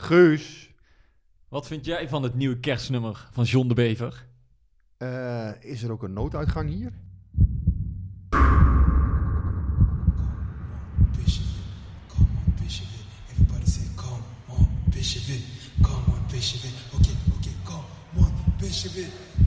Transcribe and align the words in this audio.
Geus, 0.00 0.70
wat 1.48 1.66
vind 1.66 1.84
jij 1.84 2.08
van 2.08 2.22
het 2.22 2.34
nieuwe 2.34 2.60
kerstnummer 2.60 3.28
van 3.30 3.44
John 3.44 3.68
de 3.68 3.74
Bever? 3.74 4.26
eh, 4.98 5.50
is 5.60 5.82
er 5.82 5.90
ook 5.90 6.02
een 6.02 6.12
nooduitgang 6.12 6.70
hier? 6.70 6.92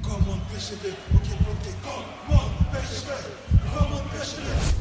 Come 0.02 0.30
on, 0.30 0.42
come 3.74 3.94
on, 3.94 4.81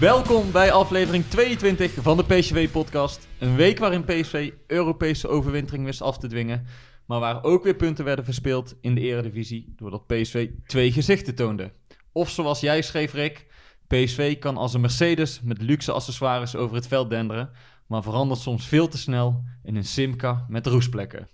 Welkom 0.00 0.52
bij 0.52 0.72
aflevering 0.72 1.24
22 1.24 1.92
van 1.92 2.16
de 2.16 2.24
PSV-podcast. 2.24 3.28
Een 3.38 3.56
week 3.56 3.78
waarin 3.78 4.04
PSV 4.04 4.52
Europese 4.66 5.28
overwintering 5.28 5.84
wist 5.84 6.02
af 6.02 6.18
te 6.18 6.26
dwingen. 6.26 6.66
Maar 7.06 7.20
waar 7.20 7.44
ook 7.44 7.64
weer 7.64 7.74
punten 7.74 8.04
werden 8.04 8.24
verspeeld 8.24 8.76
in 8.80 8.94
de 8.94 9.00
eredivisie... 9.00 9.72
doordat 9.76 10.06
PSV 10.06 10.50
twee 10.66 10.92
gezichten 10.92 11.34
toonde. 11.34 11.70
Of 12.12 12.30
zoals 12.30 12.60
jij 12.60 12.82
schreef, 12.82 13.12
Rick... 13.12 13.46
PSV 13.86 14.38
kan 14.38 14.56
als 14.56 14.74
een 14.74 14.80
Mercedes 14.80 15.40
met 15.40 15.62
luxe 15.62 15.92
accessoires 15.92 16.56
over 16.56 16.76
het 16.76 16.86
veld 16.86 17.10
denderen... 17.10 17.50
maar 17.86 18.02
verandert 18.02 18.40
soms 18.40 18.66
veel 18.66 18.88
te 18.88 18.98
snel 18.98 19.44
in 19.62 19.76
een 19.76 19.84
Simca 19.84 20.46
met 20.48 20.66
roestplekken. 20.66 21.28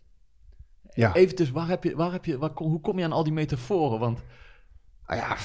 Ja. 0.94 1.14
Even 1.14 1.36
dus, 1.36 1.50
waar 1.50 1.68
heb 1.68 1.84
je, 1.84 1.96
waar 1.96 2.12
heb 2.12 2.24
je, 2.24 2.38
waar, 2.38 2.50
hoe 2.54 2.80
kom 2.80 2.98
je 2.98 3.04
aan 3.04 3.12
al 3.12 3.24
die 3.24 3.32
metaforen? 3.32 3.98
Want 3.98 4.22
ja, 5.08 5.36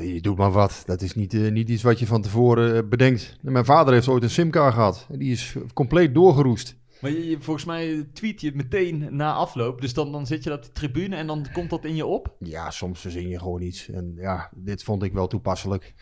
je 0.00 0.20
doet 0.20 0.36
maar 0.36 0.50
wat. 0.52 0.82
Dat 0.86 1.00
is 1.02 1.14
niet, 1.14 1.34
eh, 1.34 1.50
niet 1.50 1.68
iets 1.68 1.82
wat 1.82 1.98
je 1.98 2.06
van 2.06 2.22
tevoren 2.22 2.76
eh, 2.76 2.88
bedenkt. 2.88 3.36
Mijn 3.42 3.64
vader 3.64 3.92
heeft 3.94 4.08
ooit 4.08 4.22
een 4.22 4.30
simkaart 4.30 4.74
gehad. 4.74 5.06
En 5.10 5.18
die 5.18 5.32
is 5.32 5.54
compleet 5.74 6.14
doorgeroest. 6.14 6.76
Maar 7.00 7.10
je, 7.10 7.28
je- 7.28 7.40
volgens 7.40 7.64
mij 7.66 8.08
tweet 8.12 8.40
je 8.40 8.46
het 8.46 8.56
meteen 8.56 9.06
na 9.10 9.32
afloop. 9.32 9.80
Dus 9.80 9.94
dan, 9.94 10.12
dan 10.12 10.26
zit 10.26 10.44
je 10.44 10.52
op 10.52 10.62
de 10.62 10.72
tribune 10.72 11.16
en 11.16 11.26
dan 11.26 11.46
komt 11.52 11.70
dat 11.70 11.84
in 11.84 11.94
je 11.96 12.06
op. 12.06 12.34
Ja, 12.38 12.70
soms 12.70 13.00
verzin 13.00 13.28
je 13.28 13.38
gewoon 13.38 13.62
iets. 13.62 13.88
En 13.90 14.12
ja, 14.16 14.50
dit 14.54 14.82
vond 14.82 15.02
ik 15.02 15.12
wel 15.12 15.26
toepasselijk. 15.26 15.94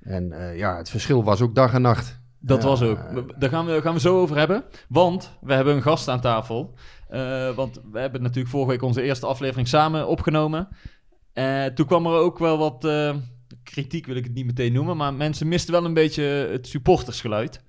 En 0.00 0.32
eh, 0.32 0.56
ja, 0.58 0.76
het 0.76 0.90
verschil 0.90 1.24
was 1.24 1.40
ook 1.40 1.54
dag 1.54 1.74
en 1.74 1.82
nacht. 1.82 2.20
Dat 2.40 2.62
Ja, 2.62 2.68
was 2.68 2.82
ook. 2.82 2.98
eh, 2.98 3.16
Daar 3.38 3.50
gaan 3.50 3.66
we, 3.66 3.80
gaan 3.82 3.94
we 3.94 4.00
zo 4.00 4.20
over 4.20 4.36
hebben. 4.36 4.64
Want 4.88 5.36
we 5.40 5.54
hebben 5.54 5.74
een 5.74 5.82
gast 5.82 6.08
aan 6.08 6.20
tafel. 6.20 6.74
Eh, 7.08 7.54
want 7.54 7.80
we 7.92 7.98
hebben 8.00 8.22
natuurlijk 8.22 8.48
vorige 8.48 8.70
week 8.70 8.82
onze 8.82 9.02
eerste 9.02 9.26
aflevering 9.26 9.68
samen 9.68 10.08
opgenomen. 10.08 10.68
Eh, 11.38 11.64
toen 11.64 11.86
kwam 11.86 12.06
er 12.06 12.12
ook 12.12 12.38
wel 12.38 12.58
wat 12.58 12.84
eh, 12.84 13.14
kritiek, 13.62 14.06
wil 14.06 14.16
ik 14.16 14.24
het 14.24 14.34
niet 14.34 14.46
meteen 14.46 14.72
noemen. 14.72 14.96
Maar 14.96 15.14
mensen 15.14 15.48
misten 15.48 15.72
wel 15.72 15.84
een 15.84 15.94
beetje 15.94 16.22
het 16.22 16.66
supportersgeluid. 16.66 17.60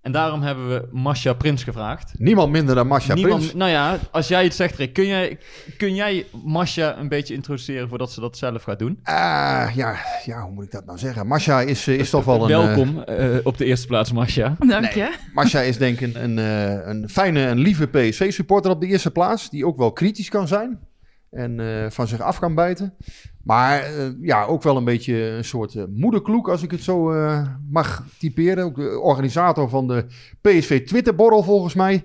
En 0.00 0.12
daarom 0.12 0.42
hebben 0.42 0.68
we 0.68 0.88
Masha 0.92 1.32
Prins 1.32 1.64
gevraagd. 1.64 2.12
Niemand 2.18 2.52
minder 2.52 2.74
dan 2.74 2.86
Masha 2.86 3.14
Niemand, 3.14 3.38
Prins. 3.38 3.54
Nou 3.54 3.70
ja, 3.70 3.98
als 4.10 4.28
jij 4.28 4.44
het 4.44 4.54
zegt, 4.54 4.76
Rick, 4.76 4.92
kun 4.92 5.06
jij, 5.06 5.38
kun 5.76 5.94
jij 5.94 6.26
Masha 6.44 6.98
een 6.98 7.08
beetje 7.08 7.34
introduceren 7.34 7.88
voordat 7.88 8.12
ze 8.12 8.20
dat 8.20 8.36
zelf 8.36 8.62
gaat 8.62 8.78
doen? 8.78 8.98
Ah, 9.02 9.70
ja, 9.74 9.96
ja, 10.24 10.42
hoe 10.42 10.52
moet 10.52 10.64
ik 10.64 10.70
dat 10.70 10.84
nou 10.84 10.98
zeggen? 10.98 11.26
Masha 11.26 11.60
is, 11.60 11.86
eh, 11.86 11.98
is 11.98 12.10
toch 12.10 12.24
wel 12.24 12.42
een... 12.42 12.48
Welkom 12.48 13.02
eh, 13.02 13.36
op 13.42 13.58
de 13.58 13.64
eerste 13.64 13.86
plaats, 13.86 14.12
Masha. 14.12 14.56
Dank 14.58 14.90
je. 14.90 15.14
Masha 15.32 15.60
is 15.60 15.78
denk 15.78 16.00
ik 16.00 16.14
een, 16.14 16.24
een, 16.24 16.38
eh, 16.38 16.86
een 16.86 17.08
fijne 17.08 17.46
en 17.46 17.58
lieve 17.58 17.86
PSV-supporter 17.86 18.70
op 18.70 18.80
de 18.80 18.86
eerste 18.86 19.10
plaats. 19.10 19.50
Die 19.50 19.66
ook 19.66 19.78
wel 19.78 19.92
kritisch 19.92 20.28
kan 20.28 20.48
zijn. 20.48 20.78
En 21.34 21.60
eh, 21.60 21.90
van 21.90 22.06
zich 22.06 22.20
af 22.20 22.38
kan 22.38 22.54
bijten. 22.54 22.94
Maar 23.44 23.82
eh, 23.82 24.08
ja, 24.20 24.44
ook 24.44 24.62
wel 24.62 24.76
een 24.76 24.84
beetje 24.84 25.14
een 25.14 25.44
soort 25.44 25.74
eh, 25.74 25.84
moederkloek, 25.90 26.48
als 26.48 26.62
ik 26.62 26.70
het 26.70 26.82
zo 26.82 27.12
eh, 27.12 27.46
mag 27.70 28.04
typeren. 28.18 28.64
Ook 28.64 28.76
de 28.76 29.00
organisator 29.00 29.68
van 29.68 29.88
de 29.88 30.06
PSV 30.40 30.86
Twitterborrel 30.86 31.42
volgens 31.42 31.74
mij. 31.74 32.04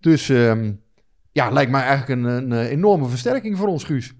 Dus 0.00 0.28
ehm, 0.28 0.72
ja, 1.32 1.50
lijkt 1.50 1.70
mij 1.70 1.82
eigenlijk 1.82 2.20
een, 2.20 2.50
een 2.50 2.66
enorme 2.66 3.06
versterking 3.06 3.56
voor 3.56 3.68
ons, 3.68 3.84
Guus. 3.84 4.12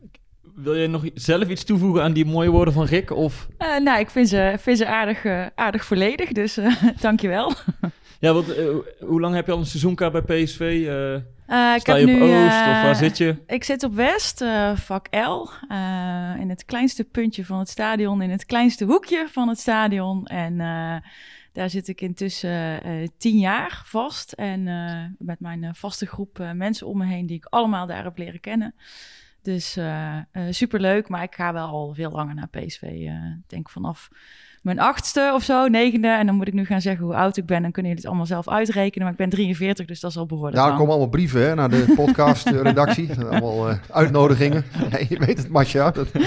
Wil 0.55 0.77
jij 0.77 0.87
nog 0.87 1.05
zelf 1.15 1.49
iets 1.49 1.65
toevoegen 1.65 2.03
aan 2.03 2.13
die 2.13 2.25
mooie 2.25 2.51
woorden 2.51 2.75
van 2.75 2.85
Rick? 2.85 3.11
Of... 3.11 3.49
Eh, 3.59 3.79
nou, 3.79 4.01
ik 4.01 4.11
vind 4.11 4.29
ze, 4.29 4.55
vind 4.59 4.79
ze 4.79 4.87
aardig, 4.87 5.25
aardig 5.55 5.85
volledig, 5.85 6.33
dus 6.33 6.57
eh 6.57 6.83
dankjewel. 7.01 7.53
Ja, 8.21 8.33
want 8.33 8.47
hoe 9.01 9.21
lang 9.21 9.35
heb 9.35 9.47
je 9.47 9.53
al 9.53 9.59
een 9.59 9.67
seizoenkaart 9.67 10.25
bij 10.25 10.45
PSV? 10.45 10.89
Eh, 11.53 11.75
Eh, 11.75 11.81
sta 11.81 11.97
je 11.97 12.05
op 12.05 12.11
nu, 12.11 12.23
Oost 12.23 12.33
eh, 12.33 12.69
of 12.71 12.83
waar 12.83 12.95
zit 12.97 13.17
je? 13.19 13.37
Ik 13.47 13.65
zit 13.65 13.83
op 13.83 13.95
West, 13.95 14.41
eh, 14.41 14.77
vak 14.77 15.07
L, 15.11 15.49
eh, 15.69 16.33
in 16.39 16.49
het 16.49 16.65
kleinste 16.65 17.05
puntje 17.05 17.45
van 17.45 17.59
het 17.59 17.69
stadion, 17.69 18.23
in 18.23 18.31
het 18.31 18.45
kleinste 18.47 18.85
hoekje 18.85 19.27
van 19.31 19.49
het 19.49 19.59
stadion. 19.59 20.27
En 20.27 20.61
eh, 20.61 20.97
daar 21.53 21.71
zit 21.71 21.89
ik 21.89 22.01
intussen 22.01 22.83
eh 22.83 23.09
tien 23.19 23.39
jaar 23.39 23.83
vast. 23.85 24.33
En 24.33 24.69
eh, 24.69 25.05
met 25.19 25.41
mijn 25.41 25.65
eh, 25.65 25.71
vaste 25.73 26.07
groep 26.07 26.39
eh, 26.41 26.51
mensen 26.53 26.87
om 26.87 26.99
me 26.99 27.07
heen 27.07 27.27
die 27.27 27.37
ik 27.37 27.45
allemaal 27.45 27.87
daar 27.87 28.05
heb 28.05 28.19
leren 28.19 28.41
kennen. 28.41 28.75
Dus 29.43 29.77
eh 29.77 30.17
eh, 30.17 30.43
superleuk, 30.51 31.09
maar 31.09 31.23
ik 31.23 31.35
ga 31.35 31.53
wel 31.53 31.67
al 31.67 31.95
veel 31.95 32.11
langer 32.11 32.35
naar 32.35 32.49
PSV. 32.49 32.83
eh, 32.83 32.93
Ik 33.15 33.49
denk 33.49 33.69
vanaf 33.71 34.09
mijn 34.63 34.81
achtste 34.81 35.33
of 35.35 35.43
zo, 35.43 35.67
negende. 35.69 36.09
En 36.09 36.27
dan 36.27 36.35
moet 36.35 36.49
ik 36.49 36.53
nu 36.53 36.65
gaan 36.65 36.81
zeggen 36.81 37.05
hoe 37.05 37.15
oud 37.15 37.37
ik 37.37 37.47
ben. 37.47 37.63
Dan 37.63 37.73
kunnen 37.73 37.91
jullie 37.91 38.07
het 38.07 38.07
allemaal 38.07 38.27
zelf 38.27 38.49
uitrekenen. 38.49 39.03
Maar 39.03 39.13
ik 39.13 39.19
ben 39.19 39.31
43, 39.31 39.87
dus 39.87 40.01
dat 40.01 40.11
is 40.11 40.17
al 40.17 40.27
behoorlijk 40.27 40.57
Ja, 40.57 40.67
er 40.67 40.77
komen 40.77 40.89
allemaal 40.89 41.09
brieven 41.09 41.41
hè, 41.41 41.55
naar 41.55 41.71
de 41.71 41.93
podcast-redactie. 42.05 43.11
allemaal 43.31 43.69
eh, 43.69 43.77
uitnodigingen. 43.91 44.65
Nee, 44.91 45.07
je 45.09 45.19
weet 45.19 45.49
het. 45.53 45.95
Dat... 45.95 46.09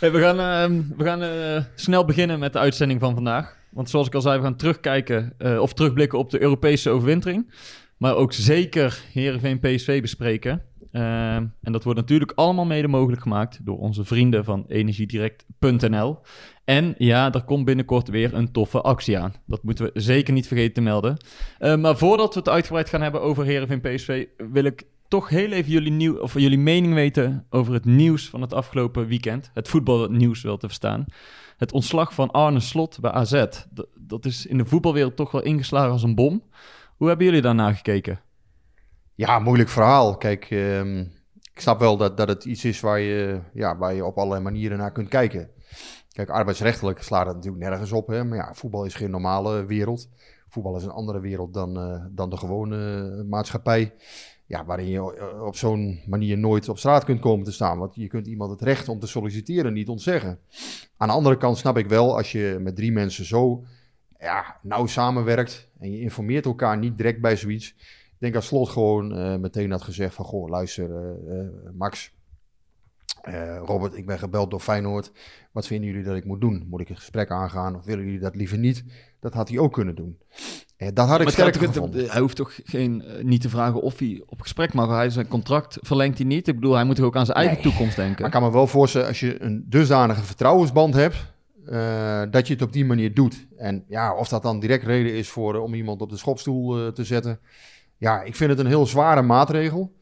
Hey, 0.00 0.12
we 0.12 0.20
gaan, 0.20 0.40
ehm, 0.40 0.82
we 0.96 1.04
gaan 1.04 1.22
eh, 1.22 1.64
snel 1.74 2.04
beginnen 2.04 2.38
met 2.38 2.52
de 2.52 2.58
uitzending 2.58 3.00
van 3.00 3.14
vandaag. 3.14 3.56
Want 3.70 3.90
zoals 3.90 4.06
ik 4.06 4.14
al 4.14 4.20
zei, 4.20 4.36
we 4.36 4.44
gaan 4.44 4.56
terugkijken 4.56 5.32
eh, 5.38 5.58
of 5.58 5.72
terugblikken 5.72 6.18
op 6.18 6.30
de 6.30 6.42
Europese 6.42 6.90
overwintering. 6.90 7.52
Maar 7.96 8.14
ook 8.14 8.32
zeker 8.32 9.02
Heerenveen 9.12 9.60
PSV 9.60 10.00
bespreken. 10.00 10.62
Ehm, 10.94 11.46
en 11.62 11.72
dat 11.72 11.84
wordt 11.84 11.98
natuurlijk 11.98 12.32
allemaal 12.34 12.64
mede 12.64 12.88
mogelijk 12.88 13.22
gemaakt 13.22 13.66
door 13.66 13.78
onze 13.78 14.04
vrienden 14.04 14.44
van 14.44 14.64
energiedirect.nl. 14.68 16.18
En 16.64 16.94
ja, 16.98 17.32
er 17.32 17.42
komt 17.42 17.64
binnenkort 17.64 18.08
weer 18.08 18.34
een 18.34 18.52
toffe 18.52 18.80
actie 18.80 19.18
aan. 19.18 19.34
Dat 19.46 19.62
moeten 19.62 19.84
we 19.84 20.00
zeker 20.00 20.32
niet 20.32 20.46
vergeten 20.46 20.72
te 20.72 20.80
melden. 20.80 21.16
Eh, 21.58 21.76
maar 21.76 21.96
voordat 21.96 22.34
we 22.34 22.38
het 22.38 22.48
uitgebreid 22.48 22.88
gaan 22.88 23.02
hebben 23.02 23.22
over 23.22 23.44
Heerenveen 23.44 23.80
PSV, 23.80 24.26
wil 24.36 24.64
ik 24.64 24.82
toch 25.08 25.28
heel 25.28 25.50
even 25.50 25.72
jullie, 25.72 25.92
nieuw, 25.92 26.16
of 26.16 26.38
jullie 26.38 26.58
mening 26.58 26.94
weten 26.94 27.46
over 27.50 27.72
het 27.72 27.84
nieuws 27.84 28.28
van 28.28 28.40
het 28.40 28.52
afgelopen 28.52 29.06
weekend. 29.06 29.50
Het 29.54 29.68
voetbalnieuws 29.68 30.42
wel 30.42 30.56
te 30.56 30.66
verstaan. 30.66 31.04
Het 31.56 31.72
ontslag 31.72 32.14
van 32.14 32.30
Arne 32.30 32.60
Slot 32.60 33.00
bij 33.00 33.10
AZ. 33.10 33.44
Dat 33.98 34.24
is 34.24 34.46
in 34.46 34.58
de 34.58 34.64
voetbalwereld 34.64 35.16
toch 35.16 35.30
wel 35.30 35.42
ingeslagen 35.42 35.90
als 35.90 36.02
een 36.02 36.14
bom. 36.14 36.42
Hoe 36.96 37.08
hebben 37.08 37.26
jullie 37.26 37.42
daarna 37.42 37.72
gekeken? 37.72 38.20
Ja, 39.16 39.38
moeilijk 39.38 39.68
verhaal. 39.68 40.16
Kijk, 40.16 40.50
ehm, 40.50 41.00
ik 41.52 41.60
snap 41.60 41.78
wel 41.78 41.96
dat, 41.96 42.16
dat 42.16 42.28
het 42.28 42.44
iets 42.44 42.64
is 42.64 42.80
waar 42.80 43.00
je, 43.00 43.40
ja, 43.52 43.76
waar 43.76 43.94
je 43.94 44.04
op 44.04 44.18
allerlei 44.18 44.42
manieren 44.42 44.78
naar 44.78 44.92
kunt 44.92 45.08
kijken. 45.08 45.50
Kijk, 46.12 46.28
arbeidsrechtelijk 46.28 47.02
slaat 47.02 47.26
het 47.26 47.34
natuurlijk 47.34 47.64
nergens 47.64 47.92
op. 47.92 48.06
Hè? 48.06 48.24
Maar 48.24 48.38
ja, 48.38 48.54
voetbal 48.54 48.84
is 48.84 48.94
geen 48.94 49.10
normale 49.10 49.64
wereld. 49.66 50.08
Voetbal 50.48 50.76
is 50.76 50.84
een 50.84 50.90
andere 50.90 51.20
wereld 51.20 51.54
dan, 51.54 51.76
eh, 51.78 52.04
dan 52.10 52.30
de 52.30 52.36
gewone 52.36 53.24
maatschappij. 53.24 53.94
ja, 54.46 54.64
waarin 54.64 54.88
je 54.88 55.16
eh, 55.16 55.42
op 55.42 55.56
zo'n 55.56 56.00
manier 56.06 56.38
nooit 56.38 56.68
op 56.68 56.78
straat 56.78 57.04
kunt 57.04 57.20
komen 57.20 57.44
te 57.44 57.52
staan. 57.52 57.78
Want 57.78 57.94
je 57.94 58.06
kunt 58.06 58.26
iemand 58.26 58.50
het 58.50 58.62
recht 58.62 58.88
om 58.88 58.98
te 58.98 59.06
solliciteren 59.06 59.72
niet 59.72 59.88
ontzeggen. 59.88 60.38
Aan 60.96 61.08
de 61.08 61.14
andere 61.14 61.36
kant 61.36 61.58
snap 61.58 61.76
ik 61.76 61.88
wel, 61.88 62.16
als 62.16 62.32
je 62.32 62.58
met 62.60 62.76
drie 62.76 62.92
mensen 62.92 63.24
zo 63.24 63.64
ja, 64.18 64.58
nauw 64.62 64.86
samenwerkt 64.86 65.68
en 65.78 65.90
je 65.90 66.00
informeert 66.00 66.44
elkaar 66.44 66.78
niet 66.78 66.96
direct 66.96 67.20
bij 67.20 67.36
zoiets. 67.36 67.74
Ik 68.24 68.32
denk 68.32 68.42
dat 68.42 68.52
Slot 68.52 68.68
gewoon 68.68 69.16
eh, 69.16 69.36
meteen 69.36 69.70
had 69.70 69.82
gezegd 69.82 70.14
van, 70.14 70.24
goh, 70.24 70.48
luister, 70.48 70.90
eh, 70.90 71.40
eh, 71.40 71.46
Max, 71.72 72.12
Robert, 73.64 73.94
ik 73.96 74.06
ben 74.06 74.18
gebeld 74.18 74.50
door 74.50 74.60
Feyenoord. 74.60 75.12
Wat 75.52 75.66
vinden 75.66 75.90
jullie 75.90 76.04
dat 76.04 76.16
ik 76.16 76.24
moet 76.24 76.40
doen? 76.40 76.66
Moet 76.68 76.80
ik 76.80 76.88
een 76.88 76.96
gesprek 76.96 77.30
aangaan 77.30 77.76
of 77.76 77.84
willen 77.84 78.04
jullie 78.04 78.20
dat 78.20 78.36
liever 78.36 78.58
niet? 78.58 78.84
Dat 79.20 79.34
had 79.34 79.48
hij 79.48 79.58
ook 79.58 79.72
kunnen 79.72 79.94
doen. 79.94 80.18
Dat 80.76 81.08
had 81.08 81.20
ik 81.20 81.28
toch- 81.28 81.56
gevonden. 81.56 82.10
Hij 82.10 82.20
hoeft 82.20 82.36
toch 82.36 82.60
geen, 82.64 83.04
niet 83.22 83.40
te 83.40 83.48
vragen 83.48 83.80
of 83.82 83.98
hij 83.98 84.22
op 84.26 84.40
gesprek 84.40 84.72
mag. 84.74 84.88
Hij 84.88 85.10
zijn 85.10 85.28
contract 85.28 85.78
verlengt 85.80 86.18
hij 86.18 86.26
niet. 86.26 86.48
Ik 86.48 86.54
bedoel, 86.54 86.74
hij 86.74 86.84
moet 86.84 86.96
toch 86.96 87.06
ook 87.06 87.16
aan 87.16 87.26
zijn 87.26 87.38
eigen 87.38 87.54
Nee. 87.54 87.64
toekomst 87.64 87.96
denken. 87.96 88.16
Maar 88.16 88.26
ik 88.26 88.40
kan 88.40 88.42
me 88.42 88.52
wel 88.52 88.66
voorstellen, 88.66 89.08
als 89.08 89.20
je 89.20 89.42
een 89.42 89.64
dusdanige 89.68 90.22
vertrouwensband 90.22 90.94
hebt, 90.94 91.16
dat 92.32 92.46
je 92.46 92.52
het 92.52 92.62
op 92.62 92.72
die 92.72 92.84
manier 92.84 93.14
doet. 93.14 93.46
En 93.56 93.84
ja, 93.88 94.14
of 94.16 94.28
dat 94.28 94.42
dan 94.42 94.60
direct 94.60 94.84
reden 94.84 95.12
is 95.12 95.28
voor, 95.28 95.54
om 95.54 95.74
iemand 95.74 96.00
op 96.00 96.10
de 96.10 96.16
schopstoel 96.16 96.92
te 96.92 97.04
zetten. 97.04 97.38
Ja, 97.96 98.22
ik 98.22 98.36
vind 98.36 98.50
het 98.50 98.58
een 98.58 98.66
heel 98.66 98.86
zware 98.86 99.22
maatregel. 99.22 99.96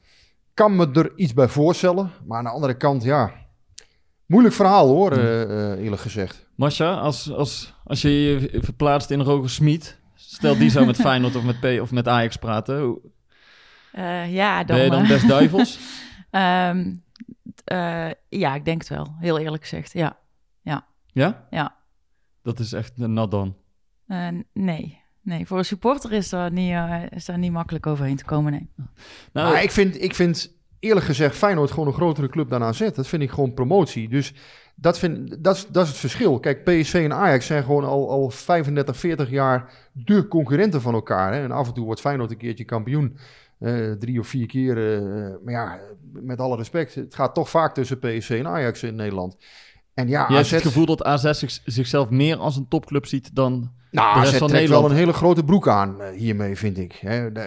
Kan 0.55 0.77
me 0.77 0.91
er 0.93 1.13
iets 1.17 1.35
bij 1.35 1.49
voorstellen. 1.49 2.11
Maar 2.27 2.39
aan 2.39 2.45
de 2.45 2.51
andere 2.51 2.77
kant, 2.77 3.03
ja, 3.03 3.33
moeilijk 4.27 4.55
verhaal 4.55 4.89
hoor, 4.89 5.13
eh, 5.13 5.43
eh, 5.73 5.83
eerlijk 5.85 6.03
gezegd. 6.03 6.47
Masha, 6.55 6.95
als, 6.95 7.33
als, 7.33 7.75
als 7.85 8.03
je 8.03 8.11
je 8.11 8.59
verplaatst 8.63 9.11
in 9.11 9.21
Roger 9.21 9.51
Smit, 9.51 9.99
stel 10.15 10.59
die 10.59 10.71
zou 10.71 10.87
met 10.87 10.97
Feyenoord 11.07 11.37
of 11.37 11.43
met, 11.45 11.61
P 11.61 11.81
of 11.81 11.91
met 11.91 12.09
Ajax 12.09 12.37
praten, 12.37 12.81
hoe- 12.83 13.01
Eh, 13.93 14.33
ja, 14.35 14.65
dan... 14.65 14.77
ben 14.77 14.85
je 14.85 14.91
dan 14.91 15.07
best 15.07 15.29
duivels? 15.29 15.79
ehm, 16.31 16.95
eh, 17.65 18.11
ja, 18.29 18.55
ik 18.55 18.65
denk 18.65 18.81
het 18.81 18.89
wel. 18.89 19.15
Heel 19.19 19.39
eerlijk 19.39 19.63
gezegd, 19.63 19.93
ja. 19.93 20.17
ja? 20.63 20.87
Ja. 21.51 21.77
Dat 22.43 22.59
is 22.59 22.73
echt 22.73 22.93
een 22.97 23.13
nat 23.13 23.31
dan. 23.31 23.57
Eh, 24.07 24.29
nee. 24.53 25.01
Nee, 25.23 25.47
voor 25.47 25.59
een 25.59 25.65
supporter 25.65 26.13
is 26.13 26.29
daar, 26.29 26.53
niet, 26.53 26.71
eh, 26.73 27.01
is 27.11 27.25
daar 27.25 27.39
niet 27.39 27.53
makkelijk 27.53 27.87
overheen 27.87 28.17
te 28.17 28.25
komen, 28.25 28.53
nee. 28.53 28.69
Nou, 29.33 29.53
maar 29.53 29.63
ik 29.63 29.71
vind, 29.71 30.03
ik 30.03 30.15
vind 30.15 30.55
eerlijk 30.79 31.07
gezegd 31.07 31.37
Feyenoord 31.37 31.71
gewoon 31.71 31.87
een 31.87 31.93
grotere 31.95 32.29
club 32.29 32.49
dan 32.51 32.63
AZ. 32.63 32.91
Dat 32.95 33.07
vind 33.09 33.23
ik 33.23 33.31
gewoon 33.31 33.55
promotie. 33.55 34.09
Dus 34.09 34.35
dat, 34.75 34.99
vind, 34.99 35.45
dat, 35.45 35.57
is, 35.57 35.67
dat 35.67 35.83
is 35.85 35.89
het 35.91 35.99
verschil. 35.99 36.41
Kijk, 36.41 36.65
PSV 36.65 36.95
en 36.95 37.13
Ajax 37.15 37.47
zijn 37.47 37.63
gewoon 37.65 37.85
al, 37.85 38.11
al 38.11 38.31
35, 38.31 38.97
40 38.97 39.31
jaar 39.31 39.73
de 39.93 40.29
concurrenten 40.29 40.81
van 40.81 40.95
elkaar. 40.95 41.33
Hè? 41.35 41.43
En 41.43 41.51
af 41.53 41.67
en 41.69 41.75
toe 41.75 41.85
wordt 41.85 42.01
Feyenoord 42.01 42.31
een 42.31 42.37
keertje 42.37 42.65
kampioen. 42.65 43.17
eh, 43.59 43.91
drie 43.93 44.19
of 44.21 44.27
vier 44.27 44.47
keer. 44.47 44.95
eh, 44.95 45.35
maar 45.45 45.53
ja, 45.55 45.79
met 46.13 46.41
alle 46.41 46.57
respect. 46.57 46.95
Het 46.95 47.15
gaat 47.15 47.35
toch 47.35 47.51
vaak 47.51 47.75
tussen 47.75 47.99
PSV 47.99 48.31
en 48.39 48.47
Ajax 48.47 48.83
in 48.83 48.95
Nederland. 48.95 49.37
En 49.95 50.09
ja, 50.09 50.27
je 50.29 50.35
hebt 50.35 50.51
het 50.51 50.63
gevoel 50.63 50.87
dat 50.87 51.05
AZ 51.05 51.31
zich- 51.31 51.61
zichzelf 51.65 52.11
meer 52.11 52.37
als 52.37 52.57
een 52.57 52.69
topclub 52.69 53.07
ziet 53.07 53.35
dan... 53.35 53.73
nou, 53.93 54.17
AZ 54.17 54.29
van 54.29 54.39
trekt 54.39 54.53
Nederland. 54.53 54.83
wel 54.83 54.91
een 54.91 54.97
hele 54.97 55.13
grote 55.13 55.45
broek 55.45 55.69
aan 55.69 56.01
eh, 56.01 56.19
hiermee, 56.19 56.57
vind 56.57 56.79
ik. 56.79 57.01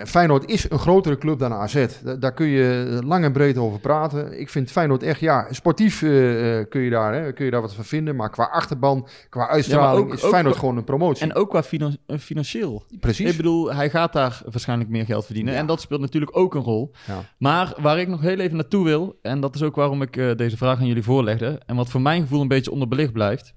Feyenoord 0.05 0.49
is 0.49 0.69
een 0.69 0.79
grotere 0.79 1.17
club 1.17 1.39
dan 1.39 1.53
AZ. 1.53 1.85
Da- 2.03 2.15
daar 2.15 2.33
kun 2.33 2.47
je 2.47 2.99
lang 3.05 3.23
en 3.23 3.31
breed 3.31 3.57
over 3.57 3.79
praten. 3.79 4.39
Ik 4.39 4.49
vind 4.49 4.71
Feyenoord 4.71 5.03
echt, 5.03 5.19
ja, 5.19 5.47
sportief 5.49 6.01
eh, 6.01 6.59
eh, 6.59 6.65
kun, 6.69 6.81
je 6.81 6.89
daar, 6.89 7.13
hè, 7.13 7.33
kun 7.33 7.45
je 7.45 7.51
daar 7.51 7.61
wat 7.61 7.73
van 7.73 7.83
vinden. 7.83 8.15
Maar 8.15 8.29
qua 8.29 8.43
achterban, 8.43 9.07
qua 9.29 9.47
uitstraling 9.47 10.07
ook- 10.07 10.13
is 10.13 10.23
Feyenoord 10.23 10.55
gewoon 10.55 10.77
een 10.77 10.83
promotie. 10.83 11.23
En 11.23 11.35
ook 11.35 11.49
qua 11.49 11.63
finan- 11.63 11.97
eh, 12.07 12.17
financieel. 12.17 12.83
Precies. 12.99 13.29
Ik 13.31 13.37
bedoel, 13.37 13.73
hij 13.73 13.89
gaat 13.89 14.13
daar 14.13 14.41
waarschijnlijk 14.51 14.89
meer 14.89 15.05
geld 15.05 15.25
verdienen. 15.25 15.53
Ja. 15.53 15.59
En 15.59 15.65
dat 15.65 15.81
speelt 15.81 16.01
natuurlijk 16.01 16.37
ook 16.37 16.55
een 16.55 16.61
rol. 16.61 16.91
Ja. 17.07 17.19
Maar 17.37 17.73
waar 17.81 17.99
ik 17.99 18.07
nog 18.07 18.21
heel 18.21 18.39
even 18.39 18.55
naartoe 18.55 18.83
wil, 18.83 19.19
en 19.21 19.39
dat 19.39 19.55
is 19.55 19.63
ook 19.63 19.75
waarom 19.75 20.01
ik 20.01 20.17
eh, 20.17 20.35
deze 20.35 20.57
vraag 20.57 20.79
aan 20.79 20.87
jullie 20.87 21.03
voorlegde, 21.03 21.59
en 21.65 21.75
wat 21.75 21.89
voor 21.89 22.01
mijn 22.01 22.21
gevoel 22.21 22.41
een 22.41 22.47
beetje 22.47 22.71
onderbelicht 22.71 23.11
blijft, 23.13 23.53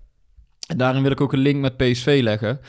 daarin 0.77 1.03
wil 1.03 1.11
ik 1.11 1.21
ook 1.21 1.33
een 1.33 1.39
link 1.39 1.61
met 1.61 1.77
PSV 1.77 2.21
leggen. 2.23 2.61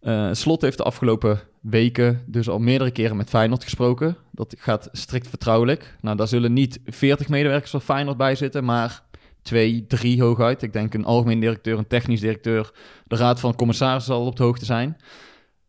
Eh, 0.00 0.28
Slot 0.32 0.62
heeft 0.62 0.76
de 0.76 0.82
afgelopen 0.82 1.40
weken 1.60 2.22
dus 2.26 2.48
al 2.48 2.58
meerdere 2.58 2.90
keren 2.90 3.16
met 3.16 3.28
Feyenoord 3.28 3.64
gesproken. 3.64 4.16
Dat 4.32 4.54
gaat 4.58 4.88
strikt 4.92 5.28
vertrouwelijk. 5.28 5.96
Nou, 6.00 6.16
daar 6.16 6.28
zullen 6.28 6.52
niet 6.52 6.80
40 6.84 7.28
medewerkers 7.28 7.70
van 7.70 7.80
Feyenoord 7.80 8.16
bij 8.16 8.34
zitten, 8.34 8.64
maar 8.64 9.02
twee, 9.42 9.86
drie 9.86 10.22
hooguit. 10.22 10.62
Ik 10.62 10.72
denk 10.72 10.94
een 10.94 11.04
algemeen 11.04 11.40
directeur, 11.40 11.78
een 11.78 11.86
technisch 11.86 12.20
directeur, 12.20 12.70
de 13.06 13.16
raad 13.16 13.40
van 13.40 13.54
commissarissen 13.54 14.14
zal 14.14 14.26
op 14.26 14.36
de 14.36 14.42
hoogte 14.42 14.64
zijn. 14.64 14.96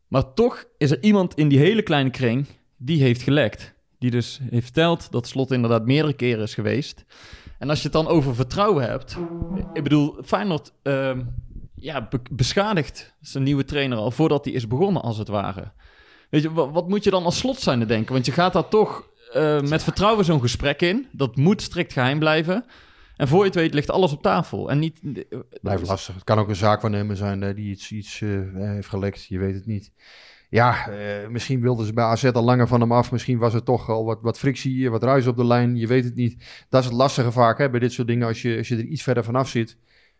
Maar 0.08 0.34
toch 0.34 0.64
is 0.78 0.92
er 0.92 1.04
iemand 1.04 1.34
in 1.34 1.48
die 1.48 1.60
hele 1.60 1.82
kleine 1.82 2.10
kring 2.10 2.48
die 2.78 3.02
heeft 3.02 3.22
gelekt. 3.22 3.74
Die 4.00 4.12
dus 4.12 4.40
heeft 4.50 4.64
verteld 4.64 5.12
dat 5.12 5.28
Slot 5.28 5.52
inderdaad 5.52 5.86
meerdere 5.86 6.14
keren 6.14 6.44
is 6.44 6.54
geweest. 6.54 7.06
En 7.60 7.70
als 7.70 7.78
je 7.78 7.84
het 7.84 7.94
dan 7.94 8.08
over 8.08 8.36
vertrouwen 8.36 8.90
hebt... 8.90 9.18
Ik 9.74 9.84
bedoel, 9.84 10.18
Feyenoord 10.26 10.72
ehm, 10.84 11.22
ja, 11.80 12.08
be- 12.10 12.20
beschadigt 12.32 13.16
zijn 13.22 13.44
nieuwe 13.44 13.66
trainer 13.66 13.98
al 13.98 14.12
voordat 14.12 14.46
hij 14.46 14.54
is 14.54 14.68
begonnen, 14.68 15.02
als 15.02 15.18
het 15.18 15.28
ware. 15.28 15.72
Weet 16.30 16.42
je, 16.42 16.54
wat, 16.54 16.88
moet 16.88 17.04
je 17.04 17.10
dan 17.10 17.24
als 17.24 17.38
Slot 17.38 17.60
zijn 17.60 17.88
denken? 17.88 18.14
Want 18.14 18.26
je 18.26 18.32
gaat 18.32 18.54
daar 18.54 18.68
toch 18.68 19.10
eh, 19.34 19.62
met 19.62 19.84
vertrouwen 19.84 20.26
zo'n 20.26 20.42
gesprek 20.42 20.82
in. 20.82 21.08
Dat 21.12 21.36
moet 21.36 21.62
strikt 21.62 21.94
geheim 21.94 22.20
blijven. 22.20 22.66
En 23.16 23.28
voor 23.28 23.40
je 23.40 23.46
het 23.46 23.56
weet 23.56 23.74
ligt 23.74 23.92
alles 23.92 24.12
op 24.12 24.22
tafel. 24.22 24.70
En 24.70 24.80
niet... 24.80 25.00
Blijft 25.62 25.88
lastig. 25.88 26.16
Het 26.16 26.24
kan 26.24 26.40
ook 26.40 26.50
een 26.50 26.56
zaakwaarnemer 26.56 27.16
zijn 27.18 27.44
eh, 27.44 27.56
die 27.56 27.70
iets, 27.70 27.92
iets 27.92 28.22
eh, 28.22 28.30
heeft 28.54 28.88
gelekt. 28.90 29.26
Je 29.26 29.38
weet 29.40 29.56
het 29.56 29.66
niet. 29.66 29.92
Ja, 30.50 30.88
eh, 30.88 31.28
misschien 31.28 31.62
wilden 31.62 31.86
ze 31.86 31.94
bij 31.94 32.04
AZ 32.04 32.24
al 32.26 32.44
langer 32.44 32.68
van 32.68 32.82
hem 32.82 32.92
af. 32.92 33.12
Misschien 33.12 33.38
was 33.38 33.54
er 33.54 33.64
toch 33.64 33.90
al 33.90 34.06
wat, 34.06 34.20
wat 34.22 34.40
frictie, 34.40 34.86
eh, 34.86 34.92
wat 34.92 35.04
ruis 35.04 35.28
op 35.28 35.38
de 35.38 35.46
lijn. 35.46 35.76
Je 35.76 35.88
weet 35.88 36.04
het 36.04 36.16
niet. 36.16 36.66
Dat 36.70 36.82
is 36.82 36.88
het 36.90 36.98
lastige 36.98 37.32
vaak 37.32 37.58
hè, 37.58 37.70
bij 37.70 37.80
dit 37.80 37.92
soort 37.94 38.08
dingen. 38.08 38.28
Als 38.28 38.42
je, 38.42 38.58
als 38.58 38.68
je 38.68 38.76
er 38.76 38.84
iets 38.84 39.04
verder 39.04 39.24
vanaf 39.24 39.50
zit. 39.50 39.78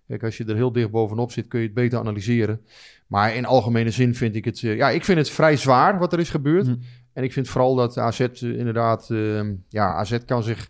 Kijk, 0.10 0.24
als 0.24 0.38
je 0.38 0.46
er 0.46 0.56
heel 0.56 0.72
dicht 0.72 0.92
bovenop 0.92 1.32
zit, 1.32 1.48
kun 1.48 1.60
je 1.60 1.66
het 1.66 1.76
beter 1.76 2.00
analyseren. 2.00 2.62
Maar 3.08 3.36
in 3.36 3.46
algemene 3.46 3.92
zin 3.92 4.16
vind 4.16 4.36
ik 4.36 4.46
het... 4.46 4.64
eh, 4.64 4.76
ja, 4.76 4.90
ik 4.90 5.06
vind 5.06 5.18
het 5.18 5.30
vrij 5.30 5.58
zwaar 5.58 6.00
wat 6.00 6.14
er 6.14 6.20
is 6.20 6.30
gebeurd. 6.30 6.66
Hm. 6.66 6.76
En 7.14 7.24
ik 7.24 7.34
vind 7.34 7.48
vooral 7.48 7.76
dat 7.76 7.98
AZ 7.98 8.20
eh, 8.20 8.30
inderdaad... 8.42 9.10
eh, 9.10 9.42
ja, 9.70 9.94
AZ 9.94 10.18
kan 10.26 10.44
zich 10.44 10.70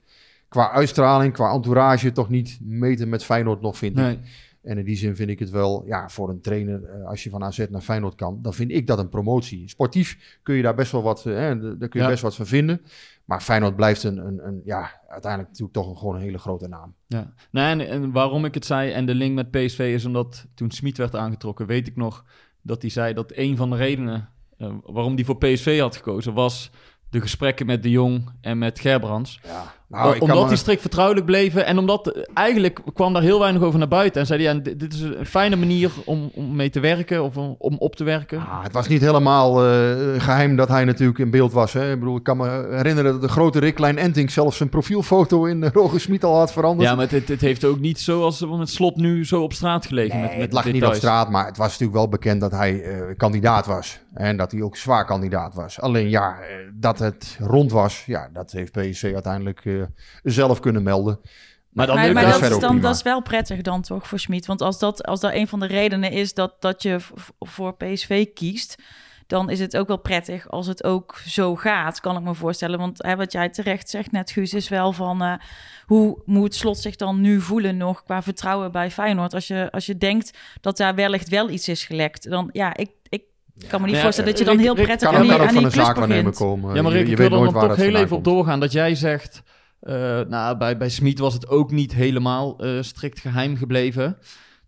qua 0.50 0.72
uitstraling, 0.72 1.34
qua 1.34 1.52
entourage... 1.54 2.12
toch 2.12 2.30
niet 2.30 2.60
meten 2.62 3.10
met 3.10 3.24
Feyenoord 3.24 3.62
nog, 3.62 3.78
vind 3.78 3.98
ik. 3.98 4.04
Nee. 4.04 4.20
En 4.62 4.78
in 4.78 4.86
die 4.86 4.96
zin 4.96 5.16
vind 5.16 5.30
ik 5.30 5.40
het 5.40 5.50
wel, 5.50 5.84
ja, 5.86 6.10
voor 6.10 6.30
een 6.30 6.42
trainer, 6.42 6.84
eh, 6.84 7.06
als 7.08 7.24
je 7.24 7.30
van 7.30 7.44
AZ 7.44 7.66
naar 7.70 7.82
Feyenoord 7.82 8.16
kan, 8.16 8.40
dan 8.42 8.54
vind 8.54 8.72
ik 8.72 8.88
dat 8.88 9.00
een 9.00 9.10
promotie. 9.10 9.70
Sportief 9.70 10.40
kun 10.44 10.56
je 10.56 10.62
daar 10.62 10.76
best 10.76 10.92
wel 10.92 11.02
wat, 11.02 11.26
eh, 11.26 11.34
hè, 11.34 11.60
daar 11.78 11.90
kun 11.90 12.00
je 12.00 12.06
Ja. 12.06 12.08
best 12.08 12.22
wat 12.22 12.36
van 12.36 12.46
vinden. 12.46 12.82
Maar 13.26 13.42
Feyenoord 13.42 13.76
blijft 13.76 14.04
een, 14.04 14.18
een, 14.18 14.48
een 14.48 14.62
ja, 14.66 15.02
uiteindelijk 15.08 15.50
natuurlijk 15.52 15.74
toch 15.78 15.90
een, 15.90 15.98
gewoon 15.98 16.16
een 16.16 16.22
hele 16.22 16.38
grote 16.38 16.68
naam. 16.68 16.94
Ja, 17.08 17.34
en, 17.52 17.80
en 17.88 18.12
waarom 18.12 18.46
ik 18.46 18.54
het 18.54 18.66
zei 18.66 18.92
en 18.92 19.06
de 19.06 19.16
link 19.16 19.36
met 19.36 19.52
PSV 19.52 19.80
is 19.96 20.06
omdat 20.06 20.46
toen 20.54 20.72
Smit 20.72 20.98
werd 20.98 21.16
aangetrokken, 21.16 21.66
weet 21.66 21.88
ik 21.88 21.96
nog 21.96 22.26
dat 22.62 22.82
hij 22.82 22.92
zei 22.92 23.14
dat 23.14 23.32
een 23.36 23.58
van 23.58 23.70
de 23.70 23.76
redenen 23.76 24.30
eh, 24.58 24.74
waarom 24.84 25.16
hij 25.16 25.24
voor 25.24 25.38
PSV 25.38 25.80
had 25.80 25.96
gekozen 25.96 26.34
was 26.34 26.72
de 27.10 27.22
gesprekken 27.22 27.66
met 27.66 27.84
De 27.84 27.90
Jong 27.90 28.30
en 28.42 28.58
met 28.58 28.80
Gerbrands. 28.80 29.40
Ja, 29.44 29.74
Nou, 29.90 30.20
omdat 30.20 30.44
me- 30.44 30.48
die 30.48 30.58
strikt 30.58 30.82
vertrouwelijk 30.82 31.26
bleven 31.26 31.66
en 31.66 31.78
omdat 31.78 32.08
eh, 32.08 32.24
eigenlijk 32.34 32.80
kwam 32.94 33.14
daar 33.14 33.22
heel 33.22 33.40
weinig 33.40 33.62
over 33.62 33.80
naar 33.80 33.88
buiten. 33.88 34.22
En 34.22 34.28
zei 34.28 34.44
hij, 34.44 34.54
ja, 34.54 34.60
dit, 34.76 34.94
is 34.94 35.02
een 35.02 35.26
fijne 35.26 35.56
manier 35.56 35.92
om, 36.06 36.32
om 36.34 36.56
mee 36.56 36.70
te 36.70 36.80
werken 36.80 37.24
of 37.24 37.38
om, 37.38 37.56
om 37.58 37.76
op 37.78 37.96
te 37.96 38.04
werken. 38.04 38.40
Ah, 38.40 38.64
het 38.64 38.74
was 38.74 38.88
niet 38.88 39.02
helemaal 39.02 39.66
eh, 39.66 40.22
geheim 40.22 40.56
dat 40.56 40.68
hij 40.68 40.86
natuurlijk 40.86 41.20
in 41.20 41.30
beeld 41.30 41.54
was. 41.54 41.74
Hè. 41.74 41.92
Ik 41.92 42.00
bedoel, 42.00 42.18
ik 42.18 42.24
kan 42.24 42.38
me 42.38 42.68
herinneren 42.72 43.12
dat 43.12 43.22
de 43.22 43.28
grote 43.28 43.60
Rick 43.60 43.76
Klein 43.76 43.98
Enting 43.98 44.32
zelfs 44.32 44.58
zijn 44.58 44.70
profielfoto 44.70 45.46
in 45.46 45.64
uh, 45.64 45.70
Roger 45.74 46.00
Smit 46.00 46.24
al 46.24 46.38
had 46.38 46.52
veranderd. 46.52 46.90
Ja, 46.90 46.96
maar 46.96 47.10
het, 47.10 47.28
het 47.28 47.42
heeft 47.42 47.66
ook 47.66 47.80
niet 47.80 48.00
zoals 48.00 48.46
met 48.46 48.70
slot 48.70 48.96
nu 48.96 49.26
zo 49.26 49.42
op 49.42 49.54
straat 49.54 49.86
gelegen. 49.86 50.20
Nee, 50.20 50.28
met, 50.28 50.32
met 50.32 50.42
het 50.42 50.54
lag 50.54 50.72
niet 50.72 50.86
op 50.86 50.94
straat, 50.94 51.30
maar 51.30 51.46
het 51.46 51.58
was 51.58 51.68
natuurlijk 51.68 51.98
wel 51.98 52.10
bekend 52.10 52.42
dat 52.42 52.52
hij 52.52 52.84
eh, 52.84 53.18
kandidaat 53.18 53.66
was. 53.66 54.00
En 54.14 54.38
dat 54.38 54.52
hij 54.52 54.62
ook 54.62 54.76
zwaar 54.76 55.06
kandidaat 55.06 55.54
was. 55.54 55.82
Alleen 55.82 56.10
ja, 56.10 56.38
eh, 56.40 56.56
dat 56.74 57.00
het 57.00 57.38
rond 57.40 57.72
was, 57.72 58.04
ja, 58.06 58.30
dat 58.34 58.52
heeft 58.52 58.72
PSC 58.72 59.04
uiteindelijk 59.04 59.66
eh, 59.66 59.79
zelf 60.24 60.60
kunnen 60.60 60.84
melden. 60.84 61.20
Maar 61.70 61.88
dan 61.88 61.96
maar 61.96 62.14
maar 62.14 62.24
dat 62.24 62.40
dat, 62.42 62.52
is 62.52 62.60
dan, 62.60 62.80
dat 62.80 62.96
is 62.96 63.02
wel 63.02 63.22
prettig 63.22 63.62
dan 63.62 63.82
toch 63.82 64.08
voor 64.08 64.20
Schmid. 64.20 64.46
Want 64.46 64.62
als 64.62 64.80
dat, 64.80 65.04
als 65.06 65.20
dat 65.20 65.34
een 65.34 65.48
van 65.48 65.60
de 65.60 65.68
redenen 65.68 66.12
is 66.12 66.34
dat, 66.34 66.54
dat 66.60 66.84
je 66.84 66.98
voor 67.40 67.76
PSV 67.76 68.26
kiest... 68.34 68.76
dan 69.28 69.50
is 69.50 69.60
het 69.60 69.78
ook 69.78 69.88
wel 69.88 69.98
prettig 69.98 70.50
als 70.50 70.68
het 70.68 70.84
ook 70.84 71.18
zo 71.28 71.56
gaat, 71.56 72.00
kan 72.00 72.18
ik 72.18 72.24
me 72.24 72.34
voorstellen. 72.34 72.80
Want 72.80 73.04
hè, 73.04 73.16
wat 73.16 73.32
jij 73.32 73.50
terecht 73.50 73.90
zegt 73.90 74.12
net, 74.12 74.32
Guus, 74.32 74.54
is 74.54 74.70
wel 74.70 74.92
van... 74.94 75.22
eh, 75.22 75.34
hoe 75.86 76.22
moet 76.26 76.56
Slot 76.56 76.78
zich 76.78 76.96
dan 76.96 77.22
nu 77.22 77.42
voelen 77.42 77.78
nog 77.78 78.04
qua 78.04 78.22
vertrouwen 78.22 78.72
bij 78.72 78.92
Feyenoord? 78.92 79.34
Als 79.34 79.48
je, 79.48 79.68
als 79.72 79.86
je 79.86 79.98
denkt 79.98 80.38
dat 80.62 80.78
daar 80.78 80.96
wellicht 80.96 81.30
wel 81.30 81.50
iets 81.50 81.68
is 81.68 81.86
gelekt, 81.86 82.30
dan 82.30 82.50
ja, 82.52 82.76
ik... 82.78 82.90
ik 83.10 83.24
kan 83.68 83.82
me 83.82 83.88
niet 83.88 83.96
Ja, 83.96 84.02
voorstellen 84.02 84.30
dat 84.30 84.40
je 84.40 84.46
dan 84.46 84.56
Rick- 84.56 84.66
heel 84.66 84.76
Rick, 84.76 84.86
prettig 84.86 85.08
Kan, 85.10 85.18
aan 85.18 85.24
die, 85.24 85.32
aan 85.34 85.48
die 85.48 85.58
een 85.58 85.62
klus 85.72 85.74
zaakwaarnemer 85.86 86.24
begint. 86.24 86.50
komen. 86.50 86.76
Ja, 86.76 86.82
maar 86.82 86.92
Je- 86.92 86.98
Rick, 86.98 87.06
je 87.06 87.12
ik 87.12 87.18
weet 87.18 87.30
wil 87.30 87.38
er 87.38 87.44
dan 87.44 87.54
toch 87.62 87.70
het 87.70 87.80
heel 87.86 87.96
even 87.96 88.18
op 88.18 88.24
doorgaan 88.24 88.60
dat 88.60 88.72
jij 88.72 88.96
zegt... 88.96 89.42
eh, 89.80 90.22
nou, 90.22 90.58
bij, 90.58 90.78
bij 90.78 90.90
Smit 90.90 91.20
was 91.20 91.34
het 91.34 91.48
ook 91.48 91.72
niet 91.72 91.94
helemaal 91.94 92.60
eh, 92.60 92.82
strikt 92.82 93.20
geheim 93.20 93.56
gebleven. 93.56 94.18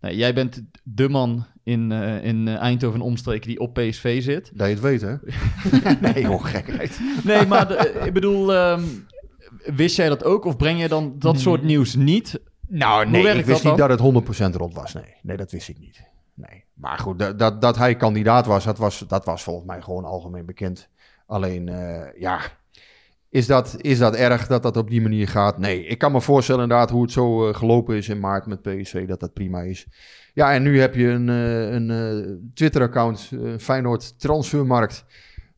Nou, 0.01 0.15
jij 0.15 0.33
bent 0.33 0.63
de 0.83 1.09
man 1.09 1.45
in, 1.63 1.91
eh, 1.91 2.23
in 2.23 2.47
Eindhoven 2.47 2.99
en 2.99 3.05
omstreken 3.05 3.47
die 3.47 3.59
op 3.59 3.73
PSV 3.73 4.23
zit. 4.23 4.51
Dat 4.53 4.67
je 4.67 4.73
het 4.73 4.83
weet, 4.83 5.01
hè? 5.01 5.15
nee, 6.13 6.21
joh, 6.21 6.45
gekheid. 6.45 6.99
Nee, 7.23 7.45
maar 7.45 7.67
de- 7.67 8.01
ik 8.05 8.13
bedoel, 8.13 8.53
ehm, 8.53 8.83
wist 9.65 9.95
jij 9.95 10.09
dat 10.09 10.23
ook? 10.23 10.45
Of 10.45 10.57
breng 10.57 10.81
je 10.81 10.87
dan 10.87 11.15
dat 11.19 11.39
soort 11.39 11.63
nieuws 11.63 11.95
niet? 11.95 12.39
Nou, 12.67 13.09
nee, 13.09 13.27
ik 13.27 13.45
wist 13.45 13.63
dat 13.63 13.71
niet 13.71 13.87
dat 13.87 13.89
het 13.89 13.99
100% 13.99 14.55
rond 14.55 14.73
was. 14.73 14.93
Nee, 14.93 15.15
nee 15.21 15.37
dat 15.37 15.51
wist 15.51 15.69
ik 15.69 15.79
niet. 15.79 16.03
Nee. 16.33 16.63
Maar 16.73 16.97
goed, 16.97 17.19
dat, 17.19 17.39
dat, 17.39 17.61
dat 17.61 17.77
hij 17.77 17.95
kandidaat 17.95 18.45
was 18.45 18.63
dat, 18.63 18.77
was, 18.77 19.03
dat 19.07 19.25
was 19.25 19.43
volgens 19.43 19.65
mij 19.67 19.81
gewoon 19.81 20.05
algemeen 20.05 20.45
bekend. 20.45 20.89
Alleen, 21.25 21.69
eh, 21.69 22.19
ja, 22.21 22.39
is 23.31 23.47
dat, 23.47 23.75
is 23.77 23.97
dat 24.00 24.15
erg 24.15 24.47
dat 24.47 24.63
dat 24.63 24.77
op 24.77 24.89
die 24.89 25.01
manier 25.01 25.27
gaat? 25.27 25.57
Nee, 25.57 25.85
ik 25.85 25.97
kan 25.97 26.11
me 26.11 26.21
voorstellen 26.21 26.61
inderdaad 26.61 26.89
hoe 26.89 27.01
het 27.01 27.11
zo 27.11 27.47
eh, 27.47 27.55
gelopen 27.55 27.95
is 27.95 28.09
in 28.09 28.19
maart 28.19 28.45
met 28.45 28.61
PSV, 28.61 29.07
dat 29.07 29.19
dat 29.19 29.33
prima 29.33 29.61
is. 29.61 29.88
Ja, 30.33 30.53
en 30.53 30.63
nu 30.63 30.79
heb 30.79 30.95
je 30.95 31.07
een, 31.07 31.29
eh, 31.29 31.71
een 31.71 31.89
eh, 31.89 32.33
Twitter-account, 32.53 33.31
Feyenoord 33.57 34.19
Transfermarkt. 34.19 35.05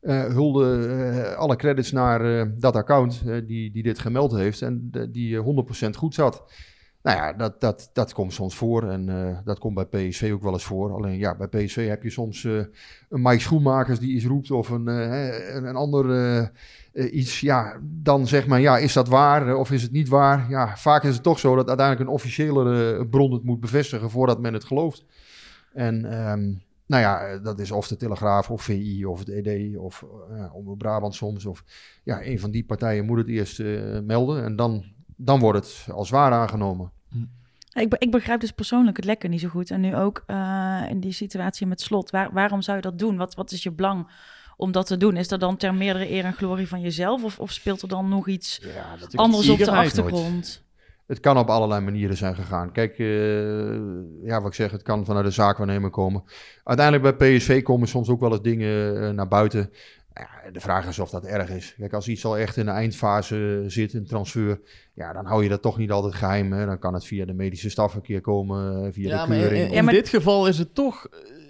Hulde 0.06 1.34
alle 1.36 1.56
credits 1.56 1.92
naar 1.92 2.50
dat 2.60 2.76
account 2.76 3.22
die, 3.46 3.70
die 3.70 3.82
dit 3.82 3.98
gemeld 3.98 4.32
heeft 4.32 4.62
en 4.62 4.90
die 5.10 5.36
eh, 5.36 5.86
100% 5.86 5.96
goed 5.96 6.14
zat. 6.14 6.44
Nou 7.02 7.16
ja, 7.16 7.32
dat, 7.32 7.60
dat, 7.60 7.90
dat 7.92 8.12
komt 8.12 8.32
soms 8.32 8.54
voor 8.54 8.88
en 8.88 9.06
dat 9.44 9.58
komt 9.58 9.74
bij 9.74 10.08
PSV 10.08 10.30
ook 10.34 10.42
wel 10.42 10.52
eens 10.52 10.64
voor. 10.64 10.92
Alleen 10.92 11.18
ja, 11.18 11.36
bij 11.36 11.48
PSV 11.48 11.88
heb 11.88 12.02
je 12.02 12.10
soms 12.10 12.44
een 12.44 13.22
Mike 13.22 13.40
Schoenmakers 13.40 13.98
die 13.98 14.14
iets 14.14 14.26
roept 14.26 14.50
of 14.50 14.68
een, 14.68 14.88
eh, 14.88 15.54
een, 15.54 15.64
een 15.64 15.76
ander 15.76 16.52
eh, 16.94 17.14
iets. 17.14 17.40
Ja, 17.40 17.80
dan 17.82 18.26
zeg 18.26 18.46
maar, 18.46 18.60
ja, 18.60 18.78
is 18.78 18.92
dat 18.92 19.08
waar 19.08 19.48
eh, 19.48 19.58
of 19.58 19.70
is 19.70 19.82
het 19.82 19.92
niet 19.92 20.08
waar? 20.08 20.46
Ja, 20.48 20.76
vaak 20.76 21.02
is 21.02 21.14
het 21.14 21.22
toch 21.22 21.38
zo 21.38 21.56
dat 21.56 21.68
uiteindelijk 21.68 22.08
een 22.08 22.14
officiële 22.14 22.94
eh, 22.96 23.08
bron 23.10 23.32
het 23.32 23.44
moet 23.44 23.60
bevestigen 23.60 24.10
voordat 24.10 24.40
men 24.40 24.52
het 24.52 24.64
gelooft. 24.64 25.04
En 25.72 26.04
ehm, 26.04 26.52
nou 26.86 27.02
ja, 27.02 27.38
dat 27.38 27.58
is 27.58 27.70
of 27.70 27.88
de 27.88 27.96
Telegraaf 27.96 28.50
of 28.50 28.62
VI 28.62 29.04
of 29.04 29.18
het 29.18 29.28
ED 29.28 29.76
of 29.76 30.04
Omroep 30.52 30.78
Brabant 30.78 31.14
soms. 31.14 31.46
Of 31.46 31.64
ja, 32.04 32.26
een 32.26 32.40
van 32.40 32.50
die 32.50 32.64
partijen 32.64 33.04
moet 33.04 33.18
het 33.18 33.28
eerst 33.28 33.62
melden 34.04 34.44
en 34.44 34.56
dan, 34.56 34.84
dan 35.16 35.40
wordt 35.40 35.58
het 35.58 35.94
als 35.94 36.10
waar 36.10 36.32
aangenomen. 36.32 36.92
Ik, 37.72 37.94
ik 37.94 38.10
begrijp 38.10 38.40
dus 38.40 38.50
persoonlijk 38.50 38.96
het 38.96 39.06
lekker 39.06 39.28
niet 39.28 39.40
zo 39.40 39.48
goed. 39.48 39.70
En 39.70 39.80
nu 39.80 39.96
ook 39.96 40.24
in 40.88 41.00
die 41.00 41.12
situatie 41.12 41.66
met 41.66 41.80
slot. 41.80 42.10
Waar, 42.10 42.32
waarom 42.32 42.62
zou 42.62 42.76
je 42.76 42.82
dat 42.82 42.98
doen? 42.98 43.16
Wat, 43.16 43.34
wat 43.34 43.52
is 43.52 43.62
je 43.62 43.72
belang 43.72 44.08
om 44.56 44.72
dat 44.72 44.86
te 44.86 44.96
doen? 44.96 45.16
Is 45.16 45.28
dat 45.28 45.40
dan 45.40 45.56
ter 45.56 45.74
meerdere 45.74 46.10
eer 46.10 46.24
en 46.24 46.32
glorie 46.32 46.68
van 46.68 46.80
jezelf? 46.80 47.24
Of, 47.24 47.38
of 47.38 47.52
speelt 47.52 47.82
er 47.82 47.88
dan 47.88 48.08
nog 48.08 48.28
iets 48.28 48.60
Ja, 48.74 48.96
anders 49.14 49.48
op 49.48 49.58
de 49.58 49.64
nooit. 49.64 49.76
achtergrond? 49.78 50.62
Het 51.06 51.20
kan 51.20 51.38
op 51.38 51.48
allerlei 51.48 51.80
manieren 51.80 52.16
zijn 52.16 52.34
gegaan. 52.34 52.72
Kijk, 52.72 52.98
eh, 52.98 53.06
ja, 54.28 54.38
wat 54.40 54.46
ik 54.46 54.54
zeg, 54.54 54.70
het 54.70 54.82
kan 54.82 55.04
vanuit 55.04 55.24
de 55.24 55.30
zaakwaarnemer 55.30 55.90
komen. 55.90 56.24
Uiteindelijk 56.64 57.16
bij 57.18 57.36
PSV 57.36 57.62
komen 57.62 57.88
soms 57.88 58.08
ook 58.08 58.20
wel 58.20 58.30
eens 58.32 58.42
dingen 58.42 59.02
eh, 59.02 59.10
naar 59.10 59.28
buiten. 59.28 59.70
Ja, 60.14 60.50
de 60.50 60.60
vraag 60.60 60.86
is 60.88 60.98
of 60.98 61.10
dat 61.10 61.24
erg 61.24 61.48
is. 61.50 61.74
Kijk, 61.78 61.92
als 61.92 62.08
iets 62.08 62.24
al 62.24 62.38
echt 62.38 62.56
in 62.56 62.64
de 62.64 62.70
eindfase 62.70 63.64
zit, 63.66 63.94
een 63.94 64.06
transfer, 64.06 64.60
ja, 64.94 65.12
dan 65.12 65.26
hou 65.26 65.42
je 65.42 65.48
dat 65.48 65.62
toch 65.62 65.78
niet 65.78 65.90
altijd 65.90 66.14
geheim. 66.14 66.52
Hè? 66.52 66.66
Dan 66.66 66.78
kan 66.78 66.94
het 66.94 67.04
via 67.06 67.24
de 67.24 67.34
medische 67.34 67.70
staf 67.70 67.94
een 67.94 68.02
keer 68.02 68.20
komen, 68.20 68.84
eh, 68.86 68.92
via 68.92 69.08
Ja, 69.08 69.22
de 69.22 69.28
maar 69.28 69.38
in, 69.38 69.48
keuring. 69.48 69.74
in 69.74 69.86
dit 69.86 70.08
geval 70.08 70.46
is 70.48 70.58
het 70.58 70.74
toch... 70.74 71.06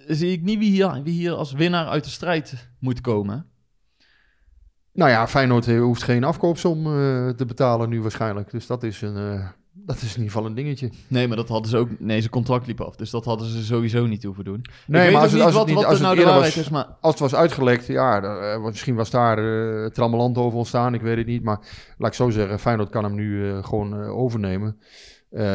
zie 0.08 0.32
ik 0.32 0.42
niet 0.42 0.58
wie 0.58 0.70
hier, 0.70 1.00
wie 1.02 1.14
hier 1.14 1.32
als 1.32 1.52
winnaar 1.52 1.86
uit 1.86 2.04
de 2.04 2.10
strijd 2.10 2.68
moet 2.78 3.00
komen. 3.00 3.46
Nou 4.92 5.10
ja, 5.10 5.28
Feyenoord 5.28 5.68
eh, 5.68 5.80
hoeft 5.80 6.02
geen 6.02 6.24
afkoopsom 6.24 6.86
eh, 6.86 7.28
te 7.28 7.44
betalen 7.46 7.88
nu 7.88 8.02
waarschijnlijk. 8.02 8.50
Dus 8.50 8.66
dat 8.66 8.82
is, 8.82 9.00
een, 9.02 9.16
eh, 9.16 9.48
dat 9.72 9.96
is 9.96 10.02
in 10.02 10.08
ieder 10.08 10.24
geval 10.24 10.46
een 10.46 10.54
dingetje. 10.54 10.90
Nee, 11.08 11.28
maar 11.28 11.36
dat 11.36 11.48
hadden 11.48 11.70
ze 11.70 11.76
ook... 11.76 12.00
Nee, 12.00 12.18
zijn 12.18 12.30
contract 12.32 12.66
liep 12.66 12.80
af. 12.80 12.96
Dus 12.96 13.10
dat 13.10 13.24
hadden 13.24 13.46
ze 13.48 13.64
sowieso 13.64 14.06
niet 14.06 14.22
hoeven 14.22 14.44
doen. 14.44 14.64
Nee, 14.86 15.00
ik 15.00 15.04
weet 15.06 15.12
maar 15.12 15.22
als 15.22 15.30
het- 15.32 15.40
niet 15.40 15.42
als 15.42 15.50
het 15.50 15.58
wat, 15.58 15.66
niet- 15.66 15.76
wat 15.76 15.84
als 15.84 15.94
er 15.96 16.02
nou 16.02 16.16
het 16.16 16.24
waarheid 16.24 16.54
was- 16.54 16.64
is, 16.64 16.70
maar... 16.70 16.84
Als 17.00 17.12
het 17.12 17.22
was 17.22 17.34
uitgelekt, 17.34 17.86
ja, 17.86 18.20
dan, 18.20 18.62
misschien 18.62 18.94
was 18.94 19.10
daar 19.10 19.90
trammeland 19.90 20.38
over 20.38 20.58
ontstaan, 20.58 20.94
ik 20.94 21.02
weet 21.02 21.16
het 21.16 21.26
niet. 21.26 21.42
Maar 21.42 21.58
laat 21.98 22.08
ik 22.10 22.16
zo 22.16 22.30
zeggen, 22.30 22.58
Feyenoord 22.58 22.90
kan 22.90 23.04
hem 23.04 23.14
nu 23.14 23.62
gewoon 23.62 23.94
overnemen. 24.04 24.78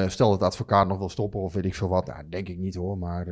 Stel 0.08 0.30
dat 0.30 0.40
de 0.40 0.46
advocaat 0.46 0.88
nog 0.88 0.98
wil 0.98 1.10
stoppen 1.10 1.40
of 1.40 1.54
weet 1.54 1.66
ik 1.66 1.76
veel 1.76 1.90
wat, 1.90 2.08
nou, 2.08 2.24
denk 2.30 2.48
ik 2.50 2.58
niet 2.58 2.76
hoor. 2.76 2.98
Maar 2.98 3.26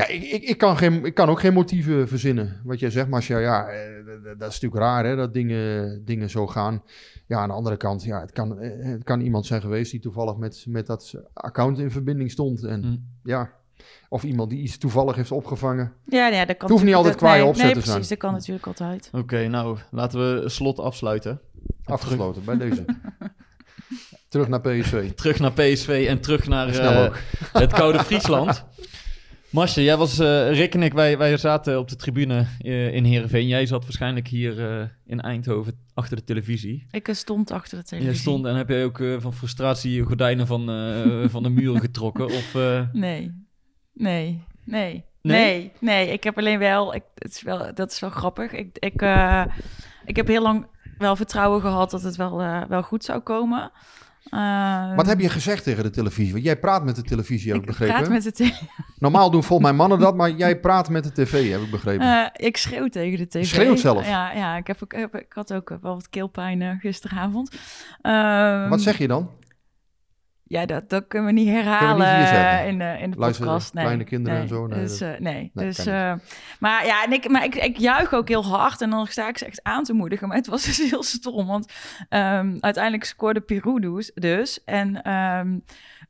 ja, 0.00 0.06
ik, 0.14 0.22
ik, 0.22 0.42
ik, 0.42 0.58
kan 0.58 0.76
geen, 0.76 1.04
ik 1.04 1.14
kan 1.14 1.28
ook 1.28 1.40
geen 1.40 1.52
motieven 1.52 2.08
verzinnen. 2.08 2.60
Wat 2.64 2.78
jij 2.78 2.90
zegt, 2.90 3.08
Marcia, 3.08 3.38
ja, 3.38 3.66
eh, 3.68 3.78
d- 3.80 4.22
d- 4.22 4.38
dat 4.38 4.48
is 4.50 4.60
natuurlijk 4.60 4.82
raar 4.82 5.04
hè, 5.04 5.16
dat 5.16 5.34
dingen, 5.34 6.04
dingen 6.04 6.30
zo 6.30 6.46
gaan. 6.46 6.82
Ja, 7.26 7.38
aan 7.38 7.48
de 7.48 7.54
andere 7.54 7.76
kant, 7.76 8.02
ja, 8.04 8.20
het 8.20 8.32
kan, 8.32 8.58
eh, 8.60 8.70
het 8.90 9.04
kan 9.04 9.20
iemand 9.20 9.46
zijn 9.46 9.60
geweest 9.60 9.90
die 9.90 10.00
toevallig 10.00 10.36
met, 10.36 10.64
met 10.68 10.86
dat 10.86 11.14
account 11.32 11.78
in 11.78 11.90
verbinding 11.90 12.30
stond. 12.30 12.62
En 12.64 12.82
Hm. 12.82 13.28
ja, 13.30 13.50
of 14.08 14.22
iemand 14.22 14.50
die 14.50 14.60
iets 14.62 14.78
toevallig 14.78 15.16
heeft 15.16 15.32
opgevangen. 15.32 15.92
Ja, 16.06 16.28
nee, 16.28 16.38
dat 16.46 16.46
kan 16.46 16.56
Het 16.58 16.70
hoeft 16.70 16.84
niet 16.84 16.94
altijd 16.94 17.20
nee, 17.20 17.44
opzet 17.44 17.64
nee, 17.64 17.74
te 17.74 17.80
zijn. 17.80 17.90
precies, 17.92 18.08
dat 18.08 18.18
kan 18.18 18.32
natuurlijk 18.32 18.66
altijd. 18.66 19.08
Oké, 19.12 19.46
nou, 19.48 19.78
laten 19.90 20.18
we 20.42 20.48
slot 20.48 20.78
afsluiten. 20.78 21.40
Afgesloten 21.84 22.44
bij 22.44 22.56
deze. 22.56 22.84
Terug 24.28 24.48
naar 24.48 24.60
PSV. 24.60 25.10
Terug 25.12 25.38
naar 25.38 25.52
PSV 25.52 26.04
en 26.08 26.20
terug 26.20 26.48
naar 26.48 26.68
eh, 26.68 27.14
het 27.52 27.72
koude 27.72 27.98
Friesland. 27.98 28.64
Masje, 29.50 29.82
jij 29.82 29.96
was, 29.96 30.18
Rick 30.48 30.74
en 30.74 30.82
ik, 30.82 30.92
wij, 30.92 31.18
wij 31.18 31.36
zaten 31.36 31.78
op 31.78 31.88
de 31.88 31.96
tribune 31.96 32.46
eh, 32.58 32.94
in 32.94 33.04
Heerenveen. 33.04 33.46
Jij 33.46 33.66
zat 33.66 33.82
waarschijnlijk 33.82 34.28
hier 34.28 34.80
eh, 34.80 34.86
in 35.06 35.20
Eindhoven 35.20 35.78
achter 35.94 36.16
de 36.16 36.24
televisie. 36.24 36.86
Ik 36.90 37.08
stond 37.12 37.50
achter 37.50 37.78
de 37.78 37.84
televisie. 37.84 38.12
Jij 38.12 38.22
stond 38.22 38.46
en 38.46 38.54
heb 38.54 38.68
jij 38.68 38.84
ook 38.84 39.02
van 39.18 39.32
frustratie 39.32 39.92
je 39.92 40.02
gordijnen 40.02 40.46
van, 40.46 40.64
van 41.30 41.42
de 41.42 41.48
muren 41.48 41.80
getrokken? 41.80 42.26
Of, 42.26 42.54
Nee, 42.92 42.92
nee, 42.92 43.34
nee, 43.92 44.44
Nee? 44.64 45.04
nee, 45.22 45.72
nee. 45.80 46.12
Ik 46.12 46.24
heb 46.24 46.38
alleen 46.38 46.58
wel, 46.58 46.94
ik, 46.94 47.02
het 47.14 47.34
is 47.34 47.42
wel, 47.42 47.74
dat 47.74 47.90
is 47.90 48.00
wel 48.00 48.10
grappig. 48.10 48.52
Ik, 48.52 48.78
ik, 48.78 49.02
ik 50.04 50.16
heb 50.16 50.26
heel 50.26 50.42
lang 50.42 50.66
wel 50.98 51.16
vertrouwen 51.16 51.60
gehad 51.60 51.90
dat 51.90 52.02
het 52.02 52.16
wel, 52.16 52.36
wel 52.68 52.82
goed 52.82 53.04
zou 53.04 53.20
komen. 53.20 53.70
Eh, 54.30 54.96
Wat 54.96 55.06
heb 55.06 55.20
je 55.20 55.28
gezegd 55.28 55.64
tegen 55.64 55.82
de 55.82 55.90
televisie? 55.90 56.32
Want 56.32 56.44
jij 56.44 56.58
praat 56.58 56.84
met 56.84 56.96
de 56.96 57.02
televisie, 57.02 57.46
heb 57.52 57.56
ik, 57.56 57.62
ik 57.62 57.68
begrepen. 57.68 57.94
praat 57.96 58.08
met 58.08 58.22
de 58.22 58.32
tele- 58.32 58.52
Normaal 58.98 59.30
doen 59.30 59.42
volgens 59.44 59.68
mij 59.68 59.78
mannen 59.78 59.98
dat, 59.98 60.16
maar 60.16 60.30
jij 60.30 60.60
praat 60.60 60.88
met 60.88 61.04
de 61.04 61.12
tv, 61.12 61.50
heb 61.50 61.60
ik 61.60 61.70
begrepen. 61.70 62.06
Eh, 62.06 62.46
ik 62.46 62.56
schreeuw 62.56 62.88
tegen 62.88 63.18
de 63.18 63.26
tv. 63.28 63.44
Schreeuwt 63.46 63.80
zelf? 63.80 64.08
Ja, 64.08 64.32
ja 64.32 64.56
ik, 64.56 64.66
heb 64.66 64.78
ook, 64.82 64.92
ik 65.12 65.32
had 65.32 65.52
ook 65.52 65.68
wel 65.68 65.94
wat 65.94 66.08
keelpijn 66.08 66.78
gisteravond. 66.80 67.56
Ehm, 68.02 68.68
Wat 68.68 68.80
zeg 68.80 68.98
je 68.98 69.08
dan? 69.08 69.30
Ja, 70.50 70.66
dat, 70.66 70.88
dat 70.88 71.06
kunnen 71.08 71.28
we 71.34 71.40
niet 71.40 71.48
we 71.48 71.52
herhalen 71.52 72.18
niet 72.18 72.28
eh, 72.28 72.66
in 72.66 72.78
de, 72.78 72.96
in 73.00 73.10
de 73.10 73.18
Luisteren 73.18 73.50
podcast. 73.52 73.74
Nee, 73.74 73.84
kleine 73.84 74.04
kinderen 74.04 74.38
nee, 74.38 74.48
en 74.48 74.54
zo? 74.54 74.66
Nee, 74.66 74.80
dus, 74.80 74.98
dat- 74.98 75.08
eh, 75.08 75.20
nee, 75.20 75.50
Nee, 75.54 75.66
dus, 75.66 75.86
eh, 75.86 76.12
maar 76.58 76.86
ja, 76.86 77.04
en 77.04 77.12
ik, 77.12 77.28
maar 77.28 77.44
ik, 77.44 77.54
ik 77.54 77.76
juich 77.78 78.12
ook 78.12 78.28
heel 78.28 78.44
hard 78.44 78.80
en 78.80 78.90
dan 78.90 79.06
sta 79.06 79.28
ik 79.28 79.38
ze 79.38 79.44
echt 79.44 79.62
aan 79.62 79.84
te 79.84 79.92
moedigen. 79.92 80.28
Maar 80.28 80.36
het 80.36 80.46
was 80.46 80.64
dus 80.64 80.78
heel 80.90 81.02
stom, 81.02 81.46
want 81.46 81.72
ehm, 82.08 82.56
uiteindelijk 82.60 83.04
scoorde 83.04 83.40
Pirou 83.40 83.80
dus. 83.80 84.10
dus 84.14 84.64
en 84.64 85.02
ehm, 85.02 85.58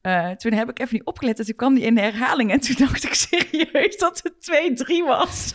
eh, 0.01 0.31
toen 0.31 0.53
heb 0.53 0.69
ik 0.71 0.79
even 0.81 0.95
niet 0.95 1.05
opgelet 1.05 1.39
en 1.39 1.45
toen 1.45 1.55
kwam 1.55 1.75
die 1.75 1.85
in 1.85 1.95
de 1.95 2.01
herhaling. 2.01 2.51
En 2.53 2.61
toen 2.61 2.77
dacht 2.87 3.05
ik 3.05 3.15
serieus 3.15 3.97
dat 3.97 4.23
het 4.23 4.85
2-3 5.03 5.07
was. 5.07 5.55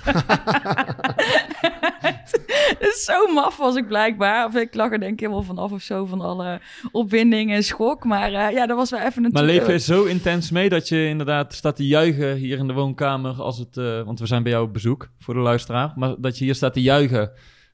dus 2.79 3.03
zo 3.03 3.33
maf 3.33 3.57
was 3.57 3.75
ik 3.75 3.87
blijkbaar. 3.87 4.45
Of 4.45 4.55
ik 4.55 4.73
lag 4.75 4.91
er 4.91 4.99
denk 4.99 5.13
ik 5.13 5.19
helemaal 5.19 5.43
vanaf 5.43 5.71
of 5.71 5.81
zo 5.81 6.05
van 6.05 6.21
alle 6.21 6.59
opwinding 6.91 7.51
en 7.51 7.63
schok. 7.63 8.03
Maar 8.03 8.33
eh, 8.33 8.51
ja, 8.51 8.65
dat 8.65 8.77
was 8.77 8.89
wel 8.89 8.99
even 8.99 9.23
een... 9.25 9.31
maar 9.31 9.43
leef 9.43 9.67
je 9.67 9.79
zo 9.79 10.03
intens 10.03 10.51
mee 10.51 10.69
dat 10.69 10.87
je 10.87 11.07
inderdaad 11.07 11.53
staat 11.53 11.75
te 11.75 11.87
juichen 11.87 12.35
hier 12.35 12.57
in 12.57 12.67
de 12.67 12.73
woonkamer 12.73 13.41
als 13.41 13.57
het... 13.57 13.77
eh, 13.77 14.01
want 14.01 14.19
we 14.19 14.25
zijn 14.25 14.43
bij 14.43 14.51
jou 14.51 14.65
op 14.65 14.73
bezoek, 14.73 15.09
voor 15.19 15.33
de 15.33 15.39
luisteraar. 15.39 15.93
Maar 15.95 16.15
dat 16.17 16.37
je 16.37 16.43
hier 16.45 16.55
staat 16.55 16.73
te 16.73 16.81
juichen 16.81 17.31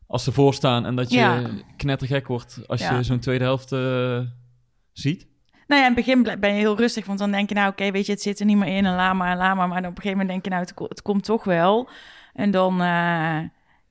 als 0.07 0.23
ze 0.23 0.31
voorstaan 0.31 0.85
en 0.85 0.95
dat 0.95 1.11
je 1.11 1.17
Ja. 1.17 1.41
knettergek 1.77 2.27
wordt 2.27 2.59
als 2.67 2.81
Ja. 2.81 2.97
je 2.97 3.03
zo'n 3.03 3.19
tweede 3.19 3.43
helft 3.43 3.75
ziet. 4.91 5.27
Nou 5.71 5.83
ja, 5.83 5.89
in 5.89 5.95
het 5.95 6.05
begin 6.05 6.39
ben 6.39 6.53
je 6.53 6.59
heel 6.59 6.77
rustig, 6.77 7.05
want 7.05 7.19
dan 7.19 7.31
denk 7.31 7.49
je, 7.49 7.55
nou 7.55 7.69
oké, 7.69 7.91
weet 7.91 8.05
je, 8.05 8.11
het 8.11 8.21
zit 8.21 8.39
er 8.39 8.45
niet 8.45 8.57
meer 8.57 8.75
in 8.77 8.85
en 8.85 8.95
laat 8.95 9.15
maar, 9.15 9.31
en 9.31 9.37
laat 9.37 9.55
maar. 9.55 9.67
Dan 9.67 9.77
op 9.77 9.83
een 9.83 10.01
gegeven 10.01 10.11
moment 10.11 10.29
denk 10.29 10.43
je, 10.43 10.49
nou, 10.49 10.87
het 10.89 11.01
komt 11.01 11.23
toch 11.23 11.43
wel. 11.43 11.89
En 12.33 12.51
dan, 12.51 12.81
eh, 12.81 13.37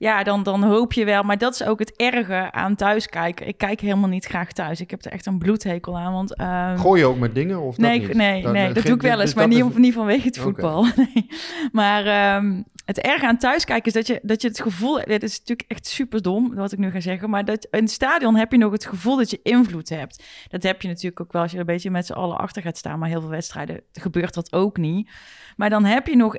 ja, 0.00 0.22
dan, 0.22 0.42
dan 0.42 0.62
hoop 0.62 0.92
je 0.92 1.04
wel. 1.04 1.22
Maar 1.22 1.38
dat 1.38 1.54
is 1.54 1.62
ook 1.62 1.78
het 1.78 1.96
erge 1.96 2.52
aan 2.52 2.74
thuiskijken. 2.74 3.46
Ik 3.46 3.58
kijk 3.58 3.80
helemaal 3.80 4.08
niet 4.08 4.24
graag 4.24 4.52
thuis. 4.52 4.80
Ik 4.80 4.90
heb 4.90 5.04
er 5.04 5.12
echt 5.12 5.26
een 5.26 5.38
bloedhekel 5.38 5.98
aan, 5.98 6.12
want... 6.12 6.36
ehm, 6.36 6.76
Gooi 6.78 7.00
je 7.00 7.06
ook 7.06 7.18
met 7.18 7.34
dingen? 7.34 7.60
Of 7.60 7.76
Nee, 7.76 8.06
dat 8.06 8.16
nee, 8.16 8.42
Dat- 8.42 8.52
nee, 8.52 8.66
dat- 8.66 8.74
dat 8.74 8.84
doe 8.84 8.94
ik 8.94 9.02
wel 9.02 9.16
dus 9.16 9.24
eens, 9.24 9.34
maar 9.34 9.48
niet, 9.48 9.64
is- 9.70 9.76
niet 9.76 9.94
vanwege 9.94 10.26
het 10.26 10.38
voetbal. 10.38 10.86
Nee. 10.96 11.26
Maar 11.72 12.06
ehm, 12.06 12.62
het 12.84 12.98
erge 12.98 13.26
aan 13.26 13.36
thuiskijken 13.38 13.86
is 13.86 13.92
dat 13.92 14.06
je, 14.06 14.20
dat 14.22 14.42
je 14.42 14.48
het 14.48 14.60
gevoel... 14.60 14.94
Dit 15.04 15.22
is 15.22 15.38
natuurlijk 15.38 15.70
echt 15.70 15.86
super 15.86 16.22
dom, 16.22 16.54
wat 16.54 16.72
ik 16.72 16.78
nu 16.78 16.90
ga 16.90 17.00
zeggen. 17.00 17.30
Maar 17.30 17.44
dat, 17.44 17.66
in 17.70 17.80
het 17.82 17.90
stadion 17.90 18.36
heb 18.36 18.52
je 18.52 18.58
nog 18.58 18.72
het 18.72 18.86
gevoel 18.86 19.16
dat 19.16 19.30
je 19.30 19.40
invloed 19.42 19.88
hebt. 19.88 20.24
Dat 20.48 20.62
heb 20.62 20.82
je 20.82 20.88
natuurlijk 20.88 21.20
ook 21.20 21.32
wel 21.32 21.42
als 21.42 21.50
je 21.50 21.56
er 21.56 21.62
een 21.68 21.74
beetje 21.74 21.90
met 21.90 22.06
z'n 22.06 22.12
allen 22.12 22.36
achter 22.38 22.62
gaat 22.62 22.76
staan. 22.78 22.98
Maar 22.98 23.08
heel 23.08 23.20
veel 23.20 23.30
wedstrijden 23.30 23.80
gebeurt 23.92 24.34
dat 24.34 24.52
ook 24.52 24.76
niet. 24.76 25.10
Maar 25.56 25.70
dan 25.70 25.84
heb 25.84 26.06
je 26.06 26.16
nog 26.16 26.36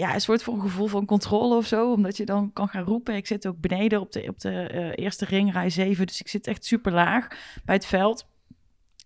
ja, 0.00 0.14
een 0.14 0.20
soort 0.20 0.42
van 0.42 0.60
gevoel 0.60 0.86
van 0.86 1.04
controle 1.04 1.56
of 1.56 1.66
zo. 1.66 1.92
Omdat 1.92 2.16
je 2.16 2.24
dan 2.24 2.52
kan 2.52 2.68
gaan 2.68 2.84
roepen. 2.84 3.14
Ik 3.14 3.26
zit 3.26 3.46
ook 3.46 3.60
beneden 3.60 4.00
op 4.00 4.12
de, 4.12 4.24
op 4.28 4.40
de 4.40 4.50
eh, 4.50 5.04
eerste 5.04 5.24
ring, 5.24 5.52
rij 5.52 5.70
7. 5.70 6.06
Dus 6.06 6.20
ik 6.20 6.28
zit 6.28 6.46
echt 6.46 6.64
super 6.64 6.92
laag 6.92 7.26
bij 7.64 7.74
het 7.74 7.86
veld. 7.86 8.28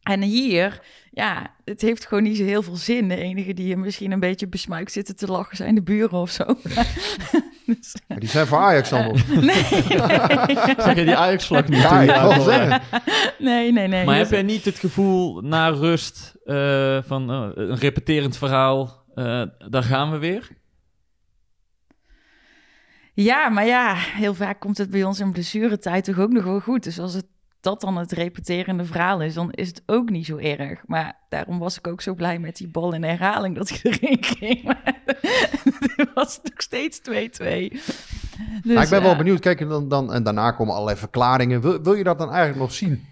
En 0.02 0.22
hier, 0.22 0.80
ja, 1.10 1.54
het 1.64 1.80
heeft 1.80 2.06
gewoon 2.06 2.22
niet 2.22 2.36
zo 2.36 2.44
heel 2.44 2.62
veel 2.62 2.76
zin. 2.76 3.08
De 3.08 3.16
enige 3.16 3.54
die 3.54 3.66
je 3.66 3.76
misschien 3.76 4.12
een 4.12 4.20
beetje 4.20 4.48
besmuikt 4.48 4.92
zitten 4.92 5.16
te 5.16 5.26
lachen 5.26 5.56
zijn 5.56 5.74
de 5.74 5.82
buren 5.82 6.18
of 6.18 6.30
zo. 6.30 6.44
dus, 7.66 7.94
Maar 8.08 8.18
die 8.18 8.28
zijn 8.28 8.46
voor 8.46 8.58
Ajax 8.58 8.88
dan 8.88 9.06
op. 9.06 9.16
nee, 9.28 9.44
nee, 9.44 9.62
Zeg 10.84 10.94
je 10.94 11.04
die 11.04 11.16
Ajax-vlag 11.16 11.68
niet? 11.68 11.80
Ja, 11.80 12.80
nee, 13.38 13.72
nee. 13.72 13.88
nee. 13.88 14.04
Maar 14.04 14.18
Dus- 14.18 14.22
heb 14.22 14.30
jij 14.30 14.42
niet 14.42 14.64
het 14.64 14.78
gevoel 14.78 15.40
na 15.40 15.68
rust 15.68 16.34
eh, 16.44 16.98
van 17.06 17.30
eh, 17.30 17.48
een 17.54 17.76
repeterend 17.76 18.36
verhaal, 18.36 19.04
eh, 19.14 19.42
daar 19.68 19.82
gaan 19.82 20.10
we 20.10 20.18
weer? 20.18 20.48
Ja, 23.14 23.48
maar 23.48 23.66
ja, 23.66 23.94
heel 23.94 24.34
vaak 24.34 24.60
komt 24.60 24.78
het 24.78 24.90
bij 24.90 25.04
ons 25.04 25.20
in 25.20 25.32
blessuretijd 25.32 26.04
toch 26.04 26.18
ook 26.18 26.32
nog 26.32 26.44
wel 26.44 26.60
goed. 26.60 26.82
Dus 26.82 26.98
als 26.98 27.14
het 27.14 27.26
dat 27.64 27.80
dan 27.80 27.96
het 27.96 28.12
repeterende 28.12 28.84
verhaal 28.84 29.22
is, 29.22 29.34
dan 29.34 29.50
is 29.50 29.68
het 29.68 29.82
ook 29.86 30.10
niet 30.10 30.26
zo 30.26 30.36
erg. 30.36 30.82
Maar 30.86 31.18
daarom 31.28 31.58
was 31.58 31.78
ik 31.78 31.86
ook 31.86 32.00
zo 32.00 32.14
blij 32.14 32.38
met 32.38 32.56
die 32.56 32.68
bal 32.68 32.94
in 32.94 33.04
herhaling 33.04 33.56
dat 33.56 33.70
ik 33.70 33.80
erin 33.84 34.24
ging. 34.24 34.62
Maar 34.62 35.02
het 35.04 36.10
was 36.14 36.40
nog 36.42 36.62
steeds 36.62 37.00
2-2. 37.00 37.02
Dus, 37.02 38.74
Maar 38.74 38.82
ik 38.82 38.90
ben 38.90 39.02
wel 39.02 39.10
ja. 39.10 39.16
benieuwd. 39.16 39.40
Kijk, 39.40 39.60
en, 39.60 39.68
dan, 39.68 39.88
dan, 39.88 40.12
en 40.12 40.22
daarna 40.22 40.50
komen 40.50 40.74
allerlei 40.74 40.98
verklaringen. 40.98 41.60
Wil, 41.60 41.82
wil 41.82 41.94
je 41.94 42.04
dat 42.04 42.18
dan 42.18 42.28
eigenlijk 42.28 42.58
nog 42.58 42.72
zien? 42.72 43.04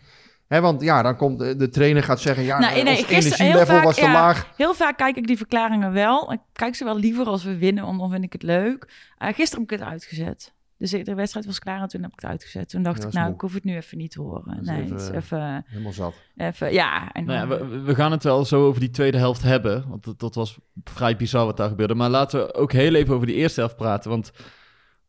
Hè, 0.52 0.60
want 0.60 0.82
ja, 0.82 1.02
dan 1.02 1.16
komt 1.16 1.38
de, 1.38 1.56
de 1.56 1.68
trainer 1.68 2.02
gaat 2.02 2.20
zeggen... 2.20 2.44
Ja, 2.44 2.58
Nou, 2.58 2.82
nee, 2.82 2.98
ons 2.98 3.06
energielevel 3.08 3.66
vaak, 3.66 3.84
was 3.84 3.94
te 3.94 4.00
ja. 4.02 4.12
laag. 4.12 4.50
Heel 4.56 4.74
vaak 4.74 4.96
kijk 4.96 5.16
ik 5.16 5.26
die 5.26 5.36
verklaringen 5.36 5.92
wel. 5.92 6.32
Ik 6.32 6.40
kijk 6.52 6.74
ze 6.74 6.84
wel 6.84 6.98
liever 6.98 7.26
als 7.26 7.44
we 7.44 7.58
winnen, 7.58 7.84
want 7.84 7.98
dan 7.98 8.10
vind 8.10 8.24
ik 8.24 8.32
het 8.32 8.42
leuk. 8.42 8.86
Uh, 9.18 9.28
gisteren 9.28 9.64
heb 9.64 9.72
ik 9.72 9.78
het 9.80 9.88
uitgezet. 9.88 10.52
Dus 10.78 10.90
de 10.90 11.14
wedstrijd 11.14 11.46
was 11.46 11.58
klaar 11.58 11.80
en 11.80 11.88
toen 11.88 12.02
heb 12.02 12.12
ik 12.12 12.20
het 12.20 12.30
uitgezet. 12.30 12.68
Toen 12.68 12.82
dacht 12.82 13.02
Ja, 13.02 13.06
ik, 13.08 13.12
nou, 13.12 13.24
moe. 13.26 13.34
ik 13.34 13.40
hoef 13.40 13.54
het 13.54 13.64
nu 13.64 13.76
even 13.76 13.98
niet 13.98 14.10
te 14.10 14.20
horen. 14.20 14.58
Nee, 14.62 14.82
even- 14.82 14.92
het 14.96 15.02
is 15.02 15.10
even, 15.10 15.64
Helemaal 15.66 15.92
zat. 15.92 16.14
even, 16.36 16.72
ja. 16.72 17.12
En 17.12 17.24
Nou 17.24 17.38
ja, 17.38 17.66
we, 17.66 17.80
we 17.80 17.94
gaan 17.94 18.10
het 18.10 18.22
wel 18.24 18.44
zo 18.44 18.66
over 18.66 18.80
die 18.80 18.90
tweede 18.90 19.18
helft 19.18 19.42
hebben, 19.42 19.84
want 19.88 20.04
dat, 20.04 20.18
dat 20.20 20.34
was 20.34 20.58
vrij 20.84 21.16
bizar 21.16 21.44
wat 21.46 21.56
daar 21.56 21.68
gebeurde. 21.68 21.94
Maar 21.94 22.10
laten 22.10 22.40
we 22.46 22.54
ook 22.54 22.72
heel 22.72 22.94
even 22.94 23.14
over 23.14 23.26
die 23.26 23.36
eerste 23.36 23.60
helft 23.60 23.76
praten, 23.76 24.10
want 24.10 24.32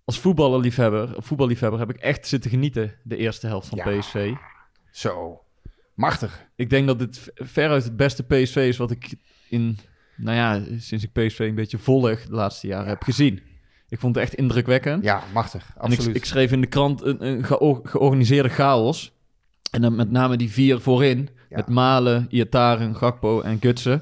als 0.06 0.20
voetballerliefhebber, 0.20 1.10
voetballiefhebber 1.18 1.80
heb 1.80 1.90
ik 1.90 1.98
echt 1.98 2.28
zitten 2.28 2.50
genieten 2.50 2.94
de 3.04 3.18
eerste 3.18 3.48
helft 3.48 3.68
van 3.68 3.78
Ja. 3.84 4.00
PSV. 4.00 4.34
Zo. 4.94 5.42
Machtig. 5.94 6.46
Ik 6.56 6.70
denk 6.70 6.88
dat 6.88 7.00
dit 7.00 7.32
veruit 7.36 7.84
het 7.84 7.98
beste 7.98 8.24
PSV 8.24 8.56
is 8.56 8.78
wat 8.78 8.92
ik 8.92 9.14
in, 9.50 9.78
nou 10.18 10.38
ja, 10.38 10.78
sinds 10.80 11.04
ik 11.04 11.12
PSV 11.12 11.40
een 11.40 11.56
beetje 11.56 11.78
volg 11.78 12.22
de 12.26 12.34
laatste 12.34 12.68
jaren 12.68 12.88
heb 12.88 13.04
gezien. 13.04 13.42
Ik 13.90 14.00
vond 14.00 14.16
het 14.16 14.24
echt 14.24 14.34
indrukwekkend. 14.34 15.04
Ja, 15.04 15.24
machtig. 15.34 15.72
En 15.78 15.86
ik, 15.92 15.98
Absoluut. 15.98 16.16
ik 16.16 16.26
schreef 16.26 16.52
in 16.52 16.62
de 16.62 16.68
krant 16.68 17.02
een, 17.02 17.26
een 17.28 17.44
geo- 17.44 17.82
georganiseerde 17.84 18.50
chaos. 18.50 19.12
En 19.72 19.82
dan 19.82 19.96
met 19.96 20.12
name 20.12 20.38
die 20.38 20.52
vier 20.52 20.80
voorin. 20.80 21.30
Ja. 21.50 21.58
Met 21.58 21.68
Malen, 21.70 22.28
Iataren, 22.30 22.96
Gakpo 22.96 23.42
en 23.42 23.58
Gutsen. 23.62 24.02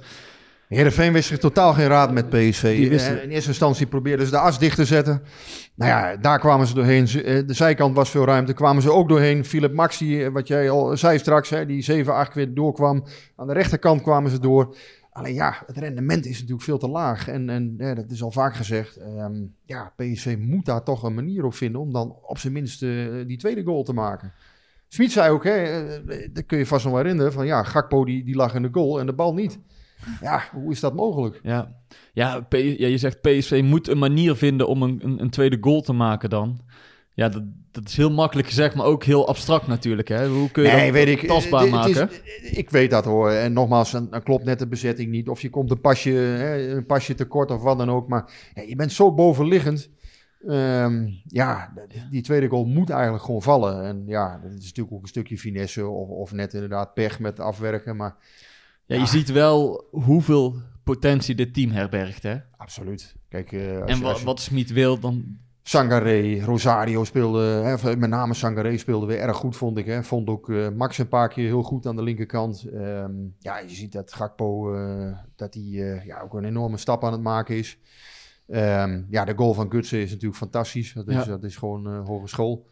Heerenveen 0.76 1.14
wist 1.14 1.28
zich 1.28 1.38
totaal 1.38 1.74
geen 1.74 1.88
raad 1.88 2.12
met 2.14 2.30
PSV. 2.30 2.64
Eh, 2.64 3.24
In 3.24 3.30
eerste 3.30 3.50
instantie 3.50 3.88
probeerden 3.88 4.26
ze 4.26 4.32
de 4.32 4.38
as 4.38 4.60
dicht 4.60 4.76
te 4.76 4.86
zetten. 4.86 5.22
Nou 5.76 5.92
ja, 5.92 6.18
daar 6.18 6.40
kwamen 6.40 6.68
ze 6.68 6.74
doorheen. 6.74 7.08
Eh, 7.08 7.48
De 7.48 7.54
zijkant 7.54 7.96
was 7.96 8.10
veel 8.10 8.26
ruimte, 8.26 8.54
kwamen 8.54 8.82
ze 8.82 8.92
ook 8.92 9.10
doorheen. 9.10 9.46
Philip 9.46 9.74
Maxi, 9.74 10.24
eh, 10.24 10.32
wat 10.32 10.48
jij 10.48 10.70
al 10.70 10.98
zei 10.98 11.18
straks, 11.18 11.50
hè, 11.50 11.66
die 11.66 11.82
7, 11.82 12.14
8 12.14 12.32
keer 12.32 12.54
doorkwam. 12.54 13.04
Aan 13.36 13.48
de 13.48 13.54
rechterkant 13.54 14.02
kwamen 14.02 14.32
ze 14.32 14.40
door. 14.40 14.76
Alleen 15.12 15.34
ja, 15.34 15.64
het 15.66 15.78
rendement 15.78 16.26
is 16.26 16.36
natuurlijk 16.36 16.64
veel 16.64 16.78
te 16.78 16.88
laag. 16.90 17.28
En, 17.28 17.50
en 17.50 17.74
ja, 17.78 17.94
dat 17.96 18.12
is 18.12 18.24
al 18.24 18.32
vaak 18.32 18.56
gezegd. 18.56 18.96
ehm, 18.98 19.34
ja, 19.66 19.94
PSV 19.96 20.36
moet 20.40 20.66
daar 20.66 20.84
toch 20.84 21.04
een 21.04 21.14
manier 21.14 21.46
op 21.46 21.54
vinden 21.54 21.82
om 21.82 21.94
dan 21.94 22.16
op 22.22 22.38
zijn 22.38 22.54
minst 22.54 22.80
die 23.28 23.38
tweede 23.38 23.64
goal 23.64 23.84
te 23.84 23.94
maken. 23.94 24.32
Smit 24.88 25.12
zei 25.12 25.32
ook, 25.32 25.44
hè, 25.44 25.84
dat 26.34 26.46
kun 26.46 26.58
je 26.58 26.66
vast 26.66 26.84
nog 26.84 26.94
wel 26.94 27.02
herinneren, 27.02 27.34
van 27.34 27.46
ja, 27.46 27.64
Gakpo 27.64 28.06
die, 28.06 28.24
die 28.24 28.36
lag 28.36 28.56
in 28.56 28.62
de 28.62 28.70
goal 28.72 29.00
en 29.00 29.06
de 29.06 29.14
bal 29.14 29.34
niet. 29.34 29.60
Ja, 30.22 30.44
hoe 30.54 30.72
is 30.72 30.80
dat 30.80 30.94
mogelijk? 30.96 31.40
Ja, 31.44 31.76
ja, 32.14 32.40
P- 32.40 32.54
ja 32.54 32.88
je 32.88 32.98
zegt 32.98 33.22
PSV 33.22 33.62
moet 33.66 33.88
een 33.88 33.98
manier 33.98 34.36
vinden 34.36 34.68
om 34.68 34.82
een, 34.84 35.00
een, 35.04 35.22
een 35.22 35.30
tweede 35.30 35.58
goal 35.62 35.82
te 35.82 35.94
maken 35.94 36.30
dan. 36.30 36.60
Ja, 37.14 37.30
dat, 37.30 37.44
dat 37.72 37.88
is 37.88 37.98
heel 37.98 38.12
makkelijk 38.12 38.48
gezegd, 38.48 38.76
maar 38.76 38.86
ook 38.86 39.04
heel 39.04 39.28
abstract 39.28 39.68
natuurlijk. 39.68 40.08
Hè? 40.08 40.28
Hoe 40.28 40.52
kun 40.52 40.64
je 40.64 40.70
dat 40.84 40.90
weet 40.90 41.08
ik. 41.08 41.28
tastbaar 41.28 41.64
is- 41.66 41.70
maken? 41.72 42.10
ik 42.52 42.70
weet 42.70 42.90
dat 42.90 43.06
hoor. 43.06 43.30
En 43.32 43.54
nogmaals, 43.54 43.92
dan, 43.92 44.10
klopt 44.24 44.46
net 44.46 44.60
de 44.60 44.68
bezetting 44.68 45.12
niet. 45.12 45.30
Of 45.30 45.42
je 45.42 45.50
komt 45.50 45.72
een 45.72 45.82
pasje, 45.82 46.10
hè, 46.12 46.76
een 46.76 46.86
pasje 46.86 47.16
tekort 47.16 47.52
of 47.52 47.62
wat 47.62 47.78
dan 47.78 47.90
ook. 47.92 48.08
Maar 48.08 48.32
ja, 48.54 48.62
je 48.62 48.76
bent 48.76 48.92
zo 48.92 49.14
bovenliggend. 49.14 49.90
Ehm, 50.48 51.08
ja, 51.28 51.74
die 52.12 52.22
tweede 52.22 52.48
goal 52.48 52.66
moet 52.66 52.90
eigenlijk 52.90 53.24
gewoon 53.24 53.42
vallen. 53.42 53.84
En 53.86 54.04
ja, 54.06 54.40
dat 54.44 54.52
is 54.52 54.66
natuurlijk 54.66 54.96
ook 54.96 55.02
een 55.02 55.08
stukje 55.08 55.38
finesse. 55.38 55.88
Of, 55.88 56.08
of 56.10 56.32
net 56.32 56.54
inderdaad 56.54 56.94
pech 56.94 57.20
met 57.20 57.40
afwerken. 57.40 57.96
Maar 57.96 58.16
Ja, 58.92 59.00
je 59.00 59.06
ziet 59.08 59.32
wel 59.32 59.88
hoeveel 59.92 60.56
potentie 60.84 61.36
dit 61.36 61.54
team 61.54 61.72
herbergt. 61.72 62.24
Hè? 62.24 62.36
absoluut. 62.58 63.16
Kijk, 63.30 63.52
eh, 63.52 63.82
als 63.82 63.92
En 63.92 63.98
je- 64.00 64.16
je- 64.18 64.26
wat 64.26 64.40
Smit 64.40 64.72
wil, 64.72 65.00
dan 65.00 65.38
Sangaré, 65.64 66.40
Rosario 66.44 67.04
speelde, 67.04 67.42
hè, 67.42 67.96
met 67.98 68.10
name 68.10 68.34
Sangaré 68.34 68.78
speelde 68.78 69.06
weer 69.06 69.20
erg 69.20 69.38
goed, 69.38 69.56
vond 69.56 69.78
ik. 69.78 69.86
Hè. 69.86 70.04
Vond 70.04 70.30
ook 70.30 70.50
eh, 70.50 70.70
Max 70.70 70.98
een 70.98 71.08
paar 71.08 71.30
keer 71.30 71.46
heel 71.46 71.62
goed 71.64 71.86
aan 71.86 71.96
de 71.96 72.04
linkerkant. 72.04 72.64
Ehm, 72.74 73.12
ja, 73.40 73.58
je 73.60 73.70
ziet 73.70 73.92
dat 73.92 74.14
Gakpo, 74.14 74.74
eh, 74.74 75.18
dat 75.36 75.54
hij 75.54 75.64
eh, 75.64 76.06
ja, 76.06 76.20
ook 76.22 76.34
een 76.34 76.46
enorme 76.46 76.78
stap 76.78 77.04
aan 77.04 77.12
het 77.12 77.22
maken 77.22 77.56
is. 77.58 77.78
Ehm, 78.48 79.02
ja, 79.10 79.26
de 79.26 79.34
goal 79.36 79.54
van 79.54 79.72
Gutsen 79.72 80.00
is 80.00 80.10
natuurlijk 80.10 80.38
fantastisch. 80.38 80.94
Dat 80.94 81.08
is, 81.08 81.14
Ja. 81.16 81.26
dat 81.26 81.44
is 81.44 81.56
gewoon 81.56 81.88
eh, 81.88 82.06
hogeschool. 82.06 82.68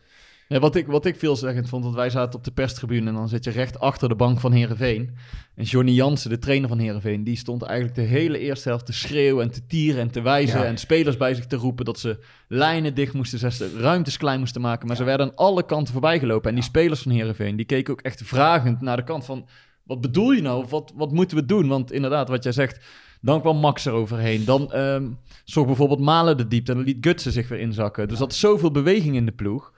Ja, 0.51 0.59
wat, 0.59 0.75
ik, 0.75 0.87
wat 0.87 1.05
ik 1.05 1.15
veelzeggend 1.15 1.69
vond, 1.69 1.83
want 1.83 1.95
wij 1.95 2.09
zaten 2.09 2.39
op 2.39 2.43
de 2.43 2.51
perstribune 2.51 3.07
en 3.07 3.13
dan 3.13 3.29
zit 3.29 3.43
je 3.43 3.49
recht 3.49 3.79
achter 3.79 4.09
de 4.09 4.15
bank 4.15 4.39
van 4.39 4.51
Herenveen. 4.51 5.15
En 5.55 5.63
Johnny 5.63 5.91
Jansen, 5.91 6.29
de 6.29 6.39
trainer 6.39 6.69
van 6.69 6.79
Herenveen, 6.79 7.23
die 7.23 7.37
stond 7.37 7.61
eigenlijk 7.61 7.95
de 7.95 8.01
hele 8.01 8.39
eerste 8.39 8.69
helft 8.69 8.85
te 8.85 8.93
schreeuwen 8.93 9.43
en 9.43 9.51
te 9.51 9.65
tieren 9.67 10.01
en 10.01 10.11
te 10.11 10.21
wijzen. 10.21 10.59
Ja. 10.59 10.65
En 10.65 10.77
spelers 10.77 11.17
bij 11.17 11.33
zich 11.33 11.45
te 11.45 11.55
roepen 11.55 11.85
dat 11.85 11.99
ze 11.99 12.19
lijnen 12.47 12.95
dicht 12.95 13.13
moesten 13.13 13.39
zetten, 13.39 13.79
ruimtes 13.79 14.17
klein 14.17 14.39
moesten 14.39 14.61
maken. 14.61 14.87
Maar 14.87 14.95
ze 14.95 15.03
werden 15.03 15.27
aan 15.27 15.35
alle 15.35 15.65
kanten 15.65 15.93
voorbij 15.93 16.19
gelopen. 16.19 16.49
En 16.49 16.55
die 16.55 16.63
spelers 16.63 17.01
van 17.01 17.11
Herenveen, 17.11 17.55
die 17.55 17.65
keken 17.65 17.93
ook 17.93 18.01
echt 18.01 18.21
vragend 18.23 18.81
naar 18.81 18.97
de 18.97 19.03
kant 19.03 19.25
van, 19.25 19.47
wat 19.83 20.01
bedoel 20.01 20.31
je 20.31 20.41
nou? 20.41 20.63
Of 20.63 20.69
Wat, 20.69 20.93
wat 20.95 21.11
moeten 21.11 21.37
we 21.37 21.45
doen? 21.45 21.67
Want 21.67 21.91
inderdaad, 21.91 22.29
wat 22.29 22.43
jij 22.43 22.51
zegt, 22.51 22.79
dan 23.21 23.41
kwam 23.41 23.57
Max 23.57 23.85
eroverheen. 23.85 24.45
Dan 24.45 24.73
ehm 24.73 25.07
zorg 25.43 25.67
bijvoorbeeld 25.67 25.99
Malen 25.99 26.37
de 26.37 26.47
diepte 26.47 26.71
en 26.71 26.77
dan 26.77 26.85
liet 26.85 27.05
Gutsen 27.05 27.31
zich 27.31 27.47
weer 27.47 27.59
inzakken. 27.59 28.07
Dus 28.07 28.17
dat 28.17 28.31
is 28.31 28.39
zoveel 28.39 28.71
beweging 28.71 29.15
in 29.15 29.25
de 29.25 29.31
ploeg. 29.31 29.73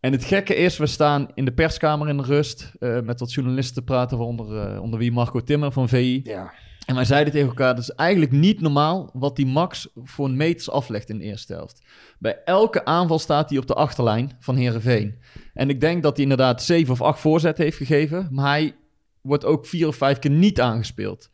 En 0.00 0.12
het 0.12 0.24
gekke 0.24 0.54
is, 0.54 0.76
we 0.76 0.86
staan 0.86 1.28
in 1.34 1.44
de 1.44 1.52
perskamer 1.52 2.08
in 2.08 2.16
de 2.16 2.22
rust 2.22 2.72
eh, 2.78 3.00
met 3.00 3.20
wat 3.20 3.32
journalisten 3.32 3.74
te 3.74 3.82
praten, 3.82 4.16
waaronder 4.16 4.74
eh, 4.74 4.82
onder 4.82 4.98
wie 4.98 5.12
Marco 5.12 5.40
Timmer 5.40 5.72
van 5.72 5.88
VI. 5.88 6.20
Ja, 6.24 6.52
En 6.86 6.94
wij 6.94 7.04
zeiden 7.04 7.32
tegen 7.32 7.48
elkaar, 7.48 7.74
dat 7.74 7.82
is 7.82 7.90
eigenlijk 7.90 8.32
niet 8.32 8.60
normaal 8.60 9.10
wat 9.12 9.36
die 9.36 9.46
Max 9.46 9.88
voor 9.94 10.30
meters 10.30 10.70
aflegt 10.70 11.08
in 11.08 11.18
de 11.18 11.24
eerste 11.24 11.52
helft. 11.52 11.82
Bij 12.18 12.42
elke 12.44 12.84
aanval 12.84 13.18
staat 13.18 13.50
hij 13.50 13.58
op 13.58 13.66
de 13.66 13.74
achterlijn 13.74 14.36
van 14.40 14.56
Herenveen. 14.56 15.18
En 15.54 15.70
ik 15.70 15.80
denk 15.80 16.02
dat 16.02 16.14
hij 16.14 16.22
inderdaad 16.22 16.62
zeven 16.62 16.92
of 16.92 17.02
acht 17.02 17.20
voorzetten 17.20 17.64
heeft 17.64 17.76
gegeven, 17.76 18.28
maar 18.30 18.48
hij 18.48 18.76
wordt 19.20 19.44
ook 19.44 19.66
vier 19.66 19.86
of 19.86 19.96
vijf 19.96 20.18
keer 20.18 20.30
niet 20.30 20.60
aangespeeld. 20.60 21.30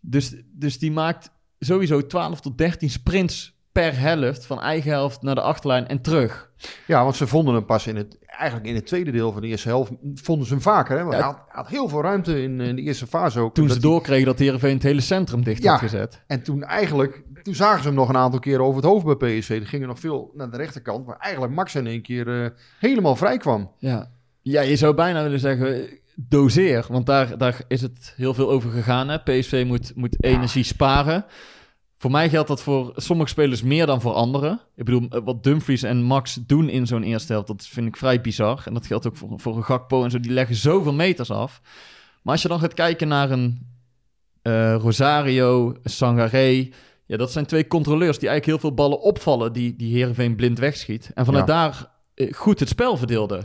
Dus, 0.00 0.34
dus 0.52 0.78
die 0.78 0.92
maakt 0.92 1.30
sowieso 1.58 2.06
12 2.06 2.40
tot 2.40 2.58
13 2.58 2.90
sprints 2.90 3.59
per 3.72 3.98
helft 3.98 4.46
van 4.46 4.60
eigen 4.60 4.90
helft 4.90 5.22
naar 5.22 5.34
de 5.34 5.40
achterlijn 5.40 5.88
en 5.88 6.00
terug. 6.02 6.50
ja, 6.86 7.02
want 7.02 7.16
ze 7.16 7.26
vonden 7.26 7.54
hem 7.54 7.64
pas 7.64 7.86
in 7.86 7.96
het, 7.96 8.18
eigenlijk 8.26 8.68
in 8.68 8.74
het 8.74 8.86
tweede 8.86 9.10
deel 9.10 9.32
van 9.32 9.40
de 9.40 9.46
eerste 9.48 9.68
helft, 9.68 9.90
vonden 10.14 10.46
ze 10.46 10.52
hem 10.52 10.62
vaker. 10.62 10.96
Hè? 10.96 11.02
Want 11.04 11.14
Ja. 11.16 11.20
hij, 11.20 11.30
had, 11.30 11.40
had 11.48 11.68
heel 11.68 11.88
veel 11.88 12.02
ruimte 12.02 12.42
in, 12.42 12.60
in 12.60 12.76
de 12.76 12.82
eerste 12.82 13.06
fase 13.06 13.40
ook. 13.40 13.54
Toen 13.54 13.68
ze 13.70 13.80
doorkregen 13.80 14.26
dat 14.26 14.38
Herenveen 14.38 14.74
het 14.74 14.82
hele 14.82 15.00
centrum 15.00 15.44
dicht 15.44 15.62
Ja. 15.62 15.70
had 15.70 15.80
gezet. 15.80 16.22
En 16.26 16.42
toen 16.42 16.64
eigenlijk, 16.64 17.22
toen 17.42 17.54
zagen 17.54 17.80
ze 17.82 17.86
hem 17.86 17.96
nog 17.96 18.08
een 18.08 18.16
aantal 18.16 18.40
keren 18.40 18.64
over 18.64 18.76
het 18.82 18.90
hoofd 18.90 19.18
bij 19.18 19.38
PSV. 19.38 19.58
Die 19.58 19.66
gingen 19.68 19.88
nog 19.88 19.98
veel 20.00 20.30
naar 20.34 20.50
de 20.50 20.56
rechterkant, 20.56 21.06
waar 21.06 21.16
eigenlijk 21.18 21.54
Max 21.54 21.74
in 21.74 21.86
één 21.86 22.02
keer 22.02 22.42
eh, 22.44 22.50
helemaal 22.78 23.16
vrij 23.16 23.36
kwam. 23.36 23.70
Ja. 23.78 24.10
ja, 24.40 24.60
je 24.60 24.76
zou 24.76 24.94
bijna 24.94 25.22
willen 25.22 25.40
zeggen, 25.40 25.88
doseer. 26.16 26.84
Want 26.88 27.06
daar, 27.06 27.38
daar 27.38 27.60
is 27.68 27.80
het 27.82 28.12
heel 28.16 28.34
veel 28.34 28.50
over 28.50 28.70
gegaan. 28.70 29.08
Hè? 29.08 29.18
PSV 29.18 29.64
moet, 29.66 29.92
moet 29.94 30.24
energie 30.24 30.64
sparen. 30.64 31.24
Voor 32.00 32.10
mij 32.10 32.28
geldt 32.28 32.48
dat 32.48 32.62
voor 32.62 32.92
sommige 32.96 33.28
spelers 33.28 33.62
meer 33.62 33.86
dan 33.86 34.00
voor 34.00 34.12
anderen. 34.12 34.60
Ik 34.76 34.84
bedoel, 34.84 35.08
eh, 35.08 35.20
wat 35.24 35.42
Dumfries 35.44 35.82
en 35.82 36.02
Max 36.02 36.34
doen 36.46 36.68
in 36.68 36.86
zo'n 36.86 37.02
eerste 37.02 37.32
helft, 37.32 37.46
dat 37.48 37.66
vind 37.66 37.86
ik 37.86 37.96
vrij 37.96 38.20
bizar. 38.20 38.62
En 38.64 38.74
dat 38.74 38.86
geldt 38.86 39.06
ook 39.06 39.16
voor, 39.16 39.40
voor 39.40 39.56
een 39.56 39.64
Gakpo 39.64 40.04
en 40.04 40.10
zo. 40.10 40.20
Die 40.20 40.32
leggen 40.32 40.54
zoveel 40.56 40.92
meters 40.92 41.30
af. 41.30 41.60
Maar 42.22 42.32
als 42.32 42.42
je 42.42 42.48
dan 42.48 42.58
gaat 42.60 42.74
kijken 42.74 43.08
naar 43.08 43.30
een 43.30 43.66
eh, 44.42 44.74
Rosario, 44.74 45.74
Sangaré... 45.84 46.68
Ja, 47.06 47.16
dat 47.16 47.32
zijn 47.32 47.46
twee 47.46 47.66
controleurs 47.66 48.18
die 48.18 48.28
eigenlijk 48.28 48.60
heel 48.60 48.70
veel 48.70 48.76
ballen 48.76 49.00
opvallen... 49.00 49.52
die, 49.52 49.76
die 49.76 49.94
Heerenveen 49.94 50.36
blind 50.36 50.58
wegschiet. 50.58 51.10
En 51.14 51.24
vanuit 51.24 51.46
Ja. 51.48 51.54
daar 51.54 51.90
eh, 52.14 52.32
goed 52.32 52.60
het 52.60 52.68
spel 52.68 52.96
verdeelden. 52.96 53.44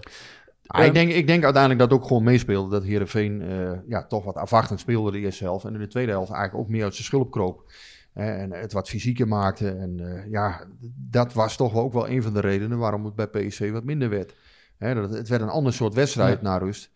Ah, 0.66 0.80
Ehm, 0.80 0.88
ik, 0.88 0.94
denk, 0.94 1.12
ik 1.12 1.28
denk 1.28 1.44
uiteindelijk 1.44 1.90
dat 1.90 2.00
ook 2.00 2.08
gewoon 2.08 2.24
meespeelde. 2.24 2.70
Dat 2.70 2.84
Heerenveen 2.84 3.42
eh 3.42 3.72
ja, 3.88 4.06
toch 4.08 4.24
wat 4.24 4.36
afwachtend 4.36 4.80
speelde 4.80 5.12
de 5.12 5.20
eerste 5.20 5.44
helft. 5.44 5.66
En 5.66 5.74
in 5.74 5.80
de 5.80 5.88
tweede 5.88 6.12
helft 6.12 6.32
eigenlijk 6.32 6.64
ook 6.64 6.72
meer 6.72 6.84
uit 6.84 6.94
zijn 6.94 7.06
schulp 7.06 7.32
kroop. 7.32 7.72
En 8.16 8.52
het 8.52 8.74
wat 8.74 8.90
fysieker 8.90 9.28
maakte. 9.28 9.70
En 9.70 10.00
eh, 10.00 10.32
ja, 10.32 10.64
dat 11.10 11.34
was 11.34 11.56
toch 11.56 11.74
ook 11.76 11.94
wel 11.94 12.10
een 12.10 12.24
van 12.24 12.34
de 12.34 12.40
redenen 12.40 12.78
waarom 12.78 13.06
het 13.06 13.16
bij 13.16 13.28
PSV 13.28 13.72
wat 13.72 13.84
minder 13.84 14.10
werd. 14.10 14.34
Hè, 14.78 14.94
dat, 14.94 15.10
het 15.14 15.28
werd 15.28 15.42
een 15.42 15.50
ander 15.50 15.74
soort 15.74 15.94
wedstrijd 15.94 16.40
Ja. 16.42 16.48
na 16.50 16.58
rust. 16.58 16.92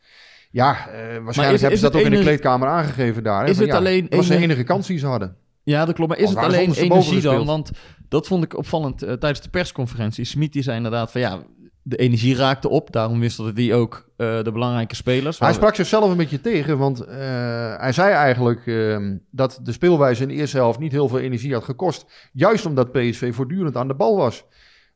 Ja, 0.51 0.71
eh, 0.71 1.23
waarschijnlijk 1.23 1.35
is- 1.35 1.35
hebben 1.61 1.71
is 1.71 1.79
ze 1.79 1.85
dat 1.91 1.95
ook 1.95 2.01
in 2.05 2.11
de 2.11 2.19
kleedkamer 2.19 2.67
aangegeven 2.67 3.23
daar. 3.23 3.43
Hè? 3.43 3.49
Is 3.49 3.55
Van, 3.55 3.63
het 3.63 3.71
ja, 3.73 3.79
alleen 3.79 4.01
Dat 4.09 4.19
was 4.19 4.27
de 4.27 4.35
enige- 4.37 4.63
kans 4.63 4.87
die 4.87 4.97
ze 4.97 5.05
hadden. 5.07 5.35
Ja, 5.63 5.85
dat 5.85 5.95
klopt. 5.95 6.09
Maar 6.09 6.19
is 6.19 6.29
het 6.29 6.37
alleen 6.37 6.73
energie 6.73 7.21
dan? 7.21 7.45
Want 7.45 7.71
dat 8.09 8.27
vond 8.27 8.43
ik 8.43 8.57
opvallend 8.57 9.01
eh, 9.03 9.13
tijdens 9.13 9.41
de 9.41 9.49
persconferentie. 9.49 10.25
Smit 10.25 10.53
die 10.53 10.61
zei 10.63 10.77
inderdaad 10.77 11.11
van 11.11 11.21
ja, 11.21 11.39
de 11.89 11.97
energie 11.97 12.35
raakte 12.35 12.69
op. 12.69 12.91
Daarom 12.91 13.19
wisselde 13.19 13.53
die 13.53 13.73
ook 13.73 14.09
eh, 14.15 14.43
de 14.43 14.51
belangrijke 14.51 14.95
spelers. 14.95 15.39
Hij 15.39 15.53
sprak 15.53 15.75
zichzelf 15.75 16.11
een 16.11 16.17
beetje 16.17 16.41
tegen, 16.41 16.77
want 16.77 16.99
eh, 16.99 17.17
hij 17.77 17.91
zei 17.91 18.13
eigenlijk 18.13 18.67
ehm, 18.67 19.17
dat 19.31 19.59
de 19.63 19.71
speelwijze 19.71 20.21
in 20.21 20.27
de 20.27 20.33
eerste 20.33 20.57
helft 20.57 20.79
niet 20.79 20.91
heel 20.91 21.07
veel 21.07 21.19
energie 21.19 21.53
had 21.53 21.63
gekost. 21.63 22.29
Juist 22.33 22.65
omdat 22.65 22.91
PSV 22.91 23.33
voortdurend 23.33 23.75
aan 23.75 23.87
de 23.87 23.95
bal 23.95 24.17
was 24.17 24.45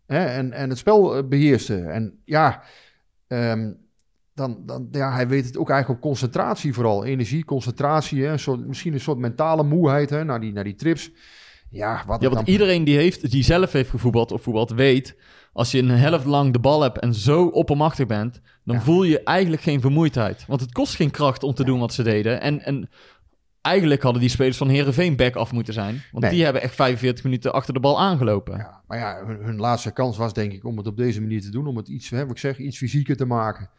hè, 0.05 0.25
en, 0.25 0.51
en 0.51 0.69
het 0.69 0.77
spel 0.77 1.15
eh, 1.15 1.23
beheerste. 1.27 1.75
En 1.81 2.21
ja, 2.25 2.63
ehm, 3.27 3.71
dan, 4.33 4.57
dan, 4.65 4.87
ja, 4.91 5.13
hij 5.13 5.27
weet 5.27 5.45
het 5.45 5.57
ook 5.57 5.69
eigenlijk 5.69 6.03
op 6.03 6.09
concentratie 6.09 6.73
vooral. 6.73 7.05
Energie, 7.05 7.45
concentratie, 7.45 8.23
hè, 8.23 8.31
een 8.31 8.39
soort, 8.39 8.67
misschien 8.67 8.93
een 8.93 8.99
soort 8.99 9.17
mentale 9.17 9.63
moeheid 9.63 10.09
hè, 10.09 10.23
naar, 10.23 10.39
die, 10.39 10.53
naar 10.53 10.63
die 10.63 10.75
trips. 10.75 11.11
Ja, 11.69 12.03
wat 12.07 12.21
Ja, 12.21 12.27
dan- 12.27 12.35
want 12.35 12.47
iedereen 12.47 12.83
die, 12.83 12.97
heeft, 12.97 13.31
die 13.31 13.43
zelf 13.43 13.71
heeft 13.71 13.89
gevoetbald 13.89 14.31
of 14.31 14.41
voetbald 14.41 14.71
weet... 14.71 15.15
als 15.53 15.71
je 15.71 15.79
een 15.79 15.89
helft 15.89 16.25
lang 16.25 16.53
de 16.53 16.59
bal 16.59 16.81
hebt 16.81 16.99
en 16.99 17.13
zo 17.13 17.45
oppermachtig 17.45 18.05
bent... 18.07 18.41
dan 18.65 18.75
Ja. 18.75 18.81
voel 18.81 19.03
je 19.03 19.23
eigenlijk 19.23 19.61
geen 19.61 19.81
vermoeidheid. 19.81 20.45
Want 20.47 20.61
het 20.61 20.71
kost 20.71 20.95
geen 20.95 21.11
kracht 21.11 21.43
om 21.43 21.53
te 21.53 21.63
doen 21.63 21.79
wat 21.79 21.93
ze 21.93 22.03
deden. 22.03 22.41
En, 22.41 22.61
en 22.65 22.89
eigenlijk 23.61 24.01
hadden 24.03 24.21
die 24.21 24.29
spelers 24.29 24.57
van 24.57 24.69
Herenveen 24.69 25.15
back 25.15 25.35
af 25.35 25.51
moeten 25.51 25.73
zijn. 25.73 26.01
Want 26.11 26.23
Nee. 26.23 26.33
die 26.33 26.43
hebben 26.43 26.61
echt 26.61 26.75
45 26.75 27.23
minuten 27.23 27.53
achter 27.53 27.73
de 27.73 27.79
bal 27.79 27.99
aangelopen. 27.99 28.57
Ja, 28.57 28.81
maar 28.87 28.97
ja, 28.97 29.25
hun, 29.25 29.37
hun 29.43 29.57
laatste 29.57 29.91
kans 29.91 30.17
was 30.17 30.33
denk 30.33 30.51
ik 30.53 30.65
om 30.65 30.77
het 30.77 30.87
op 30.87 30.97
deze 30.97 31.21
manier 31.21 31.41
te 31.41 31.49
doen. 31.51 31.67
Om 31.67 31.77
het 31.77 31.87
iets, 31.87 32.09
hè, 32.09 32.25
ik 32.29 32.37
zeg, 32.37 32.57
iets 32.57 32.77
fysieker 32.77 33.15
te 33.17 33.25
maken. 33.25 33.69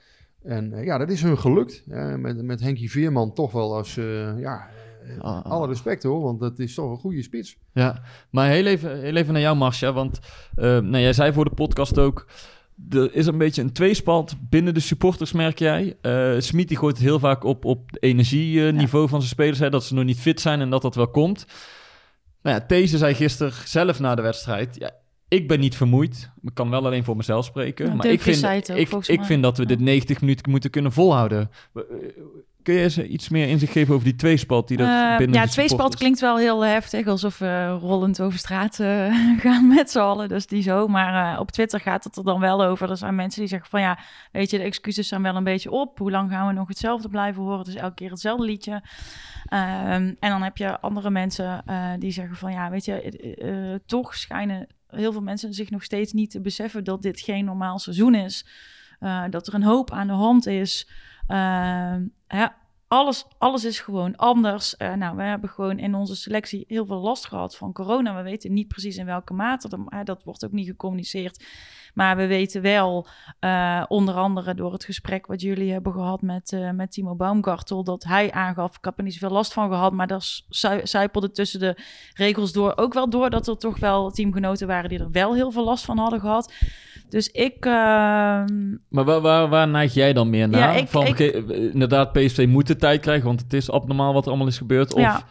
En 0.42 0.72
eh, 0.72 0.84
ja, 0.84 0.98
dat 0.98 1.10
is 1.10 1.22
hun 1.22 1.38
gelukt. 1.38 1.82
hè, 1.88 2.18
met, 2.18 2.42
met 2.42 2.60
Henkie 2.60 2.90
Veerman 2.90 3.32
toch 3.32 3.52
wel 3.52 3.74
als, 3.76 3.96
eh, 3.96 4.38
ja, 4.38 4.68
eh, 4.68 4.74
Ah. 5.20 5.44
alle 5.44 5.66
respect 5.66 6.02
hoor. 6.02 6.22
Want 6.22 6.40
dat 6.40 6.58
is 6.58 6.74
toch 6.74 6.90
een 6.90 6.96
goede 6.98 7.22
spits. 7.22 7.56
Ja, 7.72 8.02
maar 8.30 8.48
heel 8.48 8.66
even, 8.66 9.00
heel 9.00 9.16
even 9.16 9.32
naar 9.32 9.42
jou, 9.42 9.56
Marcia. 9.56 9.92
Want 9.92 10.18
eh, 10.56 10.64
nou, 10.64 10.98
jij 10.98 11.12
zei 11.12 11.32
voor 11.32 11.44
de 11.44 11.54
podcast 11.54 11.98
ook... 11.98 12.26
Er 12.90 13.14
is 13.14 13.26
een 13.26 13.38
beetje 13.38 13.62
een 13.62 13.72
tweespalt 13.72 14.34
binnen 14.50 14.74
de 14.74 14.80
supporters, 14.80 15.32
merk 15.32 15.58
jij. 15.58 15.96
Eh 16.00 16.34
Smit 16.38 16.68
die 16.68 16.76
gooit 16.76 16.96
het 16.96 17.04
heel 17.04 17.18
vaak 17.18 17.44
op, 17.44 17.64
op 17.64 17.86
het 17.90 18.02
energieniveau 18.02 19.08
van 19.08 19.18
zijn 19.18 19.32
spelers. 19.32 19.58
Hè, 19.58 19.70
dat 19.70 19.84
ze 19.84 19.94
nog 19.94 20.04
niet 20.04 20.18
fit 20.18 20.40
zijn 20.40 20.60
en 20.60 20.70
dat 20.70 20.82
dat 20.82 20.94
wel 20.94 21.08
komt. 21.10 21.46
Nou 22.42 22.56
ja, 22.56 22.66
These 22.66 22.98
zei 22.98 23.14
gisteren 23.14 23.52
zelf 23.64 24.00
na 24.00 24.14
de 24.14 24.22
wedstrijd... 24.22 24.76
Ja, 24.78 24.90
ik 25.28 25.48
ben 25.48 25.60
niet 25.60 25.76
vermoeid. 25.76 26.30
Ik 26.42 26.54
kan 26.54 26.70
wel 26.70 26.86
alleen 26.86 27.04
voor 27.04 27.16
mezelf 27.16 27.44
spreken. 27.44 27.86
Ja, 27.86 27.94
maar 27.94 28.06
ik 28.06 28.20
vind, 28.20 28.46
ook, 28.46 28.76
ik, 28.76 28.92
ik 29.06 29.24
vind 29.24 29.42
dat 29.42 29.56
we 29.56 29.62
Ja. 29.62 29.68
dit 29.68 29.80
90 29.80 30.20
minuten 30.20 30.50
moeten 30.50 30.70
kunnen 30.70 30.92
volhouden. 30.92 31.50
Eh, 32.64 32.72
Kun 32.72 32.74
je 32.74 32.82
eens 32.82 32.98
iets 32.98 33.28
meer 33.28 33.48
inzicht 33.48 33.72
geven 33.72 33.94
over 33.94 34.06
die 34.06 34.16
tweespalt 34.16 34.68
die 34.68 34.78
er 34.78 35.12
Eh, 35.12 35.18
binnen 35.18 35.40
ja, 35.40 35.46
tweespalt 35.46 35.96
klinkt 35.96 36.20
wel 36.20 36.36
heel 36.36 36.64
heftig, 36.64 37.06
alsof 37.06 37.38
we 37.38 37.66
rollend 37.80 38.20
over 38.20 38.38
straat 38.38 38.80
eh, 38.80 39.14
gaan 39.44 39.68
met 39.68 39.90
z'n 39.90 39.98
allen. 39.98 40.28
Dus 40.28 40.46
die 40.46 40.62
zo. 40.62 40.88
Maar 40.88 41.34
eh, 41.34 41.40
op 41.40 41.50
Twitter 41.50 41.80
gaat 41.80 42.04
het 42.04 42.16
er 42.16 42.24
dan 42.24 42.40
wel 42.40 42.64
over. 42.64 42.90
Er 42.90 42.96
zijn 42.96 43.14
mensen 43.14 43.40
die 43.40 43.48
zeggen 43.48 43.70
van 43.70 43.80
ja, 43.80 43.98
weet 44.32 44.50
je, 44.50 44.58
de 44.58 44.64
excuses 44.64 45.08
zijn 45.08 45.22
wel 45.22 45.36
een 45.36 45.44
beetje 45.44 45.70
op. 45.70 45.98
Hoe 45.98 46.10
lang 46.10 46.30
gaan 46.30 46.46
we 46.46 46.52
nog 46.52 46.68
hetzelfde 46.68 47.08
blijven 47.08 47.42
horen? 47.42 47.58
Het 47.58 47.68
is 47.68 47.74
elke 47.74 47.94
keer 47.94 48.10
hetzelfde 48.10 48.44
liedje. 48.44 48.82
Ehm, 49.44 50.14
en 50.18 50.30
dan 50.30 50.42
heb 50.42 50.56
je 50.56 50.80
andere 50.80 51.10
mensen 51.10 51.62
eh, 51.66 51.90
die 51.98 52.10
zeggen 52.12 52.36
van 52.36 52.52
ja, 52.52 52.70
weet 52.70 52.84
je, 52.84 53.00
eh, 53.00 53.72
eh, 53.72 53.80
toch 53.86 54.14
schijnen 54.14 54.66
heel 54.88 55.12
veel 55.12 55.20
mensen 55.22 55.54
zich 55.54 55.70
nog 55.70 55.82
steeds 55.82 56.12
niet 56.12 56.30
te 56.30 56.40
beseffen 56.40 56.84
dat 56.84 57.02
dit 57.02 57.20
geen 57.20 57.44
normaal 57.44 57.78
seizoen 57.78 58.14
is. 58.14 58.46
Eh, 59.00 59.22
dat 59.30 59.46
er 59.46 59.54
een 59.54 59.62
hoop 59.62 59.90
aan 59.90 60.06
de 60.06 60.12
hand 60.12 60.46
is. 60.46 60.88
Ehm, 61.26 62.06
ja, 62.28 62.56
alles, 62.88 63.26
alles 63.38 63.64
is 63.64 63.80
gewoon 63.80 64.16
anders. 64.16 64.76
Eh, 64.76 64.94
nou, 64.94 65.16
we 65.16 65.22
hebben 65.22 65.50
gewoon 65.50 65.78
in 65.78 65.94
onze 65.94 66.16
selectie 66.16 66.64
heel 66.68 66.86
veel 66.86 67.00
last 67.00 67.26
gehad 67.26 67.56
van 67.56 67.72
corona. 67.72 68.16
We 68.16 68.22
weten 68.22 68.52
niet 68.52 68.68
precies 68.68 68.96
in 68.96 69.06
welke 69.06 69.32
mate. 69.32 69.78
Eh, 69.88 70.00
dat 70.04 70.24
wordt 70.24 70.44
ook 70.44 70.52
niet 70.52 70.66
gecommuniceerd. 70.66 71.44
Maar 71.94 72.16
we 72.16 72.26
weten 72.26 72.62
wel, 72.62 73.06
eh, 73.40 73.82
onder 73.88 74.14
andere 74.14 74.54
door 74.54 74.72
het 74.72 74.84
gesprek 74.84 75.26
wat 75.26 75.40
jullie 75.40 75.72
hebben 75.72 75.92
gehad 75.92 76.22
met, 76.22 76.52
eh, 76.52 76.70
met 76.70 76.92
Timo 76.92 77.14
Baumgartel, 77.14 77.84
dat 77.84 78.04
hij 78.04 78.32
aangaf, 78.32 78.76
ik 78.76 78.84
heb 78.84 78.98
er 78.98 79.04
niet 79.04 79.12
zoveel 79.14 79.36
last 79.36 79.52
van 79.52 79.68
gehad, 79.68 79.92
maar 79.92 80.06
dat 80.06 80.42
zijpelde 80.82 81.30
tussen 81.30 81.60
de 81.60 81.76
regels 82.14 82.52
door 82.52 82.72
ook 82.76 82.92
wel 82.94 83.10
door 83.10 83.30
dat 83.30 83.48
er 83.48 83.56
toch 83.58 83.78
wel 83.78 84.10
teamgenoten 84.10 84.66
waren 84.66 84.88
die 84.90 84.98
er 84.98 85.10
wel 85.10 85.34
heel 85.34 85.50
veel 85.50 85.64
last 85.64 85.84
van 85.84 85.98
hadden 85.98 86.20
gehad. 86.20 86.52
Dus 87.08 87.28
ik, 87.30 87.64
ehm, 87.66 88.70
Maar 88.88 89.04
waar, 89.04 89.20
waar, 89.20 89.48
waar 89.48 89.68
neig 89.68 89.94
jij 89.94 90.12
dan 90.12 90.30
meer 90.30 90.48
naar? 90.48 90.60
Ja, 90.74 90.80
ik- 90.80 90.88
Van, 90.88 91.06
ik- 91.06 91.18
eh, 91.18 91.72
inderdaad, 91.72 92.12
PSV 92.12 92.46
moet 92.48 92.66
de 92.66 92.76
tijd 92.76 93.00
krijgen, 93.00 93.26
want 93.26 93.40
het 93.40 93.52
is 93.52 93.70
abnormaal 93.70 94.12
wat 94.12 94.22
er 94.24 94.28
allemaal 94.28 94.46
is 94.48 94.58
gebeurd. 94.58 94.94
Of, 94.94 95.00
Ja. 95.00 95.22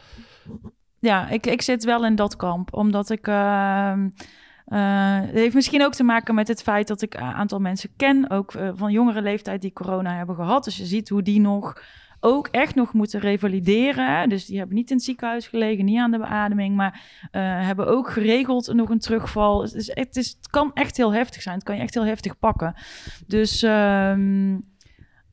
Ja, 1.00 1.30
ik, 1.30 1.46
ik 1.46 1.62
zit 1.62 1.84
wel 1.84 2.06
in 2.06 2.16
dat 2.16 2.36
kamp. 2.36 2.74
Omdat 2.74 3.10
ik. 3.10 3.28
ehm, 3.28 4.10
eh, 4.66 5.20
het 5.20 5.34
heeft 5.34 5.56
misschien 5.56 5.84
ook 5.84 5.94
te 5.94 6.04
maken 6.04 6.36
met 6.36 6.48
het 6.48 6.62
feit 6.62 6.88
dat 6.88 7.02
ik 7.02 7.14
een 7.14 7.22
aantal 7.22 7.60
mensen 7.60 7.90
ken. 7.98 8.30
Ook 8.30 8.54
eh, 8.54 8.70
van 8.74 8.92
jongere 8.92 9.22
leeftijd 9.22 9.62
die 9.62 9.74
corona 9.74 10.16
hebben 10.16 10.36
gehad. 10.36 10.64
Dus 10.64 10.78
je 10.78 10.86
ziet 10.86 11.10
hoe 11.10 11.22
die 11.22 11.40
nog. 11.40 11.82
Ook 12.26 12.48
echt 12.48 12.76
nog 12.76 12.94
moeten 12.94 13.20
revalideren. 13.20 14.30
Dus 14.30 14.46
die 14.46 14.58
hebben 14.58 14.76
niet 14.76 14.90
in 14.90 14.96
het 14.96 15.06
ziekenhuis 15.06 15.48
gelegen, 15.48 15.86
niet 15.86 16.00
aan 16.00 16.12
de 16.12 16.18
beademing. 16.18 16.76
Maar 16.76 17.02
eh, 17.32 17.42
hebben 17.42 17.88
ook 17.88 18.10
geregeld 18.10 18.74
nog 18.74 18.90
een 18.90 19.00
terugval. 19.00 19.62
Het, 19.62 19.74
is, 19.74 19.92
het, 19.94 20.38
kan 20.50 20.72
echt 20.74 20.98
heel 20.98 21.14
heftig 21.14 21.42
zijn. 21.42 21.56
Het 21.56 21.64
kan 21.64 21.76
je 21.76 21.82
echt 21.82 21.94
heel 21.94 22.06
heftig 22.06 22.40
pakken. 22.40 22.76
Dus. 23.28 23.64
ehm, 23.64 24.56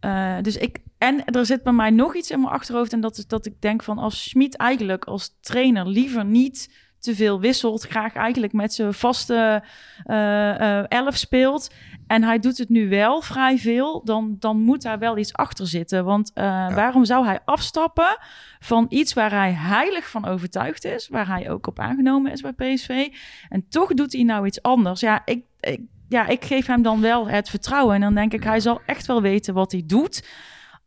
eh, 0.01 0.37
dus 0.43 0.57
ik, 0.57 0.79
en 0.99 1.25
er 1.25 1.47
zit 1.47 1.63
bij 1.63 1.73
mij 1.73 1.91
nog 1.91 2.15
iets 2.15 2.31
in 2.31 2.41
mijn 2.41 2.53
achterhoofd. 2.53 2.93
En 2.93 3.01
dat 3.01 3.19
is 3.19 3.27
dat 3.27 3.47
ik 3.47 3.61
denk 3.61 3.83
van 3.83 3.99
als 3.99 4.29
Schmid 4.29 4.57
eigenlijk 4.57 5.05
als 5.05 5.39
trainer 5.41 5.87
liever 5.89 6.25
niet 6.25 6.75
te 7.01 7.15
veel 7.15 7.41
wisselt. 7.41 7.83
Graag 7.83 8.15
eigenlijk 8.15 8.53
met 8.53 8.75
zijn 8.75 8.95
vaste 8.95 9.63
eh, 10.05 10.79
eh, 10.79 10.85
elf 10.89 11.17
speelt. 11.17 11.71
En 12.07 12.23
hij 12.23 12.39
doet 12.39 12.59
het 12.59 12.69
nu 12.69 12.89
wel 12.89 13.21
vrij 13.21 13.59
veel. 13.59 14.05
Dan, 14.05 14.37
dan 14.39 14.61
moet 14.61 14.83
daar 14.83 14.99
wel 14.99 15.19
iets 15.19 15.33
achter 15.33 15.67
zitten. 15.67 16.05
Want 16.05 16.31
eh, 16.35 16.75
waarom 16.75 17.05
zou 17.05 17.27
hij 17.27 17.41
afstappen 17.45 18.19
van 18.59 18.87
iets 18.89 19.13
waar 19.13 19.31
hij 19.31 19.53
heilig 19.53 20.09
van 20.09 20.27
overtuigd 20.27 20.85
is. 20.85 21.09
Waar 21.09 21.27
hij 21.27 21.51
ook 21.51 21.67
op 21.67 21.79
aangenomen 21.79 22.33
is 22.33 22.41
bij 22.41 22.75
PSV. 22.75 23.09
En 23.49 23.69
toch 23.69 23.95
doet 23.95 24.13
hij 24.13 24.23
nou 24.23 24.47
iets 24.47 24.63
anders. 24.63 25.01
Ja, 25.01 25.23
ik, 25.25 25.45
ik, 25.61 25.81
ja, 26.09 26.27
ik 26.27 26.45
geef 26.45 26.67
hem 26.67 26.83
dan 26.83 27.01
wel 27.01 27.29
het 27.29 27.49
vertrouwen. 27.49 27.95
En 27.95 28.01
dan 28.01 28.15
denk 28.15 28.33
ik, 28.33 28.45
hij 28.45 28.61
zal 28.61 28.81
echt 28.87 29.07
wel 29.07 29.23
weten 29.23 29.55
wat 29.55 29.73
hij 29.73 29.83
doet. 29.87 30.23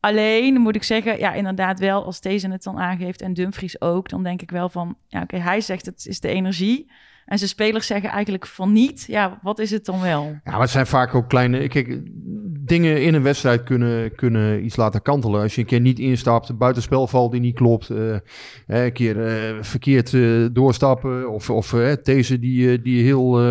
Alleen 0.03 0.61
moet 0.61 0.75
ik 0.75 0.83
zeggen, 0.83 1.19
ja, 1.19 1.33
inderdaad 1.33 1.79
wel, 1.79 2.05
als 2.05 2.21
deze 2.21 2.47
het 2.47 2.63
dan 2.63 2.79
aangeeft 2.79 3.21
en 3.21 3.33
Dumfries 3.33 3.81
ook, 3.81 4.09
dan 4.09 4.23
denk 4.23 4.41
ik 4.41 4.51
wel 4.51 4.69
van, 4.69 4.97
ja, 5.07 5.21
oké, 5.21 5.37
hij 5.37 5.61
zegt 5.61 5.85
het 5.85 6.05
is 6.05 6.19
de 6.19 6.27
energie. 6.27 6.91
En 7.25 7.37
zijn 7.37 7.49
spelers 7.49 7.87
zeggen 7.87 8.09
eigenlijk 8.09 8.45
van 8.47 8.71
niet. 8.71 9.03
Ja, 9.07 9.39
wat 9.41 9.59
is 9.59 9.71
het 9.71 9.85
dan 9.85 10.01
wel? 10.01 10.23
Ja, 10.43 10.51
maar 10.51 10.59
het 10.61 10.69
zijn 10.69 10.87
vaak 10.87 11.15
ook 11.15 11.29
kleine... 11.29 11.67
Kijk, 11.67 11.99
dingen 12.65 13.01
in 13.03 13.13
een 13.13 13.23
wedstrijd 13.23 13.63
kunnen, 13.63 14.15
kunnen 14.15 14.65
iets 14.65 14.75
laten 14.75 15.01
kantelen. 15.01 15.41
Als 15.41 15.55
je 15.55 15.61
een 15.61 15.67
keer 15.67 15.79
niet 15.79 15.99
instapt, 15.99 16.49
een 16.49 16.57
buitenspelval 16.57 17.29
die 17.29 17.39
niet 17.39 17.55
klopt. 17.55 17.89
eh, 17.89 17.97
hè, 18.67 18.85
een 18.85 18.93
keer 18.93 19.25
eh, 19.27 19.55
verkeerd 19.61 20.13
eh, 20.13 20.21
doorstappen. 20.51 21.29
Of, 21.29 21.49
of 21.49 21.75
deze 22.03 22.39
die, 22.39 22.81
die 22.81 23.03
heel... 23.03 23.39
eh, 23.39 23.45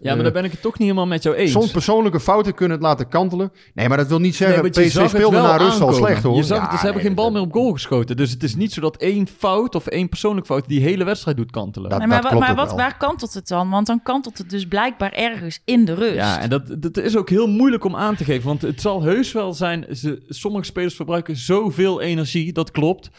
Ja, 0.00 0.14
maar 0.14 0.22
daar 0.22 0.32
ben 0.32 0.44
ik 0.44 0.50
het 0.50 0.62
toch 0.62 0.72
niet 0.72 0.82
helemaal 0.88 1.06
met 1.06 1.22
jou 1.22 1.36
eens. 1.36 1.50
Soms 1.52 1.70
persoonlijke 1.70 2.20
fouten 2.20 2.54
kunnen 2.54 2.76
het 2.76 2.86
laten 2.86 3.08
kantelen. 3.08 3.52
Nee, 3.74 3.88
maar 3.88 3.96
dat 3.96 4.06
wil 4.08 4.20
niet 4.20 4.36
zeggen... 4.36 4.62
want 4.62 4.74
je 4.76 4.82
PSV 4.82 5.08
speelde 5.08 5.36
naar 5.36 5.58
rust 5.60 5.80
al 5.80 5.88
aankomen. 5.88 5.94
slecht 5.94 6.22
hoor. 6.22 6.36
Je 6.36 6.42
zag 6.42 6.56
het, 6.60 6.64
Ja, 6.66 6.70
dus 6.70 6.80
ze 6.80 6.84
hebben 6.84 7.02
nee, 7.02 7.14
geen 7.14 7.22
bal 7.22 7.32
meer 7.32 7.40
op 7.42 7.52
goal 7.52 7.72
geschoten. 7.72 8.16
Dus 8.16 8.30
het 8.30 8.42
is 8.42 8.56
niet 8.56 8.72
zo 8.72 8.80
dat 8.80 8.96
één 8.96 9.26
fout 9.38 9.74
of 9.74 9.86
één 9.86 10.08
persoonlijk 10.08 10.46
fout 10.46 10.68
die 10.68 10.80
hele 10.80 11.04
wedstrijd 11.04 11.36
doet 11.36 11.50
kantelen. 11.50 11.90
Dat- 11.90 11.98
Nee, 11.98 12.08
maar 12.08 12.20
klopt 12.20 12.38
maar 12.38 12.54
wat, 12.54 12.66
wel. 12.66 12.76
waar 12.76 12.96
kantelt 13.18 13.34
het 13.34 13.48
dan? 13.48 13.70
Want 13.70 13.86
dan 13.86 14.02
kantelt 14.02 14.38
het 14.38 14.50
dus 14.50 14.66
blijkbaar 14.66 15.12
ergens 15.12 15.60
in 15.64 15.84
de 15.84 15.94
rust. 15.94 16.14
Ja, 16.14 16.40
en 16.40 16.50
dat, 16.50 16.82
dat 16.82 16.96
is 16.96 17.16
ook 17.16 17.28
heel 17.30 17.46
moeilijk 17.48 17.84
om 17.84 17.96
aan 17.96 18.16
te 18.16 18.24
geven. 18.24 18.46
Want 18.46 18.62
het 18.62 18.80
zal 18.80 19.02
heus 19.02 19.32
wel 19.32 19.52
zijn... 19.54 19.96
Ze, 19.96 20.22
sommige 20.28 20.64
spelers 20.64 20.94
verbruiken 20.94 21.36
zoveel 21.36 22.00
energie, 22.00 22.52
dat 22.52 22.70
klopt. 22.70 23.10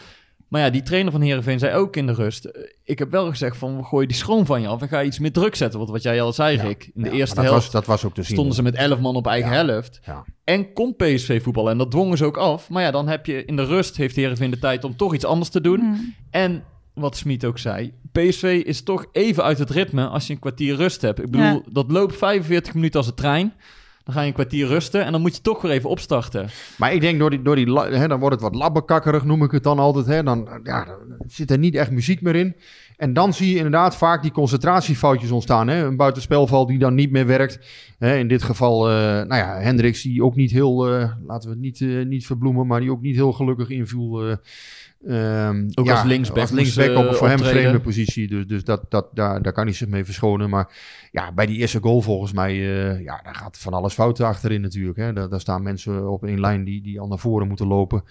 Maar 0.47 0.61
ja, 0.61 0.69
die 0.69 0.81
trainer 0.83 1.11
van 1.11 1.21
Heerenveen 1.21 1.59
zei 1.59 1.75
ook 1.75 1.95
in 1.95 2.05
de 2.05 2.13
rust... 2.13 2.45
eh, 2.45 2.61
Ik 2.83 2.99
heb 2.99 3.11
wel 3.11 3.29
gezegd 3.29 3.57
van, 3.57 3.85
gooi 3.85 4.07
die 4.07 4.15
schroom 4.15 4.45
van 4.45 4.61
je 4.61 4.67
af... 4.67 4.81
en 4.81 4.87
ga 4.87 5.03
iets 5.03 5.19
meer 5.19 5.31
druk 5.31 5.55
zetten. 5.55 5.79
Want 5.79 5.91
wat 5.91 6.03
jij 6.03 6.21
al 6.21 6.33
zei, 6.33 6.57
Rick. 6.57 6.89
In 6.93 7.01
de 7.03 7.09
Ja, 7.09 7.15
eerste 7.15 7.35
dat 7.35 7.43
helft 7.43 7.63
was, 7.63 7.71
dat 7.71 7.85
was 7.85 8.05
ook 8.05 8.13
te 8.13 8.23
zien. 8.23 8.33
stonden 8.33 8.55
ze 8.55 8.63
met 8.63 8.75
11 8.75 8.99
man 8.99 9.15
op 9.15 9.27
eigen 9.27 9.51
Ja. 9.51 9.65
helft. 9.65 9.99
Ja. 10.05 10.23
En 10.43 10.73
kon 10.73 10.95
PSV 10.95 11.43
voetballen. 11.43 11.71
En 11.71 11.77
dat 11.77 11.91
dwongen 11.91 12.17
ze 12.17 12.25
ook 12.25 12.37
af. 12.37 12.69
Maar 12.69 12.83
ja, 12.83 12.91
dan 12.91 13.07
heb 13.07 13.25
je 13.25 13.45
in 13.45 13.55
de 13.55 13.65
rust... 13.65 13.97
heeft 13.97 14.15
Heerenveen 14.15 14.51
de 14.51 14.59
tijd 14.59 14.83
om 14.83 14.95
toch 14.95 15.13
iets 15.13 15.25
anders 15.25 15.49
te 15.49 15.61
doen. 15.61 15.79
Hmm. 15.79 16.13
En 16.29 16.63
wat 16.97 17.17
Smit 17.17 17.45
ook 17.45 17.57
zei, 17.57 17.93
PSV 18.11 18.61
is 18.65 18.81
toch 18.81 19.05
even 19.11 19.43
uit 19.43 19.57
het 19.59 19.69
ritme 19.69 20.07
als 20.07 20.27
je 20.27 20.33
een 20.33 20.39
kwartier 20.39 20.75
rust 20.75 21.01
hebt. 21.01 21.19
Ik 21.19 21.31
bedoel, 21.31 21.45
Ja. 21.45 21.61
dat 21.71 21.91
loopt 21.91 22.17
45 22.17 22.73
minuten 22.73 22.99
als 22.99 23.07
een 23.09 23.15
trein. 23.15 23.53
Dan 24.03 24.15
ga 24.15 24.21
je 24.21 24.27
een 24.27 24.33
kwartier 24.33 24.67
rusten 24.67 25.05
en 25.05 25.11
dan 25.11 25.21
moet 25.21 25.35
je 25.35 25.41
toch 25.41 25.61
weer 25.61 25.71
even 25.71 25.89
opstarten. 25.89 26.49
Maar 26.77 26.93
ik 26.93 27.01
denk 27.01 27.19
door 27.19 27.29
die, 27.29 27.41
door 27.41 27.55
die 27.55 27.79
hè, 27.79 28.07
dan 28.07 28.19
wordt 28.19 28.35
het 28.35 28.43
wat 28.43 28.55
labbekakkerig, 28.55 29.23
noem 29.23 29.43
ik 29.43 29.51
het 29.51 29.63
dan 29.63 29.79
altijd. 29.79 30.05
Hè. 30.05 30.23
Dan, 30.23 30.49
ja, 30.63 30.85
dan 30.85 31.27
zit 31.27 31.51
er 31.51 31.57
niet 31.57 31.75
echt 31.75 31.91
muziek 31.91 32.21
meer 32.21 32.35
in. 32.35 32.55
En 32.97 33.13
dan 33.13 33.33
zie 33.33 33.49
je 33.49 33.55
inderdaad 33.55 33.95
vaak 33.95 34.21
die 34.21 34.31
concentratiefoutjes 34.31 35.31
ontstaan. 35.31 35.67
Hè? 35.67 35.85
Een 35.85 35.97
buitenspelval 35.97 36.65
die 36.65 36.77
dan 36.77 36.95
niet 36.95 37.11
meer 37.11 37.25
werkt. 37.25 37.59
Hè? 37.97 38.17
In 38.17 38.27
dit 38.27 38.43
geval, 38.43 38.89
eh, 38.89 38.95
nou 38.95 39.35
ja, 39.35 39.59
Hendricks 39.59 40.01
die 40.01 40.23
ook 40.23 40.35
niet 40.35 40.51
heel, 40.51 40.87
eh, 40.87 41.11
laten 41.25 41.49
we 41.49 41.55
het 41.55 41.63
niet, 41.63 41.81
eh, 41.81 42.05
niet 42.05 42.25
verbloemen, 42.25 42.67
maar 42.67 42.79
die 42.79 42.91
ook 42.91 43.01
niet 43.01 43.15
heel 43.15 43.33
gelukkig 43.33 43.69
inviel. 43.69 44.37
Eh, 45.05 45.47
ehm, 45.47 45.67
Ook 45.75 45.85
ja, 45.85 45.93
als 45.93 46.03
linksback 46.03 46.37
Als 46.37 46.51
linksback 46.51 46.97
op 46.97 47.07
een 47.07 47.13
voor 47.15 47.27
hem 47.27 47.37
optreden. 47.37 47.61
vreemde 47.61 47.79
positie. 47.79 48.27
Dus, 48.27 48.47
dus 48.47 48.63
dat, 48.63 48.85
dat, 48.89 49.07
daar, 49.13 49.41
daar 49.41 49.53
kan 49.53 49.65
hij 49.65 49.73
zich 49.73 49.87
mee 49.87 50.05
verschonen. 50.05 50.49
Maar 50.49 50.75
ja, 51.11 51.31
bij 51.31 51.45
die 51.45 51.57
eerste 51.57 51.79
goal 51.81 52.01
volgens 52.01 52.33
mij, 52.33 52.51
eh, 52.51 53.03
ja, 53.03 53.21
daar 53.23 53.35
gaat 53.35 53.57
van 53.57 53.73
alles 53.73 53.93
fout 53.93 54.19
achterin 54.21 54.61
natuurlijk. 54.61 54.97
Hè. 54.97 55.13
Daar, 55.13 55.29
daar 55.29 55.39
staan 55.39 55.63
mensen 55.63 56.09
op 56.09 56.23
één 56.25 56.39
lijn 56.39 56.63
die, 56.63 56.81
die 56.81 56.99
al 56.99 57.07
naar 57.07 57.19
voren 57.19 57.47
moeten 57.47 57.67
lopen. 57.67 58.03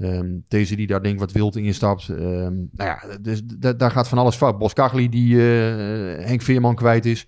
Ehm, 0.00 0.28
deze 0.48 0.76
die 0.76 0.86
daar 0.86 1.02
denk 1.02 1.14
ik 1.14 1.20
wat 1.20 1.32
wild 1.32 1.56
in 1.56 1.64
instapt. 1.64 2.08
Ehm, 2.08 2.20
nou 2.54 2.66
ja, 2.76 3.02
dus 3.20 3.42
da- 3.44 3.72
daar 3.72 3.90
gaat 3.90 4.08
van 4.08 4.18
alles 4.18 4.36
fout. 4.36 4.58
Boskagli 4.58 5.08
die 5.08 5.36
eh, 5.36 6.24
Henk 6.26 6.42
Veerman 6.42 6.74
kwijt 6.74 7.06
is. 7.06 7.26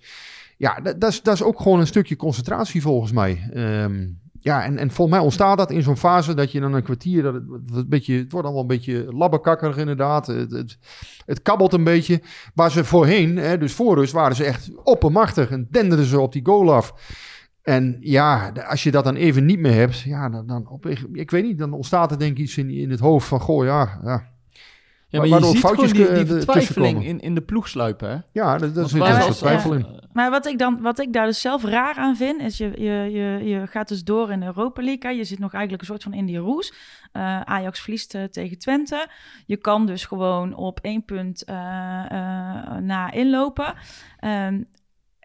Ja, 0.57 0.79
dat, 0.97 1.21
is, 1.33 1.43
ook 1.43 1.61
gewoon 1.61 1.79
een 1.79 1.87
stukje 1.87 2.15
concentratie 2.15 2.81
volgens 2.81 3.11
mij. 3.11 3.49
Ehm, 3.53 4.05
ja, 4.43 4.63
en, 4.63 4.77
en 4.77 4.91
volgens 4.91 5.17
mij 5.17 5.25
ontstaat 5.25 5.57
dat 5.57 5.71
in 5.71 5.81
zo'n 5.81 5.97
fase 5.97 6.33
dat 6.33 6.51
je 6.51 6.59
dan 6.59 6.73
een 6.73 6.83
kwartier, 6.83 7.23
dat 7.23 7.33
het, 7.73 7.89
beetje, 7.89 8.17
het 8.17 8.31
wordt 8.31 8.45
allemaal 8.45 8.61
een 8.61 8.77
beetje 8.77 9.05
labbekakkerig 9.09 9.77
inderdaad. 9.77 10.27
Het, 10.27 10.77
het, 11.25 11.41
kabbelt 11.41 11.73
een 11.73 11.83
beetje. 11.83 12.21
Waar 12.53 12.71
ze 12.71 12.83
voorheen, 12.83 13.37
hè, 13.37 13.57
dus 13.57 13.73
voor 13.73 13.95
rust, 13.95 14.13
waren 14.13 14.35
ze 14.35 14.43
echt 14.43 14.71
oppermachtig 14.83 15.49
en 15.49 15.67
denderden 15.69 16.05
ze 16.05 16.19
op 16.19 16.31
die 16.31 16.45
goal 16.45 16.73
af. 16.73 16.93
En 17.61 17.97
ja, 17.99 18.51
als 18.67 18.83
je 18.83 18.91
dat 18.91 19.03
dan 19.03 19.15
even 19.15 19.45
niet 19.45 19.59
meer 19.59 19.73
hebt, 19.73 19.99
ja, 19.99 20.29
dan, 20.29 20.47
dan 20.47 20.67
op, 20.67 20.85
ik 21.13 21.31
weet 21.31 21.43
niet, 21.43 21.57
dan 21.57 21.73
ontstaat 21.73 22.11
er 22.11 22.19
denk 22.19 22.31
ik 22.31 22.43
iets 22.43 22.57
in, 22.57 22.69
in 22.69 22.89
het 22.89 22.99
hoofd 22.99 23.27
van, 23.27 23.39
goh, 23.39 23.65
ja, 23.65 23.99
ja, 24.03 24.32
Ja, 25.13 25.19
maar 25.19 25.29
Waardoor 25.29 25.49
je 25.49 25.55
ziet 25.55 25.65
foutjes 25.65 25.91
gewoon 25.91 26.15
die, 26.15 26.23
die 26.23 26.33
vertwijfeling 26.35 27.05
in, 27.05 27.19
in 27.19 27.35
de 27.35 27.41
ploeg 27.41 27.67
sluipen, 27.67 28.09
hè? 28.09 28.17
ja, 28.31 28.57
dat, 28.57 28.75
dat 28.75 28.91
Want 28.91 29.05
zit 29.05 29.23
veel 29.23 29.33
twijfel 29.33 29.73
in. 29.73 29.85
Maar 30.13 30.29
wat 30.29 30.45
ik, 30.45 30.59
dan, 30.59 30.81
wat 30.81 30.99
ik 30.99 31.13
daar 31.13 31.25
dus 31.25 31.41
zelf 31.41 31.63
raar 31.63 31.95
aan 31.95 32.15
vind, 32.15 32.41
is 32.41 32.57
je, 32.57 32.71
je, 32.77 33.11
je, 33.11 33.49
je 33.49 33.67
gaat 33.67 33.87
dus 33.87 34.03
door 34.03 34.31
in 34.31 34.39
de 34.39 34.45
Europa 34.45 34.81
League. 34.83 35.11
hè. 35.11 35.17
Je 35.17 35.23
zit 35.23 35.39
nog 35.39 35.53
eigenlijk 35.53 35.81
een 35.81 35.87
soort 35.87 36.03
van 36.03 36.13
in 36.13 36.25
die 36.25 36.37
roes. 36.37 36.73
Eh, 37.11 37.41
Ajax 37.41 37.79
verliest 37.79 38.15
eh, 38.15 38.23
tegen 38.23 38.57
Twente. 38.57 39.07
Je 39.45 39.57
kan 39.57 39.85
dus 39.85 40.05
gewoon 40.05 40.55
op 40.55 40.79
één 40.79 41.05
punt 41.05 41.43
eh, 41.43 41.55
eh, 41.55 42.77
na 42.77 43.11
inlopen. 43.11 43.73
Ehm, 44.19 44.61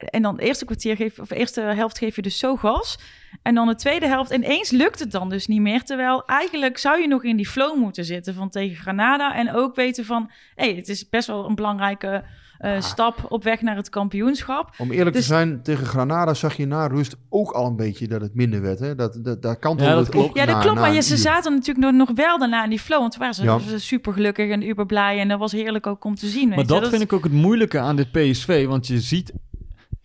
en 0.05 0.23
dan 0.23 0.37
de 0.37 0.43
eerste 0.43 0.65
kwartier 0.65 0.97
geef, 0.97 1.19
of 1.19 1.29
de 1.29 1.37
eerste 1.37 1.61
helft 1.61 1.99
geef 1.99 2.17
je 2.17 2.23
dus 2.23 2.39
zo 2.39 2.57
gas. 2.57 2.99
En 3.43 3.55
dan 3.55 3.67
de 3.67 3.75
tweede 3.75 4.07
helft 4.07 4.31
ineens 4.33 4.71
lukt 4.71 4.99
het 4.99 5.11
dan 5.11 5.29
dus 5.29 5.47
niet 5.47 5.61
meer. 5.61 5.83
Terwijl 5.85 6.25
eigenlijk 6.27 6.79
zou 6.79 7.01
je 7.01 7.09
nog 7.09 7.25
in 7.25 7.37
die 7.37 7.49
flow 7.49 7.77
moeten 7.79 8.05
zitten 8.05 8.35
van 8.35 8.49
tegen 8.51 8.77
Granada. 8.77 9.35
En 9.35 9.55
ook 9.55 9.75
weten 9.75 10.05
van, 10.05 10.31
hé, 10.55 10.67
hey, 10.67 10.75
het 10.77 10.89
is 10.89 11.09
best 11.09 11.27
wel 11.27 11.49
een 11.49 11.55
belangrijke 11.55 12.25
eh, 12.59 12.81
stap 12.81 13.25
op 13.29 13.43
weg 13.45 13.61
naar 13.63 13.77
het 13.77 13.89
kampioenschap. 13.89 14.71
Om 14.79 14.91
eerlijk 14.91 15.17
Dus- 15.17 15.27
te 15.27 15.33
zijn, 15.33 15.63
tegen 15.63 15.87
Granada 15.87 16.35
zag 16.35 16.57
je 16.57 16.67
na 16.67 16.87
rust 16.87 17.17
ook 17.29 17.51
al 17.51 17.67
een 17.67 17.77
beetje 17.77 18.09
dat 18.09 18.21
het 18.21 18.35
minder 18.35 18.63
werd. 18.63 18.79
Hè? 18.79 18.95
Dat, 18.95 19.19
dat, 19.23 19.43
daar 19.43 19.57
kantelde 19.59 19.91
Ja, 19.91 19.97
dat 19.97 20.07
het 20.07 20.15
klopt. 20.15 20.37
Ja, 20.37 20.45
dat 20.47 20.55
na- 20.55 20.61
klopt. 20.61 20.75
na 20.77 20.81
Maar 20.81 20.95
je, 20.95 21.01
ze 21.03 21.13
uur. 21.13 21.19
zaten 21.19 21.53
natuurlijk 21.53 21.87
nog, 21.87 21.93
nog 22.09 22.17
wel 22.17 22.39
daarna 22.39 22.65
in 22.65 22.71
die 22.71 22.79
flow. 22.79 23.01
Want 23.01 23.17
waren 23.17 23.35
ze, 23.35 23.43
Ja. 23.45 23.59
super 23.77 24.13
gelukkig 24.13 24.51
en 24.51 24.69
uber 24.69 24.87
blij. 24.87 25.19
En 25.21 25.29
dat 25.29 25.39
was 25.39 25.53
heerlijk 25.53 25.87
ook 25.87 26.05
om 26.05 26.15
te 26.15 26.27
zien. 26.27 26.49
Maar 26.49 26.67
dat 26.67 26.89
vind 26.89 27.03
ik 27.03 27.13
ook 27.13 27.25
het 27.25 27.33
moeilijke 27.33 27.79
aan 27.79 27.97
dit 27.97 28.11
PSV. 28.13 28.67
Want 28.67 28.87
je 28.87 29.01
ziet 29.01 29.33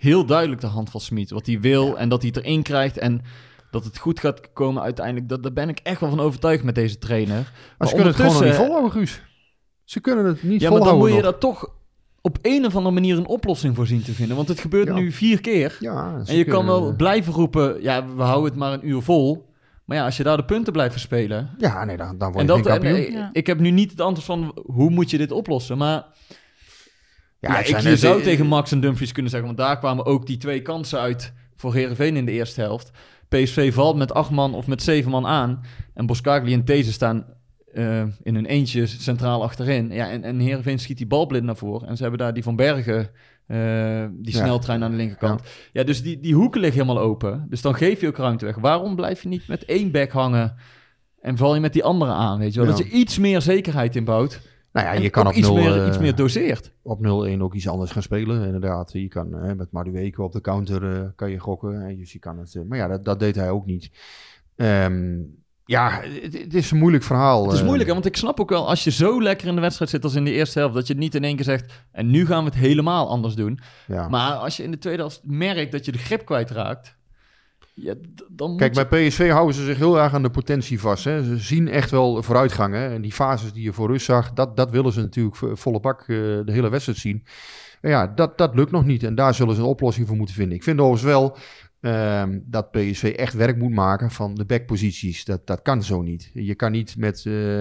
heel 0.04 0.26
duidelijk 0.26 0.62
de 0.62 0.68
hand 0.68 0.90
van 0.90 1.00
Smit. 1.00 1.30
Wat 1.30 1.46
hij 1.46 1.60
wil 1.60 1.98
en 1.98 2.10
dat 2.10 2.22
hij 2.22 2.32
het 2.36 2.44
erin 2.46 2.62
krijgt. 2.64 2.98
En 2.98 3.22
dat 3.72 3.84
het 3.84 3.98
goed 3.98 4.20
gaat 4.20 4.54
komen 4.54 4.82
uiteindelijk. 4.84 5.30
Dat, 5.30 5.44
daar 5.44 5.54
ben 5.54 5.70
ik 5.70 5.80
echt 5.84 6.00
wel 6.00 6.10
van 6.10 6.20
overtuigd 6.20 6.64
met 6.64 6.76
deze 6.76 6.98
trainer. 6.98 7.36
Maar 7.36 7.74
Maar 7.78 7.88
ze 7.88 7.94
kunnen 7.96 8.14
het 8.14 8.22
gewoon 8.22 8.44
niet 8.44 8.54
volhouden, 8.56 8.92
Guus. 8.92 9.22
Ze 9.84 10.00
kunnen 10.00 10.26
het 10.26 10.44
niet 10.44 10.62
Ja, 10.62 10.70
maar 10.70 10.80
dan 10.80 10.88
volhouden 10.88 11.00
moet 11.00 11.10
je 11.10 11.32
nog. 11.32 11.32
daar 11.32 11.40
toch 11.40 11.70
op 12.22 12.38
een 12.42 12.66
of 12.66 12.76
andere 12.76 12.94
manier 12.94 13.18
een 13.18 13.28
oplossing 13.28 13.76
voor 13.76 13.88
zien 13.88 14.04
te 14.04 14.14
vinden. 14.14 14.36
Want 14.36 14.48
het 14.48 14.60
gebeurt 14.60 14.88
Ja. 14.88 14.94
nu 14.94 15.12
vier 15.12 15.42
keer. 15.42 15.78
Ja, 15.80 16.22
En 16.26 16.36
je 16.36 16.44
kan 16.46 16.66
wel 16.66 16.96
blijven 16.96 17.34
roepen, 17.34 17.82
ja, 17.82 18.06
we 18.16 18.22
houden 18.22 18.50
het 18.50 18.60
maar 18.60 18.74
een 18.74 18.88
uur 18.88 19.02
vol. 19.02 19.52
Maar 19.86 19.98
ja, 19.98 20.06
als 20.06 20.18
je 20.18 20.24
daar 20.24 20.38
de 20.38 20.46
punten 20.46 20.74
blijft 20.74 20.92
verspelen... 20.92 21.50
Ja, 21.58 21.84
nee, 21.86 21.98
dan, 21.98 22.18
dan 22.18 22.32
word 22.32 22.50
En 22.50 22.56
je 22.56 22.62
dat, 22.64 22.72
geen 22.72 22.82
kampioen. 22.82 23.06
en, 23.06 23.12
Ja. 23.12 23.30
Ik 23.34 23.48
heb 23.48 23.60
nu 23.60 23.72
niet 23.72 23.92
het 23.92 24.02
antwoord 24.02 24.26
van 24.26 24.56
hoe 24.66 24.90
moet 24.90 25.10
je 25.10 25.18
dit 25.18 25.32
oplossen. 25.32 25.78
Maar 25.78 26.06
ja, 27.52 27.56
het 27.56 27.86
ik, 27.86 27.98
zou 27.98 28.22
tegen 28.22 28.46
Max 28.46 28.72
en 28.72 28.80
Dumfries 28.80 29.12
kunnen 29.12 29.32
zeggen... 29.32 29.48
want 29.48 29.60
daar 29.60 29.80
kwamen 29.80 30.06
ook 30.06 30.26
die 30.26 30.38
twee 30.38 30.62
kansen 30.62 31.00
uit 31.00 31.34
voor 31.56 31.74
Herenveen 31.74 32.16
in 32.16 32.26
de 32.26 32.32
eerste 32.32 32.62
helft. 32.62 32.92
PSV 33.30 33.74
valt 33.74 33.96
met 33.96 34.14
acht 34.14 34.30
man 34.32 34.54
of 34.54 34.68
met 34.68 34.84
zeven 34.84 35.12
man 35.12 35.26
aan. 35.26 35.62
En 35.94 36.06
Boskagli 36.06 36.54
en 36.54 36.66
These 36.66 36.92
staan 36.92 37.26
eh, 37.74 38.02
in 38.24 38.36
hun 38.36 38.46
eentje 38.46 38.86
centraal 38.86 39.44
achterin. 39.44 39.92
Ja, 39.92 40.10
en, 40.10 40.24
en 40.24 40.40
Heerenveen 40.40 40.80
schiet 40.80 40.98
die 40.98 41.08
bal 41.08 41.26
blind 41.26 41.44
naar 41.46 41.56
voren. 41.56 41.88
En 41.88 41.96
ze 41.96 42.02
hebben 42.02 42.20
daar 42.20 42.34
die 42.34 42.44
Van 42.44 42.56
Bergen, 42.56 43.10
eh, 43.46 44.06
die 44.12 44.34
Ja. 44.34 44.44
sneltrein 44.44 44.84
aan 44.84 44.92
de 44.92 44.98
linkerkant. 44.98 45.42
Ja, 45.74 45.84
dus 45.84 46.02
die, 46.02 46.20
die 46.20 46.34
hoeken 46.34 46.62
liggen 46.62 46.82
helemaal 46.82 47.04
open. 47.04 47.46
Dus 47.50 47.62
dan 47.62 47.76
geef 47.76 48.02
je 48.02 48.08
ook 48.08 48.18
ruimte 48.18 48.46
weg. 48.46 48.56
Waarom 48.56 48.96
blijf 48.96 49.22
je 49.24 49.30
niet 49.30 49.48
met 49.48 49.66
één 49.66 49.92
back 49.92 50.12
hangen... 50.12 50.56
En 51.22 51.38
val 51.38 51.54
je 51.54 51.62
met 51.62 51.74
die 51.74 51.84
andere 51.84 52.12
aan, 52.12 52.40
weet 52.40 52.54
je 52.54 52.60
wel? 52.60 52.70
Ja. 52.70 52.76
Dat 52.76 52.86
je 52.86 52.94
iets 52.94 53.18
meer 53.18 53.42
zekerheid 53.42 53.96
inbouwt. 53.96 54.42
Nou 54.74 54.88
ja, 54.88 54.94
en 54.94 55.02
je 55.02 55.10
kan 55.10 55.28
op 55.28 55.34
iets, 55.34 55.48
0, 55.48 55.56
meer, 55.56 55.82
eh, 55.82 55.88
iets 55.88 55.98
meer 55.98 56.16
doseert. 56.16 56.72
op 56.82 57.00
0-1 57.00 57.42
ook 57.42 57.54
iets 57.54 57.68
anders 57.68 57.92
gaan 57.92 58.02
spelen. 58.02 58.46
Inderdaad, 58.46 58.92
je 58.92 59.08
kan 59.08 59.40
eh, 59.40 59.54
met 59.54 59.72
Madueke 59.72 60.22
op 60.22 60.32
de 60.32 60.42
counter 60.42 60.96
eh, 60.96 61.08
kan 61.16 61.32
je 61.32 61.40
gokken. 61.40 61.82
hè, 61.82 61.96
Dus 61.96 62.12
je 62.14 62.20
kan 62.20 62.38
het, 62.38 62.56
eh, 62.56 62.62
maar 62.68 62.78
ja, 62.78 62.88
dat, 62.88 63.06
dat 63.06 63.20
deed 63.20 63.36
hij 63.36 63.50
ook 63.50 63.66
niet. 63.66 63.92
Ehm, 64.56 65.18
ja, 65.66 66.02
het, 66.02 66.34
het 66.34 66.54
is 66.54 66.72
een 66.72 66.78
moeilijk 66.78 67.04
verhaal. 67.04 67.44
Het 67.44 67.54
is 67.54 67.64
moeilijk, 67.64 67.88
hè? 67.88 67.94
want 67.94 68.06
ik 68.06 68.18
snap 68.18 68.40
ook 68.40 68.50
wel... 68.50 68.68
als 68.68 68.84
je 68.84 68.92
zo 68.92 69.22
lekker 69.22 69.48
in 69.48 69.56
de 69.56 69.62
wedstrijd 69.62 69.92
zit 69.92 70.04
als 70.04 70.16
in 70.16 70.26
de 70.26 70.32
eerste 70.32 70.60
helft... 70.60 70.76
dat 70.76 70.88
je 70.88 70.94
niet 70.94 71.16
in 71.16 71.24
één 71.24 71.36
keer 71.36 71.46
zegt... 71.46 71.86
en 71.92 72.10
nu 72.10 72.26
gaan 72.26 72.44
we 72.44 72.50
het 72.50 72.60
helemaal 72.60 73.10
anders 73.10 73.36
doen. 73.36 73.60
Ja. 73.88 74.08
Maar 74.10 74.34
als 74.34 74.58
je 74.58 74.64
in 74.64 74.72
de 74.72 74.78
tweede 74.78 75.02
helft 75.02 75.22
merkt 75.24 75.72
dat 75.72 75.86
je 75.86 75.92
de 75.92 75.98
grip 75.98 76.26
kwijtraakt... 76.26 76.98
Ja, 77.76 77.94
dan 78.30 78.58
Kijk, 78.58 78.74
bij 78.74 78.86
PSV 79.08 79.30
houden 79.30 79.56
ze 79.56 79.66
zich 79.66 79.78
heel 79.78 80.00
erg 80.00 80.14
aan 80.14 80.22
de 80.24 80.30
potentie 80.30 80.80
vast. 80.80 81.04
Hè. 81.04 81.24
Ze 81.24 81.38
zien 81.38 81.68
echt 81.68 81.92
wel 81.92 82.24
vooruitgang. 82.24 82.74
Hè. 82.74 82.94
En 82.94 83.02
die 83.02 83.12
fases 83.12 83.54
die 83.54 83.64
je 83.64 83.74
voor 83.74 83.88
rust 83.88 84.06
zag, 84.06 84.34
dat, 84.34 84.58
dat 84.58 84.72
willen 84.72 84.92
ze 84.92 85.00
natuurlijk 85.02 85.36
vo- 85.36 85.56
volle 85.56 85.80
bak 85.80 86.00
eh, 86.02 86.08
de 86.08 86.44
hele 86.46 86.70
wedstrijd 86.70 86.98
zien. 86.98 87.24
En 87.82 87.90
ja, 87.90 88.08
dat, 88.08 88.38
dat 88.38 88.56
lukt 88.56 88.72
nog 88.72 88.86
niet. 88.86 89.04
En 89.04 89.16
daar 89.16 89.34
zullen 89.34 89.56
ze 89.56 89.62
een 89.62 89.68
oplossing 89.68 90.08
voor 90.08 90.18
moeten 90.18 90.36
vinden. 90.36 90.56
Ik 90.58 90.64
vind 90.64 90.80
overigens 90.80 91.12
wel 91.12 91.38
ehm, 91.82 92.40
dat 92.46 92.72
PSV 92.72 93.14
echt 93.18 93.34
werk 93.34 93.58
moet 93.58 93.74
maken 93.74 94.12
van 94.12 94.36
de 94.36 94.46
backposities. 94.46 95.26
Dat, 95.26 95.48
dat 95.48 95.62
kan 95.62 95.84
zo 95.84 96.02
niet. 96.02 96.32
Je 96.34 96.56
kan 96.56 96.72
niet 96.72 96.98
met 96.98 97.26
eh 97.26 97.60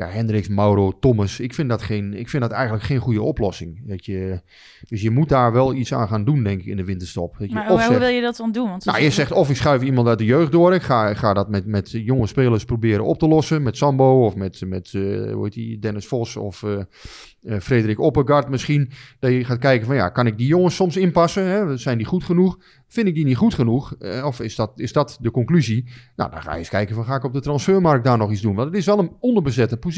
ja, 0.00 0.08
Hendricks, 0.08 0.48
Mauro, 0.48 0.98
Thomas. 1.00 1.40
Ik 1.40 1.54
vind, 1.54 1.68
dat 1.68 1.82
geen, 1.82 2.14
ik 2.14 2.28
vind 2.28 2.42
dat 2.42 2.52
eigenlijk 2.52 2.84
geen 2.84 2.98
goede 2.98 3.22
oplossing. 3.22 3.88
Dat 3.88 4.04
je, 4.04 4.40
dus 4.88 5.02
je 5.02 5.10
moet 5.10 5.28
daar 5.28 5.52
wel 5.52 5.74
iets 5.74 5.94
aan 5.94 6.08
gaan 6.08 6.24
doen, 6.24 6.42
denk 6.42 6.60
ik, 6.60 6.66
in 6.66 6.76
de 6.76 6.84
winterstop. 6.84 7.36
Dat 7.38 7.48
je 7.48 7.54
Maar 7.54 7.64
of 7.64 7.70
hoe, 7.70 7.80
zegt- 7.80 7.98
wil 7.98 8.08
je 8.08 8.20
dat 8.20 8.36
dan 8.36 8.52
doen? 8.52 8.68
Want 8.68 8.84
nou, 8.84 9.02
je 9.02 9.10
zegt 9.10 9.32
of 9.32 9.50
ik 9.50 9.56
schuif 9.56 9.82
iemand 9.82 10.08
uit 10.08 10.18
de 10.18 10.24
jeugd 10.24 10.52
door. 10.52 10.74
Ik 10.74 10.82
ga, 10.82 11.14
ga 11.14 11.34
dat 11.34 11.48
met, 11.48 11.66
met 11.66 11.90
jonge 11.90 12.26
spelers 12.26 12.64
proberen 12.64 13.04
op 13.04 13.18
te 13.18 13.28
lossen. 13.28 13.62
Met 13.62 13.76
Sambo 13.76 14.24
of 14.24 14.34
met, 14.34 14.62
met 14.66 14.90
eh, 14.94 15.32
hoe 15.32 15.44
heet 15.44 15.52
die, 15.52 15.78
Dennis 15.78 16.06
Vos 16.06 16.36
of 16.36 16.62
eh, 16.62 16.80
eh, 17.42 17.60
Frederik 17.60 18.00
Oppergaard 18.00 18.48
misschien. 18.48 18.90
Dat 19.18 19.30
je 19.30 19.44
gaat 19.44 19.58
kijken 19.58 19.86
van 19.86 19.96
ja, 19.96 20.08
kan 20.08 20.26
ik 20.26 20.38
die 20.38 20.46
jongens 20.46 20.74
soms 20.74 20.96
inpassen? 20.96 21.44
Hè? 21.44 21.76
Zijn 21.76 21.98
die 21.98 22.06
goed 22.06 22.24
genoeg? 22.24 22.58
Vind 22.88 23.06
ik 23.06 23.14
die 23.14 23.24
niet 23.24 23.36
goed 23.36 23.54
genoeg? 23.54 23.94
Of 24.24 24.40
is 24.40 24.56
dat, 24.56 24.72
is 24.76 24.92
dat 24.92 25.18
de 25.20 25.30
conclusie? 25.30 25.88
Nou, 26.16 26.30
dan 26.30 26.42
ga 26.42 26.52
je 26.52 26.58
eens 26.58 26.68
kijken 26.68 26.94
van 26.94 27.04
ga 27.04 27.14
ik 27.14 27.24
op 27.24 27.32
de 27.32 27.40
transfermarkt 27.40 28.04
daar 28.04 28.18
nog 28.18 28.30
iets 28.30 28.40
doen? 28.40 28.54
Want 28.54 28.68
het 28.68 28.76
is 28.76 28.86
wel 28.86 28.98
een 28.98 29.16
onderbezette 29.20 29.76
positie. 29.76 29.89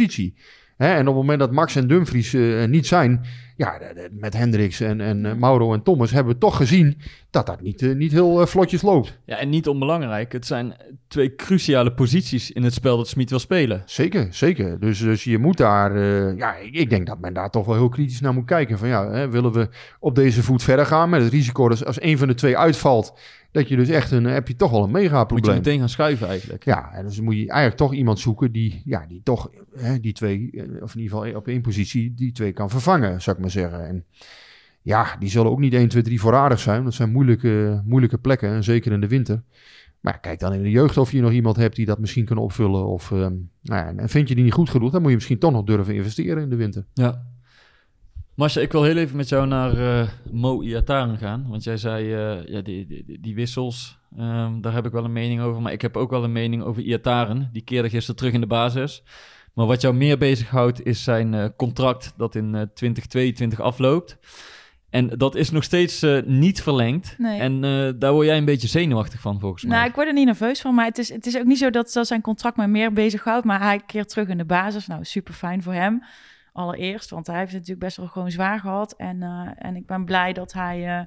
Hè? 0.76 0.92
En 0.92 1.00
op 1.00 1.06
het 1.06 1.14
moment 1.14 1.38
dat 1.38 1.52
Max 1.52 1.76
en 1.76 1.86
Dumfries 1.86 2.34
eh, 2.34 2.62
er 2.62 2.68
niet 2.68 2.86
zijn, 2.86 3.26
ja, 3.56 3.80
met 4.10 4.36
Hendricks 4.36 4.80
en, 4.80 5.00
en 5.00 5.26
eh, 5.26 5.34
Mauro 5.34 5.72
en 5.72 5.82
Thomas 5.82 6.10
hebben 6.10 6.32
we 6.32 6.38
toch 6.38 6.56
gezien 6.56 6.98
dat 7.30 7.46
dat 7.46 7.60
niet, 7.60 7.82
eh, 7.82 7.94
niet 7.94 8.12
heel 8.12 8.40
eh, 8.40 8.46
vlotjes 8.46 8.82
loopt. 8.82 9.18
Ja, 9.24 9.38
en 9.38 9.48
niet 9.48 9.68
onbelangrijk. 9.68 10.32
Het 10.32 10.46
zijn 10.46 10.74
twee 11.08 11.34
cruciale 11.34 11.92
posities 11.92 12.50
in 12.50 12.62
het 12.62 12.74
spel 12.74 12.96
dat 12.96 13.08
Smit 13.08 13.30
wil 13.30 13.38
spelen. 13.38 13.82
Zeker, 13.84 14.26
zeker. 14.30 14.80
Dus, 14.80 14.98
dus 14.98 15.24
je 15.24 15.38
moet 15.38 15.56
daar, 15.56 15.98
ja, 16.36 16.54
ik, 16.56 16.90
denk 16.90 17.06
dat 17.06 17.20
men 17.20 17.34
daar 17.34 17.50
toch 17.50 17.66
wel 17.66 17.74
heel 17.74 17.88
kritisch 17.88 18.20
naar 18.20 18.34
moet 18.34 18.44
kijken. 18.44 18.78
Van 18.78 18.88
ja, 18.88 19.10
hè, 19.10 19.30
willen 19.30 19.52
we 19.52 19.68
op 20.00 20.14
deze 20.14 20.42
voet 20.42 20.62
verder 20.62 20.86
gaan 20.86 21.10
met 21.10 21.22
het 21.22 21.32
risico 21.32 21.68
dat 21.68 21.86
als 21.86 22.02
een 22.02 22.18
van 22.18 22.28
de 22.28 22.34
twee 22.34 22.58
uitvalt, 22.58 23.14
dat 23.52 23.68
je 23.68 23.76
dus 23.76 23.88
echt 23.88 24.10
een, 24.10 24.24
heb 24.24 24.48
je 24.48 24.56
toch 24.56 24.70
wel 24.70 24.82
een 24.82 24.90
mega 24.90 25.18
Moet 25.18 25.28
je 25.28 25.34
probleem. 25.34 25.54
meteen 25.54 25.78
gaan 25.78 25.88
schuiven 25.88 26.28
eigenlijk. 26.28 26.64
Ja, 26.64 26.92
en 26.92 27.04
dus 27.04 27.20
moet 27.20 27.34
je 27.34 27.48
eigenlijk 27.48 27.76
toch 27.76 27.94
iemand 27.94 28.18
zoeken 28.18 28.52
die, 28.52 28.82
ja, 28.84 29.04
die 29.08 29.20
toch 29.22 29.50
hè, 29.74 30.00
die 30.00 30.12
twee, 30.12 30.50
of 30.80 30.94
in 30.94 31.00
ieder 31.00 31.18
geval 31.18 31.36
op 31.36 31.48
één 31.48 31.60
positie, 31.60 32.14
die 32.14 32.32
twee 32.32 32.52
kan 32.52 32.70
vervangen, 32.70 33.22
zou 33.22 33.36
ik 33.36 33.42
maar 33.42 33.50
zeggen. 33.52 33.88
En 33.88 34.04
ja, 34.82 35.16
die 35.18 35.30
zullen 35.30 35.50
ook 35.50 35.58
niet 35.58 35.74
1, 35.74 35.88
2, 35.88 36.02
3 36.02 36.20
voorradig 36.20 36.58
zijn. 36.58 36.84
Dat 36.84 36.94
zijn 36.94 37.12
moeilijke, 37.12 37.82
moeilijke 37.84 38.18
plekken, 38.18 38.48
en 38.48 38.64
zeker 38.64 38.92
in 38.92 39.00
de 39.00 39.08
winter. 39.08 39.42
Maar 40.00 40.20
kijk 40.20 40.40
dan 40.40 40.52
in 40.52 40.62
de 40.62 40.70
jeugd 40.70 40.96
of 40.96 41.12
je 41.12 41.20
nog 41.20 41.32
iemand 41.32 41.56
hebt 41.56 41.76
die 41.76 41.86
dat 41.86 41.98
misschien 41.98 42.24
kan 42.24 42.38
opvullen. 42.38 42.86
Of, 42.86 43.10
ehm, 43.10 43.34
nou 43.62 43.86
ja, 43.86 43.92
en 43.96 44.08
vind 44.08 44.28
je 44.28 44.34
die 44.34 44.44
niet 44.44 44.52
goed 44.52 44.70
genoeg, 44.70 44.90
dan 44.90 45.00
moet 45.00 45.10
je 45.10 45.16
misschien 45.16 45.38
toch 45.38 45.52
nog 45.52 45.64
durven 45.64 45.94
investeren 45.94 46.42
in 46.42 46.50
de 46.50 46.56
winter. 46.56 46.86
Ja. 46.94 47.22
Masha, 48.34 48.60
ik 48.60 48.72
wil 48.72 48.82
heel 48.82 48.96
even 48.96 49.16
met 49.16 49.28
jou 49.28 49.46
naar 49.46 50.00
eh, 50.00 50.08
Mo 50.30 50.62
Iataren 50.62 51.18
gaan. 51.18 51.46
Want 51.48 51.64
jij 51.64 51.76
zei, 51.76 52.14
eh, 52.14 52.46
ja, 52.48 52.60
die, 52.60 52.86
die, 52.86 53.18
die 53.20 53.34
wissels, 53.34 53.98
ehm, 54.16 54.60
daar 54.60 54.72
heb 54.72 54.86
ik 54.86 54.92
wel 54.92 55.04
een 55.04 55.12
mening 55.12 55.40
over. 55.40 55.62
Maar 55.62 55.72
ik 55.72 55.82
heb 55.82 55.96
ook 55.96 56.10
wel 56.10 56.24
een 56.24 56.32
mening 56.32 56.62
over 56.62 56.82
Iataren. 56.82 57.48
Die 57.52 57.62
keerde 57.62 57.88
gisteren 57.88 58.16
terug 58.16 58.32
in 58.32 58.40
de 58.40 58.46
basis. 58.46 59.02
Maar 59.54 59.66
wat 59.66 59.80
jou 59.80 59.94
meer 59.94 60.18
bezighoudt 60.18 60.86
is 60.86 61.04
zijn 61.04 61.34
eh, 61.34 61.44
contract 61.56 62.12
dat 62.16 62.34
in 62.34 62.54
eh 62.54 62.62
2022 62.74 63.60
afloopt. 63.60 64.18
En 64.90 65.08
dat 65.08 65.34
is 65.34 65.50
nog 65.50 65.64
steeds 65.64 66.02
eh, 66.02 66.22
niet 66.24 66.62
verlengd. 66.62 67.14
Nee. 67.18 67.40
En 67.40 67.64
eh, 67.64 67.92
daar 67.96 68.12
word 68.12 68.26
jij 68.26 68.36
een 68.36 68.44
beetje 68.44 68.68
zenuwachtig 68.68 69.20
van, 69.20 69.40
volgens 69.40 69.62
mij. 69.62 69.76
Nou, 69.76 69.88
ik 69.88 69.94
word 69.94 70.06
er 70.06 70.12
niet 70.12 70.26
nerveus 70.26 70.60
van, 70.60 70.74
maar 70.74 70.84
het 70.84 70.98
is, 70.98 71.08
het 71.08 71.26
is 71.26 71.38
ook 71.38 71.44
niet 71.44 71.58
zo 71.58 71.70
dat, 71.70 71.92
dat 71.92 72.06
zijn 72.06 72.20
contract 72.20 72.56
mij 72.56 72.68
meer 72.68 72.92
bezighoudt. 72.92 73.44
Maar 73.44 73.60
hij 73.60 73.80
keert 73.86 74.08
terug 74.08 74.28
in 74.28 74.38
de 74.38 74.44
basis. 74.44 74.86
Nou, 74.86 75.04
super 75.04 75.34
fijn 75.34 75.62
voor 75.62 75.72
hem. 75.72 76.02
Allereerst, 76.52 77.10
want 77.10 77.26
hij 77.26 77.36
heeft 77.36 77.52
het 77.52 77.60
natuurlijk 77.60 77.86
best 77.86 77.96
wel 77.96 78.06
gewoon 78.06 78.30
zwaar 78.30 78.60
gehad. 78.60 78.94
En, 78.96 79.22
eh, 79.22 79.48
en 79.58 79.76
ik 79.76 79.86
ben 79.86 80.04
blij 80.04 80.32
dat 80.32 80.52
hij 80.52 80.86
eh, 80.86 81.06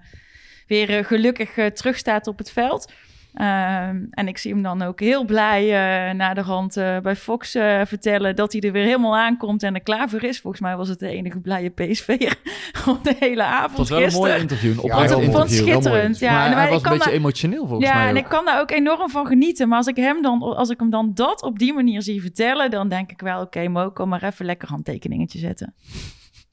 weer 0.68 0.98
eh, 0.98 1.06
gelukkig 1.06 1.58
eh, 1.58 1.66
terugstaat 1.66 2.28
op 2.28 2.38
het 2.38 2.52
veld. 2.52 2.94
Ehm, 3.36 4.04
en 4.10 4.28
ik 4.28 4.38
zie 4.38 4.54
hem 4.54 4.62
dan 4.62 4.82
ook 4.82 5.00
heel 5.00 5.26
blij 5.26 5.64
eh 5.64 6.16
na 6.16 6.34
de 6.34 6.42
rand 6.42 6.78
eh, 6.78 7.00
bij 7.00 7.16
Fox 7.16 7.56
eh, 7.56 7.82
vertellen 7.86 8.36
dat 8.36 8.52
hij 8.52 8.62
er 8.62 8.72
weer 8.72 8.84
helemaal 8.84 9.18
aankomt 9.18 9.64
en 9.64 9.74
er 9.76 9.82
klaar 9.82 10.10
voor 10.10 10.24
is. 10.24 10.40
Volgens 10.40 10.62
mij 10.62 10.76
was 10.78 10.90
het 10.90 11.00
de 11.00 11.08
enige 11.08 11.40
blije 11.40 11.70
PSV'er 11.70 12.36
op 12.94 13.04
de 13.04 13.16
hele 13.20 13.44
avond 13.44 13.78
het 13.78 13.90
was 13.90 13.90
wel 13.90 14.02
een 14.08 14.14
mooi 14.14 14.42
interview, 14.42 14.72
een 14.80 14.86
Ja, 14.86 15.08
vond 15.08 15.22
interview. 15.24 15.68
schitterend. 15.68 16.20
Ja, 16.20 16.32
maar 16.34 16.46
en 16.48 16.54
hij 16.54 16.64
ik 16.66 16.70
was 16.70 16.78
een 16.78 16.84
kan 16.84 16.92
beetje 16.94 17.10
daar- 17.10 17.20
emotioneel, 17.20 17.68
volgens 17.68 17.90
ja, 17.90 17.96
mij 17.98 18.08
en 18.08 18.12
ook. 18.18 18.24
ik 18.24 18.30
kan 18.30 18.46
daar 18.46 18.60
ook 18.62 18.72
enorm 18.72 19.10
van 19.10 19.28
genieten. 19.28 19.68
Maar 19.68 19.78
als 19.78 19.88
ik 19.88 19.96
hem 19.96 20.22
dan, 20.22 20.42
als 20.42 20.70
ik 20.70 20.80
hem 20.80 20.90
dan 20.90 21.12
dat 21.14 21.42
op 21.42 21.60
die 21.60 21.74
manier 21.74 22.02
zie 22.02 22.22
vertellen, 22.22 22.72
dan 22.72 22.90
denk 22.90 23.12
ik 23.12 23.22
wel, 23.22 23.42
oké, 23.42 23.68
Mo, 23.68 23.90
kom 23.92 24.10
maar 24.10 24.24
even 24.24 24.46
lekker 24.46 24.68
handtekeningetje 24.68 25.40
zetten. 25.40 25.74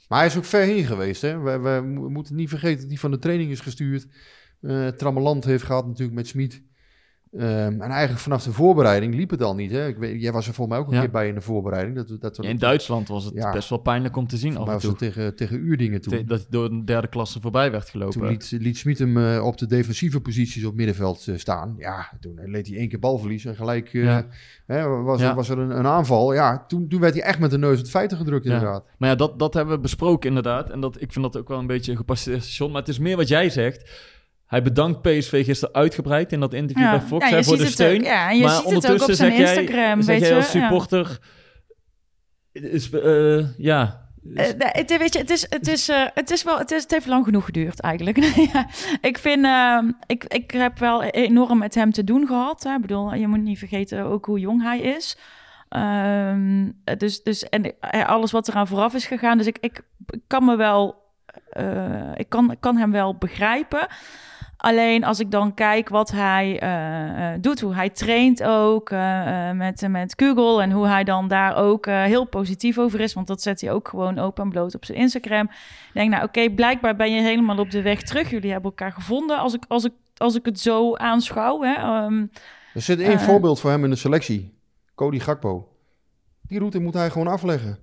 Maar 0.08 0.18
hij 0.18 0.28
is 0.28 0.36
ook 0.36 0.44
ver 0.44 0.62
heen 0.64 0.84
geweest. 0.84 1.22
Hè? 1.22 1.38
We, 1.40 1.58
we 1.58 1.80
mo- 1.86 2.08
moeten 2.08 2.34
niet 2.36 2.48
vergeten 2.48 2.80
dat 2.80 2.88
hij 2.88 2.96
van 2.98 3.10
de 3.10 3.18
training 3.18 3.50
is 3.50 3.60
gestuurd. 3.60 4.06
eh 4.60 4.86
Trammeland 4.88 5.44
heeft 5.44 5.64
gehad 5.64 5.86
natuurlijk 5.86 6.16
met 6.16 6.26
Smit. 6.26 6.62
Ehm, 7.38 7.80
en 7.80 7.90
eigenlijk 7.90 8.20
vanaf 8.20 8.42
de 8.42 8.52
voorbereiding 8.52 9.14
liep 9.14 9.30
het 9.30 9.42
al 9.42 9.54
niet. 9.54 9.70
Hè? 9.70 9.86
Ik 9.86 9.96
weet, 9.96 10.20
jij 10.22 10.32
was 10.32 10.46
er 10.48 10.54
volgens 10.54 10.76
mij 10.76 10.84
ook 10.86 10.90
een 10.90 10.96
Ja. 10.98 11.00
keer 11.02 11.10
bij 11.10 11.28
in 11.28 11.34
de 11.34 11.40
voorbereiding. 11.40 11.96
Dat, 11.96 12.20
dat 12.20 12.36
we, 12.36 12.42
Ja, 12.42 12.48
in 12.48 12.58
Duitsland 12.58 13.08
was 13.08 13.24
het 13.24 13.34
Ja. 13.34 13.52
best 13.52 13.68
wel 13.68 13.78
pijnlijk 13.78 14.16
om 14.16 14.26
te 14.26 14.36
zien 14.36 14.52
maar 14.52 14.64
was 14.64 14.82
het 14.82 14.98
tegen, 14.98 15.36
tegen 15.36 15.58
Uurdingen 15.58 16.00
toen. 16.00 16.12
Te- 16.12 16.24
Dat 16.24 16.38
hij 16.38 16.46
door 16.50 16.64
een 16.70 16.84
derde 16.84 17.08
klasse 17.08 17.40
voorbij 17.40 17.70
werd 17.70 17.88
gelopen. 17.90 18.20
Toen 18.20 18.28
liet, 18.28 18.50
liet 18.60 18.78
Smit 18.78 18.98
hem 18.98 19.16
eh, 19.18 19.44
op 19.44 19.58
de 19.58 19.66
defensieve 19.66 20.20
posities 20.20 20.64
op 20.64 20.74
middenveld 20.74 21.28
eh, 21.28 21.36
staan. 21.36 21.74
Ja, 21.78 22.10
toen 22.20 22.40
leed 22.44 22.66
hij 22.66 22.76
één 22.76 22.88
keer 22.88 22.98
balverlies 22.98 23.44
en 23.44 23.56
gelijk 23.56 23.94
eh, 23.94 24.18
hè, 24.66 24.86
was, 24.88 25.20
er, 25.20 25.34
was 25.34 25.48
er 25.48 25.58
een, 25.58 25.78
een 25.78 25.86
aanval. 25.86 26.34
Ja, 26.34 26.64
toen, 26.68 26.88
toen 26.88 27.00
werd 27.00 27.14
hij 27.14 27.22
echt 27.22 27.38
met 27.38 27.50
de 27.50 27.58
neus 27.58 27.72
op 27.76 27.78
het 27.82 27.90
feiten 27.90 28.16
gedrukt 28.16 28.44
inderdaad. 28.44 28.84
Maar 28.98 29.08
ja, 29.08 29.14
dat, 29.14 29.38
dat 29.38 29.54
hebben 29.54 29.74
we 29.74 29.80
besproken 29.80 30.28
inderdaad. 30.28 30.70
En 30.70 30.80
dat, 30.80 31.00
ik 31.00 31.12
vind 31.12 31.24
dat 31.32 31.36
ook 31.36 31.48
wel 31.48 31.58
een 31.58 31.66
beetje 31.66 31.90
een 31.90 31.96
gepasseerd 31.98 32.42
station. 32.42 32.70
Maar 32.70 32.80
het 32.80 32.90
is 32.90 32.98
meer 32.98 33.16
wat 33.16 33.28
jij 33.28 33.50
zegt. 33.50 33.90
Hij 34.52 34.62
bedankt 34.62 35.02
PSV 35.02 35.44
gisteren 35.44 35.74
uitgebreid 35.74 36.32
in 36.32 36.40
dat 36.40 36.52
interview 36.52 36.90
bij 36.90 37.00
Fox 37.00 37.24
ja, 37.24 37.30
hè, 37.30 37.36
je 37.36 37.44
voor 37.44 37.56
de 37.56 37.66
steun. 37.66 38.00
Ook, 38.00 38.06
ja, 38.06 38.30
en 38.30 38.36
je 38.36 38.42
maar 38.42 38.50
ziet 38.50 38.64
het 38.64 38.68
ook 38.68 38.82
ondertussen 38.82 39.10
op 39.10 39.14
zijn 39.14 39.46
zeg 39.46 39.54
jij, 39.54 39.62
Instagram, 39.62 40.02
zeg 40.02 40.14
weet 40.14 40.20
jij 40.20 40.30
je. 40.30 40.36
als 40.36 40.50
supporter... 40.50 41.18
Is, 42.52 42.90
eh, 42.90 43.58
ja, 43.58 44.10
Eh, 44.34 44.46
het, 44.56 44.98
weet 44.98 45.12
je, 45.12 45.18
het, 45.18 45.30
is, 45.30 45.46
het, 45.48 45.68
is, 45.68 45.88
eh, 45.88 46.06
het, 46.14 46.30
is 46.30 46.42
wel, 46.42 46.58
het, 46.58 46.70
is, 46.70 46.82
het 46.82 46.90
heeft 46.90 47.06
lang 47.06 47.24
genoeg 47.24 47.44
geduurd 47.44 47.80
eigenlijk. 47.80 48.16
Ja, 48.52 48.66
ik 49.00 49.18
vind, 49.18 49.44
ehm, 49.44 49.90
ik, 50.06 50.24
ik 50.24 50.50
heb 50.50 50.78
wel 50.78 51.02
enorm 51.02 51.58
met 51.58 51.74
hem 51.74 51.92
te 51.92 52.04
doen 52.04 52.26
gehad. 52.26 52.62
Hè. 52.62 52.74
Ik 52.74 52.80
bedoel, 52.80 53.14
je 53.14 53.28
moet 53.28 53.42
niet 53.42 53.58
vergeten 53.58 54.04
ook 54.04 54.24
hoe 54.24 54.38
jong 54.38 54.62
hij 54.62 54.80
is. 54.80 55.16
Ehm, 55.68 56.70
dus, 56.98 57.22
dus 57.22 57.42
en 57.48 57.80
eh, 57.80 58.08
alles 58.08 58.30
wat 58.30 58.48
eraan 58.48 58.66
vooraf 58.66 58.94
is 58.94 59.06
gegaan. 59.06 59.38
Dus 59.38 59.46
ik, 59.46 59.58
ik, 59.60 59.80
kan 60.26 60.44
me 60.44 60.56
wel, 60.56 61.02
eh, 61.50 62.10
ik 62.14 62.28
kan, 62.28 62.50
ik 62.50 62.60
kan 62.60 62.76
hem 62.76 62.90
wel 62.90 63.16
begrijpen. 63.16 63.86
Alleen 64.62 65.04
als 65.04 65.20
ik 65.20 65.30
dan 65.30 65.54
kijk 65.54 65.88
wat 65.88 66.10
hij 66.10 66.58
eh, 66.60 67.32
eh, 67.34 67.40
doet, 67.40 67.60
hoe 67.60 67.74
hij 67.74 67.90
traint 67.90 68.42
ook 68.42 68.90
eh, 68.90 69.50
met, 69.50 69.88
met 69.88 70.14
Google 70.16 70.62
en 70.62 70.70
hoe 70.70 70.86
hij 70.86 71.04
dan 71.04 71.28
daar 71.28 71.56
ook 71.56 71.86
heel 71.86 72.24
positief 72.24 72.78
over 72.78 73.00
is, 73.00 73.12
want 73.12 73.26
dat 73.26 73.42
zet 73.42 73.60
hij 73.60 73.72
ook 73.72 73.88
gewoon 73.88 74.18
open 74.18 74.44
en 74.44 74.50
bloot 74.50 74.74
op 74.74 74.84
zijn 74.84 74.98
Instagram. 74.98 75.44
Ik 75.44 75.90
denk, 75.92 76.10
nou 76.10 76.24
oké, 76.24 76.50
blijkbaar 76.50 76.96
ben 76.96 77.14
je 77.14 77.22
helemaal 77.22 77.58
op 77.58 77.70
de 77.70 77.82
weg 77.82 78.02
terug. 78.02 78.30
Jullie 78.30 78.50
hebben 78.50 78.70
elkaar 78.70 78.92
gevonden 78.92 79.38
als 79.38 79.54
ik, 79.54 79.64
als 79.68 79.84
ik, 79.84 79.92
als 80.16 80.34
ik 80.34 80.44
het 80.44 80.60
zo 80.60 80.96
aanschouw. 80.96 81.62
Hè. 81.62 81.74
Ehm, 81.74 82.26
Er 82.74 82.82
zit 82.82 83.00
één 83.00 83.20
voorbeeld 83.20 83.60
voor 83.60 83.70
hem 83.70 83.84
in 83.84 83.90
de 83.90 83.96
selectie. 83.96 84.54
Cody 84.94 85.18
Gakpo. 85.18 85.68
Die 86.42 86.58
route 86.58 86.78
moet 86.78 86.94
hij 86.94 87.10
gewoon 87.10 87.28
afleggen. 87.28 87.78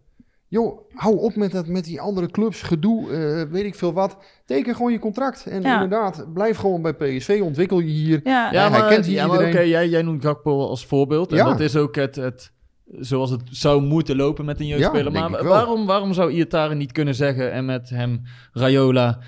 Joh, 0.50 0.80
hou 0.94 1.18
op 1.18 1.36
met, 1.36 1.52
dat, 1.52 1.68
met 1.68 1.84
die 1.84 2.02
andere 2.02 2.28
clubs, 2.32 2.62
gedoe, 2.62 3.12
eh, 3.12 3.52
weet 3.52 3.66
ik 3.66 3.76
veel 3.76 3.94
wat. 3.94 4.18
Teken 4.46 4.76
gewoon 4.76 4.92
je 4.92 5.00
contract. 5.00 5.46
En 5.46 5.62
Ja. 5.62 5.74
inderdaad, 5.74 6.34
blijf 6.34 6.58
gewoon 6.58 6.82
bij 6.82 6.94
PSV, 6.94 7.40
ontwikkel 7.44 7.80
je 7.80 7.90
hier. 7.92 8.20
ja, 8.24 8.52
ja, 8.52 8.70
hij 8.70 8.80
maar, 8.80 8.90
kent 8.90 9.06
hier 9.06 9.16
ja, 9.16 9.26
iedereen. 9.26 9.68
jij, 9.70 9.88
jij 9.90 10.02
noemt 10.02 10.24
Gakpo 10.24 10.68
als 10.68 10.86
voorbeeld. 10.86 11.32
En 11.32 11.38
Ja. 11.38 11.44
dat 11.46 11.60
is 11.60 11.76
ook 11.76 11.96
het, 11.96 12.16
het, 12.16 12.52
zoals 13.00 13.30
het 13.30 13.42
zou 13.52 13.82
moeten 13.82 14.16
lopen 14.16 14.46
met 14.46 14.60
een 14.60 14.68
jeugdspeler. 14.68 15.14
denk 15.14 15.30
maar 15.30 15.44
waarom, 15.44 15.86
waarom 15.86 16.14
zou 16.14 16.32
Iataren 16.32 16.78
niet 16.78 16.92
kunnen 16.92 17.16
zeggen 17.16 17.52
en 17.52 17.66
met 17.66 17.90
hem 17.90 18.22
Rayola... 18.54 19.20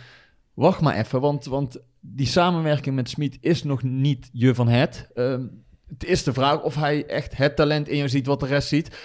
Wacht 0.54 0.82
maar 0.82 0.96
even, 0.96 1.22
want, 1.22 1.46
want 1.46 1.80
die 2.00 2.26
samenwerking 2.28 2.96
met 2.96 3.10
Smit 3.10 3.38
is 3.42 3.64
nog 3.64 3.84
niet 3.84 4.30
je 4.32 4.56
van 4.56 4.68
het. 4.68 5.08
Ehm, 5.14 5.42
het 5.88 6.06
is 6.06 6.24
de 6.24 6.34
vraag 6.34 6.62
of 6.62 6.76
hij 6.76 7.06
echt 7.06 7.38
het 7.38 7.56
talent 7.56 7.88
in 7.88 7.98
jou 7.98 8.10
ziet 8.10 8.26
wat 8.26 8.40
de 8.40 8.46
rest 8.46 8.68
ziet. 8.68 8.98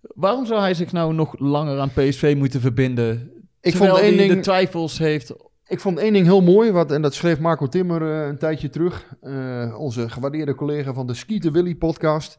Waarom 0.00 0.46
zou 0.46 0.60
hij 0.60 0.74
zich 0.74 0.92
nou 0.92 1.14
nog 1.14 1.38
langer 1.38 1.78
aan 1.78 1.92
PSV 1.92 2.34
moeten 2.38 2.60
verbinden? 2.60 3.32
Ik 3.60 3.70
terwijl 3.70 3.92
vond 3.92 4.04
één 4.04 4.16
hij 4.16 4.26
de 4.26 4.32
ding, 4.32 4.42
twijfels 4.44 4.98
heeft. 4.98 5.34
ik 5.66 5.80
vond 5.80 5.98
één 5.98 6.12
ding 6.12 6.26
heel 6.26 6.42
mooi, 6.42 6.70
wat, 6.70 6.92
en 6.92 7.02
dat 7.02 7.14
schreef 7.14 7.40
Marco 7.40 7.66
Timmer 7.68 8.02
eh, 8.02 8.28
een 8.28 8.38
tijdje 8.38 8.68
terug. 8.68 9.16
eh, 9.20 9.74
onze 9.78 10.08
gewaardeerde 10.08 10.54
collega 10.54 10.92
van 10.92 11.06
de 11.06 11.14
Skieten 11.14 11.52
Willy 11.52 11.74
podcast. 11.74 12.38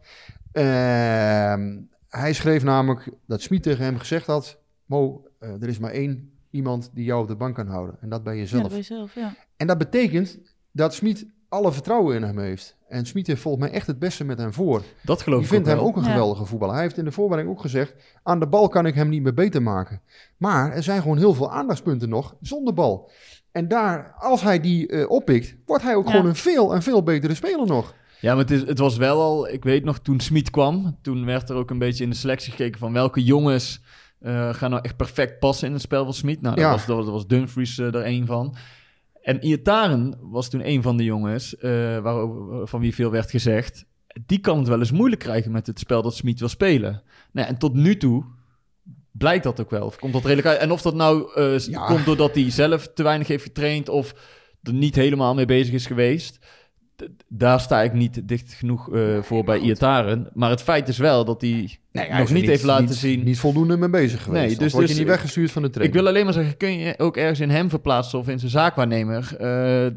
Ehm, 0.51 1.77
hij 2.07 2.33
schreef 2.33 2.63
namelijk 2.63 3.09
dat 3.27 3.41
Smit 3.41 3.63
tegen 3.63 3.83
hem 3.83 3.97
gezegd 3.97 4.25
had... 4.25 4.59
Mo, 4.85 5.27
eh, 5.39 5.61
er 5.61 5.67
is 5.67 5.79
maar 5.79 5.91
één 5.91 6.31
iemand 6.49 6.89
die 6.93 7.05
jou 7.05 7.21
op 7.21 7.27
de 7.27 7.35
bank 7.35 7.55
kan 7.55 7.67
houden. 7.67 7.97
En 8.01 8.09
dat 8.09 8.23
ben 8.23 8.35
je 8.35 8.41
ja, 8.41 8.47
zelf. 8.47 8.61
dat 8.61 8.71
ben 8.71 8.79
je 8.79 8.85
zelf, 8.85 9.15
ja. 9.15 9.35
En 9.57 9.67
dat 9.67 9.77
betekent 9.77 10.39
dat 10.71 10.93
Smit 10.93 11.25
alle 11.51 11.71
vertrouwen 11.71 12.15
in 12.15 12.23
hem 12.23 12.39
heeft. 12.39 12.75
En 12.87 13.05
Smit 13.05 13.27
heeft 13.27 13.41
volgens 13.41 13.63
mij 13.63 13.73
echt 13.73 13.87
het 13.87 13.99
beste 13.99 14.23
met 14.23 14.37
hem 14.37 14.53
voor. 14.53 14.83
Dat 15.03 15.21
geloof 15.21 15.37
Die 15.39 15.47
ik 15.47 15.53
vindt 15.53 15.67
hem 15.67 15.77
wel. 15.77 15.85
ook 15.85 15.95
een 15.95 16.03
Ja. 16.03 16.09
geweldige 16.09 16.45
voetballer. 16.45 16.73
Hij 16.75 16.83
heeft 16.83 16.97
in 16.97 17.05
de 17.05 17.11
voorbereiding 17.11 17.57
ook 17.57 17.61
gezegd... 17.63 17.93
aan 18.23 18.39
de 18.39 18.47
bal 18.47 18.67
kan 18.67 18.85
ik 18.85 18.95
hem 18.95 19.09
niet 19.09 19.21
meer 19.21 19.33
beter 19.33 19.61
maken. 19.61 20.01
Maar 20.37 20.71
er 20.71 20.83
zijn 20.83 21.01
gewoon 21.01 21.17
heel 21.17 21.33
veel 21.33 21.51
aandachtspunten 21.51 22.09
nog 22.09 22.35
zonder 22.41 22.73
bal. 22.73 23.11
En 23.51 23.67
daar, 23.67 24.13
als 24.17 24.41
hij 24.41 24.59
die 24.59 24.87
eh, 24.87 25.09
oppikt... 25.09 25.55
wordt 25.65 25.83
hij 25.83 25.95
ook 25.95 26.05
Ja. 26.05 26.11
gewoon 26.11 26.25
een 26.25 26.35
veel 26.35 26.73
en 26.73 26.81
veel 26.81 27.03
betere 27.03 27.35
speler 27.35 27.67
nog. 27.67 27.93
Ja, 28.19 28.29
maar 28.35 28.41
het, 28.43 28.51
is, 28.51 28.61
het 28.61 28.79
was 28.79 28.97
wel 28.97 29.21
al, 29.21 29.49
ik 29.49 29.63
weet 29.63 29.83
nog, 29.83 29.99
toen 29.99 30.19
Smit 30.19 30.49
kwam, 30.49 30.97
toen 31.01 31.25
werd 31.25 31.49
er 31.49 31.55
ook 31.55 31.69
een 31.69 31.79
beetje 31.79 32.03
in 32.03 32.09
de 32.09 32.15
selectie 32.15 32.51
gekeken 32.51 32.79
van 32.79 32.93
welke 32.93 33.23
jongens 33.23 33.81
eh, 34.19 34.53
gaan 34.53 34.69
nou 34.69 34.81
echt 34.83 34.95
perfect 34.97 35.39
passen 35.39 35.67
in 35.67 35.73
het 35.73 35.81
spel 35.81 36.03
van 36.03 36.13
Smit. 36.13 36.41
Nou, 36.41 36.55
dat, 36.55 36.63
Ja. 36.63 36.71
was, 36.71 36.85
dat, 36.85 36.95
was, 36.95 37.05
dat 37.05 37.13
was 37.13 37.27
Dumfries 37.27 37.77
eh, 37.77 37.85
er 37.85 38.05
een 38.05 38.25
van. 38.25 38.55
En 39.21 39.43
Iataren 39.45 40.17
was 40.21 40.49
toen 40.49 40.67
een 40.67 40.81
van 40.81 40.97
de 40.97 41.03
jongens 41.03 41.55
waarover- 42.01 42.67
van 42.67 42.79
wie 42.79 42.95
veel 42.95 43.11
werd 43.11 43.29
gezegd. 43.29 43.85
Die 44.25 44.39
kan 44.39 44.57
het 44.57 44.67
wel 44.67 44.79
eens 44.79 44.91
moeilijk 44.91 45.21
krijgen 45.21 45.51
met 45.51 45.67
het 45.67 45.79
spel 45.79 46.01
dat 46.01 46.15
Smit 46.15 46.39
wil 46.39 46.49
spelen. 46.49 47.03
Nou, 47.31 47.47
en 47.47 47.57
tot 47.57 47.73
nu 47.73 47.97
toe 47.97 48.23
blijkt 49.11 49.43
dat 49.43 49.59
ook 49.61 49.69
wel. 49.69 49.85
Of 49.85 49.95
komt 49.99 50.13
dat 50.13 50.21
redelijk 50.25 50.47
uit? 50.47 50.59
En 50.59 50.71
of 50.71 50.81
dat 50.81 50.95
nou 50.95 51.31
eh, 51.35 51.57
Ja. 51.59 51.85
komt 51.85 52.05
doordat 52.05 52.35
hij 52.35 52.51
zelf 52.51 52.87
te 52.93 53.03
weinig 53.03 53.27
heeft 53.27 53.43
getraind 53.43 53.89
of 53.89 54.13
er 54.63 54.73
niet 54.73 54.95
helemaal 54.95 55.33
mee 55.33 55.45
bezig 55.45 55.73
is 55.73 55.85
geweest. 55.85 56.39
Daar 57.27 57.59
sta 57.59 57.81
ik 57.81 57.93
niet 57.93 58.27
dicht 58.27 58.53
genoeg 58.53 58.93
eh, 58.93 59.21
voor 59.21 59.43
bij 59.43 59.59
Iataren. 59.59 60.29
Maar 60.33 60.49
het 60.49 60.61
feit 60.61 60.87
is 60.87 60.97
wel 60.97 61.25
dat 61.25 61.41
hij 61.41 61.77
nog 62.17 62.31
niet 62.31 62.45
heeft 62.45 62.63
laten 62.63 62.95
zien. 62.95 63.23
Niet 63.23 63.39
voldoende 63.39 63.77
mee 63.77 63.89
bezig 63.89 64.23
geweest. 64.23 64.41
Nee, 64.41 64.49
Nee, 64.49 64.57
dus- 64.57 64.71
word 64.73 64.83
dus 64.87 64.91
je 64.95 64.99
niet 65.01 65.07
ik- 65.09 65.15
weggestuurd 65.15 65.51
van 65.51 65.61
de 65.61 65.67
Ik 65.67 65.73
training. 65.73 66.01
wil 66.01 66.09
alleen 66.11 66.23
maar 66.25 66.33
zeggen, 66.33 66.57
kun 66.57 66.77
je 66.77 66.93
ook 66.99 67.17
ergens 67.17 67.39
in 67.39 67.49
hem 67.49 67.69
verplaatsen 67.69 68.19
of 68.19 68.27
in 68.27 68.39
zijn 68.39 68.51
zaakwaarnemer? 68.51 69.35
Eh, 69.37 69.87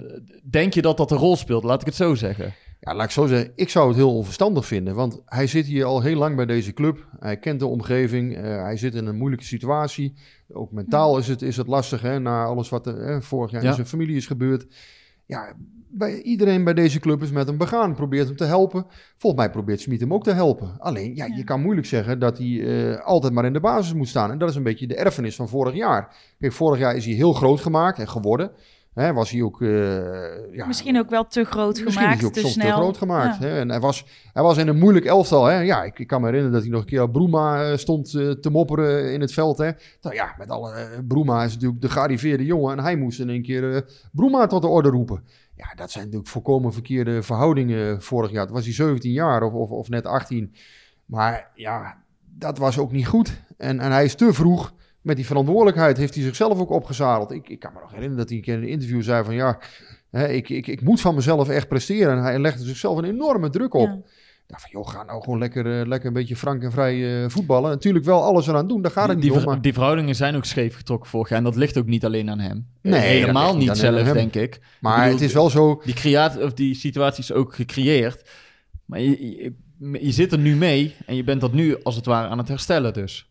denk 0.50 0.74
je 0.74 0.82
dat 0.82 0.96
dat 0.96 1.10
een 1.10 1.16
rol 1.18 1.36
speelt? 1.36 1.64
Laat 1.64 1.80
ik 1.80 1.86
het 1.86 1.94
zo 1.96 2.14
zeggen. 2.14 2.54
Ja, 2.80 2.94
laat 2.94 3.04
ik 3.04 3.10
zo 3.10 3.26
zeggen. 3.26 3.52
Ik 3.56 3.68
zou 3.68 3.88
het 3.88 3.96
heel 3.96 4.16
onverstandig 4.16 4.66
vinden. 4.66 4.94
Want 4.94 5.22
hij 5.26 5.46
zit 5.46 5.66
hier 5.66 5.84
al 5.84 6.02
heel 6.02 6.16
lang 6.18 6.36
bij 6.36 6.46
deze 6.46 6.72
club. 6.72 7.06
Hij 7.18 7.36
kent 7.38 7.60
de 7.60 7.66
omgeving. 7.66 8.36
eh, 8.36 8.42
hij 8.42 8.76
zit 8.76 8.94
in 8.94 9.06
een 9.06 9.16
moeilijke 9.16 9.44
situatie. 9.44 10.14
Ook 10.52 10.72
mentaal 10.72 11.18
is 11.18 11.28
het, 11.28 11.42
is 11.42 11.56
het 11.56 11.66
lastig. 11.66 12.00
Hè, 12.00 12.18
na 12.20 12.44
alles 12.44 12.68
wat 12.68 12.86
er 12.86 12.98
eh, 13.00 13.20
vorig 13.20 13.50
jaar 13.50 13.62
Ja. 13.62 13.68
in 13.68 13.74
zijn 13.74 13.86
familie 13.86 14.16
is 14.16 14.26
gebeurd. 14.26 14.66
Ja, 15.26 15.56
bij, 15.88 16.22
iedereen 16.22 16.64
bij 16.64 16.74
deze 16.74 17.00
club 17.00 17.22
is 17.22 17.30
met 17.30 17.46
hem 17.46 17.58
begaan. 17.58 17.94
Probeert 17.94 18.26
hem 18.26 18.36
te 18.36 18.44
helpen. 18.44 18.86
Volgens 19.16 19.42
mij 19.42 19.50
probeert 19.50 19.80
Smit 19.80 20.00
hem 20.00 20.14
ook 20.14 20.24
te 20.24 20.32
helpen. 20.32 20.74
Alleen, 20.78 21.14
ja, 21.14 21.24
je 21.24 21.44
kan 21.44 21.60
moeilijk 21.60 21.86
zeggen 21.86 22.18
dat 22.18 22.38
hij 22.38 22.66
eh, 22.66 23.00
altijd 23.00 23.32
maar 23.32 23.44
in 23.44 23.52
de 23.52 23.60
basis 23.60 23.94
moet 23.94 24.08
staan. 24.08 24.30
En 24.30 24.38
dat 24.38 24.48
is 24.48 24.56
een 24.56 24.62
beetje 24.62 24.86
de 24.86 24.96
erfenis 24.96 25.36
van 25.36 25.48
vorig 25.48 25.74
jaar. 25.74 26.16
Kijk, 26.38 26.52
vorig 26.52 26.78
jaar 26.78 26.96
is 26.96 27.04
hij 27.04 27.14
heel 27.14 27.32
groot 27.32 27.60
gemaakt 27.60 27.98
en 27.98 28.08
geworden. 28.08 28.50
Hè, 28.94 29.12
was 29.12 29.30
hij 29.30 29.42
ook... 29.42 29.62
eh, 29.62 30.52
ja, 30.54 30.66
Misschien 30.66 30.98
ook 30.98 31.10
wel 31.10 31.26
te 31.26 31.44
groot 31.44 31.80
Misschien 31.84 31.92
gemaakt, 31.92 32.14
is 32.14 32.18
hij 32.18 32.26
ook 32.26 32.32
te 32.32 32.40
soms 32.40 32.52
snel. 32.52 32.66
te 32.76 32.82
groot 32.82 32.96
gemaakt. 32.96 33.38
Ja. 33.38 33.46
Hè? 33.46 33.58
En 33.58 33.68
hij 33.68 33.80
was, 33.80 34.04
hij 34.32 34.42
was 34.42 34.56
in 34.56 34.68
een 34.68 34.78
moeilijk 34.78 35.04
elftal. 35.06 35.44
Hè? 35.44 35.58
Ja, 35.60 35.82
ik, 35.84 35.98
ik 35.98 36.06
kan 36.06 36.20
me 36.20 36.26
herinneren 36.26 36.54
dat 36.54 36.62
hij 36.62 36.72
nog 36.72 36.80
een 36.80 36.86
keer 36.88 37.02
op 37.02 37.12
Broema 37.12 37.70
eh, 37.70 37.76
stond 37.76 38.14
eh, 38.14 38.30
te 38.30 38.50
mopperen 38.50 39.12
in 39.12 39.20
het 39.20 39.32
veld. 39.32 39.58
Hè? 39.58 39.70
Nou 40.00 40.14
ja, 40.14 40.34
met 40.38 40.50
alle... 40.50 40.72
eh, 40.72 40.98
Broema 41.08 41.44
is 41.44 41.52
natuurlijk 41.54 41.80
de 41.80 41.88
gearriveerde 41.88 42.44
jongen. 42.44 42.76
En 42.78 42.84
hij 42.84 42.96
moest 42.96 43.20
in 43.20 43.28
een 43.28 43.42
keer 43.42 43.84
Broema 44.12 44.46
tot 44.46 44.62
de 44.62 44.68
orde 44.68 44.88
roepen. 44.88 45.24
Ja, 45.56 45.74
dat 45.74 45.90
zijn 45.90 46.04
natuurlijk 46.04 46.30
volkomen 46.30 46.72
verkeerde 46.72 47.22
verhoudingen 47.22 48.02
vorig 48.02 48.30
jaar. 48.30 48.44
Toen 48.46 48.54
was 48.54 48.64
hij 48.64 48.74
17 48.74 49.12
jaar 49.12 49.42
of, 49.42 49.52
of, 49.52 49.70
of 49.70 49.88
net 49.88 50.06
18. 50.06 50.54
Maar 51.04 51.50
ja, 51.54 51.96
dat 52.38 52.58
was 52.58 52.78
ook 52.78 52.92
niet 52.92 53.06
goed. 53.06 53.40
En, 53.56 53.80
en 53.80 53.92
hij 53.92 54.04
is 54.04 54.14
te 54.14 54.32
vroeg 54.32 54.72
met 55.04 55.16
die 55.16 55.26
verantwoordelijkheid, 55.26 55.96
heeft 55.96 56.14
hij 56.14 56.22
zichzelf 56.24 56.58
ook 56.58 56.70
opgezadeld. 56.70 57.30
Ik, 57.30 57.48
ik 57.48 57.58
kan 57.58 57.72
me 57.72 57.80
nog 57.80 57.90
herinneren 57.90 58.18
dat 58.18 58.28
hij 58.28 58.36
een 58.36 58.44
keer 58.44 58.54
in 58.54 58.62
een 58.62 58.68
interview 58.68 59.02
zei 59.02 59.24
van 59.24 59.34
ja, 59.34 59.58
hè, 60.10 60.28
ik, 60.28 60.48
ik, 60.48 60.66
ik 60.66 60.80
moet 60.80 61.00
van 61.00 61.14
mezelf 61.14 61.48
echt 61.48 61.68
presteren. 61.68 62.16
En 62.16 62.22
hij 62.22 62.38
legde 62.38 62.64
zichzelf 62.64 62.98
een 62.98 63.04
enorme 63.04 63.50
druk 63.50 63.74
op. 63.74 63.86
Ja. 63.88 63.94
Ik 63.94 64.50
dacht 64.50 64.62
van, 64.62 64.70
joh, 64.70 64.88
ga 64.88 65.02
nou 65.02 65.22
gewoon 65.22 65.38
lekker, 65.38 65.80
eh, 65.80 65.86
lekker 65.86 66.08
een 66.08 66.14
beetje 66.14 66.36
frank 66.36 66.62
en 66.62 66.72
vrij 66.72 67.22
eh, 67.22 67.30
voetballen. 67.30 67.70
Natuurlijk 67.70 68.04
wel 68.04 68.22
alles 68.22 68.46
eraan 68.46 68.68
doen, 68.68 68.82
daar 68.82 68.90
gaat 68.90 69.08
het 69.08 69.20
die, 69.20 69.24
niet 69.24 69.32
die, 69.38 69.46
om. 69.46 69.52
Maar... 69.52 69.62
die 69.62 69.72
verhoudingen 69.72 70.14
zijn 70.14 70.36
ook 70.36 70.44
scheef 70.44 70.76
getrokken 70.76 71.10
vorig 71.10 71.28
jaar. 71.28 71.38
En 71.38 71.44
dat 71.44 71.56
ligt 71.56 71.78
ook 71.78 71.86
niet 71.86 72.04
alleen 72.04 72.30
aan 72.30 72.38
hem. 72.38 72.66
Nee, 72.82 72.92
Eh, 72.94 73.00
dat 73.00 73.08
helemaal 73.08 73.56
niet 73.56 73.76
zelf, 73.76 74.02
hem. 74.02 74.14
denk 74.14 74.34
ik. 74.34 74.60
Maar 74.80 74.92
Ik 74.96 75.02
bedoel, 75.02 75.14
het 75.18 75.28
is 75.28 75.32
wel 75.34 75.50
zo, 75.50 75.82
Die, 75.84 75.94
creatie, 75.94 76.42
of 76.42 76.52
die 76.52 76.74
situatie 76.74 77.22
is 77.22 77.32
ook 77.32 77.54
gecreëerd. 77.54 78.30
Maar 78.84 79.00
je, 79.00 79.36
je, 79.36 79.52
je 80.04 80.12
zit 80.12 80.32
er 80.32 80.38
nu 80.38 80.56
mee 80.56 80.94
en 81.06 81.16
je 81.16 81.24
bent 81.24 81.40
dat 81.40 81.52
nu 81.52 81.82
als 81.82 81.96
het 81.96 82.06
ware 82.06 82.28
aan 82.28 82.38
het 82.38 82.48
herstellen 82.48 82.92
dus. 82.92 83.28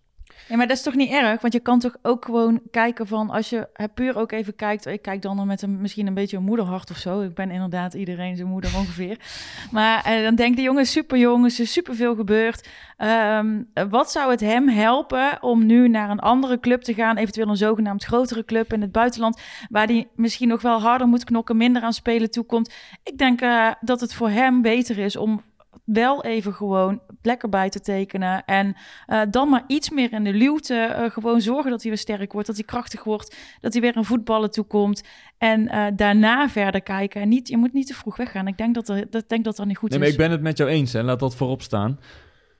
Ja, 0.48 0.58
maar 0.58 0.68
dat 0.68 0.78
is 0.78 0.84
toch 0.84 0.96
niet 0.96 1.12
erg? 1.12 1.42
Want 1.42 1.54
je 1.54 1.60
kan 1.60 1.80
toch 1.80 1.96
ook 2.02 2.26
gewoon 2.26 2.62
kijken 2.72 3.08
van... 3.08 3.30
als 3.30 3.50
je 3.50 3.90
puur 3.94 4.18
ook 4.18 4.32
even 4.32 4.56
kijkt... 4.56 4.86
ik 4.86 5.02
kijk 5.02 5.22
dan 5.22 5.48
met 5.48 5.62
een, 5.62 5.82
misschien 5.82 6.08
een 6.08 6.14
beetje 6.14 6.38
een 6.38 6.44
moederhart 6.44 6.90
of 6.90 6.98
zo. 6.98 7.22
Ik 7.22 7.34
ben 7.34 7.52
inderdaad 7.52 7.94
iedereen 7.94 8.36
zijn 8.36 8.48
moeder 8.48 8.76
ongeveer. 8.76 9.18
Maar 9.72 10.04
eh, 10.06 10.24
dan 10.24 10.36
denk 10.36 10.56
de 10.56 10.62
jongen, 10.62 10.86
super 10.86 11.18
jong, 11.18 11.46
is 11.46 11.60
er 11.60 11.68
superveel 11.68 12.16
gebeurd. 12.16 12.68
Ehm, 12.98 13.62
eh, 13.74 13.84
wat 13.90 14.12
zou 14.12 14.32
het 14.32 14.40
hem 14.40 14.70
helpen 14.70 15.38
om 15.42 15.66
nu 15.66 15.88
naar 15.88 16.10
een 16.10 16.20
andere 16.20 16.60
club 16.60 16.82
te 16.82 16.94
gaan... 16.94 17.18
eventueel 17.18 17.48
een 17.48 17.58
zogenaamd 17.58 18.04
grotere 18.04 18.46
club 18.46 18.74
in 18.74 18.82
het 18.82 18.92
buitenland... 18.92 19.42
waar 19.70 19.88
hij 19.88 20.08
misschien 20.16 20.48
nog 20.48 20.62
wel 20.62 20.82
harder 20.82 21.08
moet 21.08 21.24
knokken... 21.24 21.58
minder 21.58 21.82
aan 21.82 21.94
spelen 21.94 22.32
toekomt. 22.32 22.74
Ik 23.04 23.18
denk 23.18 23.42
eh, 23.42 23.72
dat 23.82 24.00
het 24.02 24.14
voor 24.14 24.30
hem 24.30 24.62
beter 24.62 24.98
is 24.98 25.16
om 25.16 25.42
wel 25.86 26.24
even 26.24 26.54
gewoon 26.54 27.02
lekker 27.22 27.50
bij 27.50 27.70
te 27.70 27.80
tekenen. 27.80 28.46
En 28.46 28.76
eh, 29.06 29.22
dan 29.30 29.50
maar 29.50 29.64
iets 29.68 29.90
meer 29.90 30.14
in 30.14 30.24
de 30.24 30.34
luwte. 30.34 30.76
eh, 30.76 31.10
gewoon 31.12 31.42
zorgen 31.42 31.72
dat 31.72 31.82
hij 31.82 31.92
weer 31.92 32.00
sterk 32.00 32.32
wordt, 32.32 32.48
dat 32.48 32.56
hij 32.56 32.66
krachtig 32.66 33.04
wordt, 33.04 33.36
dat 33.62 33.74
hij 33.74 33.82
weer 33.82 33.96
aan 33.96 34.06
voetballen 34.06 34.52
toekomt. 34.52 35.04
En 35.38 35.68
eh, 35.68 35.86
daarna 35.96 36.50
verder 36.50 36.82
kijken. 36.82 37.22
En 37.22 37.30
niet, 37.30 37.48
je 37.48 37.58
moet 37.58 37.74
niet 37.74 37.88
te 37.88 37.94
vroeg 37.94 38.18
weggaan. 38.18 38.48
Ik 38.48 38.58
denk 38.58 38.74
dat 38.76 38.90
er, 38.90 39.10
dat, 39.10 39.30
denk 39.30 39.44
dat 39.44 39.56
dat 39.56 39.66
niet 39.66 39.78
goed 39.78 39.90
Nee, 39.90 40.00
maar 40.00 40.08
is. 40.08 40.14
ik 40.14 40.20
ben 40.20 40.32
het 40.32 40.42
met 40.42 40.58
jou 40.58 40.70
eens, 40.70 40.94
hè. 40.94 41.04
laat 41.04 41.20
dat 41.20 41.36
voorop 41.36 41.62
staan. 41.62 42.00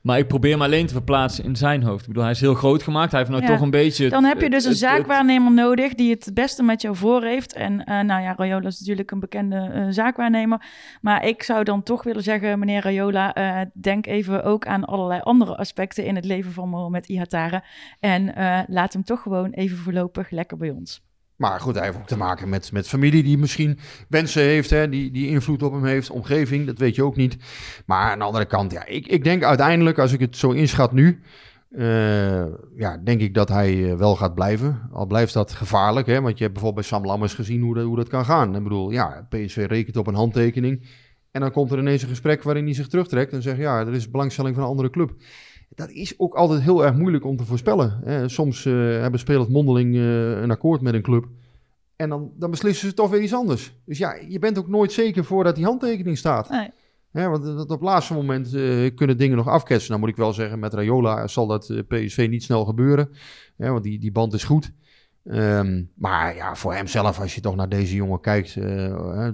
Maar 0.04 0.18
ik 0.18 0.28
probeer 0.28 0.58
me 0.58 0.64
alleen 0.64 0.86
te 0.86 0.94
verplaatsen 0.94 1.44
in 1.44 1.56
zijn 1.56 1.84
hoofd. 1.84 2.02
Ik 2.02 2.08
bedoel, 2.08 2.24
hij 2.24 2.32
is 2.32 2.40
heel 2.42 2.54
groot 2.54 2.84
gemaakt. 2.84 3.12
Hij 3.12 3.20
heeft 3.20 3.32
nou 3.32 3.44
Ja. 3.44 3.50
toch 3.50 3.62
een 3.62 3.70
beetje... 3.70 4.10
Dan 4.10 4.24
heb 4.24 4.42
je 4.42 4.50
dus 4.50 4.66
een 4.66 4.76
zaakwaarnemer 4.76 5.52
nodig 5.52 5.94
die 5.94 6.12
het 6.12 6.32
beste 6.34 6.64
met 6.64 6.82
jou 6.82 6.96
voor 6.96 7.24
heeft. 7.24 7.54
En 7.54 7.84
eh, 7.84 8.00
nou 8.00 8.22
ja, 8.22 8.34
Rayola 8.38 8.68
is 8.68 8.80
natuurlijk 8.80 9.12
een 9.12 9.20
bekende 9.20 9.56
eh, 9.74 9.86
zaakwaarnemer. 9.90 10.66
Maar 11.02 11.26
ik 11.26 11.44
zou 11.44 11.64
dan 11.64 11.84
toch 11.84 12.04
willen 12.04 12.24
zeggen, 12.24 12.60
meneer 12.60 12.82
Rayola, 12.82 13.34
eh, 13.34 13.62
denk 13.74 14.06
even 14.06 14.44
ook 14.44 14.68
aan 14.68 14.86
allerlei 14.86 15.22
andere 15.22 15.56
aspecten 15.56 16.06
in 16.06 16.16
het 16.16 16.26
leven 16.26 16.52
van 16.52 16.70
Mohamed 16.70 17.08
Ihatare. 17.08 17.64
En 18.00 18.34
laat 18.68 18.94
hem 18.94 19.04
toch 19.04 19.22
gewoon 19.22 19.52
even 19.52 19.78
voorlopig 19.78 20.30
lekker 20.30 20.58
bij 20.58 20.70
ons. 20.70 21.02
Maar 21.44 21.60
goed, 21.60 21.76
hij 21.76 21.86
heeft 21.86 21.98
ook 21.98 22.08
te 22.08 22.18
maken 22.18 22.50
met, 22.50 22.72
met 22.72 22.88
familie 22.88 23.24
die 23.24 23.38
misschien 23.38 23.80
wensen 24.08 24.42
heeft, 24.42 24.70
hè, 24.70 24.90
die, 24.90 25.12
die 25.12 25.28
invloed 25.28 25.64
op 25.64 25.72
hem 25.74 25.86
heeft, 25.86 26.10
omgeving, 26.10 26.66
dat 26.66 26.78
weet 26.78 26.96
je 26.96 27.04
ook 27.04 27.16
niet. 27.16 27.38
Maar 27.86 28.12
aan 28.12 28.20
de 28.20 28.26
andere 28.26 28.46
kant, 28.46 28.72
ja, 28.72 28.86
ik, 28.86 29.08
ik 29.08 29.24
denk 29.24 29.44
uiteindelijk, 29.44 30.00
als 30.00 30.12
ik 30.12 30.20
het 30.20 30.38
zo 30.38 30.52
inschat 30.52 30.92
nu, 30.92 31.22
eh, 31.70 32.46
ja, 32.76 32.98
denk 33.04 33.22
ik 33.22 33.34
dat 33.34 33.50
hij 33.50 33.92
eh, 33.92 33.98
wel 33.98 34.16
gaat 34.16 34.36
blijven. 34.36 34.90
Al 34.92 35.06
blijft 35.06 35.34
dat 35.34 35.52
gevaarlijk, 35.52 36.08
hè, 36.08 36.22
want 36.22 36.38
je 36.38 36.44
hebt 36.44 36.54
bijvoorbeeld 36.54 36.88
bij 36.88 36.98
Sam 36.98 37.06
Lammers 37.08 37.34
gezien 37.34 37.62
hoe 37.62 37.76
dat, 37.76 37.86
hoe 37.86 37.96
dat 37.96 38.10
kan 38.10 38.26
gaan. 38.26 38.56
Ik 38.56 38.64
bedoel, 38.64 38.92
ja, 38.92 39.28
PSV 39.30 39.66
rekent 39.70 39.98
op 39.98 40.08
een 40.08 40.16
handtekening 40.16 40.88
en 41.32 41.42
dan 41.42 41.52
komt 41.52 41.72
er 41.72 41.80
ineens 41.80 42.02
een 42.02 42.10
gesprek 42.10 42.44
waarin 42.44 42.66
hij 42.66 42.74
zich 42.74 42.88
terugtrekt 42.88 43.34
en 43.34 43.42
zegt, 43.42 43.58
ja, 43.58 43.80
er 43.80 43.94
is 43.94 44.12
belangstelling 44.12 44.56
van 44.56 44.64
een 44.64 44.70
andere 44.70 44.90
club. 44.90 45.12
Dat 45.76 45.90
is 45.90 46.20
ook 46.20 46.34
altijd 46.34 46.62
heel 46.62 46.86
erg 46.86 46.96
moeilijk 46.96 47.26
om 47.26 47.38
te 47.38 47.46
voorspellen. 47.46 48.00
Hè. 48.04 48.30
Soms 48.30 48.66
eh, 48.66 48.74
hebben 48.74 49.20
spelers 49.20 49.48
mondeling 49.48 49.96
eh, 49.96 50.42
een 50.42 50.52
akkoord 50.52 50.82
met 50.82 50.94
een 50.94 51.02
club. 51.02 51.28
En 51.96 52.10
dan, 52.10 52.32
dan 52.36 52.52
beslissen 52.52 52.88
ze 52.88 52.94
toch 52.94 53.10
weer 53.10 53.22
iets 53.22 53.34
anders. 53.34 53.76
Dus 53.86 53.98
ja, 53.98 54.16
je 54.28 54.40
bent 54.40 54.58
ook 54.58 54.68
nooit 54.68 54.92
zeker 54.92 55.26
voordat 55.26 55.56
die 55.56 55.66
handtekening 55.66 56.18
staat. 56.18 56.50
Nee. 56.50 56.70
Hè, 57.12 57.28
want 57.30 57.44
dat 57.44 57.64
op 57.64 57.70
het 57.70 57.82
laatste 57.82 58.14
moment 58.14 58.54
eh, 58.54 58.96
kunnen 58.96 59.18
dingen 59.18 59.38
nog 59.38 59.48
afketsen. 59.48 59.90
Nou 59.90 60.02
moet 60.02 60.10
ik 60.10 60.16
wel 60.16 60.34
zeggen, 60.34 60.60
met 60.60 60.74
Rayola 60.74 61.28
zal 61.28 61.48
dat 61.48 61.84
PSV 61.88 62.28
niet 62.30 62.44
snel 62.44 62.66
gebeuren. 62.66 63.10
Hè, 63.58 63.70
want 63.70 63.84
die, 63.84 64.00
die 64.00 64.12
band 64.12 64.34
is 64.34 64.44
goed. 64.44 64.72
Ehm, 65.24 65.84
maar 65.96 66.36
ja, 66.36 66.56
voor 66.56 66.74
hemzelf, 66.74 67.20
als 67.20 67.36
je 67.36 67.42
toch 67.42 67.56
naar 67.56 67.70
deze 67.70 67.96
jongen 67.96 68.20
kijkt. 68.20 68.54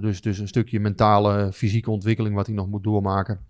dus, 0.00 0.20
dus 0.20 0.38
een 0.38 0.48
stukje 0.48 0.80
mentale, 0.80 1.52
fysieke 1.52 1.90
ontwikkeling 1.90 2.34
wat 2.34 2.46
hij 2.46 2.54
nog 2.54 2.68
moet 2.68 2.84
doormaken. 2.84 3.40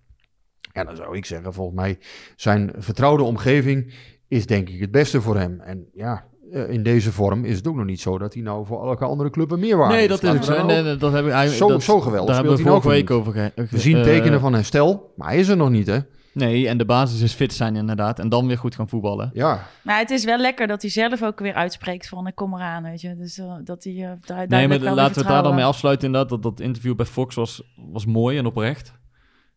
Ja, 0.71 0.83
dan 0.83 0.95
zou 0.95 1.17
ik 1.17 1.25
zeggen, 1.25 1.53
volgens 1.53 1.77
mij 1.79 1.97
zijn 2.35 2.71
vertrouwde 2.77 3.23
omgeving 3.23 3.93
is 4.27 4.45
denk 4.45 4.69
ik 4.69 4.79
het 4.79 4.91
beste 4.91 5.21
voor 5.21 5.37
hem. 5.37 5.59
En 5.59 5.85
ja, 5.93 6.23
eh, 6.51 6.69
in 6.69 6.83
deze 6.83 7.11
vorm 7.11 7.45
is 7.45 7.55
het 7.57 7.67
ook 7.67 7.75
nog 7.75 7.85
niet 7.85 8.01
zo 8.01 8.17
dat 8.17 8.33
hij 8.33 8.43
nou 8.43 8.65
voor 8.65 8.87
elke 8.87 9.05
andere 9.05 9.29
club 9.29 9.51
een 9.51 9.59
meerwaarde 9.59 9.95
Nee, 9.95 10.07
dat 10.07 10.23
is 10.23 10.47
Nee, 10.47 10.59
ook- 10.59 10.67
nee, 10.67 10.97
dat 10.97 11.11
heb 11.13 11.25
ik 11.25 11.31
eigenlijk... 11.31 11.53
Zo- 11.57 11.67
dat, 11.67 11.83
zo 11.83 11.99
geweldig 11.99 12.25
Daar 12.25 12.35
hebben 12.35 12.53
we 12.53 12.59
speelt 12.61 12.83
hij 12.83 12.91
vorige 12.93 13.11
nou 13.11 13.23
week 13.27 13.41
over... 13.55 13.63
ge- 13.65 13.75
We 13.75 13.79
zien 13.79 13.97
eh, 13.97 14.03
tekenen 14.03 14.39
van 14.39 14.53
herstel, 14.53 15.13
maar 15.15 15.27
hij 15.27 15.39
is 15.39 15.47
er 15.47 15.57
nog 15.57 15.69
niet, 15.69 15.87
hè? 15.87 15.99
Nee, 16.33 16.67
en 16.67 16.77
de 16.77 16.85
basis 16.85 17.21
is 17.21 17.33
fit 17.33 17.53
zijn 17.53 17.75
inderdaad. 17.75 18.19
En 18.19 18.29
dan 18.29 18.47
weer 18.47 18.57
goed 18.57 18.75
gaan 18.75 18.87
voetballen. 18.89 19.29
Ja, 19.33 19.67
Maar 19.83 19.99
het 19.99 20.09
is 20.09 20.23
wel 20.25 20.37
lekker 20.37 20.67
dat 20.67 20.81
hij 20.81 20.91
zelf 20.91 21.23
ook 21.23 21.39
weer 21.39 21.53
uitspreekt 21.53 22.07
van 22.07 22.27
ik 22.27 22.35
kom 22.35 22.53
eraan, 22.55 22.83
weet 22.83 23.01
je. 23.01 23.15
Dus 23.15 23.37
eh, 23.37 23.53
dat 23.63 23.83
hij 23.83 23.93
uh, 23.93 23.99
Nee, 23.99 24.17
duidelijk 24.47 24.83
maar 24.83 24.93
laten 24.93 25.13
we 25.13 25.19
het 25.19 25.29
daar 25.29 25.43
dan 25.43 25.55
mee 25.55 25.63
afsluiten 25.63 26.05
inderdaad. 26.05 26.29
Dat, 26.29 26.43
dat 26.43 26.59
interview 26.59 26.95
bij 26.95 27.05
Fox 27.05 27.35
was, 27.35 27.73
was 27.91 28.05
mooi 28.05 28.37
en 28.37 28.45
oprecht. 28.45 28.93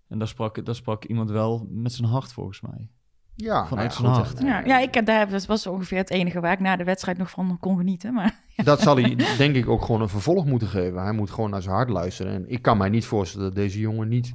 En 0.09 0.19
daar 0.19 0.29
sprak, 0.29 0.65
daar 0.65 0.75
sprak 0.75 1.05
iemand 1.05 1.31
wel 1.31 1.67
met 1.71 1.93
zijn 1.93 2.09
hart 2.09 2.33
volgens 2.33 2.61
mij. 2.61 2.89
ja 3.35 3.67
Vanuit 3.67 3.99
nou 3.99 4.05
ja, 4.09 4.15
zijn 4.15 4.27
goed, 4.27 4.39
hart. 4.39 4.49
Ja, 4.49 4.65
ja, 4.65 4.79
ik 4.79 4.95
heb 4.95 5.07
daar, 5.07 5.31
dat 5.31 5.47
was 5.47 5.67
ongeveer 5.67 5.99
het 5.99 6.11
enige 6.11 6.41
waar 6.41 6.53
ik 6.53 6.61
na 6.61 6.77
de 6.77 6.85
wedstrijd 6.85 7.19
nog 7.19 7.31
van 7.31 7.59
kon 7.61 7.77
genieten. 7.77 8.15
Maar 8.15 8.41
Dat 8.65 8.81
zal 8.81 8.97
hij 8.97 9.17
denk 9.39 9.55
ik 9.55 9.69
ook 9.69 9.85
gewoon 9.85 10.01
een 10.01 10.09
vervolg 10.09 10.45
moeten 10.45 10.69
geven. 10.69 11.03
Hij 11.03 11.13
moet 11.13 11.31
gewoon 11.31 11.51
naar 11.51 11.63
zijn 11.63 11.75
hart 11.75 11.89
luisteren. 11.89 12.33
En 12.33 12.45
ik 12.49 12.63
kan 12.63 12.77
mij 12.77 12.89
niet 12.89 13.07
voorstellen 13.07 13.47
dat 13.47 13.55
deze 13.55 13.81
jongen 13.81 14.09
niet 14.09 14.35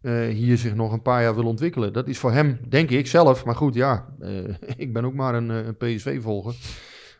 eh, 0.00 0.28
hier 0.28 0.58
zich 0.58 0.74
nog 0.74 0.92
een 0.92 1.02
paar 1.02 1.22
jaar 1.22 1.34
wil 1.34 1.46
ontwikkelen. 1.46 1.92
Dat 1.92 2.08
is 2.08 2.18
voor 2.18 2.32
hem, 2.32 2.60
denk 2.68 2.90
ik 2.90 3.06
zelf. 3.06 3.44
Maar 3.44 3.56
goed, 3.56 3.74
ja, 3.74 4.14
eh, 4.20 4.54
ik 4.84 4.92
ben 4.92 5.04
ook 5.04 5.14
maar 5.14 5.34
een, 5.34 5.50
eh, 5.50 5.66
een 5.66 5.76
PSV-volger. 5.76 6.54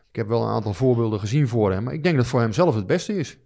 Ik 0.09 0.15
heb 0.17 0.27
wel 0.27 0.41
een 0.41 0.53
aantal 0.53 0.73
voorbeelden 0.73 1.19
gezien 1.19 1.47
voor 1.47 1.71
hem. 1.71 1.83
Maar 1.83 1.93
ik 1.93 2.03
denk 2.03 2.15
dat 2.15 2.23
het 2.23 2.33
voor 2.33 2.41
hem 2.41 2.53
zelf 2.53 2.75
het 2.75 2.87
beste 2.87 3.17
is. 3.17 3.37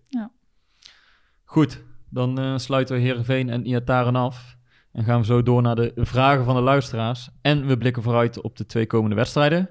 Goed, 1.44 1.84
dan 2.16 2.40
eh, 2.40 2.58
sluiten 2.58 2.96
we 2.96 3.02
Heerenveen 3.02 3.50
en 3.50 3.66
Iataren 3.66 4.16
af. 4.16 4.58
En 4.92 5.04
gaan 5.04 5.20
we 5.20 5.26
zo 5.26 5.44
door 5.44 5.62
naar 5.62 5.76
de 5.76 5.92
vragen 5.96 6.46
van 6.46 6.56
de 6.56 6.62
luisteraars. 6.62 7.30
En 7.42 7.68
we 7.68 7.78
blikken 7.78 8.04
vooruit 8.04 8.42
op 8.42 8.58
de 8.58 8.66
twee 8.66 8.88
komende 8.88 9.16
wedstrijden. 9.16 9.70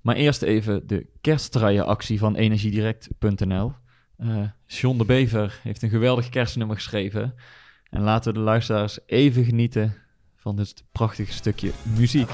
Maar 0.00 0.16
eerst 0.16 0.42
even 0.42 0.86
de 0.86 1.06
kerstdraaienactie 1.20 2.18
van 2.18 2.36
energiedirect.nl. 2.36 3.72
Eh 4.16 4.42
John 4.66 4.98
de 4.98 5.04
Bever 5.04 5.60
heeft 5.62 5.82
een 5.82 5.90
geweldig 5.90 6.28
kerstnummer 6.28 6.76
geschreven. 6.76 7.34
En 7.90 8.02
laten 8.02 8.32
we 8.32 8.38
de 8.38 8.44
luisteraars 8.44 8.98
even 9.06 9.44
genieten 9.44 9.94
van 10.36 10.56
dit 10.56 10.84
prachtige 10.92 11.32
stukje 11.32 11.70
muziek. 11.96 12.30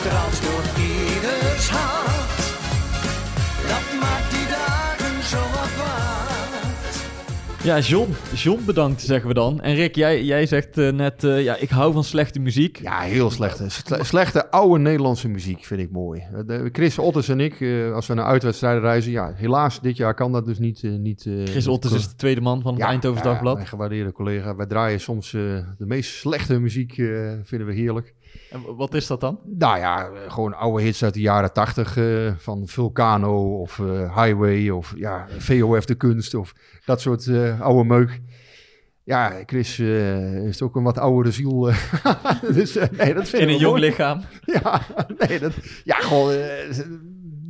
Straalt 0.00 0.42
door 0.42 0.82
ieders 0.82 1.68
hart. 1.68 2.38
Dat 3.68 4.00
maakt 4.00 4.30
die 4.30 4.46
dagen 4.48 5.22
zo 5.22 5.36
wat 5.36 5.74
waard. 5.76 5.98
Ja, 7.62 7.78
John. 7.78 8.14
John 8.34 8.62
bedankt, 8.66 9.00
zeggen 9.02 9.28
we 9.28 9.34
dan. 9.34 9.60
En 9.60 9.74
Rick, 9.74 9.94
jij, 9.94 10.24
jij 10.24 10.46
zegt 10.46 10.78
eh, 10.78 10.92
net, 10.92 11.24
eh, 11.24 11.42
ja, 11.42 11.56
ik 11.56 11.68
hou 11.70 11.92
van 11.92 12.04
slechte 12.04 12.38
muziek. 12.40 12.78
Ja, 12.82 13.00
heel 13.00 13.30
slechte. 13.30 13.68
Sle- 13.68 14.04
slechte 14.04 14.50
oude 14.50 14.78
Nederlandse 14.82 15.28
muziek 15.28 15.64
vind 15.64 15.80
ik 15.80 15.90
mooi. 15.90 16.22
De- 16.46 16.68
Chris 16.72 16.98
Otters 16.98 17.28
en 17.28 17.40
ik, 17.40 17.60
eh, 17.60 17.92
als 17.92 18.06
we 18.06 18.14
naar 18.14 18.24
uitwedstrijden 18.24 18.80
reizen... 18.82 19.10
Ja, 19.12 19.32
helaas, 19.36 19.80
dit 19.80 19.96
jaar 19.96 20.14
kan 20.14 20.32
dat 20.32 20.46
dus 20.46 20.58
niet... 20.58 20.82
niet 20.82 21.26
eh, 21.26 21.32
Chris 21.46 21.66
Otters 21.66 21.94
is 21.94 22.08
de 22.08 22.14
tweede 22.14 22.40
man 22.40 22.62
van 22.62 22.74
het 22.74 22.82
Eindhovens 22.82 23.22
ja, 23.24 23.30
Dagblad. 23.30 23.54
mijn 23.54 23.66
gewaardeerde 23.66 24.12
collega. 24.12 24.56
Wij 24.56 24.66
draaien 24.66 25.00
soms 25.00 25.34
eh, 25.34 25.40
de 25.78 25.86
meest 25.86 26.10
slechte 26.14 26.58
muziek, 26.58 26.98
eh, 26.98 27.06
vinden 27.42 27.66
we 27.66 27.74
heerlijk. 27.74 28.14
En 28.50 28.76
wat 28.76 28.94
is 28.94 29.06
dat 29.06 29.20
dan? 29.20 29.40
Nou 29.44 29.78
ja, 29.78 30.10
gewoon 30.28 30.54
oude 30.54 30.82
hits 30.82 31.04
uit 31.04 31.14
de 31.14 31.20
jaren 31.20 31.52
tachtig. 31.52 31.96
eh, 31.96 32.32
van 32.36 32.68
Vulcano 32.68 33.60
of 33.60 33.78
eh, 33.78 34.22
Highway 34.22 34.68
of 34.70 34.92
ja, 34.96 35.26
VOF 35.38 35.84
de 35.84 35.94
Kunst 35.94 36.34
of 36.34 36.52
dat 36.84 37.00
soort 37.00 37.26
eh, 37.26 37.60
oude 37.60 37.84
meuk. 37.84 38.20
Ja, 39.04 39.42
Chris 39.46 39.76
heeft 39.76 40.62
ook 40.62 40.76
een 40.76 40.82
wat 40.82 40.98
oudere 40.98 41.34
ziel. 41.34 41.60
dus 42.54 42.74
nee, 42.74 43.14
dat 43.14 43.28
vind 43.28 43.42
In 43.42 43.48
een 43.48 43.58
jong 43.58 43.76
mooi. 43.78 43.80
lichaam. 43.80 44.20
Ja, 44.62 44.82
nee, 45.18 45.38
dat, 45.38 45.52
ja, 45.84 45.94
gewoon 45.96 46.28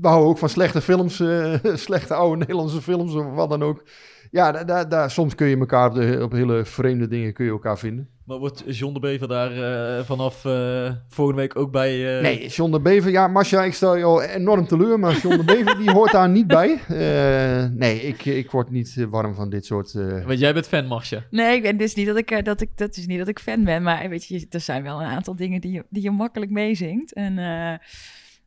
we 0.00 0.08
houden 0.08 0.28
ook 0.28 0.38
van 0.38 0.48
slechte 0.48 0.80
films, 0.80 1.22
slechte 1.86 2.14
oude 2.14 2.36
Nederlandse 2.36 2.82
films 2.82 3.14
of 3.14 3.34
wat 3.34 3.50
dan 3.50 3.62
ook. 3.62 3.84
Ja, 4.30 4.52
daar, 4.52 4.66
daar, 4.66 4.88
daar- 4.88 5.10
soms 5.10 5.34
kun 5.34 5.46
je 5.46 5.56
elkaar 5.58 5.88
op, 5.88 5.94
de, 5.94 6.18
op 6.22 6.32
hele 6.32 6.64
vreemde 6.64 7.08
dingen 7.08 7.32
kun 7.32 7.44
je 7.44 7.50
elkaar 7.50 7.78
vinden. 7.78 8.08
Maar 8.24 8.38
wordt 8.38 8.62
John 8.66 8.94
de 8.94 9.00
Bever 9.00 9.28
daar 9.28 9.52
eh, 9.52 10.04
vanaf 10.04 10.44
eh, 10.44 10.90
volgende 11.08 11.40
week 11.40 11.56
ook 11.56 11.70
bij... 11.72 12.16
eh, 12.16 12.22
Nee, 12.22 12.48
John 12.48 12.70
de 12.72 12.80
Bever, 12.80 13.10
ja, 13.10 13.28
Masha, 13.28 13.62
ik 13.64 13.74
stel 13.74 13.96
je 13.96 14.04
al 14.04 14.22
enorm 14.22 14.66
teleur, 14.66 14.98
maar 14.98 15.16
John 15.16 15.36
de 15.36 15.44
Bever 15.44 15.78
die 15.78 15.90
hoort 15.90 16.12
daar 16.12 16.28
niet 16.28 16.46
bij. 16.46 16.78
Eh, 16.88 17.66
nee, 17.70 18.00
ik, 18.02 18.24
ik 18.24 18.50
word 18.50 18.70
niet 18.70 19.06
warm 19.08 19.34
van 19.34 19.50
dit 19.50 19.66
soort... 19.66 19.94
eh, 19.94 20.24
Want 20.26 20.38
jij 20.38 20.52
bent 20.54 20.66
fan, 20.68 20.86
Marcia. 20.86 21.24
Nee, 21.30 21.56
ik 21.56 21.62
ben 21.62 21.76
dus 21.76 21.94
niet 21.94 22.06
dat 22.06 22.16
ik, 22.16 22.44
dat 22.44 22.60
ik, 22.60 22.70
dat 22.74 22.96
is 22.96 23.06
niet 23.06 23.18
dat 23.18 23.28
ik 23.28 23.38
fan 23.38 23.64
ben, 23.64 23.82
maar 23.82 24.08
weet 24.08 24.24
je, 24.26 24.46
er 24.50 24.60
zijn 24.60 24.82
wel 24.82 25.00
een 25.00 25.08
aantal 25.08 25.36
dingen 25.36 25.60
die 25.60 25.72
je, 25.72 25.84
die 25.90 26.02
je 26.02 26.10
makkelijk 26.10 26.50
meezingt. 26.50 27.12
En 27.12 27.38
eh, 27.38 27.72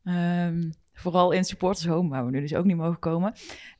ehm, 0.04 0.70
vooral 0.94 1.32
in 1.32 1.44
Supporters 1.44 1.86
Home, 1.86 2.08
waar 2.08 2.24
we 2.24 2.30
nu 2.30 2.40
dus 2.40 2.54
ook 2.54 2.64
niet 2.64 2.76
mogen 2.76 2.98
komen. 2.98 3.32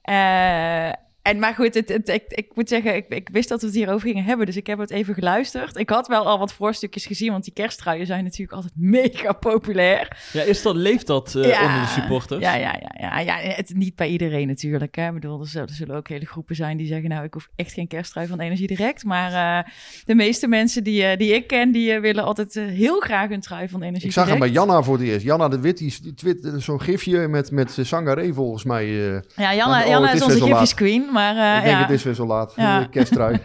Eh, 0.03 0.93
en 1.25 1.39
maar 1.39 1.55
goed, 1.55 1.75
het, 1.75 1.89
het- 1.89 2.09
ik, 2.09 2.23
ik 2.29 2.47
moet 2.55 2.69
zeggen, 2.69 2.95
ik, 2.97 3.05
ik 3.09 3.29
wist 3.33 3.49
dat 3.49 3.61
we 3.61 3.67
het 3.67 3.77
hierover 3.77 4.09
gingen 4.09 4.25
hebben, 4.25 4.47
dus 4.47 4.57
ik 4.57 4.67
heb 4.67 4.79
het 4.79 4.91
even 4.91 5.15
geluisterd. 5.15 5.77
Ik 5.77 5.91
had 5.91 6.07
wel 6.09 6.27
al 6.27 6.39
wat 6.39 6.53
voorstukjes 6.53 7.07
gezien, 7.07 7.31
want 7.31 7.45
die 7.45 7.53
kersttruien 7.53 8.07
zijn 8.07 8.25
natuurlijk 8.25 8.53
altijd 8.53 8.73
mega 9.03 9.33
populair. 9.33 10.17
Ja, 10.33 10.43
is 10.43 10.63
dat, 10.63 10.75
leeft 10.77 11.07
dat 11.07 11.35
eh, 11.35 11.45
Ja. 11.49 11.65
onder 11.67 11.81
de 11.81 11.87
supporters? 11.87 12.41
Ja, 12.41 12.55
ja, 12.55 12.79
ja, 12.81 13.19
ja, 13.19 13.19
ja. 13.21 13.37
Het, 13.55 13.73
niet 13.75 13.95
bij 13.97 14.09
iedereen 14.09 14.47
natuurlijk. 14.47 14.95
Hè. 14.97 15.07
Ik 15.07 15.15
bedoel, 15.15 15.41
er 15.41 15.47
zullen, 15.47 15.69
er 15.69 15.75
zullen 15.75 15.97
ook 15.97 16.09
hele 16.09 16.27
groepen 16.27 16.57
zijn 16.57 16.77
die 16.77 16.87
zeggen... 16.87 17.09
nou, 17.09 17.25
ik 17.25 17.35
hoef 17.35 17.49
echt 17.57 17.73
geen 17.73 17.87
kersttrui 17.89 18.27
van 18.27 18.41
Energie 18.41 18.67
Direct. 18.67 19.05
Maar 19.05 19.33
eh, 19.65 19.71
de 20.05 20.15
meeste 20.15 20.49
mensen 20.49 20.85
die, 20.85 21.05
eh, 21.05 21.17
die 21.19 21.35
ik 21.35 21.47
ken... 21.47 21.73
die 21.73 22.01
willen 22.01 22.25
altijd 22.25 22.55
heel 22.55 23.01
graag 23.01 23.31
een 23.31 23.41
trui 23.41 23.69
van 23.69 23.83
Energie 23.83 24.07
ik 24.07 24.13
zag 24.13 24.25
hem 24.29 24.35
Direct. 24.35 24.53
bij 24.53 24.63
Janna 24.63 24.83
voor 24.83 24.99
het 24.99 25.07
eerst. 25.07 25.25
Janna 25.25 25.49
de 25.49 25.61
Wit, 25.61 25.79
die, 25.79 26.15
twitterde 26.15 26.61
zo'n 26.61 26.81
gifje 26.81 27.29
met, 27.29 27.51
met 27.51 27.79
Sangaré 27.83 28.33
volgens 28.33 28.65
mij. 28.65 28.85
eh. 29.15 29.21
Ja, 29.37 29.55
Janna, 29.55 29.83
Oh, 29.83 29.89
Janna 29.89 30.09
is 30.09 30.15
is 30.15 30.23
onze 30.23 30.41
gifjes 30.43 30.75
queen. 30.75 31.13
Maar 31.15 31.37
eh, 31.37 31.57
ik 31.57 31.63
denk 31.65 31.77
ja. 31.77 31.83
het 31.83 31.91
is 31.91 32.03
weer 32.03 32.15
zo 32.15 32.27
laat. 32.27 32.53
Ja. 32.57 32.85
Kersttrui. 32.91 33.33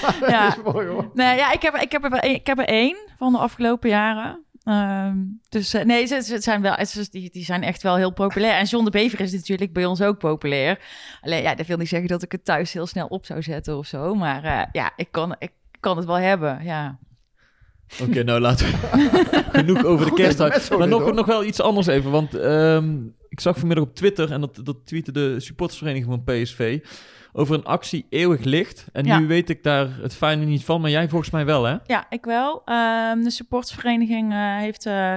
ja. 0.28 0.48
dat 0.48 0.56
is 0.66 0.72
mooi 0.72 0.86
hoor. 0.86 1.10
Nee, 1.14 1.36
ja, 1.36 1.52
ik 1.52 1.62
heb, 1.62 1.74
ik, 1.76 1.92
heb 1.92 2.04
er, 2.04 2.12
één- 2.12 2.34
ik 2.34 2.46
heb 2.46 2.58
er 2.58 2.64
één 2.68 2.96
van 3.18 3.32
de 3.32 3.38
afgelopen 3.38 3.88
jaren. 3.90 4.44
Ehm, 4.64 5.16
dus 5.48 5.74
eh, 5.74 5.84
nee, 5.84 6.06
ze, 6.06 6.22
ze 6.22 6.40
zijn 6.40 6.62
wel, 6.62 6.86
ze- 6.86 7.08
die, 7.10 7.30
die 7.30 7.44
zijn 7.44 7.62
echt 7.62 7.82
wel 7.82 7.96
heel 7.96 8.12
populair. 8.12 8.54
En 8.54 8.64
John 8.64 8.84
de 8.84 8.90
Bever 8.90 9.20
is 9.20 9.32
natuurlijk 9.32 9.72
bij 9.72 9.84
ons 9.84 10.02
ook 10.02 10.18
populair. 10.18 10.78
Alleen 11.20 11.42
ja, 11.42 11.54
dat 11.54 11.66
wil 11.66 11.76
niet 11.76 11.88
zeggen 11.88 12.08
dat 12.08 12.22
ik 12.22 12.32
het 12.32 12.44
thuis 12.44 12.72
heel 12.72 12.86
snel 12.86 13.06
op 13.06 13.24
zou 13.24 13.42
zetten 13.42 13.78
of 13.78 13.86
zo. 13.86 14.14
Maar 14.14 14.44
eh, 14.44 14.62
ja, 14.72 14.90
ik 14.96 15.08
kan, 15.10 15.34
ik 15.38 15.52
kan 15.80 15.96
het 15.96 16.06
wel 16.06 16.18
hebben, 16.18 16.60
ja. 16.64 16.98
Oké, 18.02 18.22
nou 18.22 18.40
laten 18.40 18.66
we 18.66 19.42
genoeg 19.52 19.84
over 19.84 20.14
de 20.14 20.22
intermezzo 20.22 20.78
Maar 20.78 20.88
nog, 20.88 21.02
hoor. 21.02 21.14
nog 21.14 21.26
wel 21.26 21.44
iets 21.44 21.60
anders 21.60 21.86
even, 21.86 22.10
want 22.10 22.34
ehm, 22.34 22.94
ik 23.32 23.40
zag 23.40 23.58
vanmiddag 23.58 23.84
op 23.84 23.94
Twitter, 23.94 24.32
en 24.32 24.40
dat, 24.40 24.60
dat 24.64 24.76
tweette 24.84 25.12
de 25.12 25.40
supportersvereniging 25.40 26.10
van 26.10 26.24
PSV, 26.24 26.78
over 27.32 27.54
een 27.54 27.64
actie 27.64 28.06
Eeuwig 28.08 28.44
Licht. 28.44 28.86
En 28.92 29.04
Ja. 29.04 29.18
nu 29.18 29.26
weet 29.26 29.48
ik 29.50 29.62
daar 29.62 29.88
het 30.00 30.14
fijne 30.14 30.44
niet 30.44 30.64
van, 30.64 30.80
maar 30.80 30.90
jij 30.90 31.08
volgens 31.08 31.30
mij 31.30 31.44
wel, 31.44 31.64
hè? 31.64 31.76
Ja, 31.86 32.06
ik 32.08 32.24
wel. 32.24 32.62
Ehm, 32.64 33.22
de 33.22 33.30
supportsvereniging 33.30 34.32
eh, 34.32 34.56
heeft 34.56 34.86
eh, 34.86 35.14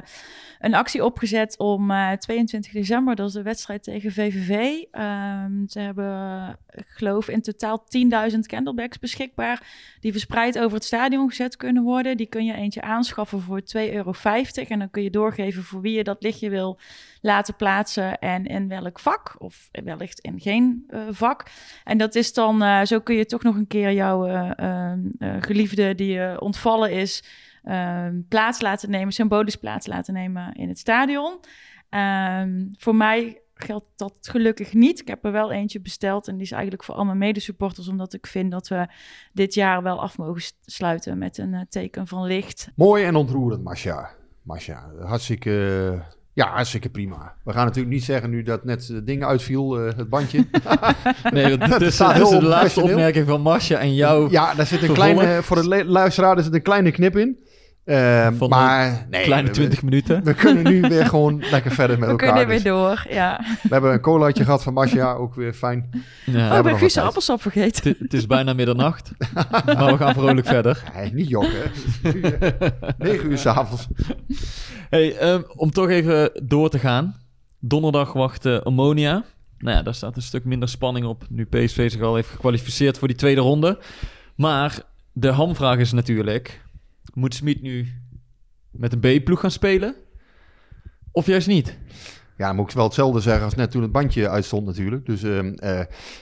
een 0.60 0.74
actie 0.76 1.06
opgezet 1.06 1.58
om 1.58 1.92
eh, 1.92 2.12
22 2.12 2.72
december, 2.72 3.16
dat 3.16 3.28
is 3.28 3.34
de 3.34 3.42
wedstrijd 3.42 3.84
tegen 3.84 4.12
VVV. 4.12 4.82
Ehm, 4.92 5.68
ze 5.68 5.80
hebben, 5.80 6.60
ik 6.70 6.88
geloof, 6.88 7.30
in 7.30 7.42
totaal 7.42 7.84
10.000 7.88 8.40
candlebags 8.48 9.00
beschikbaar, 9.00 9.64
die 10.00 10.12
verspreid 10.12 10.60
over 10.60 10.74
het 10.74 10.84
stadion 10.86 11.30
gezet 11.30 11.56
kunnen 11.58 11.84
worden. 11.84 12.18
Die 12.18 12.28
kun 12.28 12.46
je 12.46 12.54
eentje 12.54 12.82
aanschaffen 12.82 13.42
voor 13.42 13.62
2,50 13.64 13.94
euro. 13.94 14.14
En 14.68 14.80
dan 14.80 14.90
kun 14.90 15.04
je 15.04 15.10
doorgeven 15.10 15.64
voor 15.64 15.82
wie 15.82 15.94
je 15.98 16.04
dat 16.04 16.24
lichtje 16.24 16.50
wil 16.50 16.80
laten 17.22 17.56
plaatsen 17.56 18.20
en 18.20 18.46
in 18.46 18.68
welk 18.68 19.00
vak, 19.00 19.36
of 19.38 19.70
wellicht 19.72 20.20
in 20.20 20.40
geen 20.40 20.84
eh, 20.88 21.00
vak. 21.10 21.44
En 21.84 21.98
dat 21.98 22.05
is 22.16 22.34
dan, 22.34 22.62
eh, 22.62 22.84
zo 22.84 23.00
kun 23.00 23.16
je 23.16 23.26
toch 23.26 23.44
nog 23.44 23.56
een 23.56 23.68
keer 23.68 23.92
jouw 23.92 24.26
eh, 24.26 24.52
ehm, 24.56 25.00
eh, 25.18 25.36
geliefde 25.40 25.96
die 25.96 26.12
je 26.12 26.36
ontvallen 26.40 26.92
is, 26.92 27.24
ehm, 27.64 28.22
plaats 28.30 28.62
laten 28.62 28.90
nemen, 28.90 29.14
symbolisch 29.14 29.56
plaats 29.56 29.88
laten 29.88 30.14
nemen 30.14 30.54
in 30.54 30.70
het 30.70 30.80
stadion. 30.80 31.40
Ehm, 31.90 32.66
voor 32.78 32.96
mij 32.96 33.42
geldt 33.54 33.88
dat 33.96 34.18
gelukkig 34.22 34.74
niet. 34.74 35.00
Ik 35.00 35.08
heb 35.08 35.26
er 35.26 35.32
wel 35.32 35.52
eentje 35.52 35.82
besteld 35.82 36.28
en 36.28 36.34
die 36.34 36.44
is 36.44 36.52
eigenlijk 36.52 36.84
voor 36.84 36.96
al 36.96 37.06
mijn 37.06 37.18
medesupporters, 37.18 37.88
omdat 37.88 38.14
ik 38.14 38.28
vind 38.28 38.52
dat 38.52 38.68
we 38.68 38.88
dit 39.34 39.54
jaar 39.54 39.84
wel 39.84 40.02
af 40.02 40.18
mogen 40.18 40.44
sluiten 40.62 41.18
met 41.18 41.38
een 41.38 41.66
teken 41.70 42.08
van 42.08 42.26
licht. 42.26 42.72
Mooi 42.76 43.04
en 43.04 43.16
ontroerend, 43.16 43.64
Masha. 43.64 44.10
Masha, 44.46 44.92
hartstikke, 45.00 46.02
ja, 46.36 46.48
hartstikke 46.48 46.90
prima. 46.90 47.36
We 47.44 47.54
gaan 47.54 47.66
natuurlijk 47.66 47.94
niet 47.94 48.04
zeggen 48.04 48.30
nu 48.30 48.44
dat 48.44 48.64
net 48.64 48.88
het 48.88 49.08
ding 49.08 49.24
uitviel, 49.26 49.80
eh, 49.80 49.98
het 49.98 50.10
bandje. 50.10 50.46
Nee, 51.32 51.58
dat 51.72 51.82
is, 51.82 51.94
staat 51.94 52.20
is 52.20 52.30
de 52.30 52.42
laatste 52.42 52.82
opmerking 52.82 53.28
van 53.28 53.42
Marcia 53.42 53.80
en 53.80 53.96
jou. 53.96 54.30
Ja, 54.32 54.54
daar 54.54 54.66
zit 54.66 54.82
een 54.82 54.86
Vervolg. 54.86 55.14
kleine, 55.16 55.44
voor 55.44 55.62
de 55.62 55.86
luisteraar 55.86 56.38
er 56.38 56.44
zit 56.44 56.54
een 56.54 56.62
kleine 56.62 56.92
knip 56.92 57.18
in. 57.18 57.38
Eh, 57.86 58.28
Van 58.38 58.50
maar 58.50 59.06
nee, 59.10 59.24
Kleine 59.24 59.48
we- 59.48 59.54
20 59.54 59.82
minuten. 59.84 60.24
We, 60.24 60.34
kunnen 60.34 60.64
nu 60.64 60.82
weer 60.82 61.06
gewoon 61.06 61.44
lekker 61.52 61.72
verder 61.72 61.96
met 62.00 62.06
We 62.06 62.12
elkaar. 62.12 62.28
kunnen 62.28 62.48
weer 62.48 62.56
dus 62.58 62.66
door, 62.72 63.06
ja. 63.10 63.46
we 63.62 63.68
hebben 63.70 63.94
een 63.94 64.00
colaatje 64.02 64.44
gehad 64.44 64.64
van 64.64 64.74
Masha, 64.74 65.14
ook 65.14 65.36
weer 65.36 65.54
fijn. 65.54 65.90
Ja, 66.26 66.52
Oh, 66.52 66.58
ik 66.58 66.64
ben 66.64 66.78
Guus 66.78 66.98
appelsap 66.98 67.42
vergeten. 67.42 67.96
het, 68.00 68.14
is 68.14 68.28
bijna 68.28 68.54
middernacht, 68.54 69.12
maar 69.66 69.86
we 69.92 69.98
gaan 69.98 70.14
vrolijk 70.14 70.48
verder. 70.48 70.84
Nee, 70.96 71.14
niet 71.14 71.28
jokken. 71.30 71.52
hè. 72.02 72.12
9 72.98 73.32
uur 73.32 73.38
s'avonds. 73.38 73.88
Hey, 74.90 75.18
ehm, 75.18 75.42
om 75.56 75.72
toch 75.72 75.90
even 75.90 76.32
door 76.44 76.70
te 76.70 76.80
gaan. 76.80 77.16
Donderdag 77.60 78.14
wacht 78.14 78.46
eh, 78.46 78.58
Ammonia. 78.60 79.24
Nou 79.58 79.78
ja, 79.78 79.84
daar 79.84 79.96
staat 79.96 80.16
een 80.16 80.22
stuk 80.22 80.46
minder 80.46 80.70
spanning 80.70 81.06
op. 81.06 81.24
Nu 81.30 81.46
PSV 81.46 81.92
zich 81.92 82.02
al 82.02 82.16
heeft 82.16 82.30
gekwalificeerd 82.30 82.98
voor 82.98 83.08
die 83.08 83.18
tweede 83.18 83.42
ronde. 83.42 83.80
Maar 84.36 84.80
de 85.14 85.30
hamvraag 85.30 85.78
is 85.78 85.92
natuurlijk... 85.92 86.64
Moet 87.14 87.36
Smit 87.36 87.62
nu 87.62 87.88
met 88.72 88.94
een 88.94 89.20
B-ploeg 89.20 89.40
gaan 89.40 89.52
spelen? 89.52 89.96
Of 91.12 91.26
juist 91.26 91.48
niet? 91.48 91.78
Ja, 92.38 92.48
dan 92.48 92.56
moet 92.56 92.70
ik 92.70 92.76
wel 92.76 92.86
hetzelfde 92.86 93.20
zeggen 93.20 93.44
als 93.44 93.56
net 93.56 93.72
toen 93.72 93.82
het 93.82 93.92
bandje 93.92 94.30
uitstond 94.30 94.66
natuurlijk. 94.66 95.06
Dus 95.06 95.24
ehm, 95.24 95.54
eh, 95.54 95.82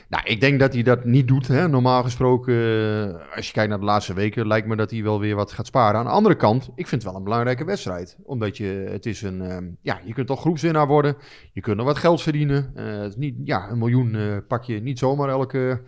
nou, 0.09 0.23
ik 0.25 0.41
denk 0.41 0.59
dat 0.59 0.73
hij 0.73 0.83
dat 0.83 1.05
niet 1.05 1.27
doet. 1.27 1.47
Hè. 1.47 1.67
Normaal 1.67 2.03
gesproken, 2.03 2.53
eh, 2.53 3.35
als 3.35 3.47
je 3.47 3.53
kijkt 3.53 3.69
naar 3.69 3.79
de 3.79 3.85
laatste 3.85 4.13
weken, 4.13 4.47
lijkt 4.47 4.67
me 4.67 4.75
dat 4.75 4.91
hij 4.91 5.03
wel 5.03 5.19
weer 5.19 5.35
wat 5.35 5.51
gaat 5.51 5.65
sparen. 5.65 5.99
Aan 5.99 6.05
de 6.05 6.11
andere 6.11 6.35
kant, 6.35 6.69
ik 6.75 6.87
vind 6.87 7.01
het 7.01 7.03
wel 7.03 7.15
een 7.15 7.23
belangrijke 7.23 7.65
wedstrijd. 7.65 8.17
Omdat 8.23 8.57
je, 8.57 8.87
het 8.89 9.05
is 9.05 9.21
een, 9.21 9.41
ehm, 9.41 9.65
ja, 9.81 9.99
je 10.05 10.13
kunt 10.13 10.27
toch 10.27 10.39
groepswinnaar 10.39 10.87
worden. 10.87 11.15
Je 11.53 11.61
kunt 11.61 11.77
nog 11.77 11.85
wat 11.85 11.97
geld 11.97 12.21
verdienen. 12.21 12.71
Eh, 12.75 12.85
het 12.85 13.09
is 13.09 13.15
niet, 13.15 13.35
ja, 13.43 13.69
een 13.69 13.77
miljoen 13.77 14.43
pak 14.47 14.63
je 14.63 14.81
niet 14.81 14.99
zomaar 14.99 15.29
elke, 15.29 15.81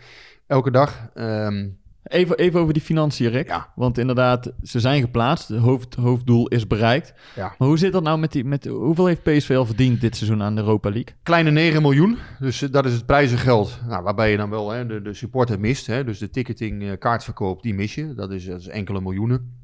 elke 0.47 0.71
dag. 0.71 1.09
Ehm, 1.13 1.67
Even, 2.07 2.37
even 2.37 2.59
over 2.59 2.73
die 2.73 2.81
financiën, 2.81 3.29
Rick. 3.29 3.47
Ja. 3.47 3.71
Want 3.75 3.97
inderdaad, 3.97 4.51
ze 4.63 4.79
zijn 4.79 5.01
geplaatst. 5.01 5.47
Het 5.47 5.59
hoofd, 5.59 5.95
hoofddoel 5.95 6.47
is 6.47 6.67
bereikt. 6.67 7.13
ja. 7.35 7.55
Maar 7.57 7.67
hoe 7.67 7.77
zit 7.77 7.91
dat 7.91 8.03
nou 8.03 8.19
met 8.19 8.31
die... 8.31 8.45
Met, 8.45 8.65
hoeveel 8.65 9.05
heeft 9.05 9.23
PSV 9.23 9.55
al 9.57 9.65
verdiend 9.65 10.01
dit 10.01 10.15
seizoen 10.15 10.43
aan 10.43 10.55
de 10.55 10.61
Europa 10.61 10.89
League? 10.89 11.15
Kleine 11.23 11.51
9 11.51 11.81
miljoen, 11.81 12.17
dus 12.39 12.61
eh, 12.61 12.71
dat 12.71 12.85
is 12.85 12.93
het 12.93 13.05
prijzengeld. 13.05 13.79
Nou, 13.87 14.03
waarbij 14.03 14.31
je 14.31 14.37
dan 14.37 14.49
wel 14.49 14.69
hè, 14.69 14.85
de, 14.85 15.01
de 15.01 15.13
supporter 15.13 15.59
mist. 15.59 15.87
Hè, 15.87 16.03
dus 16.03 16.19
de 16.19 16.29
ticketing, 16.29 16.83
eh, 16.83 16.97
kaartverkoop, 16.99 17.61
die 17.61 17.73
mis 17.73 17.95
je. 17.95 18.13
Dat 18.13 18.31
is, 18.31 18.45
dat 18.45 18.59
is 18.59 18.67
enkele 18.67 19.01
miljoenen. 19.01 19.63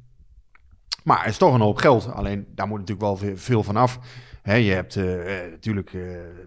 Maar 1.04 1.18
het 1.18 1.30
is 1.30 1.38
toch 1.38 1.54
een 1.54 1.60
hoop 1.60 1.78
geld. 1.78 2.12
Alleen 2.12 2.46
daar 2.54 2.68
moet 2.68 2.78
natuurlijk 2.78 3.06
wel 3.20 3.36
veel, 3.36 3.62
van 3.62 3.76
af. 3.76 3.98
Je 4.44 4.50
hebt 4.50 4.96
eh, 4.96 5.04
natuurlijk 5.50 5.90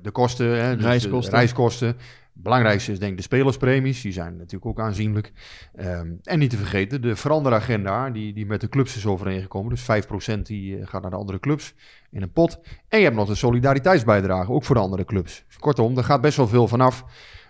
de 0.02 0.12
kosten, 0.12 0.64
hè, 0.64 0.78
dus 0.78 1.04
de 1.04 1.30
Reiskosten. 1.30 1.98
Belangrijkste 2.42 2.92
is 2.92 3.00
denk 3.00 3.12
ik 3.12 3.18
de 3.18 3.24
spelerspremies. 3.24 4.02
Die 4.02 4.12
zijn 4.12 4.38
natuurlijk 4.38 4.66
ook 4.66 4.80
aanzienlijk. 4.80 5.32
Ehm, 5.76 6.12
en 6.24 6.40
niet 6.40 6.50
te 6.50 6.58
vergeten 6.58 7.02
de 7.02 7.16
veranderagenda 7.16 8.10
die, 8.10 8.34
die 8.34 8.46
met 8.46 8.62
de 8.62 8.70
clubs 8.70 8.96
is 8.96 9.06
overeengekomen. 9.06 9.70
Dus 9.70 9.82
5% 9.82 10.46
die 10.46 10.78
eh, 10.78 10.88
gaat 10.88 11.02
naar 11.02 11.12
de 11.12 11.18
andere 11.18 11.40
clubs 11.40 11.74
in 12.12 12.22
een 12.22 12.32
pot. 12.32 12.60
En 12.88 12.98
je 12.98 13.04
hebt 13.04 13.16
nog 13.16 13.28
de 13.28 13.36
solidariteitsbijdrage, 13.36 14.52
ook 14.52 14.64
voor 14.64 14.76
de 14.76 14.82
andere 14.82 15.06
clubs. 15.06 15.44
Dus 15.48 15.58
kortom, 15.58 15.98
er 15.98 16.04
gaat 16.04 16.22
best 16.22 16.38
wel 16.38 16.48
veel 16.48 16.68
vanaf. 16.68 17.06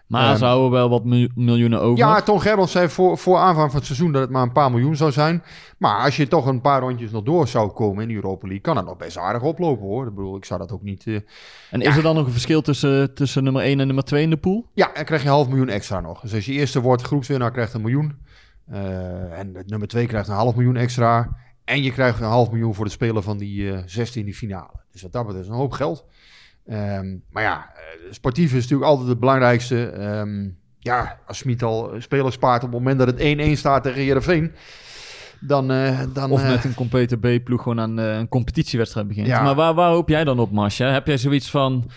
Maar 0.07 0.29
Ehm, 0.29 0.37
ze 0.37 0.45
houden 0.45 0.71
wel 0.71 0.89
wat 0.89 1.03
miljo- 1.05 1.27
miljoenen 1.35 1.81
over. 1.81 1.97
Ja, 1.97 2.21
Ton 2.21 2.41
Gerbrands 2.41 2.71
zei 2.71 2.89
voor, 2.89 3.17
voor 3.17 3.37
aanvang 3.37 3.67
van 3.67 3.75
het 3.77 3.85
seizoen 3.85 4.11
dat 4.11 4.21
het 4.21 4.29
maar 4.31 4.41
een 4.41 4.51
paar 4.51 4.71
miljoen 4.71 4.95
zou 4.95 5.11
zijn. 5.11 5.43
Maar 5.77 6.03
als 6.03 6.15
je 6.15 6.27
toch 6.27 6.45
een 6.45 6.61
paar 6.61 6.81
rondjes 6.81 7.11
nog 7.11 7.23
door 7.23 7.47
zou 7.47 7.69
komen 7.71 8.01
in 8.03 8.07
de 8.09 8.13
Europa 8.15 8.41
League, 8.47 8.61
kan 8.63 8.77
het 8.77 8.85
nog 8.85 8.97
best 8.97 9.17
aardig 9.17 9.41
oplopen 9.41 9.85
hoor. 9.85 10.07
Ik 10.07 10.15
bedoel, 10.15 10.35
ik 10.35 10.45
zou 10.45 10.59
dat 10.59 10.71
ook 10.71 10.81
niet... 10.81 11.07
eh, 11.07 11.15
En 11.71 11.81
is 11.81 11.95
er 11.97 12.03
dan 12.03 12.15
nog 12.15 12.25
een 12.25 12.31
verschil 12.31 12.61
tussen, 12.61 13.13
tussen 13.13 13.43
nummer 13.43 13.61
1 13.61 13.79
en 13.79 13.85
nummer 13.85 14.03
2 14.03 14.23
in 14.23 14.29
de 14.29 14.37
pool? 14.37 14.69
Ja, 14.73 14.89
dan 14.93 15.03
krijg 15.03 15.21
je 15.21 15.27
een 15.27 15.33
half 15.33 15.47
miljoen 15.47 15.69
extra 15.69 15.99
nog. 15.99 16.21
Dus 16.21 16.33
als 16.33 16.45
je 16.45 16.51
eerste 16.51 16.81
wordt, 16.81 17.01
groepswinnaar 17.01 17.51
krijgt 17.51 17.73
een 17.73 17.81
miljoen. 17.81 18.17
Eh, 18.67 19.39
en 19.39 19.51
het 19.55 19.69
nummer 19.69 19.87
twee 19.87 20.05
krijgt 20.07 20.27
een 20.27 20.33
half 20.35 20.55
miljoen 20.55 20.75
extra. 20.75 21.37
En 21.63 21.83
je 21.83 21.91
krijgt 21.91 22.19
een 22.19 22.25
half 22.25 22.51
miljoen 22.51 22.75
voor 22.75 22.85
de 22.85 22.91
speler 22.91 23.23
van 23.23 23.37
die 23.37 23.71
eh 23.71 23.79
16 23.85 24.19
in 24.19 24.25
die 24.25 24.35
finale. 24.35 24.71
Dus 24.91 25.01
wat 25.01 25.11
dat 25.11 25.25
betreft 25.25 25.45
is 25.45 25.51
een 25.51 25.57
hoop 25.57 25.71
geld. 25.71 26.05
Ehm, 26.65 27.17
maar 27.29 27.43
ja, 27.43 27.69
eh, 27.75 28.11
sportief 28.11 28.53
is 28.53 28.61
natuurlijk 28.61 28.89
altijd 28.89 29.07
het 29.07 29.19
belangrijkste. 29.19 29.85
Ehm, 29.85 30.49
ja, 30.79 31.19
als 31.27 31.37
Smit 31.37 31.63
al 31.63 31.93
spelers 31.97 32.35
spaart 32.35 32.63
op 32.63 32.69
het 32.71 32.79
moment 32.79 32.99
dat 32.99 33.07
het 33.07 33.19
1-1 33.19 33.57
staat 33.57 33.83
tegen 33.83 34.01
Heerenveen... 34.01 34.51
Dan, 35.39 35.71
eh, 35.71 35.99
dan, 36.13 36.31
Of 36.31 36.41
eh, 36.41 36.49
met 36.49 36.63
een 36.63 36.73
complete 36.73 37.17
B-ploeg 37.17 37.61
gewoon 37.61 37.79
aan 37.79 37.97
een 37.97 38.27
competitiewedstrijd 38.27 39.07
begint. 39.07 39.27
Ja. 39.27 39.43
Maar 39.43 39.55
waar, 39.55 39.73
waar 39.73 39.91
hoop 39.91 40.09
jij 40.09 40.23
dan 40.23 40.39
op, 40.39 40.51
Masha? 40.51 40.91
Heb 40.91 41.07
jij 41.07 41.17
zoiets 41.17 41.49
van... 41.49 41.89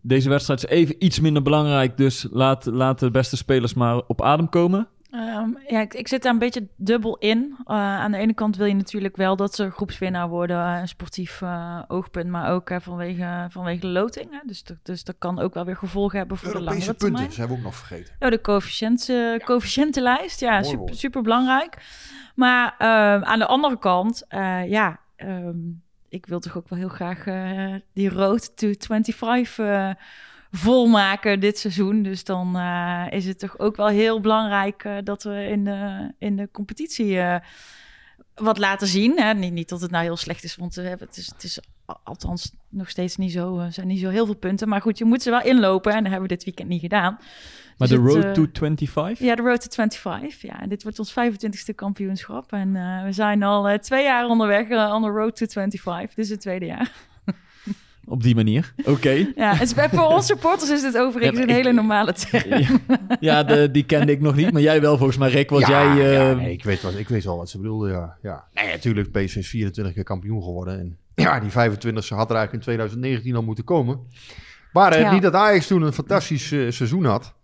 deze 0.00 0.28
wedstrijd 0.28 0.64
is 0.64 0.70
even 0.70 1.04
iets 1.04 1.20
minder 1.20 1.42
belangrijk, 1.42 1.96
dus 1.96 2.26
laat, 2.30 2.64
laat 2.64 2.98
de 2.98 3.10
beste 3.10 3.36
spelers 3.36 3.74
maar 3.74 3.96
op 4.06 4.22
adem 4.22 4.48
komen. 4.48 4.88
Ehm, 5.14 5.50
ja, 5.68 5.80
ik, 5.80 5.94
ik 5.94 6.08
zit 6.08 6.22
daar 6.22 6.32
een 6.32 6.38
beetje 6.38 6.68
dubbel 6.76 7.16
in. 7.18 7.56
Eh, 7.64 7.74
aan 7.76 8.10
de 8.12 8.18
ene 8.18 8.34
kant 8.34 8.56
wil 8.56 8.66
je 8.66 8.74
natuurlijk 8.74 9.16
wel 9.16 9.36
dat 9.36 9.54
ze 9.54 9.70
groepswinnaar 9.70 10.28
worden, 10.28 10.64
eh, 10.74 10.80
een 10.80 10.88
sportief 10.88 11.42
eh, 11.42 11.82
oogpunt, 11.88 12.30
maar 12.30 12.50
ook 12.50 12.70
vanwege, 12.80 13.46
vanwege 13.50 13.80
de 13.80 13.86
loting. 13.86 14.30
Hè. 14.30 14.38
Dus, 14.46 14.64
dat- 14.64 14.76
dus 14.82 15.04
dat 15.04 15.14
kan 15.18 15.38
ook 15.38 15.54
wel 15.54 15.64
weer 15.64 15.76
gevolgen 15.76 16.18
hebben 16.18 16.36
voor 16.36 16.48
de 16.48 16.54
Europese 16.54 16.76
langere 16.78 16.96
punten, 16.98 17.08
termijn. 17.16 17.32
ze 17.32 17.38
hebben 17.38 17.56
we 17.56 17.62
ook 17.62 17.68
nog 17.70 17.78
vergeten. 17.86 18.14
Oh, 18.20 18.30
de 18.30 18.40
coëfficiënt, 18.40 19.12
coëfficiëntenlijst. 19.44 20.40
Ja, 20.40 20.52
Mooi 20.60 20.64
super, 20.64 20.94
super 20.94 21.22
belangrijk. 21.22 21.76
Maar 22.34 22.74
ehm, 22.78 23.22
aan 23.24 23.38
de 23.38 23.46
andere 23.46 23.78
kant, 23.78 24.24
ja, 24.68 25.00
ehm, 25.16 25.56
ik 26.08 26.26
wil 26.26 26.40
toch 26.40 26.56
ook 26.56 26.68
wel 26.68 26.78
heel 26.78 26.88
graag 26.88 27.24
die 27.92 28.08
road 28.10 28.56
to 28.56 28.72
25 28.78 29.58
eh, 29.58 29.90
volmaken 30.56 31.40
dit 31.40 31.58
seizoen. 31.58 32.02
Dus 32.02 32.24
dan 32.24 32.56
eh, 32.56 33.06
is 33.10 33.26
het 33.26 33.38
toch 33.38 33.58
ook 33.58 33.76
wel 33.76 33.88
heel 33.88 34.20
belangrijk 34.20 34.84
eh, 34.84 34.96
dat 35.04 35.22
we 35.22 35.46
in 35.46 35.64
de, 35.64 36.12
in 36.18 36.36
de 36.36 36.48
competitie 36.52 37.20
eh, 37.20 37.36
wat 38.34 38.58
laten 38.58 38.86
zien. 38.86 39.18
Hè? 39.20 39.34
Niet, 39.34 39.52
niet 39.52 39.68
dat 39.68 39.80
het 39.80 39.90
nou 39.90 40.04
heel 40.04 40.16
slecht 40.16 40.44
is, 40.44 40.56
want 40.56 40.74
we 40.74 40.82
hebben, 40.82 41.06
het, 41.06 41.16
is, 41.16 41.26
het 41.26 41.42
is 41.42 41.60
al- 41.84 42.00
althans 42.04 42.52
nog 42.68 42.88
steeds 42.90 43.16
niet 43.16 43.32
zo, 43.32 43.66
zijn 43.70 43.86
niet 43.86 44.00
zo 44.00 44.08
heel 44.08 44.26
veel 44.26 44.36
punten. 44.36 44.68
Maar 44.68 44.80
goed, 44.80 44.98
je 44.98 45.04
moet 45.04 45.22
ze 45.22 45.30
wel 45.30 45.42
inlopen 45.42 45.92
en 45.92 46.02
dat 46.02 46.12
hebben 46.12 46.28
we 46.28 46.34
dit 46.34 46.44
weekend 46.44 46.68
niet 46.68 46.80
gedaan. 46.80 47.18
Maar 47.78 47.88
Dus 47.88 47.96
de 47.98 48.20
road 48.20 48.34
to 48.34 48.46
25? 48.52 49.18
ja, 49.26 49.34
de 49.34 49.42
Road 49.42 49.60
to 49.60 49.68
25. 49.70 50.42
Ja, 50.42 50.60
en 50.60 50.68
dit 50.68 50.82
wordt 50.82 50.98
ons 50.98 51.12
25ste 51.12 51.74
kampioenschap. 51.74 52.52
En 52.52 52.72
we 53.04 53.12
zijn 53.12 53.42
al 53.42 53.78
twee 53.78 54.04
jaar 54.04 54.26
onderweg 54.26 54.92
on 54.92 55.02
the 55.02 55.08
Road 55.08 55.36
to 55.36 55.46
25. 55.46 56.14
Dit 56.14 56.24
is 56.24 56.30
het 56.30 56.40
tweede 56.40 56.66
jaar. 56.66 56.92
Op 58.06 58.22
die 58.22 58.34
manier. 58.34 58.74
Oké. 58.84 59.10
Ja, 59.34 59.54
het 59.54 59.76
is, 59.76 59.86
voor 59.90 60.06
ons 60.06 60.26
supporters 60.26 60.70
is 60.70 60.82
dit 60.82 60.98
overigens 60.98 61.38
Ja, 61.38 61.44
een 61.44 61.50
hele 61.50 61.72
normale 61.72 62.12
term. 62.12 62.48
Ja, 62.48 62.78
ja 63.20 63.42
de, 63.42 63.70
die 63.70 63.84
kende 63.84 64.12
ik 64.12 64.20
nog 64.20 64.34
niet, 64.36 64.52
maar 64.52 64.62
jij 64.62 64.80
wel 64.80 64.96
volgens 64.96 65.18
mij, 65.18 65.30
Rick. 65.30 65.50
Want 65.50 65.66
ja, 65.66 65.94
jij... 65.96 66.12
ja, 66.12 66.30
eh, 66.30 66.36
nee, 66.36 66.52
ik, 66.52 66.64
weet 66.64 66.82
wat, 66.82 66.94
ik 66.94 67.08
weet 67.08 67.24
wel 67.24 67.36
wat 67.36 67.50
ze 67.50 67.58
bedoelde, 67.58 67.90
ja. 67.90 68.16
ja. 68.22 68.44
Nee, 68.54 68.66
natuurlijk, 68.66 69.10
PSV 69.10 69.36
is 69.36 69.48
24 69.48 69.94
keer 69.94 70.04
kampioen 70.04 70.42
geworden. 70.42 70.78
En 70.78 70.98
ja, 71.14 71.40
die 71.40 71.50
25 71.50 72.08
had 72.08 72.30
er 72.30 72.36
eigenlijk 72.36 72.52
in 72.52 72.60
2019 72.60 73.36
al 73.36 73.42
moeten 73.42 73.64
komen. 73.64 74.00
Maar 74.72 74.92
eh, 74.92 75.00
Ja. 75.00 75.12
niet 75.12 75.22
dat 75.22 75.34
Ajax 75.34 75.66
toen 75.66 75.82
een 75.82 75.92
fantastisch 75.92 76.52
eh, 76.52 76.70
seizoen 76.70 77.04
had. 77.04 77.34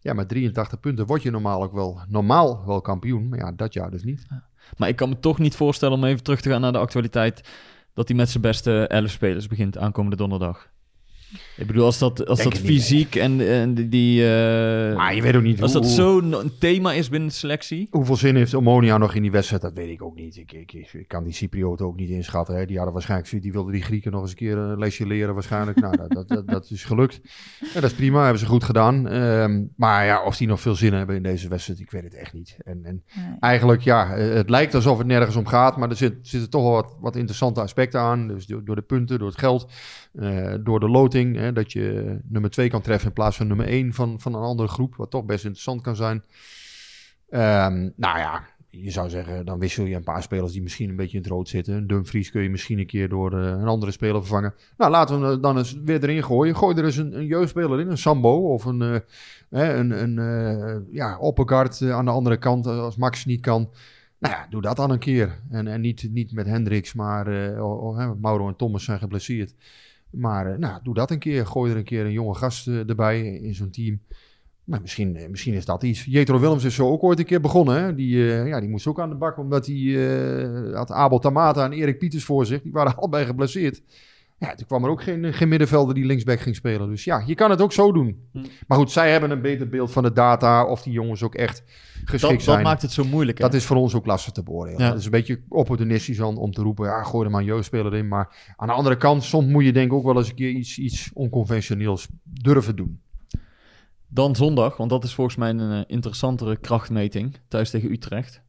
Ja, 0.00 0.12
met 0.12 0.28
83 0.28 0.80
punten 0.80 1.06
word 1.06 1.22
je 1.22 1.30
normaal 1.30 1.62
ook 1.62 1.72
wel, 1.72 2.00
normaal 2.08 2.62
wel 2.66 2.80
kampioen. 2.80 3.28
Maar 3.28 3.38
ja, 3.38 3.52
dat 3.52 3.72
jaar 3.72 3.90
dus 3.90 4.04
niet. 4.04 4.26
Maar 4.76 4.88
ik 4.88 4.96
kan 4.96 5.08
me 5.08 5.20
toch 5.20 5.38
niet 5.38 5.54
voorstellen 5.54 5.96
om 5.96 6.04
even 6.04 6.22
terug 6.22 6.40
te 6.40 6.50
gaan 6.50 6.60
naar 6.60 6.72
de 6.72 6.78
actualiteit. 6.78 7.48
Dat 7.96 8.08
hij 8.08 8.16
met 8.16 8.30
zijn 8.30 8.42
beste 8.42 8.86
11 8.86 9.10
spelers 9.10 9.46
begint 9.46 9.78
aankomende 9.78 10.16
donderdag. 10.16 10.68
Ik 11.56 11.66
bedoel, 11.66 11.84
als 11.84 11.98
dat, 11.98 12.26
als 12.26 12.38
Denk 12.38 12.52
dat 12.52 12.62
niet, 12.62 12.70
fysiek 12.72 13.14
en, 13.14 13.48
en 13.48 13.74
die. 13.88 14.22
eh, 14.22 14.96
Maar 14.96 15.14
je 15.14 15.22
weet 15.22 15.36
ook 15.36 15.42
niet 15.42 15.62
als 15.62 15.72
hoe, 15.72 15.80
dat 15.80 15.90
zo'n 15.90 16.32
een 16.40 16.50
thema 16.58 16.92
is 16.92 17.08
binnen 17.08 17.28
de 17.28 17.34
selectie. 17.34 17.88
hoeveel 17.90 18.16
zin 18.16 18.36
heeft 18.36 18.54
Omonia 18.54 18.98
nog 18.98 19.14
in 19.14 19.22
die 19.22 19.30
wedstrijd. 19.30 19.62
Dat 19.62 19.72
weet 19.72 19.90
ik 19.90 20.02
ook 20.02 20.16
niet. 20.16 20.36
Ik, 20.36 20.52
ik, 20.52 20.72
ik, 20.72 20.92
ik 20.92 21.08
kan 21.08 21.24
die 21.24 21.32
Cyprioten 21.32 21.86
ook 21.86 21.96
niet 21.96 22.10
inschatten. 22.10 22.56
Hè. 22.56 22.66
Die 22.66 22.76
hadden 22.76 22.94
waarschijnlijk, 22.94 23.42
die 23.42 23.52
wilden 23.52 23.72
die 23.72 23.82
Grieken 23.82 24.12
nog 24.12 24.20
eens 24.20 24.30
een 24.30 24.36
keer 24.36 24.56
een 24.56 24.78
lesje 24.78 25.06
leren 25.06 25.34
waarschijnlijk. 25.34 25.80
nou, 25.80 25.96
dat, 25.96 26.10
dat, 26.10 26.28
dat, 26.28 26.48
dat 26.48 26.70
is 26.70 26.84
gelukt. 26.84 27.20
Ja, 27.74 27.80
dat 27.80 27.90
is 27.90 27.96
prima, 27.96 28.20
hebben 28.22 28.40
ze 28.40 28.46
goed 28.46 28.64
gedaan. 28.64 29.08
Ehm, 29.08 29.62
maar 29.76 30.04
ja, 30.04 30.24
of 30.24 30.36
die 30.36 30.46
nog 30.48 30.60
veel 30.60 30.74
zin 30.74 30.92
hebben 30.92 31.16
in 31.16 31.22
deze 31.22 31.48
wedstrijd, 31.48 31.80
ik 31.80 31.90
weet 31.90 32.04
het 32.04 32.14
echt 32.14 32.32
niet. 32.32 32.56
En, 32.64 32.80
en 32.84 33.02
Nee. 33.16 33.24
eigenlijk, 33.40 33.82
ja, 33.82 34.14
eh, 34.16 34.34
het 34.34 34.50
lijkt 34.50 34.74
alsof 34.74 34.98
het 34.98 35.06
nergens 35.06 35.36
om 35.36 35.46
gaat, 35.46 35.76
maar 35.76 35.90
er 35.90 35.96
zit, 35.96 36.14
zitten 36.22 36.50
toch 36.50 36.62
wel 36.62 36.72
wat, 36.72 36.96
wat 37.00 37.16
interessante 37.16 37.60
aspecten 37.60 38.00
aan. 38.00 38.28
Dus 38.28 38.46
door, 38.46 38.64
door 38.64 38.76
de 38.76 38.82
punten, 38.82 39.18
door 39.18 39.28
het 39.28 39.38
geld, 39.38 39.66
eh, 40.14 40.54
door 40.60 40.80
de 40.80 40.88
loting, 40.88 41.38
dat 41.54 41.72
je 41.72 42.18
nummer 42.24 42.50
2 42.50 42.68
kan 42.68 42.80
treffen 42.80 43.08
in 43.08 43.14
plaats 43.14 43.36
van 43.36 43.46
nummer 43.46 43.66
1 43.66 43.92
van, 43.92 44.20
van 44.20 44.34
een 44.34 44.42
andere 44.42 44.68
groep, 44.68 44.96
wat 44.96 45.10
toch 45.10 45.24
best 45.24 45.44
interessant 45.44 45.80
kan 45.80 45.96
zijn. 45.96 46.24
Ehm, 47.28 47.90
nou 47.96 48.18
ja, 48.18 48.44
je 48.70 48.90
zou 48.90 49.08
zeggen, 49.08 49.46
dan 49.46 49.58
wissel 49.58 49.84
je 49.84 49.94
een 49.94 50.04
paar 50.04 50.22
spelers 50.22 50.52
die 50.52 50.62
misschien 50.62 50.88
een 50.88 50.96
beetje 50.96 51.16
in 51.16 51.22
het 51.22 51.32
rood 51.32 51.48
zitten. 51.48 51.74
Een 51.74 51.86
Dumfries 51.86 52.30
kun 52.30 52.42
je 52.42 52.50
misschien 52.50 52.78
een 52.78 52.86
keer 52.86 53.08
door 53.08 53.32
eh, 53.32 53.46
een 53.46 53.66
andere 53.66 53.92
speler 53.92 54.20
vervangen. 54.20 54.54
Nou, 54.76 54.90
laten 54.90 55.20
we 55.20 55.26
hem 55.26 55.40
dan 55.40 55.58
eens 55.58 55.72
weer 55.84 56.02
erin 56.02 56.24
gooien. 56.24 56.56
Gooi 56.56 56.76
er 56.76 56.84
eens 56.84 56.96
een, 56.96 57.16
een 57.16 57.26
jeugdspeler 57.26 57.80
in, 57.80 57.88
een 57.90 57.98
Sambo 57.98 58.52
of 58.52 58.64
een, 58.64 58.82
eh, 58.82 58.98
hè, 59.50 59.74
een, 59.74 60.02
een 60.02 60.18
eh, 60.18 60.94
ja, 60.94 61.18
Oppegaard 61.18 61.80
eh, 61.80 61.92
aan 61.92 62.04
de 62.04 62.10
andere 62.10 62.36
kant 62.36 62.66
eh, 62.66 62.78
als 62.78 62.96
Max 62.96 63.24
niet 63.24 63.40
kan. 63.40 63.70
Nou 64.18 64.34
ja, 64.34 64.46
doe 64.50 64.62
dat 64.62 64.76
dan 64.76 64.90
een 64.90 64.98
keer. 64.98 65.40
En, 65.50 65.66
en 65.66 65.80
niet, 65.80 66.08
niet 66.10 66.32
met 66.32 66.46
Hendricks, 66.46 66.94
maar 66.94 67.26
eh, 67.26 67.96
hè, 67.96 68.14
Mauro 68.14 68.48
en 68.48 68.56
Thomas 68.56 68.84
zijn 68.84 68.98
geblesseerd. 68.98 69.54
Maar 70.16 70.52
eh, 70.52 70.58
nou, 70.58 70.80
doe 70.82 70.94
dat 70.94 71.10
een 71.10 71.18
keer. 71.18 71.46
Gooi 71.46 71.70
er 71.70 71.76
een 71.76 71.84
keer 71.84 72.04
een 72.04 72.12
jonge 72.12 72.34
gast 72.34 72.68
eh, 72.68 72.88
erbij 72.88 73.34
in 73.34 73.54
zo'n 73.54 73.70
team. 73.70 74.00
Misschien, 74.64 75.16
eh, 75.16 75.28
misschien 75.28 75.54
is 75.54 75.64
dat 75.64 75.82
iets. 75.82 76.04
Jetro 76.04 76.38
Willems 76.40 76.64
is 76.64 76.74
zo 76.74 76.88
ook 76.88 77.02
ooit 77.02 77.18
een 77.18 77.24
keer 77.24 77.40
begonnen. 77.40 77.82
Hè? 77.82 77.94
Die, 77.94 78.16
ja, 78.24 78.60
die 78.60 78.68
moest 78.68 78.86
ook 78.86 79.00
aan 79.00 79.08
de 79.08 79.14
bak, 79.14 79.38
omdat 79.38 79.66
hij 79.66 79.76
had 80.72 80.90
Abel 80.90 81.18
Tamata 81.18 81.64
en 81.64 81.72
Erik 81.72 81.98
Pieters 81.98 82.24
voor 82.24 82.46
zich. 82.46 82.62
Die 82.62 82.72
waren 82.72 82.96
allebei 82.98 83.24
geblesseerd. 83.24 83.82
Ja, 84.38 84.54
toen 84.54 84.66
kwam 84.66 84.84
er 84.84 84.90
ook 84.90 85.02
geen, 85.02 85.32
geen 85.34 85.48
middenvelder 85.48 85.94
die 85.94 86.04
linksback 86.04 86.40
ging 86.40 86.56
spelen. 86.56 86.88
Dus 86.88 87.04
ja, 87.04 87.22
je 87.26 87.34
kan 87.34 87.50
het 87.50 87.60
ook 87.60 87.72
zo 87.72 87.92
doen. 87.92 88.28
Hm. 88.32 88.44
Maar 88.66 88.78
goed, 88.78 88.90
zij 88.90 89.10
hebben 89.10 89.30
een 89.30 89.40
beter 89.40 89.68
beeld 89.68 89.92
van 89.92 90.02
de 90.02 90.12
data. 90.12 90.64
Of 90.66 90.82
die 90.82 90.92
jongens 90.92 91.22
ook 91.22 91.34
echt 91.34 91.62
geschikt 91.94 92.20
Dat, 92.20 92.30
dat 92.30 92.42
zijn. 92.42 92.62
maakt 92.62 92.82
het 92.82 92.92
zo 92.92 93.04
moeilijk. 93.04 93.38
hè? 93.38 93.44
Dat 93.44 93.54
is 93.54 93.64
voor 93.64 93.76
ons 93.76 93.94
ook 93.94 94.06
lastig 94.06 94.32
te 94.32 94.42
beoordelen. 94.42 94.80
Ja. 94.80 94.88
Het 94.88 94.98
is 94.98 95.04
een 95.04 95.10
beetje 95.10 95.40
opportunistisch 95.48 96.20
om, 96.20 96.36
om 96.38 96.52
te 96.52 96.62
roepen, 96.62 96.86
ja, 96.86 97.02
gooi 97.02 97.24
er 97.24 97.30
maar 97.30 97.40
een 97.40 97.46
jeugdspeler 97.46 97.94
in. 97.94 98.08
Maar 98.08 98.52
aan 98.56 98.66
de 98.68 98.72
andere 98.74 98.96
kant, 98.96 99.24
soms 99.24 99.46
moet 99.46 99.64
je 99.64 99.72
denk 99.72 99.86
ik 99.86 99.92
ook 99.92 100.04
wel 100.04 100.16
eens 100.16 100.28
een 100.28 100.34
keer 100.34 100.50
iets, 100.50 100.78
iets 100.78 101.10
onconventioneels 101.14 102.08
durven 102.22 102.76
doen. 102.76 103.00
Dan 104.08 104.36
zondag, 104.36 104.76
want 104.76 104.90
dat 104.90 105.04
is 105.04 105.14
volgens 105.14 105.36
mij 105.36 105.50
een 105.50 105.72
eh, 105.72 105.80
interessantere 105.86 106.56
krachtmeting 106.56 107.36
thuis 107.48 107.70
tegen 107.70 107.90
Utrecht. 107.90 108.42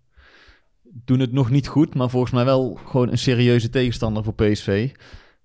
Doen 0.84 1.20
het 1.20 1.32
nog 1.32 1.50
niet 1.50 1.68
goed, 1.68 1.96
maar 1.96 2.10
volgens 2.10 2.32
mij 2.32 2.46
wel 2.46 2.80
gewoon 2.86 3.10
een 3.12 3.18
serieuze 3.18 3.70
tegenstander 3.70 4.24
voor 4.24 4.34
PSV. 4.34 4.92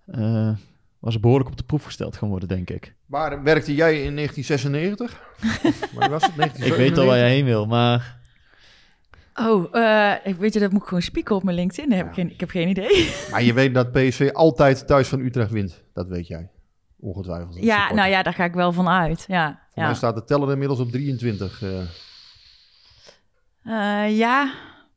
Eh 0.06 0.50
was 0.98 1.20
behoorlijk 1.20 1.50
op 1.50 1.56
de 1.56 1.64
proef 1.64 1.84
gesteld 1.84 2.16
gaan 2.16 2.28
worden, 2.28 2.48
denk 2.48 2.70
ik. 2.70 2.94
Waar 3.06 3.42
werkte 3.42 3.74
jij 3.74 4.02
in 4.02 4.14
1996? 4.16 5.20
Of 5.64 5.92
waar 5.94 6.10
was 6.10 6.28
het? 6.32 6.58
Ik 6.66 6.74
weet 6.74 6.98
al 6.98 7.06
waar 7.06 7.16
jij 7.16 7.30
heen 7.30 7.44
wil, 7.44 7.66
maar 7.66 8.20
Oh, 9.34 9.76
eh, 9.76 10.14
ik 10.24 10.36
weet 10.36 10.54
je, 10.54 10.60
dat 10.60 10.72
moet 10.72 10.80
ik 10.82 10.86
gewoon 10.86 11.02
spieken 11.02 11.34
op 11.34 11.42
mijn 11.42 11.56
LinkedIn. 11.56 11.88
Daar 11.88 11.98
heb 11.98 12.08
ik, 12.08 12.14
geen, 12.14 12.30
ik 12.30 12.40
heb 12.40 12.50
geen 12.50 12.68
idee. 12.68 13.10
Maar 13.30 13.42
je 13.42 13.52
weet 13.52 13.74
dat 13.74 13.92
PSV 13.92 14.30
altijd 14.32 14.86
thuis 14.86 15.08
van 15.08 15.20
Utrecht 15.20 15.50
wint. 15.50 15.82
Dat 15.94 16.08
weet 16.08 16.26
jij. 16.26 16.50
Ongetwijfeld. 17.00 17.64
Ja, 17.64 17.92
nou 17.92 18.10
ja, 18.10 18.22
daar 18.22 18.34
ga 18.34 18.44
ik 18.44 18.54
wel 18.54 18.72
van 18.72 18.88
uit. 18.88 19.24
Ja, 19.28 19.46
Voor 19.48 19.82
ja. 19.82 19.84
mij 19.88 19.94
staat 19.94 20.14
de 20.14 20.24
teller 20.24 20.50
inmiddels 20.52 20.80
op 20.80 20.90
23. 20.90 21.62
eh. 21.62 21.80
Eh, 23.62 24.16
ja. 24.18 24.52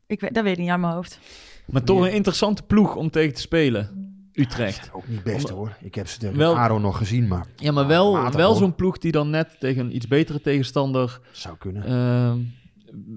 Ik 0.06 0.20
weet, 0.20 0.34
dat 0.34 0.44
weet 0.44 0.52
ik 0.52 0.58
niet 0.58 0.70
aan 0.70 0.80
mijn 0.80 0.92
hoofd. 0.92 1.18
Maar 1.66 1.82
toch 1.82 2.00
een 2.00 2.12
interessante 2.12 2.62
ploeg 2.62 2.96
om 2.96 3.10
tegen 3.10 3.34
te 3.34 3.40
spelen. 3.40 4.05
Utrecht. 4.36 4.90
Ook 4.92 5.08
niet 5.08 5.22
best 5.22 5.48
hoor. 5.48 5.76
Ik 5.80 5.94
heb 5.94 6.06
ze 6.08 6.18
tegen 6.18 6.36
Wel- 6.36 6.56
Aro 6.56 6.78
nog 6.78 6.96
gezien, 6.96 7.28
maar 7.28 7.46
Ja, 7.56 7.72
maar 7.72 7.86
wel, 7.86 8.30
wel 8.30 8.54
zo'n 8.54 8.74
ploeg 8.74 8.98
die 8.98 9.12
dan 9.12 9.30
net 9.30 9.56
tegen 9.58 9.84
een 9.84 9.94
iets 9.96 10.08
betere 10.08 10.40
tegenstander 10.40 11.20
zou 11.32 11.56
kunnen. 11.58 11.84
ehm, 11.84 12.38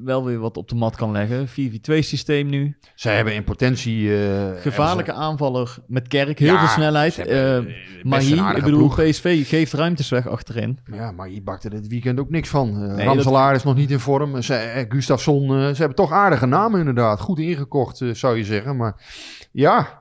wel 0.03 0.25
weer 0.25 0.39
wat 0.39 0.57
op 0.57 0.69
de 0.69 0.75
mat 0.75 0.95
kan 0.95 1.11
leggen. 1.11 1.47
4-4-2 1.47 2.01
systeem 2.01 2.47
nu. 2.49 2.77
Zij 2.95 3.15
hebben 3.15 3.33
in 3.33 3.43
potentie... 3.43 4.23
eh, 4.25 4.61
Gevaarlijke 4.61 5.13
aanvaller 5.13 5.77
met 5.87 6.07
Kerk. 6.07 6.39
Heel 6.39 6.53
Ja, 6.53 6.59
veel 6.59 6.67
snelheid. 6.67 7.15
hebben, 7.15 7.67
Eh, 7.67 7.73
maar 8.03 8.19
hier, 8.21 8.57
ik 8.57 8.63
bedoel, 8.63 8.79
ploeg. 8.79 8.95
PSV 9.09 9.47
geeft 9.47 9.73
ruimtes 9.73 10.09
weg 10.09 10.27
achterin. 10.27 10.79
Ja, 10.91 11.11
maar 11.11 11.29
je 11.29 11.41
bakte 11.41 11.69
dit 11.69 11.87
weekend 11.87 12.19
ook 12.19 12.29
niks 12.29 12.49
van. 12.49 12.83
Uh, 12.83 12.93
Nee, 12.95 13.05
Ramselaar 13.05 13.55
is 13.55 13.63
nog 13.63 13.75
niet 13.75 13.91
in 13.91 13.99
vorm. 13.99 14.41
Ze, 14.41 14.85
Gustafsson, 14.89 15.47
ze 15.49 15.75
hebben 15.77 15.95
toch 15.95 16.11
aardige 16.11 16.45
namen 16.45 16.79
inderdaad. 16.79 17.19
Goed 17.19 17.39
ingekocht, 17.39 18.01
zou 18.11 18.37
je 18.37 18.43
zeggen. 18.43 18.75
Maar 18.77 19.01
ja, 19.51 19.98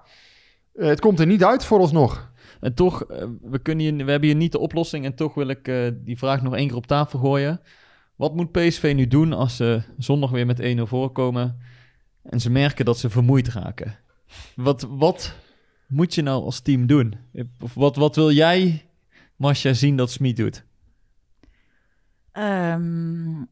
het 0.78 1.00
komt 1.00 1.20
er 1.20 1.26
niet 1.26 1.44
uit 1.44 1.64
vooralsnog. 1.64 2.32
En 2.60 2.74
toch, 2.74 3.04
eh, 3.04 3.26
we, 3.40 3.58
kunnen 3.58 3.84
hier, 3.84 4.04
we 4.04 4.10
hebben 4.10 4.28
hier 4.28 4.38
niet 4.38 4.52
de 4.52 4.58
oplossing. 4.58 5.04
En 5.04 5.14
toch 5.14 5.34
wil 5.34 5.48
ik 5.48 5.68
eh, 5.68 5.88
die 5.94 6.18
vraag 6.18 6.42
nog 6.42 6.54
één 6.54 6.66
keer 6.66 6.76
op 6.76 6.86
tafel 6.86 7.18
gooien. 7.18 7.60
Wat 8.16 8.34
moet 8.34 8.52
PSV 8.52 8.92
nu 8.96 9.06
doen 9.06 9.32
als 9.32 9.56
ze 9.56 9.82
zondag 9.98 10.30
weer 10.30 10.46
met 10.46 10.60
1-0 10.60 10.82
voorkomen 10.82 11.58
en 12.22 12.40
ze 12.40 12.50
merken 12.50 12.84
dat 12.84 12.98
ze 12.98 13.10
vermoeid 13.10 13.48
raken? 13.48 13.98
Wat, 14.54 14.86
wat 14.90 15.34
moet 15.86 16.14
je 16.14 16.22
nou 16.22 16.44
als 16.44 16.60
team 16.60 16.86
doen? 16.86 17.14
Of 17.60 17.74
wat, 17.74 17.96
wat 17.96 18.16
wil 18.16 18.30
jij, 18.30 18.88
Masja, 19.36 19.72
zien 19.72 19.96
dat 19.96 20.10
Smit 20.10 20.36
doet? 20.36 20.64
Ehm, 22.32 23.44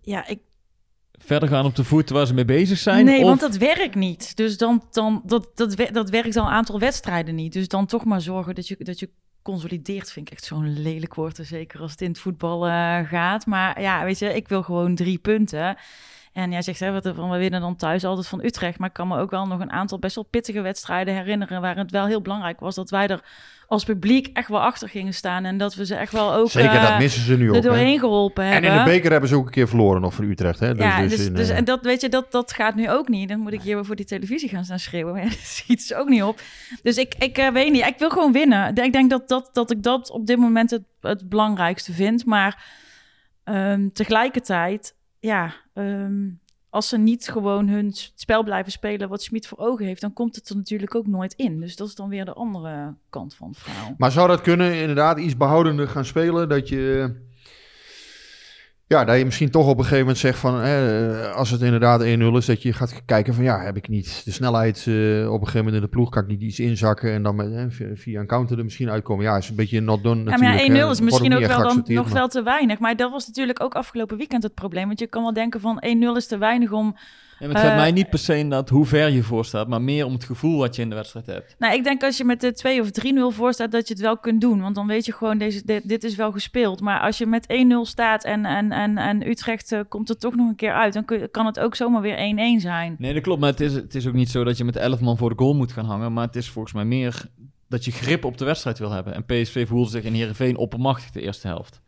ja, 0.00 0.26
ik, 0.26 0.40
Verder 1.18 1.48
gaan 1.48 1.64
op 1.64 1.74
de 1.74 1.84
voet 1.84 2.10
waar 2.10 2.26
ze 2.26 2.34
mee 2.34 2.44
bezig 2.44 2.78
zijn? 2.78 3.04
nee, 3.04 3.20
of- 3.20 3.28
want 3.28 3.40
dat 3.40 3.56
werkt 3.56 3.94
niet. 3.94 4.36
Dus 4.36 4.56
dan, 4.58 4.82
dan 4.90 5.22
dat, 5.24 5.50
dat, 5.54 5.76
dat 5.92 6.10
werkt 6.10 6.36
al 6.36 6.44
een 6.46 6.52
aantal 6.52 6.78
wedstrijden 6.78 7.34
niet. 7.34 7.52
Dus 7.52 7.68
dan 7.68 7.86
toch 7.86 8.04
maar 8.04 8.20
zorgen 8.20 8.54
dat 8.54 8.68
je, 8.68 8.76
dat 8.78 8.98
je 8.98 9.10
consolideert, 9.42 10.12
vind 10.12 10.26
ik 10.26 10.32
echt 10.32 10.44
zo'n 10.44 10.82
lelijk 10.82 11.14
woord. 11.14 11.38
Zeker 11.42 11.80
als 11.80 11.90
het 11.90 12.00
in 12.00 12.08
het 12.08 12.18
voetbal 12.18 12.66
eh, 12.66 12.98
gaat. 13.08 13.46
Maar 13.46 13.80
ja, 13.80 14.04
weet 14.04 14.18
je, 14.18 14.34
ik 14.34 14.48
wil 14.48 14.62
gewoon 14.62 14.94
drie 14.94 15.18
punten. 15.18 15.76
En 16.32 16.50
jij 16.50 16.62
zegt, 16.62 16.80
hè, 16.80 16.92
wat, 16.92 17.12
van, 17.14 17.30
we 17.30 17.38
winnen 17.38 17.60
dan 17.60 17.76
thuis 17.76 18.04
altijd 18.04 18.26
van 18.26 18.44
Utrecht. 18.44 18.78
Maar 18.78 18.88
ik 18.88 18.94
kan 18.94 19.08
me 19.08 19.18
ook 19.18 19.30
wel 19.30 19.46
nog 19.46 19.60
een 19.60 19.72
aantal 19.72 19.98
best 19.98 20.14
wel 20.14 20.24
pittige 20.24 20.60
wedstrijden 20.60 21.14
herinneren... 21.14 21.60
waar 21.60 21.76
het 21.76 21.90
wel 21.90 22.06
heel 22.06 22.20
belangrijk 22.20 22.60
was 22.60 22.74
dat 22.74 22.90
wij 22.90 23.06
er 23.06 23.24
als 23.66 23.84
publiek 23.84 24.30
echt 24.32 24.48
wel 24.48 24.60
achter 24.60 24.88
gingen 24.88 25.14
staan. 25.14 25.44
En 25.44 25.58
dat 25.58 25.74
we 25.74 25.86
ze 25.86 25.94
echt 25.94 26.12
wel 26.12 26.34
ook 26.34 26.50
Zeker, 26.50 26.70
eh, 26.70 26.88
dat 26.88 26.98
missen 26.98 27.22
ze 27.22 27.36
nu 27.36 27.42
er 27.44 27.48
ook. 27.48 27.54
hè. 27.54 27.60
doorheen 27.60 27.98
geholpen 27.98 28.44
En 28.44 28.52
hebben. 28.52 28.70
in 28.70 28.76
de 28.78 28.84
beker 28.84 29.10
hebben 29.10 29.28
ze 29.28 29.36
ook 29.36 29.46
een 29.46 29.52
keer 29.52 29.68
verloren 29.68 30.00
nog 30.00 30.14
van 30.14 30.24
Utrecht. 30.24 30.60
Hè? 30.60 30.68
ja, 30.70 31.00
dus, 31.00 31.10
dus, 31.10 31.26
in, 31.26 31.34
dus, 31.34 31.48
eh, 31.48 31.56
en 31.56 31.64
dat, 31.64 31.82
weet 31.82 32.00
je, 32.00 32.08
dat, 32.08 32.32
dat 32.32 32.52
gaat 32.52 32.74
nu 32.74 32.90
ook 32.90 33.08
niet. 33.08 33.28
Dan 33.28 33.38
moet 33.38 33.52
ik 33.52 33.62
hier 33.62 33.74
weer 33.74 33.84
voor 33.84 33.96
die 33.96 34.04
televisie 34.04 34.48
gaan 34.48 34.64
staan 34.64 34.78
schreeuwen. 34.78 35.12
Maar 35.12 35.22
ja, 35.24 35.28
dat 35.28 35.38
schiet 35.38 35.78
dus 35.88 35.94
ook 35.94 36.08
niet 36.08 36.22
op. 36.22 36.40
Dus 36.82 36.96
ik, 36.96 37.14
ik 37.18 37.38
eh, 37.38 37.48
weet 37.52 37.72
niet. 37.72 37.86
Ik 37.86 37.98
wil 37.98 38.10
gewoon 38.10 38.32
winnen. 38.32 38.76
Ik 38.76 38.92
denk 38.92 39.10
dat, 39.10 39.28
dat, 39.28 39.50
dat 39.52 39.70
ik 39.70 39.82
dat 39.82 40.10
op 40.10 40.26
dit 40.26 40.38
moment 40.38 40.70
het, 40.70 40.82
het 41.00 41.28
belangrijkste 41.28 41.92
vind. 41.92 42.24
Maar 42.24 42.64
ehm, 43.44 43.88
tegelijkertijd, 43.92 44.94
ja, 45.20 45.54
ehm, 45.74 46.24
als 46.76 46.88
ze 46.88 46.98
niet 46.98 47.28
gewoon 47.28 47.68
hun 47.68 47.92
spel 48.14 48.42
blijven 48.44 48.72
spelen 48.72 49.08
wat 49.08 49.22
Smit 49.22 49.46
voor 49.46 49.58
ogen 49.58 49.86
heeft, 49.86 50.00
dan 50.00 50.12
komt 50.12 50.36
het 50.36 50.48
er 50.48 50.56
natuurlijk 50.56 50.94
ook 50.94 51.06
nooit 51.06 51.32
in. 51.32 51.60
Dus 51.60 51.76
dat 51.76 51.88
is 51.88 51.94
dan 51.94 52.08
weer 52.08 52.24
de 52.24 52.32
andere 52.32 52.94
kant 53.10 53.34
van 53.34 53.48
het 53.48 53.58
verhaal. 53.58 53.94
Maar 53.98 54.12
zou 54.12 54.28
dat 54.28 54.40
kunnen, 54.40 54.80
inderdaad, 54.80 55.18
iets 55.18 55.36
behoudender 55.36 55.88
gaan 55.88 56.04
spelen? 56.04 56.48
Dat 56.48 56.68
je, 56.68 57.14
ja, 58.88 59.04
dat 59.04 59.18
je 59.18 59.24
misschien 59.24 59.50
toch 59.50 59.66
op 59.66 59.76
een 59.78 59.82
gegeven 59.82 59.98
moment 60.00 60.18
zegt 60.18 60.38
van, 60.38 60.60
eh, 60.62 61.32
als 61.34 61.50
het 61.50 61.60
inderdaad 61.60 62.00
1-0 62.02 62.36
is, 62.36 62.46
dat 62.46 62.62
je 62.62 62.72
gaat 62.72 63.02
kijken 63.04 63.34
van, 63.34 63.44
ja, 63.44 63.60
heb 63.60 63.76
ik 63.76 63.88
niet 63.88 64.22
de 64.24 64.30
snelheid 64.32 64.76
eh, 64.86 64.92
op 65.32 65.40
een 65.40 65.46
gegeven 65.46 65.56
moment 65.58 65.74
in 65.74 65.80
de 65.80 65.88
ploeg, 65.88 66.10
kan 66.10 66.22
ik 66.22 66.28
niet 66.28 66.40
iets 66.42 66.60
inzakken 66.60 67.12
en 67.12 67.22
dan 67.22 67.36
met, 67.36 67.52
eh, 67.52 67.64
via- 67.94 68.20
een 68.20 68.26
counter 68.26 68.58
er 68.58 68.64
misschien 68.64 68.90
uitkomen. 68.90 69.24
Ja, 69.24 69.36
is 69.36 69.48
een 69.48 69.56
beetje 69.56 69.80
not 69.80 70.02
done 70.02 70.16
Ja, 70.18 70.24
maar 70.24 70.30
natuurlijk. 70.38 70.66
ja, 70.66 70.72
hè. 70.74 70.80
1-0 70.80 70.90
is 70.90 71.00
misschien 71.00 71.34
ook 71.34 71.40
wel 71.46 71.58
dan 71.62 71.82
nog 71.86 72.04
maar- 72.04 72.14
wel 72.14 72.28
te 72.28 72.42
weinig. 72.42 72.78
Maar 72.78 72.96
dat 72.96 73.10
was 73.10 73.26
natuurlijk 73.26 73.62
ook 73.62 73.74
afgelopen 73.74 74.16
weekend 74.16 74.42
het 74.42 74.54
probleem. 74.54 74.86
Want 74.86 74.98
je 74.98 75.06
kan 75.06 75.22
wel 75.22 75.32
denken 75.32 75.60
van 75.60 75.76
1-0 75.80 76.16
is 76.16 76.26
te 76.26 76.38
weinig 76.38 76.72
om... 76.72 76.96
Ja, 77.38 77.46
maar 77.46 77.56
het 77.56 77.64
gaat 77.64 77.70
Eh, 77.70 77.76
mij 77.76 77.92
niet 77.92 78.10
per 78.10 78.18
se 78.18 78.36
inderdaad 78.36 78.68
hoe 78.68 78.86
ver 78.86 79.10
je 79.10 79.22
voor 79.22 79.44
staat, 79.44 79.68
maar 79.68 79.82
meer 79.82 80.06
om 80.06 80.12
het 80.12 80.24
gevoel 80.24 80.58
wat 80.58 80.76
je 80.76 80.82
in 80.82 80.88
de 80.88 80.94
wedstrijd 80.94 81.26
hebt. 81.26 81.54
Nou, 81.58 81.74
ik 81.74 81.84
denk 81.84 82.02
als 82.02 82.16
je 82.16 82.24
met 82.24 82.40
de 82.40 82.52
2 82.52 82.80
of 82.80 82.90
3-0 82.90 83.30
voor 83.30 83.52
staat, 83.52 83.72
dat 83.72 83.88
je 83.88 83.94
het 83.94 84.02
wel 84.02 84.18
kunt 84.18 84.40
doen. 84.40 84.60
Want 84.60 84.74
dan 84.74 84.86
weet 84.86 85.06
je 85.06 85.12
gewoon, 85.12 85.38
deze, 85.38 85.62
dit, 85.64 85.88
dit 85.88 86.04
is 86.04 86.16
wel 86.16 86.32
gespeeld. 86.32 86.80
Maar 86.80 87.00
als 87.00 87.18
je 87.18 87.26
met 87.26 87.46
1-0 87.52 87.80
staat 87.82 88.24
en, 88.24 88.44
en, 88.44 88.72
en, 88.72 88.98
en 88.98 89.28
Utrecht 89.28 89.72
eh, 89.72 89.80
komt 89.88 90.08
er 90.08 90.18
toch 90.18 90.34
nog 90.34 90.48
een 90.48 90.56
keer 90.56 90.72
uit... 90.72 90.92
dan 90.92 91.04
kun, 91.04 91.30
kan 91.30 91.46
het 91.46 91.58
ook 91.60 91.74
zomaar 91.74 92.00
weer 92.02 92.16
1-1 92.58 92.60
zijn. 92.60 92.96
Nee, 92.98 93.14
dat 93.14 93.22
klopt. 93.22 93.40
Maar 93.40 93.50
het 93.50 93.60
is, 93.60 93.72
het 93.74 93.94
is 93.94 94.06
ook 94.06 94.14
niet 94.14 94.30
zo 94.30 94.44
dat 94.44 94.56
je 94.56 94.64
met 94.64 94.76
11 94.76 95.00
man 95.00 95.16
voor 95.16 95.28
de 95.28 95.38
goal 95.38 95.54
moet 95.54 95.72
gaan 95.72 95.84
hangen. 95.84 96.12
Maar 96.12 96.26
het 96.26 96.36
is 96.36 96.50
volgens 96.50 96.74
mij 96.74 96.84
meer 96.84 97.24
dat 97.68 97.84
je 97.84 97.90
grip 97.92 98.24
op 98.24 98.38
de 98.38 98.44
wedstrijd 98.44 98.78
wil 98.78 98.90
hebben. 98.90 99.14
En 99.14 99.24
PSV 99.24 99.68
voelde 99.68 99.90
zich 99.90 100.04
in 100.04 100.14
Heerenveen 100.14 100.56
oppermachtig 100.56 101.10
de 101.10 101.20
eerste 101.20 101.46
helft. 101.46 101.80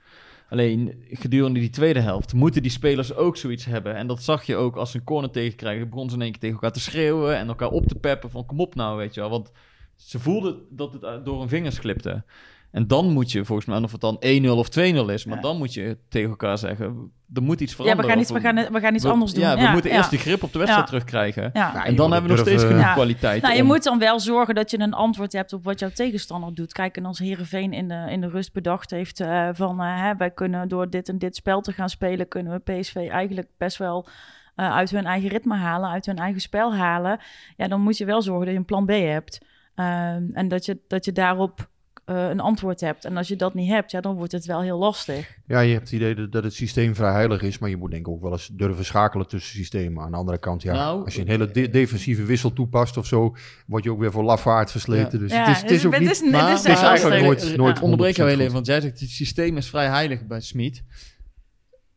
Alleen 0.48 1.04
gedurende 1.08 1.60
die 1.60 1.70
tweede 1.70 2.00
helft 2.00 2.32
moeten 2.32 2.62
die 2.62 2.70
spelers 2.70 3.14
ook 3.14 3.36
zoiets 3.36 3.64
hebben. 3.64 3.94
En 3.94 4.06
dat 4.06 4.22
zag 4.22 4.44
je 4.44 4.56
ook 4.56 4.76
als 4.76 4.90
ze 4.90 4.96
een 4.96 5.04
corner 5.04 5.30
tegenkrijgen. 5.30 5.88
Begonnen 5.88 6.10
ze 6.10 6.16
in 6.16 6.22
één 6.22 6.30
keer 6.30 6.40
tegen 6.40 6.54
elkaar 6.56 6.72
te 6.72 6.80
schreeuwen 6.80 7.36
en 7.36 7.48
elkaar 7.48 7.70
op 7.70 7.86
te 7.86 7.94
peppen 7.94 8.30
van 8.30 8.46
kom 8.46 8.60
op 8.60 8.74
nou, 8.74 8.96
weet 8.96 9.14
je 9.14 9.20
wel. 9.20 9.30
Want 9.30 9.52
ze 9.96 10.18
voelden 10.18 10.58
dat 10.70 10.92
het 10.92 11.04
uit- 11.04 11.24
door 11.24 11.38
hun 11.38 11.48
vingers 11.48 11.78
glipte. 11.78 12.24
En 12.70 12.86
dan 12.86 13.12
moet 13.12 13.32
je 13.32 13.44
volgens 13.44 13.66
mij, 13.66 13.78
of 13.82 13.92
het 13.92 14.00
dan 14.00 14.16
1-0 14.44 14.48
of 14.50 14.68
2-0 14.68 14.80
is, 15.10 15.24
maar 15.24 15.36
Ja. 15.36 15.42
dan 15.42 15.56
moet 15.58 15.74
je 15.74 15.98
tegen 16.08 16.28
elkaar 16.30 16.58
zeggen, 16.58 17.12
er 17.34 17.42
moet 17.42 17.60
iets 17.60 17.70
Ja, 17.70 17.76
veranderen. 17.76 18.04
we 18.06 18.10
gaan 18.12 18.20
iets, 18.20 18.30
we 18.30 18.40
gaan, 18.40 18.72
we 18.72 18.80
gaan 18.80 18.94
iets 18.94 19.04
we- 19.04 19.10
anders 19.10 19.32
doen. 19.32 19.42
Ja, 19.42 19.56
we 19.56 19.68
moeten 19.72 19.90
ja. 19.90 19.96
eerst 19.96 20.10
die 20.10 20.18
grip 20.18 20.42
op 20.42 20.52
de 20.52 20.58
wedstrijd 20.58 20.84
Ja. 20.84 20.90
terugkrijgen. 20.92 21.42
Ja. 21.42 21.50
Ja, 21.52 21.84
En 21.84 21.90
je 21.90 21.96
dan 21.96 22.04
moet 22.06 22.12
hebben 22.14 22.30
we 22.30 22.36
nog 22.36 22.46
steeds 22.46 22.62
genoeg 22.64 22.80
Ja. 22.82 22.92
kwaliteit. 22.92 23.42
Nou, 23.42 23.54
je 23.54 23.60
om- 23.60 23.66
moet 23.66 23.82
dan 23.82 23.98
wel 23.98 24.20
zorgen 24.20 24.54
dat 24.54 24.70
je 24.70 24.78
een 24.80 24.92
antwoord 24.92 25.32
hebt 25.32 25.52
op 25.52 25.64
wat 25.64 25.78
jouw 25.78 25.90
tegenstander 25.94 26.54
doet. 26.54 26.72
Kijk, 26.72 26.96
en 26.96 27.04
als 27.04 27.18
Heerenveen 27.18 27.72
in 27.72 27.88
de, 27.88 28.06
in 28.08 28.20
de 28.20 28.28
rust 28.28 28.52
bedacht 28.52 28.90
heeft 28.90 29.20
eh, 29.20 29.48
van... 29.52 29.80
eh, 29.80 30.02
hè, 30.02 30.16
wij 30.16 30.30
kunnen 30.30 30.68
door 30.68 30.90
dit 30.90 31.08
en 31.08 31.18
dit 31.18 31.36
spel 31.36 31.60
te 31.60 31.72
gaan 31.72 31.88
spelen... 31.88 32.28
kunnen 32.28 32.52
we 32.64 32.72
PSV 32.72 32.96
eigenlijk 32.96 33.48
best 33.58 33.76
wel 33.76 34.06
eh, 34.54 34.72
uit 34.76 34.90
hun 34.90 35.04
eigen 35.06 35.28
ritme 35.28 35.56
halen... 35.56 35.90
uit 35.90 36.06
hun 36.06 36.18
eigen 36.18 36.40
spel 36.40 36.74
halen. 36.74 37.18
Ja, 37.56 37.68
dan 37.68 37.80
moet 37.80 37.96
je 37.96 38.04
wel 38.04 38.22
zorgen 38.22 38.44
dat 38.44 38.52
je 38.54 38.58
een 38.60 38.64
plan 38.64 38.84
B 38.86 38.90
hebt. 38.90 39.38
Ehm, 39.74 40.22
en 40.32 40.48
dat 40.48 40.64
je, 40.64 40.78
dat 40.88 41.04
je 41.04 41.12
daarop 41.12 41.68
eh, 42.08 42.28
een 42.28 42.40
antwoord 42.40 42.80
hebt. 42.80 43.04
En 43.04 43.16
als 43.16 43.28
je 43.28 43.36
dat 43.36 43.54
niet 43.54 43.68
hebt, 43.68 43.90
ja, 43.90 44.00
dan 44.00 44.14
wordt 44.16 44.32
het 44.32 44.44
wel 44.46 44.62
heel 44.62 44.78
lastig. 44.78 45.36
Ja, 45.46 45.60
je 45.60 45.72
hebt 45.72 45.90
het 45.90 45.92
idee 45.92 46.28
dat, 46.28 46.44
het 46.44 46.54
systeem 46.54 46.94
vrij 46.94 47.12
heilig 47.12 47.42
is, 47.42 47.58
maar 47.58 47.70
je 47.70 47.76
moet 47.76 47.90
denk 47.90 48.06
ik 48.06 48.12
ook 48.12 48.22
wel 48.22 48.32
eens 48.32 48.50
durven 48.52 48.84
schakelen 48.84 49.28
tussen 49.28 49.56
systemen. 49.56 50.02
Aan 50.04 50.10
de 50.10 50.16
andere 50.16 50.38
kant, 50.38 50.62
ja, 50.62 50.72
Nou, 50.72 51.04
als 51.04 51.14
je 51.14 51.20
een 51.20 51.28
hele 51.28 51.50
de- 51.50 51.70
defensieve 51.70 52.24
wissel 52.24 52.52
toepast 52.52 52.96
of 52.96 53.06
zo, 53.06 53.36
word 53.66 53.84
je 53.84 53.90
ook 53.90 53.98
weer 53.98 54.12
voor 54.12 54.24
lafaard 54.24 54.70
versleten. 54.70 55.12
Ja. 55.12 55.18
Dus 55.18 55.32
ja, 55.32 55.44
het 55.44 55.56
is, 55.56 55.62
het 55.62 55.70
is 55.70 55.86
ook 55.86 55.92
het 55.92 56.00
niet... 56.02 56.10
is, 56.10 56.18
het 56.18 56.26
is 56.26 56.32
maar 56.32 56.50
echt 56.50 56.64
eigenlijk 56.64 57.26
lastig. 57.26 57.46
nooit- 57.48 57.56
nooit 57.56 57.76
Ik 57.76 57.82
onderbreek 57.82 58.16
jou 58.16 58.28
heel 58.28 58.38
100% 58.38 58.40
even, 58.40 58.54
want 58.54 58.66
jij 58.66 58.80
zegt 58.80 59.00
het 59.00 59.10
systeem 59.10 59.56
is 59.56 59.68
vrij 59.68 59.86
heilig 59.88 60.26
bij 60.26 60.40
Smit. 60.40 60.82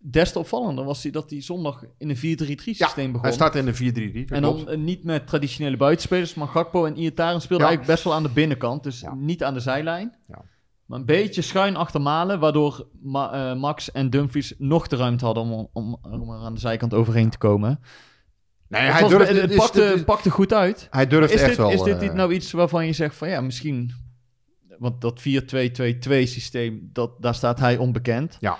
Des 0.03 0.31
te 0.31 0.39
opvallender 0.39 0.85
was 0.85 1.03
hij 1.03 1.11
dat 1.11 1.29
hij 1.29 1.41
zondag 1.41 1.83
in 1.97 2.09
een 2.09 2.15
4-3-3 2.17 2.19
systeem 2.63 3.05
begon. 3.11 3.21
Hij 3.27 3.31
start 3.31 3.55
in 3.55 3.65
de 3.65 3.73
4-3-3, 3.73 4.27
dat 4.27 4.37
en 4.37 4.41
dan 4.41 4.69
eh, 4.69 4.77
niet 4.77 5.03
met 5.03 5.27
traditionele 5.27 5.77
buitenspelers, 5.77 6.33
maar 6.33 6.47
Gakpo 6.47 6.85
en 6.85 6.97
Iataren 6.97 7.41
speelden 7.41 7.67
Ja. 7.67 7.71
eigenlijk 7.71 7.85
best 7.87 8.03
wel 8.03 8.13
aan 8.13 8.23
de 8.23 8.29
binnenkant. 8.29 8.83
Dus 8.83 8.99
Ja. 8.99 9.13
niet 9.13 9.43
aan 9.43 9.53
de 9.53 9.59
zijlijn. 9.59 10.15
Ja. 10.27 10.41
Maar 10.85 10.99
een 10.99 11.05
beetje 11.05 11.41
schuin 11.41 11.75
achter 11.75 12.01
Malen, 12.01 12.39
waardoor 12.39 12.87
Ma- 13.01 13.51
eh, 13.51 13.59
Max 13.59 13.91
en 13.91 14.09
Dumfries 14.09 14.53
nog 14.57 14.87
de 14.87 14.95
ruimte 14.95 15.25
hadden 15.25 15.43
om, 15.43 15.69
om, 15.73 15.97
om 16.01 16.29
er 16.31 16.39
aan 16.39 16.53
de 16.53 16.59
zijkant 16.59 16.93
overheen 16.93 17.29
te 17.29 17.37
komen. 17.37 17.79
Nee, 18.67 18.81
Het, 18.81 18.91
hij 18.91 19.01
was- 19.01 19.11
durft, 19.11 19.31
het, 19.41 19.55
pakte, 19.55 19.83
is- 19.83 20.03
pakte 20.03 20.29
goed 20.29 20.53
uit. 20.53 20.87
hij 20.91 21.07
durft 21.07 21.33
Is 21.33 21.39
echt 21.39 21.49
dit, 21.49 21.57
wel... 21.57 21.71
is 21.71 21.81
dit 21.83 22.01
eh, 22.01 22.13
nou 22.13 22.33
iets 22.33 22.51
waarvan 22.51 22.85
je 22.85 22.93
zegt 22.93 23.15
van 23.15 23.29
ja, 23.29 23.41
misschien... 23.41 23.91
Want 24.79 25.01
dat 25.01 25.19
4-2-2-2 25.19 25.23
systeem, 26.27 26.89
dat, 26.93 27.21
daar 27.21 27.35
staat 27.35 27.59
hij 27.59 27.77
onbekend. 27.77 28.37
ja, 28.39 28.57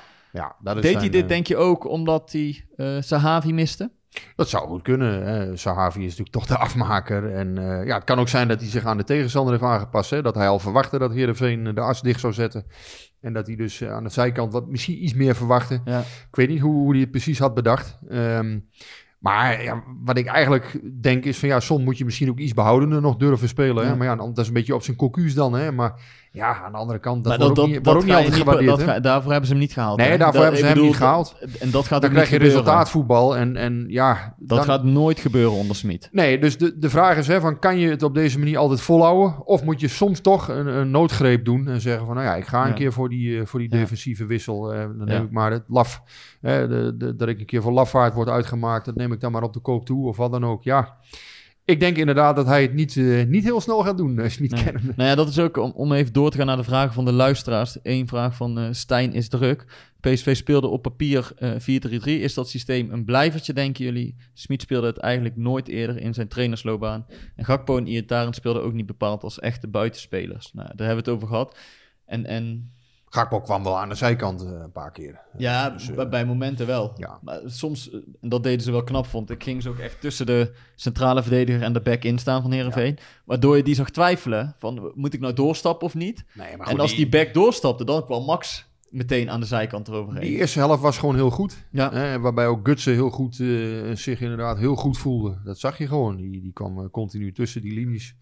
dat 0.60 0.76
is 0.76 0.82
Deed 0.82 0.92
zijn, 0.92 0.98
hij 0.98 1.10
dit 1.10 1.22
eh, 1.22 1.28
denk 1.28 1.48
je 1.48 1.58
ook 1.58 1.88
omdat 1.88 2.32
hij 2.32 2.66
eh 2.76 2.98
Sahavi 3.00 3.54
miste? 3.54 3.92
Dat 4.36 4.50
zou 4.50 4.68
goed 4.68 4.82
kunnen. 4.82 5.26
Hè. 5.26 5.58
Sahavi 5.58 6.00
is 6.00 6.18
natuurlijk 6.18 6.32
toch 6.32 6.46
de 6.46 6.58
afmaker. 6.58 7.34
En 7.34 7.58
eh, 7.58 7.86
ja, 7.86 7.96
het 7.96 8.04
kan 8.04 8.20
ook 8.20 8.30
zijn 8.30 8.48
dat 8.48 8.60
hij 8.60 8.70
zich 8.70 8.86
aan 8.86 8.98
de 8.98 9.04
tegenstander 9.04 9.54
heeft 9.54 9.66
aangepast. 9.66 10.10
Hè. 10.10 10.22
Dat 10.22 10.36
hij 10.36 10.48
al 10.48 10.60
verwachtte 10.60 10.98
dat 10.98 11.14
Heerenveen 11.14 11.64
de 11.64 11.82
as 11.82 12.02
dicht 12.02 12.20
zou 12.20 12.34
zetten. 12.34 12.66
En 13.22 13.34
dat 13.34 13.48
hij 13.48 13.56
dus 13.56 13.84
aan 13.84 14.04
de 14.04 14.10
zijkant 14.10 14.54
wat 14.54 14.68
misschien 14.68 15.04
iets 15.04 15.14
meer 15.14 15.36
verwachtte. 15.36 15.82
Ja. 15.86 16.00
Ik 16.00 16.36
weet 16.36 16.50
niet 16.50 16.60
hoe, 16.60 16.74
hoe 16.74 16.92
hij 16.92 17.02
het 17.02 17.12
precies 17.12 17.40
had 17.40 17.54
bedacht. 17.54 17.98
Ehm, 18.10 18.60
maar 19.20 19.64
ja, 19.64 19.84
wat 20.04 20.18
ik 20.18 20.26
eigenlijk 20.26 20.80
denk 21.02 21.26
is 21.26 21.40
van 21.40 21.50
ja, 21.50 21.60
soms 21.60 21.84
moet 21.84 21.98
je 21.98 22.06
misschien 22.06 22.30
ook 22.30 22.40
iets 22.40 22.54
behoudender 22.54 23.02
nog 23.02 23.18
durven 23.18 23.48
spelen. 23.48 23.84
Hè? 23.84 23.90
Ja. 23.90 23.96
Maar 23.96 24.08
ja, 24.08 24.16
dat 24.16 24.38
is 24.38 24.48
een 24.48 24.54
beetje 24.54 24.76
op 24.76 24.84
zijn 24.84 24.98
cocuus 24.98 25.34
dan. 25.34 25.54
Hè? 25.54 25.72
Maar 25.72 25.94
ja, 26.34 26.62
aan 26.64 26.72
de 26.72 26.78
andere 26.78 27.00
kant, 27.00 27.24
dat 27.24 27.38
Maar 27.38 27.46
wordt 27.48 27.60
ook 27.60 27.68
niet, 27.68 27.86
wordt 27.86 28.00
ook 28.00 28.06
niet 28.06 28.14
altijd 28.16 28.34
niet- 28.34 28.44
gewaardeerd. 28.44 28.70
dat 28.78 28.82
ga- 28.82 29.00
daarvoor 29.00 29.30
hebben 29.32 29.48
ze 29.50 29.54
hem 29.54 29.62
niet 29.64 29.74
gehaald. 29.74 29.98
Nee, 29.98 30.10
hè? 30.10 30.18
daarvoor 30.18 30.34
Dat- 30.34 30.44
hebben 30.44 30.60
ze 30.70 30.74
hem 30.76 30.86
niet 30.86 30.96
gehaald. 30.96 31.36
En 31.60 31.72
dat 31.72 31.88
gaat 31.88 32.02
Dan 32.02 32.10
krijg 32.12 32.30
je 32.30 32.34
gebeuren. 32.36 32.58
resultaatvoetbal. 32.60 33.38
En, 33.38 33.56
en 33.56 33.86
ja, 33.88 34.34
Dat 34.38 34.58
dan- 34.58 34.66
gaat 34.68 34.84
nooit 34.84 35.20
gebeuren 35.20 35.52
onder 35.58 35.76
Smit. 35.76 36.10
Nee, 36.12 36.40
dus 36.40 36.58
de, 36.58 36.78
de 36.80 36.90
vraag 36.90 37.18
is: 37.18 37.28
hè, 37.28 37.40
van, 37.40 37.60
kan 37.60 37.78
je 37.78 37.90
het 37.90 38.04
op 38.04 38.14
deze 38.16 38.40
manier 38.40 38.58
altijd 38.58 38.82
volhouden? 38.82 39.46
Of 39.46 39.64
moet 39.64 39.80
je 39.80 39.88
soms 39.88 40.20
toch 40.22 40.48
een, 40.48 40.68
een 40.68 40.92
noodgreep 40.92 41.46
doen 41.46 41.68
en 41.68 41.82
zeggen: 41.82 42.06
van 42.06 42.16
nou 42.16 42.28
ja, 42.28 42.36
ik 42.36 42.46
ga 42.46 42.62
een 42.62 42.68
Ja. 42.68 42.74
keer 42.74 42.94
voor 42.94 43.10
die, 43.10 43.40
eh, 43.40 43.46
voor 43.46 43.60
die 43.60 43.70
Ja. 43.72 43.78
defensieve 43.78 44.26
wissel. 44.26 44.74
eh, 44.74 44.80
dan 44.80 44.98
neem 44.98 45.08
Ja. 45.18 45.22
ik 45.22 45.32
maar 45.32 45.52
het 45.52 45.64
laf. 45.68 46.02
de, 46.42 46.94
de, 46.98 47.16
dat 47.16 47.28
ik 47.28 47.40
een 47.40 47.46
keer 47.46 47.62
voor 47.62 47.72
lafaard 47.72 48.14
word 48.14 48.30
uitgemaakt, 48.30 48.86
dat 48.86 48.96
neem 48.96 49.12
ik 49.12 49.20
dan 49.20 49.32
maar 49.32 49.44
op 49.44 49.54
de 49.54 49.60
koop 49.60 49.86
toe 49.86 50.08
of 50.08 50.18
wat 50.18 50.32
dan 50.32 50.46
ook. 50.46 50.64
Ja, 50.64 50.96
ik 51.66 51.80
denk 51.80 51.97
inderdaad 51.97 52.36
dat 52.36 52.45
hij 52.45 52.62
het 52.62 52.74
niet, 52.74 52.97
eh, 52.97 53.26
niet 53.26 53.43
heel 53.43 53.62
snel 53.62 53.84
gaat 53.84 53.97
doen, 53.97 54.16
niet 54.16 54.51
Nee. 54.51 54.64
kennen. 54.64 54.82
Nou 54.95 55.09
ja, 55.09 55.16
dat 55.16 55.30
is 55.30 55.39
ook 55.39 55.57
om, 55.57 55.72
om 55.76 55.91
even 55.93 56.14
door 56.14 56.32
te 56.32 56.38
gaan 56.38 56.45
naar 56.45 56.57
de 56.57 56.64
vragen 56.64 56.93
van 56.93 57.05
de 57.05 57.12
luisteraars. 57.12 57.78
Eén 57.84 58.07
vraag 58.07 58.36
van 58.36 58.59
eh, 58.59 58.68
Stijn 58.72 59.14
is 59.14 59.30
druk. 59.30 59.66
PSV 59.99 60.36
speelde 60.36 60.68
op 60.68 60.82
papier 60.82 61.32
eh 61.36 61.51
4-3-3. 61.59 62.22
Is 62.22 62.34
dat 62.34 62.49
systeem 62.49 62.91
een 62.91 63.05
blijvertje, 63.05 63.53
denken 63.53 63.86
jullie? 63.86 64.16
Smit 64.34 64.62
speelde 64.62 64.88
het 64.88 64.97
eigenlijk 64.97 65.36
nooit 65.38 65.68
eerder 65.68 65.97
in 65.97 66.14
zijn 66.14 66.28
trainersloopbaan. 66.28 67.05
En 67.36 67.45
Gakpo 67.45 67.78
en 67.78 67.88
Iataren 67.88 68.34
speelden 68.34 68.64
ook 68.64 68.74
niet 68.74 68.86
bepaald 68.86 69.24
als 69.24 69.39
echte 69.39 69.68
buitenspelers. 69.68 70.53
Nou, 70.53 70.68
daar 70.76 70.88
hebben 70.88 71.05
we 71.05 71.12
het 71.12 71.20
over 71.20 71.28
gehad. 71.28 71.57
En, 72.05 72.26
en 72.26 72.72
Gakpo 73.14 73.39
kwam 73.39 73.64
wel 73.64 73.78
aan 73.80 73.89
de 73.89 73.95
zijkant 73.95 74.41
eh, 74.43 74.49
een 74.49 74.72
paar 74.72 74.91
keer. 74.91 75.20
ja, 75.38 75.70
Dus, 75.70 75.89
eh, 75.89 75.95
bij, 75.95 76.09
bij 76.09 76.26
momenten 76.26 76.68
wel. 76.68 76.93
ja. 76.95 77.20
Maar 77.22 77.39
soms, 77.45 77.89
eh, 77.89 77.99
en 78.22 78.30
dat 78.30 78.43
deden 78.43 78.62
ze 78.62 78.72
wel 78.72 78.84
knap, 78.84 79.05
vond 79.05 79.30
ik, 79.30 79.43
gingen 79.43 79.62
ze 79.62 79.70
ook 79.70 79.78
echt 79.78 80.01
tussen 80.01 80.26
de 80.26 80.55
centrale 80.76 81.22
verdediger 81.22 81.62
en 81.62 81.74
de 81.74 81.82
back 81.82 82.03
in 82.03 82.20
staan 82.20 82.41
van 82.41 82.51
Heerenveen. 82.51 82.97
Waardoor 83.26 83.57
je 83.57 83.64
die 83.64 83.76
zag 83.76 83.89
twijfelen 83.89 84.55
van, 84.57 84.91
moet 84.95 85.14
ik 85.14 85.20
nou 85.20 85.34
doorstappen 85.34 85.88
of 85.88 85.93
niet? 85.93 86.26
Nee, 86.34 86.57
maar 86.57 86.68
en 86.68 86.80
als 86.80 86.95
die 86.95 87.09
back 87.09 87.34
doorstapte, 87.34 87.86
dan 87.86 88.05
kwam 88.05 88.24
Max 88.24 88.70
meteen 88.89 89.30
aan 89.30 89.39
de 89.39 89.45
zijkant 89.45 89.88
eroverheen. 89.88 90.22
Die 90.22 90.38
eerste 90.38 90.59
helft 90.59 90.82
was 90.82 90.97
gewoon 90.97 91.16
heel 91.16 91.30
goed. 91.30 91.66
Ja. 91.72 91.91
Hè, 91.93 92.20
waarbij 92.20 92.47
ook 92.47 92.68
Gutsen 92.68 92.93
heel 92.93 93.09
goed, 93.09 93.36
zich 93.93 94.22
inderdaad 94.22 94.57
heel 94.57 94.76
goed 94.76 94.97
voelde. 94.97 95.41
Dat 95.43 95.59
zag 95.59 95.78
je 95.78 95.88
gewoon. 95.88 96.16
Die, 96.16 96.41
die 96.41 96.53
kwam 96.53 96.89
continu 96.89 97.32
tussen 97.32 97.62
die 97.62 97.74
linies. 97.74 98.16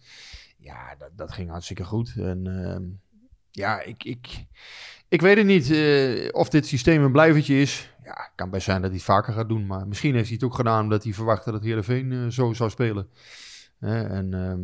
Ja, 0.59 0.95
dat, 0.97 1.09
dat 1.15 1.31
ging 1.31 1.49
hartstikke 1.49 1.83
goed. 1.83 2.13
En 2.17 2.47
ehm, 2.63 2.83
ja, 3.59 3.81
ik, 3.81 4.03
ik, 4.03 4.45
ik 5.07 5.21
weet 5.21 5.37
het 5.37 5.45
niet 5.45 5.71
eh, 5.71 6.27
of 6.31 6.49
dit 6.49 6.65
systeem 6.67 7.03
een 7.03 7.11
blijvertje 7.11 7.61
is. 7.61 7.93
Ja, 8.03 8.15
het 8.15 8.31
kan 8.35 8.49
best 8.49 8.65
zijn 8.65 8.81
dat 8.81 8.89
hij 8.89 8.97
het 8.99 9.05
vaker 9.07 9.33
gaat 9.33 9.49
doen. 9.49 9.65
Maar 9.67 9.87
misschien 9.87 10.13
heeft 10.13 10.25
hij 10.27 10.33
het 10.35 10.43
ook 10.43 10.55
gedaan 10.55 10.83
omdat 10.83 11.03
hij 11.03 11.13
verwachtte 11.13 11.51
dat 11.51 11.63
Heerenveen 11.63 12.11
eh 12.11 12.27
zo 12.27 12.53
zou 12.53 12.69
spelen. 12.69 13.07
En 13.79 14.33
ehm, 14.33 14.59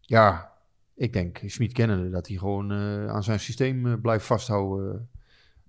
ja, 0.00 0.52
ik 0.94 1.12
denk, 1.12 1.40
Smit 1.46 1.72
kennende, 1.72 2.10
dat 2.10 2.28
hij 2.28 2.36
gewoon 2.36 2.72
eh, 2.72 3.08
aan 3.08 3.22
zijn 3.22 3.40
systeem 3.40 4.00
blijft 4.00 4.26
vasthouden. 4.26 5.08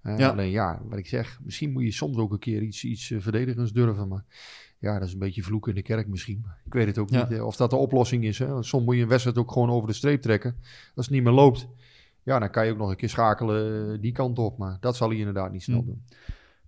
Ja. 0.03 0.29
Alleen 0.29 0.49
ja, 0.49 0.81
wat 0.83 0.99
ik 0.99 1.07
zeg, 1.07 1.39
misschien 1.43 1.71
moet 1.71 1.83
je 1.83 1.91
soms 1.91 2.17
ook 2.17 2.31
een 2.31 2.39
keer 2.39 2.61
iets, 2.61 2.83
iets 2.83 3.13
verdedigends 3.17 3.71
durven. 3.71 4.07
Maar 4.07 4.23
Ja, 4.79 4.99
dat 4.99 5.07
is 5.07 5.13
een 5.13 5.19
beetje 5.19 5.43
vloek 5.43 5.67
in 5.67 5.75
de 5.75 5.81
kerk 5.81 6.07
misschien. 6.07 6.45
Ik 6.65 6.73
weet 6.73 6.87
het 6.87 6.97
ook 6.97 7.09
Ja. 7.09 7.27
niet 7.29 7.41
of 7.41 7.55
dat 7.55 7.69
de 7.69 7.75
oplossing 7.75 8.23
is. 8.25 8.39
Hè? 8.39 8.47
Want 8.47 8.65
Soms 8.65 8.85
moet 8.85 8.95
je 8.95 9.01
een 9.01 9.07
wedstrijd 9.07 9.37
ook 9.37 9.51
gewoon 9.51 9.69
over 9.69 9.87
de 9.87 9.93
streep 9.93 10.21
trekken. 10.21 10.55
Als 10.95 11.05
het 11.05 11.15
niet 11.15 11.23
meer 11.23 11.33
loopt, 11.33 11.67
ja, 12.27 12.39
dan 12.39 12.49
kan 12.49 12.65
je 12.65 12.71
ook 12.71 12.77
nog 12.77 12.89
een 12.89 12.95
keer 12.95 13.09
schakelen 13.09 13.93
eh, 13.93 14.01
die 14.01 14.11
kant 14.11 14.39
op. 14.39 14.57
Maar 14.57 14.77
dat 14.79 14.95
zal 14.95 15.09
hij 15.09 15.17
inderdaad 15.17 15.51
niet 15.51 15.63
snel 15.63 15.79
Hm. 15.79 15.85
doen. 15.85 16.03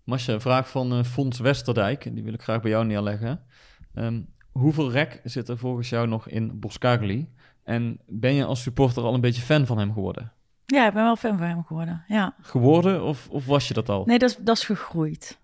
Masje, 0.04 0.32
een 0.34 0.42
vraag 0.42 0.70
van 0.70 0.92
eh 0.94 1.04
Fons 1.04 1.40
Westerdijk. 1.40 2.14
Die 2.14 2.24
wil 2.24 2.34
ik 2.34 2.42
graag 2.42 2.62
bij 2.62 2.72
jou 2.72 2.86
neerleggen. 2.86 3.42
Ehm, 3.94 4.22
hoeveel 4.52 4.92
rek 4.92 5.22
zit 5.24 5.48
er 5.50 5.58
volgens 5.58 5.90
jou 5.90 6.08
nog 6.08 6.28
in 6.30 6.60
Boskagli? 6.60 7.30
En 7.64 8.00
ben 8.08 8.34
je 8.34 8.46
als 8.46 8.62
supporter 8.62 9.04
al 9.04 9.14
een 9.14 9.22
beetje 9.22 9.42
fan 9.42 9.66
van 9.66 9.78
hem 9.78 9.94
geworden? 9.94 10.32
Ja, 10.66 10.88
ik 10.88 10.94
ben 10.94 11.04
wel 11.04 11.16
fan 11.16 11.38
van 11.38 11.48
hem 11.48 11.64
geworden. 11.64 12.04
Ja. 12.08 12.36
Geworden 12.42 13.04
of, 13.04 13.28
of 13.30 13.46
was 13.46 13.68
je 13.68 13.74
dat 13.74 13.90
al? 13.90 14.06
Nee, 14.06 14.20
dat 14.20 14.30
is, 14.30 14.38
dat 14.38 14.58
is 14.58 14.64
gegroeid. 14.64 15.40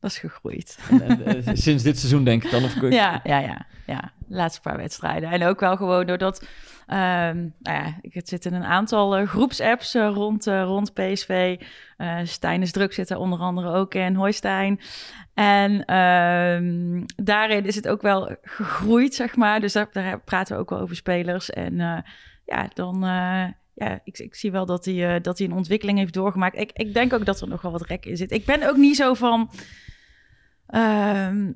Dat 0.00 0.10
is 0.10 0.18
gegroeid. 0.18 0.78
En, 0.90 1.00
en, 1.00 1.46
eh, 1.46 1.54
sinds 1.66 1.82
dit 1.82 1.98
seizoen 1.98 2.24
denk 2.24 2.44
ik 2.44 2.50
dan? 2.50 2.64
Of, 2.64 2.80
Ja, 2.80 3.20
ja, 3.24 3.38
ja, 3.38 3.66
ja. 3.86 4.12
De 4.18 4.34
laatste 4.34 4.60
paar 4.60 4.76
wedstrijden. 4.76 5.30
En 5.30 5.44
ook 5.44 5.60
wel 5.60 5.76
gewoon 5.76 6.06
doordat... 6.06 6.46
ehm 6.86 7.36
nou 7.58 7.78
ja, 7.78 7.98
ik 8.00 8.14
het 8.14 8.28
zit 8.28 8.44
in 8.44 8.54
een 8.54 8.64
aantal 8.64 9.16
eh, 9.16 9.28
groepsapps 9.28 9.94
eh, 9.94 10.10
rond, 10.14 10.46
rond 10.46 10.92
PSV. 10.92 11.60
Stijn 12.22 12.62
is 12.62 12.72
druk 12.72 12.92
zit 12.92 13.10
er 13.10 13.18
onder 13.18 13.38
andere 13.38 13.72
ook 13.72 13.94
in. 13.94 14.14
Hoi 14.14 14.32
Stijn. 14.32 14.80
En 15.34 15.84
ehm, 15.84 17.02
daarin 17.16 17.66
is 17.66 17.74
het 17.74 17.88
ook 17.88 18.02
wel 18.02 18.36
gegroeid, 18.42 19.14
zeg 19.14 19.36
maar. 19.36 19.60
Dus 19.60 19.72
daar, 19.72 19.88
daar 19.92 20.20
praten 20.20 20.54
we 20.54 20.60
ook 20.60 20.70
wel 20.70 20.80
over 20.80 20.96
spelers. 20.96 21.50
En 21.50 22.04
ja, 22.44 22.68
dan... 22.74 23.04
ja, 23.78 24.00
ik, 24.04 24.18
ik 24.18 24.34
zie 24.34 24.50
wel 24.50 24.66
dat 24.66 24.84
hij, 24.84 25.14
eh, 25.14 25.22
dat 25.22 25.38
hij 25.38 25.46
een 25.46 25.52
ontwikkeling 25.52 25.98
heeft 25.98 26.12
doorgemaakt. 26.12 26.56
Ik, 26.56 26.70
ik 26.72 26.94
denk 26.94 27.12
ook 27.12 27.24
dat 27.24 27.40
er 27.40 27.48
nog 27.48 27.62
wel 27.62 27.72
wat 27.72 27.86
rek 27.86 28.06
in 28.06 28.16
zit. 28.16 28.30
Ik 28.30 28.44
ben 28.44 28.68
ook 28.68 28.76
niet 28.76 28.96
zo 28.96 29.14
van 29.14 29.50
ehm, 30.66 31.52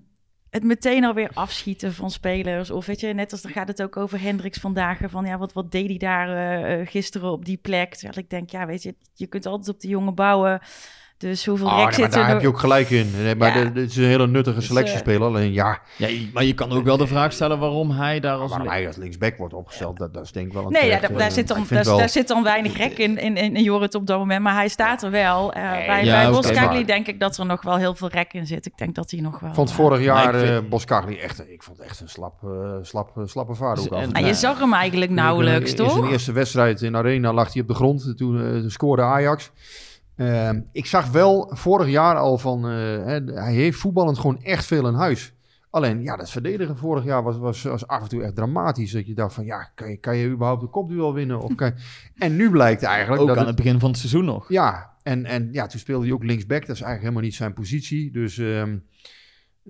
het 0.50 0.62
meteen 0.62 1.04
alweer 1.04 1.30
afschieten 1.34 1.92
van 1.92 2.10
spelers. 2.10 2.70
Of 2.70 2.86
weet 2.86 3.00
je, 3.00 3.12
net 3.12 3.32
als 3.32 3.42
dan 3.42 3.52
gaat 3.52 3.68
het 3.68 3.82
ook 3.82 3.96
over 3.96 4.20
Hendricks 4.20 4.58
vandaag. 4.58 4.98
Van 5.04 5.24
ja, 5.24 5.38
wat, 5.38 5.52
wat 5.52 5.70
deed 5.70 5.88
hij 5.88 5.98
daar 5.98 6.28
eh, 6.28 6.80
eh, 6.80 6.86
gisteren 6.88 7.30
op 7.30 7.44
die 7.44 7.56
plek? 7.56 7.94
Terwijl 7.94 8.18
ik 8.18 8.30
denk, 8.30 8.50
ja, 8.50 8.66
weet 8.66 8.82
je, 8.82 8.94
je 9.14 9.26
kunt 9.26 9.46
altijd 9.46 9.74
op 9.74 9.80
de 9.80 9.88
jongen 9.88 10.14
bouwen. 10.14 10.60
Dus 11.22 11.46
hoeveel 11.46 11.66
Ah, 11.70 11.76
rek 11.78 11.78
nee, 11.78 11.84
maar 11.86 11.94
zit 11.94 12.14
er 12.14 12.20
daar 12.20 12.28
heb 12.28 12.40
je 12.40 12.48
ook 12.48 12.58
gelijk 12.58 12.90
in. 12.90 13.10
Nee, 13.22 13.34
maar 13.34 13.58
Ja. 13.58 13.64
dit 13.64 13.90
is 13.90 13.96
een 13.96 14.04
hele 14.04 14.26
nuttige 14.26 14.56
Dus, 14.58 14.66
selectiespeler. 14.66 15.22
Alleen 15.22 15.52
ja, 15.52 15.78
Ja, 15.96 16.08
maar 16.32 16.44
je 16.44 16.54
kan 16.54 16.70
ook 16.72 16.84
wel 16.84 16.96
de 16.96 17.06
vraag 17.06 17.32
stellen 17.32 17.58
waarom 17.58 17.90
hij 17.90 18.20
daar 18.20 18.36
als... 18.36 18.50
waarom 18.50 18.68
hij 18.68 18.86
als 18.86 18.96
linksback 18.96 19.36
wordt 19.36 19.54
opgesteld, 19.54 19.98
dat, 19.98 20.14
dat 20.14 20.24
is 20.24 20.32
denk 20.32 20.46
ik 20.46 20.52
wel 20.52 20.64
een 20.64 20.72
Nee, 20.72 20.86
ja, 20.86 21.00
daar, 21.00 21.12
daar, 21.12 21.30
zit 21.30 21.48
dan, 21.48 21.66
daar, 21.68 21.84
wel- 21.84 21.98
daar 21.98 22.08
zit 22.08 22.28
dan 22.28 22.42
weinig 22.42 22.76
rek 22.76 22.98
in, 22.98 23.18
in, 23.18 23.36
in, 23.36 23.56
in 23.56 23.62
Jorrit 23.62 23.94
op 23.94 24.06
dat 24.06 24.18
moment. 24.18 24.42
Maar 24.42 24.54
hij 24.54 24.68
staat 24.68 25.02
er 25.02 25.10
wel. 25.10 25.52
Eh, 25.52 25.70
bij 25.86 26.04
ja, 26.04 26.22
bij 26.22 26.30
Boskagli 26.32 26.76
maar- 26.76 26.86
denk 26.86 27.06
ik 27.06 27.20
dat 27.20 27.38
er 27.38 27.46
nog 27.46 27.62
wel 27.62 27.76
heel 27.76 27.94
veel 27.94 28.08
rek 28.08 28.32
in 28.32 28.46
zit. 28.46 28.66
Ik 28.66 28.76
denk 28.76 28.94
dat 28.94 29.10
hij 29.10 29.20
nog 29.20 29.40
wel... 29.40 29.54
Vond 29.54 29.68
eh, 29.70 29.74
vorig 29.74 30.00
jaar 30.02 30.34
vind- 30.34 30.64
eh 30.64 30.70
Boskagli 30.70 31.16
echt, 31.18 31.50
ik 31.50 31.62
vond 31.62 31.80
echt 31.80 32.00
een 32.00 32.08
slap, 32.08 32.42
eh, 32.44 32.48
slap, 32.82 33.16
eh, 33.16 33.22
slappe 33.26 33.54
vader 33.54 33.84
ook 33.84 34.00
En- 34.00 34.12
af. 34.12 34.26
je 34.26 34.34
zag 34.34 34.58
hem 34.58 34.72
eigenlijk 34.74 35.10
nauwelijks, 35.10 35.72
in, 35.72 35.78
In 35.84 35.90
zijn 35.90 36.02
toch? 36.02 36.10
eerste 36.10 36.32
wedstrijd 36.32 36.82
in 36.82 36.96
Arena 36.96 37.32
lag 37.32 37.52
hij 37.52 37.62
op 37.62 37.68
de 37.68 37.74
grond. 37.74 38.12
Toen 38.16 38.40
eh, 38.64 38.70
scoorde 38.70 39.02
Ajax. 39.02 39.50
Ehm, 40.16 40.60
ik 40.72 40.86
zag 40.86 41.10
wel 41.10 41.50
vorig 41.54 41.88
jaar 41.88 42.16
al 42.16 42.38
van... 42.38 42.64
eh, 42.68 43.16
hij 43.34 43.52
heeft 43.54 43.78
voetballend 43.78 44.18
gewoon 44.18 44.42
echt 44.42 44.64
veel 44.64 44.88
in 44.88 44.94
huis. 44.94 45.34
Alleen, 45.70 46.02
ja, 46.02 46.16
dat 46.16 46.30
verdedigen 46.30 46.76
vorig 46.76 47.04
jaar 47.04 47.22
was, 47.22 47.38
was, 47.38 47.62
was 47.62 47.86
af 47.86 48.02
en 48.02 48.08
toe 48.08 48.22
echt 48.22 48.34
dramatisch. 48.36 48.92
Dat 48.92 49.06
je 49.06 49.14
dacht 49.14 49.34
van, 49.34 49.44
ja, 49.44 49.70
kan 49.74 49.90
je, 49.90 49.96
kan 49.96 50.16
je 50.16 50.28
überhaupt 50.28 50.60
de 50.60 50.66
kopduel 50.68 51.14
winnen? 51.14 51.40
Of 51.40 51.54
kan. 51.54 51.72
En 52.18 52.36
nu 52.36 52.50
blijkt 52.50 52.82
eigenlijk 52.82 53.20
Ook 53.22 53.28
dat 53.28 53.36
aan 53.36 53.46
het- 53.46 53.56
het 53.56 53.64
begin 53.64 53.80
van 53.80 53.88
het 53.90 53.98
seizoen 53.98 54.24
nog. 54.24 54.48
ja, 54.48 54.90
en, 55.02 55.24
en 55.24 55.48
ja, 55.52 55.66
toen 55.66 55.80
speelde 55.80 56.04
hij 56.04 56.14
ook 56.14 56.24
linksback. 56.24 56.60
Dat 56.66 56.76
is 56.76 56.82
eigenlijk 56.82 57.00
helemaal 57.00 57.22
niet 57.22 57.34
zijn 57.34 57.52
positie. 57.52 58.12
Dus 58.12 58.38
ehm, 58.38 58.76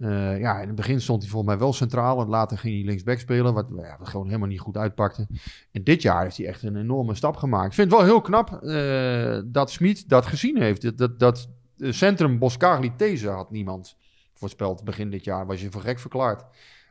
eh, 0.00 0.40
ja, 0.40 0.60
in 0.60 0.66
het 0.66 0.76
begin 0.76 1.00
stond 1.00 1.22
hij 1.22 1.30
volgens 1.30 1.52
mij 1.52 1.60
wel 1.60 1.72
centraal. 1.72 2.20
En 2.20 2.28
later 2.28 2.58
ging 2.58 2.74
hij 2.74 2.84
linksback 2.84 3.18
spelen, 3.18 3.54
wat, 3.54 3.66
ja, 3.76 3.96
wat 3.98 4.08
gewoon 4.08 4.26
helemaal 4.26 4.48
niet 4.48 4.60
goed 4.60 4.76
uitpakte. 4.76 5.26
En 5.72 5.84
dit 5.84 6.02
jaar 6.02 6.22
heeft 6.22 6.36
hij 6.36 6.46
echt 6.46 6.62
een 6.62 6.76
enorme 6.76 7.14
stap 7.14 7.36
gemaakt. 7.36 7.66
Ik 7.66 7.72
vind 7.72 7.90
het 7.90 8.00
wel 8.00 8.08
heel 8.08 8.20
knap 8.20 8.62
eh, 8.62 9.40
dat 9.44 9.70
Smit 9.70 10.08
dat 10.08 10.26
gezien 10.26 10.62
heeft. 10.62 10.82
Dat, 10.82 10.98
dat, 10.98 11.18
dat 11.18 11.48
eh, 11.78 11.92
centrum 11.92 12.38
Boskagli 12.38 12.92
These 12.96 13.28
had 13.28 13.50
niemand 13.50 13.96
voorspeld 14.34 14.84
begin 14.84 15.10
dit 15.10 15.24
jaar. 15.24 15.46
Was 15.46 15.60
je 15.60 15.70
voor 15.70 15.82
gek 15.82 15.98
verklaard. 15.98 16.44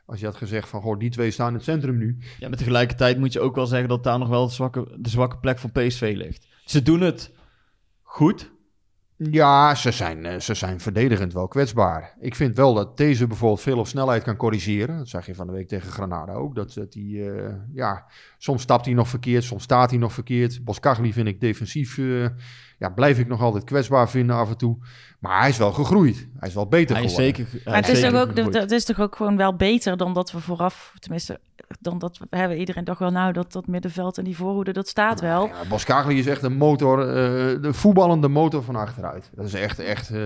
Als 0.06 0.20
je 0.20 0.26
had 0.26 0.36
gezegd 0.36 0.70
van, 0.70 0.82
goh, 0.82 0.99
die 0.99 1.10
twee 1.10 1.32
staan 1.32 1.47
in 1.47 1.54
het 1.54 1.64
centrum 1.64 1.97
nu. 1.97 2.18
Ja, 2.39 2.49
maar 2.49 2.58
tegelijkertijd 2.58 3.18
moet 3.18 3.34
je 3.34 3.39
ook 3.39 3.56
wel 3.56 3.66
zeggen 3.66 3.89
dat 3.89 4.04
daar 4.04 4.20
nog 4.20 4.30
wel 4.30 4.47
de 4.47 4.54
zwakke, 4.54 4.97
de 4.99 5.10
zwakke 5.10 5.38
plek 5.38 5.60
van 5.60 5.72
PSV 5.72 6.14
ligt. 6.16 6.47
Ze 6.66 6.82
doen 6.82 7.02
het 7.02 7.32
goed. 8.02 8.52
Ja, 9.30 9.76
ze 9.76 9.91
zijn, 9.91 10.26
eh, 10.26 10.39
ze 10.39 10.53
zijn 10.53 10.80
verdedigend 10.80 11.34
wel 11.34 11.47
kwetsbaar. 11.47 12.15
Ik 12.19 12.36
vind 12.36 12.55
wel 12.55 12.74
dat 12.74 12.97
deze 12.97 13.28
bijvoorbeeld 13.28 13.61
veel 13.61 13.78
op 13.78 13.88
snelheid 13.88 14.24
kan 14.24 14.36
corrigeren. 14.36 14.97
Dat 14.97 15.07
zag 15.07 15.26
je 15.26 15.36
van 15.36 15.47
de 15.47 15.53
week 15.53 15.67
tegen 15.67 15.91
Granada 15.91 16.34
ook. 16.34 16.55
Dat, 16.55 16.74
dat 16.74 16.91
die, 16.91 17.32
eh, 17.32 17.53
ja, 17.74 18.05
soms 18.38 18.61
stapt 18.61 18.86
hij 18.86 18.93
nog 18.93 19.07
verkeerd, 19.07 19.43
soms 19.43 19.63
staat 19.63 19.89
hij 19.89 19.99
nog 19.99 20.13
verkeerd. 20.13 20.63
Boskagli 20.63 21.13
vind 21.13 21.28
ik 21.28 21.39
defensief, 21.39 21.97
eh, 21.97 22.26
ja, 22.82 22.89
blijf 22.89 23.19
ik 23.19 23.27
nog 23.27 23.41
altijd 23.41 23.63
kwetsbaar 23.63 24.09
vinden 24.09 24.36
af 24.36 24.49
en 24.49 24.57
toe. 24.57 24.77
Maar 25.19 25.39
hij 25.39 25.49
is 25.49 25.57
wel 25.57 25.71
gegroeid. 25.71 26.27
Hij 26.39 26.49
is 26.49 26.55
wel 26.55 26.67
beter 26.67 26.95
Hij 26.95 27.05
is 27.05 27.13
geworden. 27.13 27.36
zeker... 27.45 27.61
Maar 27.65 27.75
het 27.75 27.88
is, 27.88 27.99
zeker 27.99 28.11
toch 28.34 28.45
ook, 28.45 28.53
dat 28.53 28.71
is 28.71 28.86
toch 28.86 28.99
ook 28.99 29.15
gewoon 29.15 29.38
wel 29.38 29.55
beter 29.55 29.97
dan 29.97 30.13
dat 30.13 30.32
we 30.32 30.39
vooraf, 30.39 30.93
tenminste, 30.99 31.39
dan 31.79 31.99
dat 31.99 32.17
we 32.17 32.38
hebben 32.38 32.57
iedereen 32.57 32.84
dacht 32.84 32.99
wel, 32.99 33.11
nou, 33.11 33.34
dat, 33.34 33.51
dat 33.51 33.67
middenveld 33.67 34.17
en 34.17 34.23
die 34.23 34.36
voorhoede, 34.36 34.71
dat 34.73 34.88
staat 34.88 35.21
wel. 35.21 35.45
Ja, 35.47 35.53
Boskagli 35.69 36.17
is 36.19 36.27
echt 36.27 36.43
een 36.43 36.57
motor, 36.57 36.99
eh, 36.99 37.15
de 37.61 37.73
voetballende 37.73 38.27
motor 38.27 38.63
van 38.63 38.75
achteruit. 38.75 39.29
Dat 39.36 39.45
is 39.45 39.53
echt, 39.53 39.79
echt... 39.79 40.09
eh, 40.09 40.17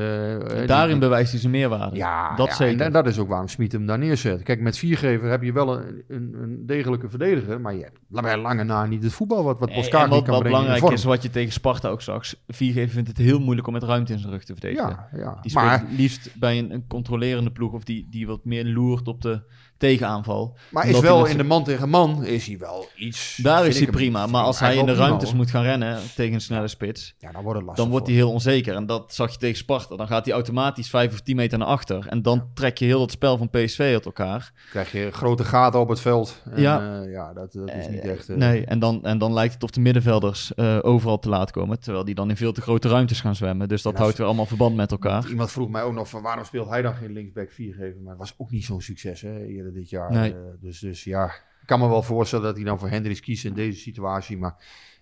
Daarin 0.68 0.90
die- 0.90 1.00
bewijst 1.00 1.32
hij 1.32 1.40
zijn 1.40 1.52
meerwaarde. 1.52 1.96
Ja, 1.96 2.36
dat 2.36 2.48
ja, 2.48 2.54
zeker. 2.56 2.80
En, 2.80 2.86
en 2.86 2.92
dat 2.92 3.08
is 3.08 3.20
ook 3.20 3.28
waarom 3.28 3.48
Smit 3.48 3.72
hem 3.72 3.86
daar 3.86 4.00
neerzet. 4.00 4.44
Kijk, 4.44 4.60
met 4.62 4.78
viergever 4.78 5.30
heb 5.30 5.44
je 5.44 5.52
wel 5.54 5.78
een, 5.78 6.04
een, 6.08 6.36
een 6.42 6.64
degelijke 6.66 7.10
verdediger, 7.10 7.62
maar 7.62 7.74
je 7.76 7.84
hebt 7.84 8.00
bij 8.08 8.38
lange 8.38 8.64
na 8.64 8.86
niet 8.86 9.04
het 9.04 9.14
voetbal 9.14 9.44
wat, 9.44 9.60
wat 9.60 9.74
Boskagli 9.74 10.10
wat, 10.10 10.24
kan 10.24 10.34
wat 10.34 10.40
brengen 10.44 10.60
in 10.60 10.66
belangrijk 10.66 10.94
is, 10.98 11.04
wat 11.04 11.24
je 11.24 11.30
tegen 11.30 11.52
Sparta 11.54 11.90
ook 11.90 12.02
zag. 12.02 12.24
Viergever 12.48 12.90
vindt 12.90 13.08
het 13.08 13.18
heel 13.18 13.40
moeilijk 13.40 13.68
om 13.68 13.74
met 13.74 13.84
ruimte 13.84 14.14
in 14.14 14.20
zijn 14.20 14.32
rug 14.32 14.44
te 14.44 14.54
verdedigen. 14.54 14.90
Ja, 14.90 15.10
ja. 15.18 15.38
Die 15.42 15.52
speelt 15.52 15.66
Maar, 15.66 15.86
liefst 15.90 16.36
bij 16.36 16.60
een, 16.60 16.72
een 16.72 16.88
controlerende 16.88 17.52
ploeg 17.52 17.74
of 17.74 17.84
die, 17.84 18.08
die 18.10 18.28
wat 18.28 18.46
meer 18.46 18.66
loert 18.66 19.08
op 19.08 19.22
de 19.22 19.42
tegenaanval. 19.78 20.58
maar 20.72 20.88
is 20.88 21.00
wel 21.00 21.26
in 21.26 21.38
de 21.38 21.44
man 21.44 21.64
tegen 21.64 21.90
man 21.90 22.26
is 22.26 22.48
hij 22.48 22.58
wel 22.58 22.88
iets... 22.96 23.40
Daar 23.42 23.66
is 23.66 23.80
hij 23.80 23.88
prima, 23.88 24.28
maar 24.28 24.44
als 24.44 24.60
hij 24.60 24.78
in 24.78 24.86
de 24.86 24.94
ruimtes 24.94 25.34
moet 25.34 25.50
gaan 25.50 25.64
rennen 25.64 26.00
tegen 26.16 26.34
een 26.34 26.42
snelle 26.42 26.68
spits. 26.68 27.16
Ja, 27.18 27.32
dan 27.32 27.44
wordt 27.44 27.58
het 27.58 27.68
lastig 27.68 27.84
dan 27.84 27.92
wordt 27.94 28.08
hij 28.08 28.16
heel 28.16 28.32
onzeker. 28.32 28.76
En 28.76 28.86
dat 28.86 29.14
zag 29.14 29.32
je 29.32 29.38
tegen 29.38 29.58
Sparta. 29.58 29.96
Dan 29.96 30.08
gaat 30.08 30.26
hij 30.26 30.34
automatisch 30.34 30.90
5 30.90 31.14
of 31.14 31.22
10 31.22 31.36
meter 31.36 31.58
naar 31.58 31.68
achter. 31.68 32.08
En 32.08 32.22
dan 32.22 32.50
trek 32.54 32.78
je 32.78 32.86
heel 32.86 33.02
het 33.02 33.12
spel 33.12 33.38
van 33.38 33.50
PSV 33.50 33.80
uit 33.80 34.06
elkaar. 34.06 34.52
krijg 34.70 34.92
je 34.92 35.12
grote 35.12 35.44
gaten 35.44 35.80
op 35.80 35.90
het 35.90 36.00
veld. 36.00 36.42
En, 36.52 36.62
Ja. 36.62 36.82
ja. 36.82 37.02
ja, 37.02 37.34
dat, 37.34 37.54
dat 37.54 37.70
is 37.70 37.88
niet 37.88 38.00
Eh, 38.00 38.12
echt... 38.12 38.30
eh, 38.30 38.36
Nee, 38.36 38.66
en 38.66 38.80
dan, 38.80 39.04
en 39.04 39.18
dan 39.18 39.34
lijkt 39.34 39.54
het 39.54 39.64
of 39.64 39.70
de 39.70 39.80
middenvelders 39.80 40.54
eh, 40.54 40.78
overal 40.82 41.20
te 41.20 41.30
laat 41.30 41.52
komen. 41.52 41.80
Terwijl 41.80 42.06
die 42.06 42.16
dan 42.16 42.30
in 42.30 42.38
veel 42.38 42.52
te 42.52 42.62
grote 42.62 42.88
ruimtes 42.88 43.22
gaan 43.22 43.36
zwemmen. 43.36 43.68
Dus 43.68 43.82
dat 43.82 43.98
houdt 43.98 44.18
weer 44.18 44.26
allemaal 44.28 44.46
verband 44.46 44.76
met 44.76 44.92
elkaar. 44.92 45.30
Iemand 45.30 45.52
vroeg 45.52 45.70
mij 45.70 45.84
ook 45.84 45.94
nog 45.94 46.10
van 46.10 46.22
waarom 46.22 46.46
speelt 46.46 46.70
hij 46.70 46.82
dan 46.82 46.96
geen 46.96 47.12
linksback 47.12 47.52
viergever? 47.52 48.02
Maar 48.02 48.10
het 48.12 48.20
was 48.20 48.34
ook 48.38 48.52
niet 48.52 48.66
zo'n 48.66 48.82
succes 48.82 49.22
hè, 49.22 49.46
dit 49.74 49.90
jaar. 49.90 50.12
Nee. 50.12 50.32
Eh, 50.34 50.38
dus, 50.62 50.80
dus 50.80 51.04
ja, 51.04 51.26
ik 51.62 51.66
kan 51.68 51.80
me 51.80 51.88
wel 51.88 52.04
voorstellen 52.04 52.46
dat 52.46 52.56
hij 52.56 52.66
dan 52.66 52.80
voor 52.80 52.90
Hendricks 52.90 53.20
kiest 53.20 53.46
in 53.46 53.54
deze 53.54 53.80
situatie. 53.80 54.38
Maar, 54.38 54.56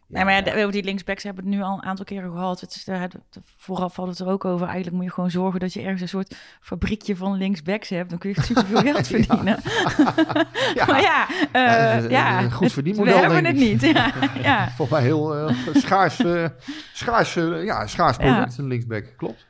ja, 0.08 0.24
nee, 0.24 0.42
maar 0.42 0.58
ja, 0.58 0.68
die 0.72 0.84
linksbacks 0.84 1.24
hebben 1.24 1.44
het 1.46 1.54
nu 1.54 1.62
al 1.62 1.74
een 1.74 1.84
aantal 1.84 2.06
keren 2.06 2.32
gehad. 2.32 2.62
Het 2.62 2.76
is, 2.76 2.84
daar 2.84 3.00
had- 3.00 3.18
vooraf 3.58 3.96
we 3.96 4.02
het 4.02 4.20
er 4.20 4.28
ook 4.28 4.46
over. 4.46 4.66
Eigenlijk 4.66 4.96
moet 4.96 5.06
je 5.06 5.12
gewoon 5.12 5.32
zorgen 5.32 5.60
dat 5.60 5.74
je 5.74 5.82
ergens 5.82 6.02
een 6.02 6.08
soort 6.08 6.36
fabriekje 6.62 7.16
van 7.16 7.38
linksbacks 7.38 7.90
hebt. 7.90 8.10
Dan 8.10 8.20
kun 8.20 8.30
je 8.30 8.42
superveel 8.42 8.82
geld 8.82 9.08
verdienen. 9.16 9.60
Ja. 10.76 10.86
maar 10.86 11.02
ja, 11.02 11.28
eh, 11.52 12.10
Ja, 12.10 12.44
een- 12.44 12.52
goed 12.52 12.64
het- 12.64 12.74
verdienmodel, 12.74 13.14
We 13.14 13.20
hebben 13.20 13.46
het 13.46 13.56
niet. 13.56 13.82
Ja, 13.82 14.14
ja. 14.44 14.70
Volgens 14.70 14.90
mij 14.90 15.02
heel 15.08 15.36
eh, 15.36 15.56
schaars, 15.74 16.20
eh, 16.20 16.46
schaars, 16.94 17.34
ja, 17.34 17.88
schaars 17.88 18.18
Ja. 18.18 18.34
product, 18.34 18.58
een 18.58 18.68
linksback. 18.68 19.14
Klopt. 19.18 19.46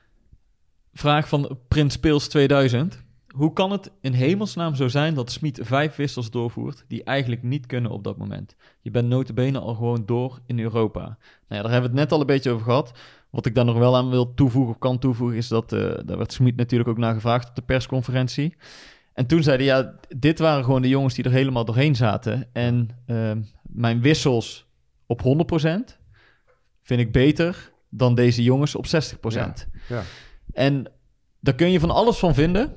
Vraag 0.94 1.28
van 1.28 1.60
Prins 1.68 1.98
Peels 1.98 2.28
2000. 2.28 3.03
Hoe 3.34 3.54
kan 3.54 3.72
het 3.72 3.92
in 4.02 4.14
hemelsnaam 4.14 4.76
zo 4.76 4.88
zijn 4.88 5.14
dat 5.14 5.32
Smit 5.32 5.60
vijf 5.62 5.96
wissels 5.96 6.30
doorvoert 6.30 6.86
die 6.88 7.04
eigenlijk 7.04 7.44
niet 7.44 7.66
kunnen 7.66 7.92
op 7.92 8.04
dat 8.04 8.18
moment? 8.18 8.56
Je 8.82 8.92
bent 8.92 9.08
notabene 9.08 9.60
al 9.60 9.74
gewoon 9.76 10.06
door 10.06 10.40
in 10.46 10.60
Europa. 10.60 11.02
Nou 11.02 11.16
ja, 11.48 11.62
daar 11.62 11.72
hebben 11.72 11.92
we 11.92 11.98
het 11.98 12.06
net 12.06 12.12
al 12.12 12.20
een 12.20 12.26
beetje 12.26 12.52
over 12.52 12.66
gehad. 12.66 12.92
Wat 13.30 13.46
ik 13.46 13.56
daar 13.56 13.66
nog 13.66 13.78
wel 13.78 13.96
aan 13.96 14.10
wil 14.10 14.34
toevoegen 14.34 14.74
of 14.74 14.80
kan 14.80 15.00
toevoegen 15.00 15.38
is 15.38 15.48
dat, 15.48 15.74
eh 15.74 15.80
daar 16.06 16.18
werd 16.18 16.34
Smit 16.34 16.56
natuurlijk 16.56 16.90
ook 16.90 16.98
naar 16.98 17.14
gevraagd 17.14 17.50
op 17.50 17.56
de 17.56 17.62
persconferentie. 17.62 18.56
En 19.14 19.26
toen 19.26 19.44
zeiden 19.44 19.66
ja, 19.66 19.96
dit 20.18 20.40
waren 20.40 20.64
gewoon 20.64 20.82
de 20.82 20.88
jongens 20.88 21.14
die 21.14 21.24
er 21.24 21.32
helemaal 21.32 21.66
doorheen 21.66 21.96
zaten. 21.96 22.50
En 22.52 22.90
ehm, 23.06 23.42
mijn 23.62 24.02
wissels 24.02 24.66
op 25.06 25.22
100% 25.22 25.98
vind 26.82 27.00
ik 27.00 27.12
beter 27.12 27.72
dan 27.90 28.16
deze 28.16 28.44
jongens 28.44 28.76
op 28.76 28.86
60%. 28.86 28.88
Ja. 29.90 30.04
En 30.54 30.92
daar 31.40 31.56
kun 31.56 31.72
je 31.72 31.80
van 31.80 31.92
alles 31.92 32.18
van 32.18 32.34
vinden. 32.34 32.74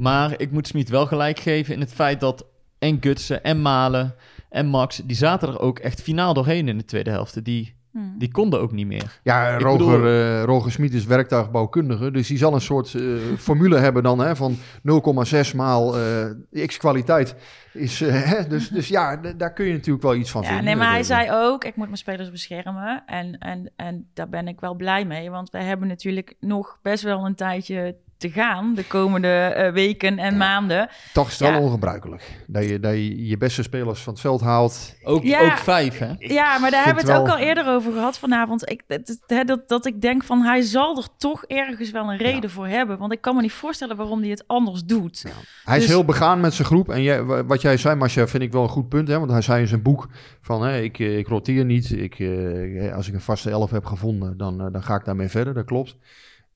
Maar 0.00 0.34
ik 0.40 0.50
moet 0.50 0.66
Smit 0.66 0.88
wel 0.88 1.06
gelijk 1.06 1.38
geven 1.38 1.74
in 1.74 1.80
het 1.80 1.92
feit 1.92 2.20
dat 2.20 2.46
en 2.78 2.96
Gutsen 3.00 3.42
en 3.44 3.62
Malen 3.62 4.14
en 4.48 4.66
Max... 4.66 4.96
die 5.04 5.16
zaten 5.16 5.48
er 5.48 5.60
ook 5.60 5.78
echt 5.78 6.02
finaal 6.02 6.34
doorheen 6.34 6.68
in 6.68 6.78
de 6.78 6.84
tweede 6.84 7.10
helft. 7.10 7.44
Die 7.44 7.78
Hmm. 7.92 8.14
Die 8.18 8.30
konden 8.30 8.60
ook 8.60 8.72
niet 8.72 8.86
meer. 8.86 9.20
Ja, 9.22 9.48
Ik 9.48 9.60
Roger, 9.60 9.78
bedoel- 10.00 10.06
eh, 10.06 10.42
Roger 10.44 10.72
Smit 10.72 10.94
is 10.94 11.04
werktuigbouwkundige. 11.04 12.10
Dus 12.10 12.26
die 12.28 12.38
zal 12.38 12.54
een 12.54 12.60
soort 12.60 12.94
eh, 12.94 13.02
formule 13.38 13.76
hebben 13.84 14.02
dan 14.02 14.18
hè, 14.18 14.36
van 14.36 14.56
0,6 14.56 15.54
maal 15.56 15.98
eh, 15.98 16.66
x 16.66 16.76
kwaliteit. 16.76 17.34
Is, 17.72 18.00
hè, 18.30 18.46
dus, 18.46 18.68
dus 18.68 18.88
ja, 18.88 19.16
daar 19.16 19.52
kun 19.52 19.66
je 19.66 19.72
natuurlijk 19.72 20.02
wel 20.04 20.14
iets 20.14 20.30
van 20.30 20.42
Ja, 20.42 20.46
vinden. 20.46 20.64
nee, 20.66 20.76
maar 20.76 20.90
hij 20.90 21.02
zei 21.02 21.30
ook, 21.32 21.64
ik 21.64 21.76
moet 21.76 21.86
mijn 21.86 21.98
spelers 21.98 22.30
beschermen. 22.30 23.02
En, 23.06 23.38
en, 23.38 23.70
en 23.76 24.08
daar 24.14 24.28
ben 24.28 24.48
ik 24.48 24.60
wel 24.60 24.74
blij 24.74 25.04
mee. 25.04 25.30
Want 25.30 25.50
we 25.50 25.58
hebben 25.62 25.88
natuurlijk 25.88 26.34
nog 26.40 26.78
best 26.82 27.02
wel 27.02 27.26
een 27.26 27.34
tijdje 27.34 27.96
te 28.20 28.30
gaan. 28.30 28.74
De 28.74 28.84
komende 28.84 29.28
eh, 29.28 29.72
weken 29.72 30.18
en 30.18 30.36
maanden. 30.36 30.88
Toch 31.12 31.26
is 31.28 31.38
het 31.38 31.48
wel 31.50 31.60
ongebruikelijk. 31.60 32.22
Dat 32.46 32.68
je, 32.68 32.80
dat 32.80 32.92
je 32.92 33.26
je 33.26 33.36
beste 33.36 33.62
spelers 33.62 34.00
van 34.00 34.12
het 34.12 34.22
veld 34.22 34.40
haalt. 34.40 34.94
Ook, 35.02 35.22
Ja. 35.22 35.40
ook 35.44 35.58
vijf, 35.58 35.98
hè? 35.98 36.12
Ja, 36.18 36.58
maar 36.58 36.70
daar 36.70 36.84
hebben 36.84 37.04
we 37.04 37.10
het 37.12 37.20
ook 37.20 37.28
al 37.28 37.38
eerder 37.38 37.66
over 37.68 37.92
gehad 37.92 38.18
vanavond. 38.18 38.70
Ik, 38.70 38.82
dat, 38.86 39.46
dat- 39.46 39.68
dat, 39.68 39.86
ik 39.86 40.00
denk 40.00 40.24
van, 40.24 40.40
hij 40.42 40.60
zal 40.60 40.96
er 40.96 41.06
toch 41.16 41.44
ergens 41.44 41.90
wel 41.90 42.10
een 42.12 42.16
reden 42.18 42.50
voor 42.50 42.66
hebben. 42.66 42.98
Want 42.98 43.12
ik 43.12 43.20
kan 43.20 43.34
me 43.34 43.40
niet 43.42 43.52
voorstellen 43.52 43.96
waarom 43.96 44.20
hij 44.20 44.30
het 44.30 44.44
anders 44.46 44.84
doet. 44.84 45.22
Hij 45.64 45.76
is 45.76 45.82
Dus- 45.82 45.92
heel 45.92 46.04
begaan 46.04 46.40
met 46.40 46.54
zijn 46.54 46.66
groep. 46.68 46.88
En 46.88 47.02
jij, 47.02 47.22
wa- 47.22 47.44
wat 47.44 47.60
jij 47.60 47.76
zei, 47.76 47.94
Marcia, 47.96 48.26
vind 48.28 48.42
ik 48.42 48.52
wel 48.52 48.62
een 48.62 48.68
goed 48.68 48.88
punt. 48.88 49.08
Hè? 49.08 49.18
Want 49.18 49.30
hij 49.30 49.42
zei 49.42 49.60
in 49.60 49.68
zijn 49.68 49.82
boek 49.82 50.08
van, 50.40 50.62
hè, 50.62 50.80
ik, 50.80 50.98
eh, 50.98 51.18
ik 51.18 51.28
roteer 51.28 51.64
niet. 51.64 51.90
Ik, 51.90 52.18
eh, 52.18 52.94
als 52.94 53.08
ik 53.08 53.14
een 53.14 53.20
vaste 53.20 53.50
elf 53.50 53.70
heb 53.70 53.84
gevonden, 53.84 54.36
dan, 54.36 54.58
dan 54.72 54.82
ga 54.82 54.94
ik 54.94 55.04
daarmee 55.04 55.28
verder. 55.28 55.54
Dat 55.54 55.64
klopt. 55.64 55.96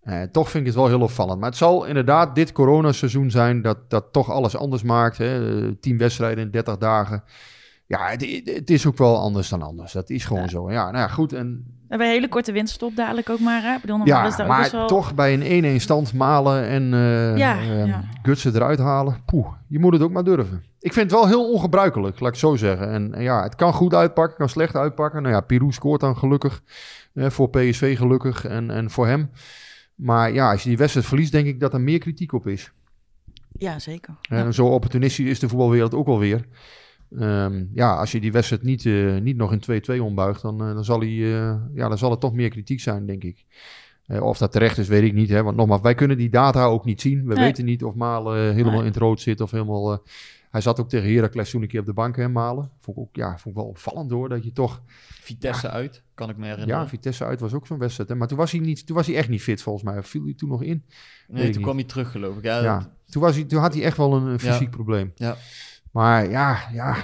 Eh, 0.05 0.22
toch 0.22 0.50
vind 0.50 0.66
ik 0.66 0.72
het 0.72 0.80
wel 0.80 0.88
heel 0.88 1.00
opvallend. 1.00 1.40
Maar 1.40 1.48
het 1.48 1.59
zal 1.59 1.84
inderdaad 1.84 2.34
dit 2.34 2.52
coronaseizoen 2.52 3.30
zijn 3.30 3.62
dat, 3.62 3.78
dat 3.88 4.05
toch 4.12 4.30
alles 4.30 4.57
anders 4.57 4.82
maakt. 4.82 5.18
Hè? 5.18 5.62
Eh, 5.64 5.70
Tien 5.80 5.98
wedstrijden 5.98 6.44
in 6.44 6.50
30 6.50 6.78
dagen. 6.78 7.24
Ja, 7.86 8.09
het, 8.09 8.42
het 8.44 8.70
is 8.70 8.86
ook 8.86 8.98
wel 8.98 9.18
anders 9.18 9.48
dan 9.48 9.62
anders. 9.62 9.92
Dat 9.92 10.11
is 10.11 10.24
gewoon 10.24 10.48
zo. 10.48 10.70
Ja, 10.70 10.84
nou 10.84 10.96
ja, 10.96 11.09
goed. 11.09 11.32
En 11.32 11.46
We 11.46 11.84
hebben 11.88 12.07
een 12.07 12.12
hele 12.12 12.28
korte 12.28 12.52
winststop 12.52 12.96
dadelijk 12.96 13.30
ook 13.30 13.40
maar. 13.40 13.62
Hè? 13.62 13.74
Ik 13.74 13.80
bedoel, 13.80 13.96
normaal 13.96 14.26
is 14.26 14.36
ja, 14.36 14.46
maar 14.46 14.70
wel... 14.72 14.86
toch 14.86 15.14
bij 15.14 15.34
een 15.62 15.78
1-1 15.78 15.82
stand 15.82 16.12
malen 16.12 16.66
en 16.66 16.82
Ja, 17.38 17.61
ja. 17.61 18.05
gutsen 18.22 18.55
eruit 18.55 18.78
halen. 18.78 19.16
Poeh, 19.24 19.48
je 19.68 19.78
moet 19.78 19.92
het 19.92 20.02
ook 20.02 20.12
maar 20.12 20.24
durven. 20.24 20.64
Ik 20.80 20.92
vind 20.92 21.11
het 21.11 21.20
wel 21.20 21.28
heel 21.28 21.52
ongebruikelijk, 21.52 22.20
laat 22.20 22.32
ik 22.32 22.38
zo 22.38 22.57
zeggen. 22.57 22.90
En, 22.90 23.14
en 23.14 23.22
ja, 23.22 23.42
het 23.42 23.55
kan 23.55 23.72
goed 23.72 23.94
uitpakken, 23.94 24.36
kan 24.36 24.48
slecht 24.48 24.76
uitpakken. 24.76 25.22
Nou 25.22 25.34
ja, 25.34 25.40
Pirou 25.40 25.72
scoort 25.72 26.00
dan 26.00 26.16
gelukkig. 26.16 26.62
voor 27.14 27.50
PSV 27.50 27.96
gelukkig 27.96 28.44
en, 28.44 28.70
en 28.70 28.90
voor 28.90 29.07
hem. 29.07 29.30
Maar 29.95 30.32
ja, 30.32 30.51
als 30.51 30.62
je 30.62 30.68
die 30.68 30.78
wedstrijd 30.78 31.07
verliest, 31.07 31.32
denk 31.32 31.47
ik 31.47 31.61
dat 31.61 31.72
er 31.74 31.80
meer 31.80 31.99
kritiek 31.99 32.32
op 32.32 32.47
is. 32.47 32.72
Ja, 33.59 33.78
zeker. 33.78 34.14
En 34.28 34.55
zo 34.55 34.66
opportunistisch 34.66 35.26
is 35.28 35.38
de 35.38 35.49
voetbalwereld 35.49 35.95
ook 35.95 36.07
alweer. 36.07 36.47
Ehm 37.18 37.64
ja, 37.74 37.95
als 37.97 38.12
je 38.12 38.20
die 38.20 38.32
wedstrijd 38.32 38.62
niet, 38.62 38.86
eh, 38.86 39.16
niet 39.18 39.36
nog 39.36 39.53
in 39.53 39.61
2-2 39.61 40.03
ombuigt, 40.03 40.42
dan, 40.42 40.61
eh, 40.61 40.74
dan, 40.74 40.84
zal 40.84 40.99
hij, 41.01 41.09
eh, 41.09 41.55
ja, 41.74 41.88
dan 41.88 41.99
zal 41.99 42.11
er 42.11 42.18
toch 42.18 42.32
meer 42.32 42.49
kritiek 42.49 42.80
zijn, 42.80 43.07
denk 43.07 43.24
ik. 43.24 43.45
Of 44.20 44.38
dat 44.38 44.53
terecht 44.53 44.78
is, 44.78 44.88
weet 44.88 45.03
ik 45.03 45.12
niet. 45.12 45.28
Hè? 45.28 45.42
Want 45.42 45.57
nogmaals, 45.57 45.80
wij 45.80 45.95
kunnen 45.95 46.16
die 46.16 46.30
data 46.30 46.64
ook 46.64 46.84
niet 46.84 47.01
zien. 47.01 47.26
We 47.26 47.34
Nee. 47.34 47.45
weten 47.45 47.64
niet 47.64 47.84
of 47.84 47.95
Malen 47.95 48.53
helemaal 48.53 48.70
Nee. 48.72 48.80
in 48.80 48.86
het 48.86 48.97
rood 48.97 49.20
zit 49.20 49.40
of 49.40 49.51
helemaal... 49.51 50.03
hij 50.55 50.62
zat 50.62 50.80
ook 50.80 50.88
tegen 50.88 51.14
Heracles 51.14 51.50
toen 51.50 51.62
een 51.62 51.68
keer 51.68 51.80
op 51.80 51.86
de 51.86 51.92
bank, 51.92 52.28
Malen. 52.28 52.70
Vond 52.80 52.96
ik, 52.96 53.02
ook, 53.02 53.16
ja, 53.16 53.28
vond 53.28 53.44
ik 53.44 53.55
wel 53.55 53.64
opvallend 53.70 54.11
hoor, 54.11 54.28
dat 54.28 54.44
je 54.44 54.52
toch... 54.52 54.82
Vitesse 55.20 55.70
uit, 55.70 56.02
kan 56.14 56.28
ik 56.30 56.36
me 56.36 56.46
herinneren. 56.46 56.80
Ja, 56.82 56.88
Vitesse 56.88 57.24
uit 57.24 57.40
was 57.40 57.52
ook 57.55 57.66
zo'n 57.66 57.78
wedstrijd. 57.78 58.09
Hè? 58.09 58.14
Maar 58.14 58.28
toen 58.28 58.36
was, 58.38 58.50
hij 58.52 58.61
niet, 58.61 58.86
toen 58.86 58.96
was 58.96 59.07
hij 59.07 59.16
echt 59.16 59.28
niet 59.28 59.42
fit, 59.42 59.62
volgens 59.62 59.84
mij. 59.84 59.98
Of 59.98 60.07
viel 60.07 60.24
hij 60.24 60.34
toen 60.34 60.48
nog 60.48 60.62
in? 60.62 60.84
nee, 61.28 61.42
toen 61.42 61.50
niet. 61.52 61.61
kwam 61.62 61.74
hij 61.76 61.84
terug, 61.84 62.11
geloof 62.11 62.36
ik. 62.36 62.44
Ja, 62.44 62.62
Ja, 62.62 62.78
dat- 62.78 62.88
toen, 63.11 63.22
was 63.22 63.34
hij, 63.34 63.44
toen 63.44 63.61
had 63.61 63.74
hij 63.74 63.82
echt 63.82 63.96
wel 63.96 64.14
een, 64.14 64.22
een 64.24 64.30
Ja. 64.32 64.38
fysiek 64.38 64.70
probleem. 64.70 65.12
Ja. 65.14 65.36
Maar 65.90 66.30
ja, 66.30 66.59
ja, 66.72 66.96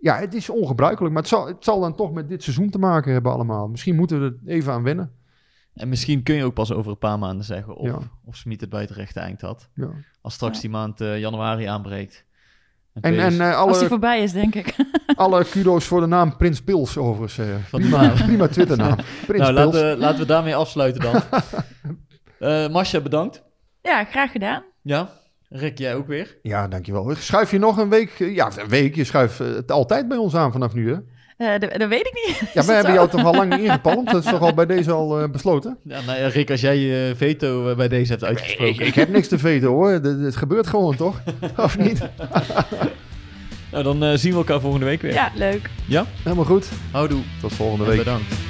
ja, 0.00 0.18
het 0.18 0.34
is 0.34 0.50
ongebruikelijk. 0.50 1.12
Maar 1.14 1.22
het 1.22 1.30
zal, 1.30 1.46
het 1.46 1.64
zal 1.64 1.80
dan 1.80 1.94
toch 1.96 2.12
met 2.12 2.28
dit 2.28 2.42
seizoen 2.42 2.70
te 2.70 2.78
maken 2.78 3.12
hebben 3.12 3.32
allemaal. 3.32 3.68
Misschien 3.68 3.96
moeten 3.96 4.20
we 4.20 4.26
er 4.46 4.52
even 4.52 4.72
aan 4.72 4.82
wennen. 4.82 5.12
En 5.74 5.88
misschien 5.88 6.22
kun 6.22 6.34
je 6.34 6.44
ook 6.44 6.54
pas 6.54 6.72
over 6.72 6.90
een 6.90 6.98
paar 6.98 7.18
maanden 7.18 7.44
zeggen 7.44 7.76
of, 7.76 7.86
Ja. 7.86 7.98
of 8.24 8.36
Smit 8.36 8.60
het 8.60 8.70
bij 8.70 8.80
het 8.80 8.90
rechte 8.90 9.20
eind 9.20 9.40
had. 9.40 9.68
Ja. 9.74 9.90
Als 10.20 10.34
straks 10.34 10.54
Ja. 10.54 10.60
die 10.60 10.70
maand 10.70 11.00
eh, 11.00 11.18
januari 11.18 11.64
aanbreekt. 11.64 12.24
En, 13.00 13.18
en 13.18 13.40
eh, 13.40 13.56
Als 13.58 13.70
die 13.72 13.78
alle, 13.78 13.88
voorbij 13.88 14.22
is, 14.22 14.32
denk 14.32 14.54
ik. 14.54 14.74
alle 15.14 15.44
kudo's 15.44 15.84
voor 15.84 16.00
de 16.00 16.06
naam 16.06 16.36
Prins 16.36 16.62
Pils 16.62 16.96
overigens. 16.96 17.36
die 17.70 17.80
prima, 17.80 18.02
naam. 18.02 18.14
prima 18.26 18.48
Twitternaam. 18.48 18.96
Prins 19.26 19.42
nou, 19.50 19.54
Pils. 19.54 19.64
laten, 19.74 19.90
we- 19.90 19.96
laten 19.96 20.18
we 20.18 20.26
daarmee 20.26 20.54
afsluiten 20.56 21.00
dan. 21.02 21.22
Eh 22.38 22.68
Masha, 22.68 23.00
bedankt. 23.00 23.42
Ja, 23.82 24.04
graag 24.04 24.32
gedaan. 24.32 24.62
Ja, 24.82 25.10
Rick, 25.48 25.78
jij 25.78 25.94
ook 25.94 26.06
weer. 26.06 26.38
Ja, 26.42 26.68
dankjewel. 26.68 27.14
Schuif 27.14 27.50
je 27.50 27.58
nog 27.58 27.76
een 27.76 27.88
week? 27.88 28.10
Ja, 28.18 28.50
een 28.56 28.68
week. 28.68 28.94
Je 28.94 29.04
schuift 29.04 29.38
het 29.38 29.70
altijd 29.70 30.08
bij 30.08 30.16
ons 30.16 30.34
aan 30.34 30.52
vanaf 30.52 30.74
nu, 30.74 30.92
hè? 30.92 30.96
Eh, 31.40 31.48
dat, 31.58 31.78
dat 31.78 31.88
weet 31.88 32.06
ik 32.06 32.26
niet. 32.26 32.52
Ja, 32.54 32.64
we 32.64 32.72
hebben 32.72 32.92
zo? 32.92 32.96
jou 32.98 33.08
toch 33.08 33.24
al 33.24 33.34
lang 33.34 33.50
niet 33.50 33.60
ingepalmd? 33.60 34.10
Dat 34.10 34.24
is 34.24 34.30
toch 34.30 34.40
al 34.40 34.54
bij 34.54 34.66
deze 34.66 34.90
al 34.92 35.20
eh, 35.20 35.30
besloten? 35.30 35.76
Ja, 35.84 36.00
nou 36.06 36.18
ja, 36.18 36.28
Rick, 36.28 36.50
als 36.50 36.60
jij 36.60 36.76
je 36.76 37.12
veto 37.16 37.68
eh, 37.70 37.76
bij 37.76 37.88
deze 37.88 38.10
hebt 38.10 38.24
uitgesproken. 38.24 38.74
Ik, 38.74 38.80
ik 38.80 38.94
heb 38.94 39.08
niks 39.08 39.28
te 39.28 39.38
veten, 39.38 39.68
hoor. 39.68 39.90
Het, 39.90 40.36
gebeurt 40.36 40.66
gewoon, 40.66 40.96
toch? 40.96 41.20
Of 41.56 41.78
niet? 41.78 42.00
Nou, 43.72 43.84
dan 43.84 44.18
zien 44.18 44.32
we 44.32 44.38
elkaar 44.38 44.60
volgende 44.60 44.86
week 44.86 45.02
weer. 45.02 45.12
Ja, 45.12 45.30
leuk. 45.34 45.70
Ja? 45.86 46.06
Helemaal 46.22 46.44
goed. 46.44 46.68
Houdoe. 46.90 47.20
Tot 47.40 47.52
volgende 47.52 47.84
En 47.84 47.90
week. 47.90 47.98
bedankt. 47.98 48.49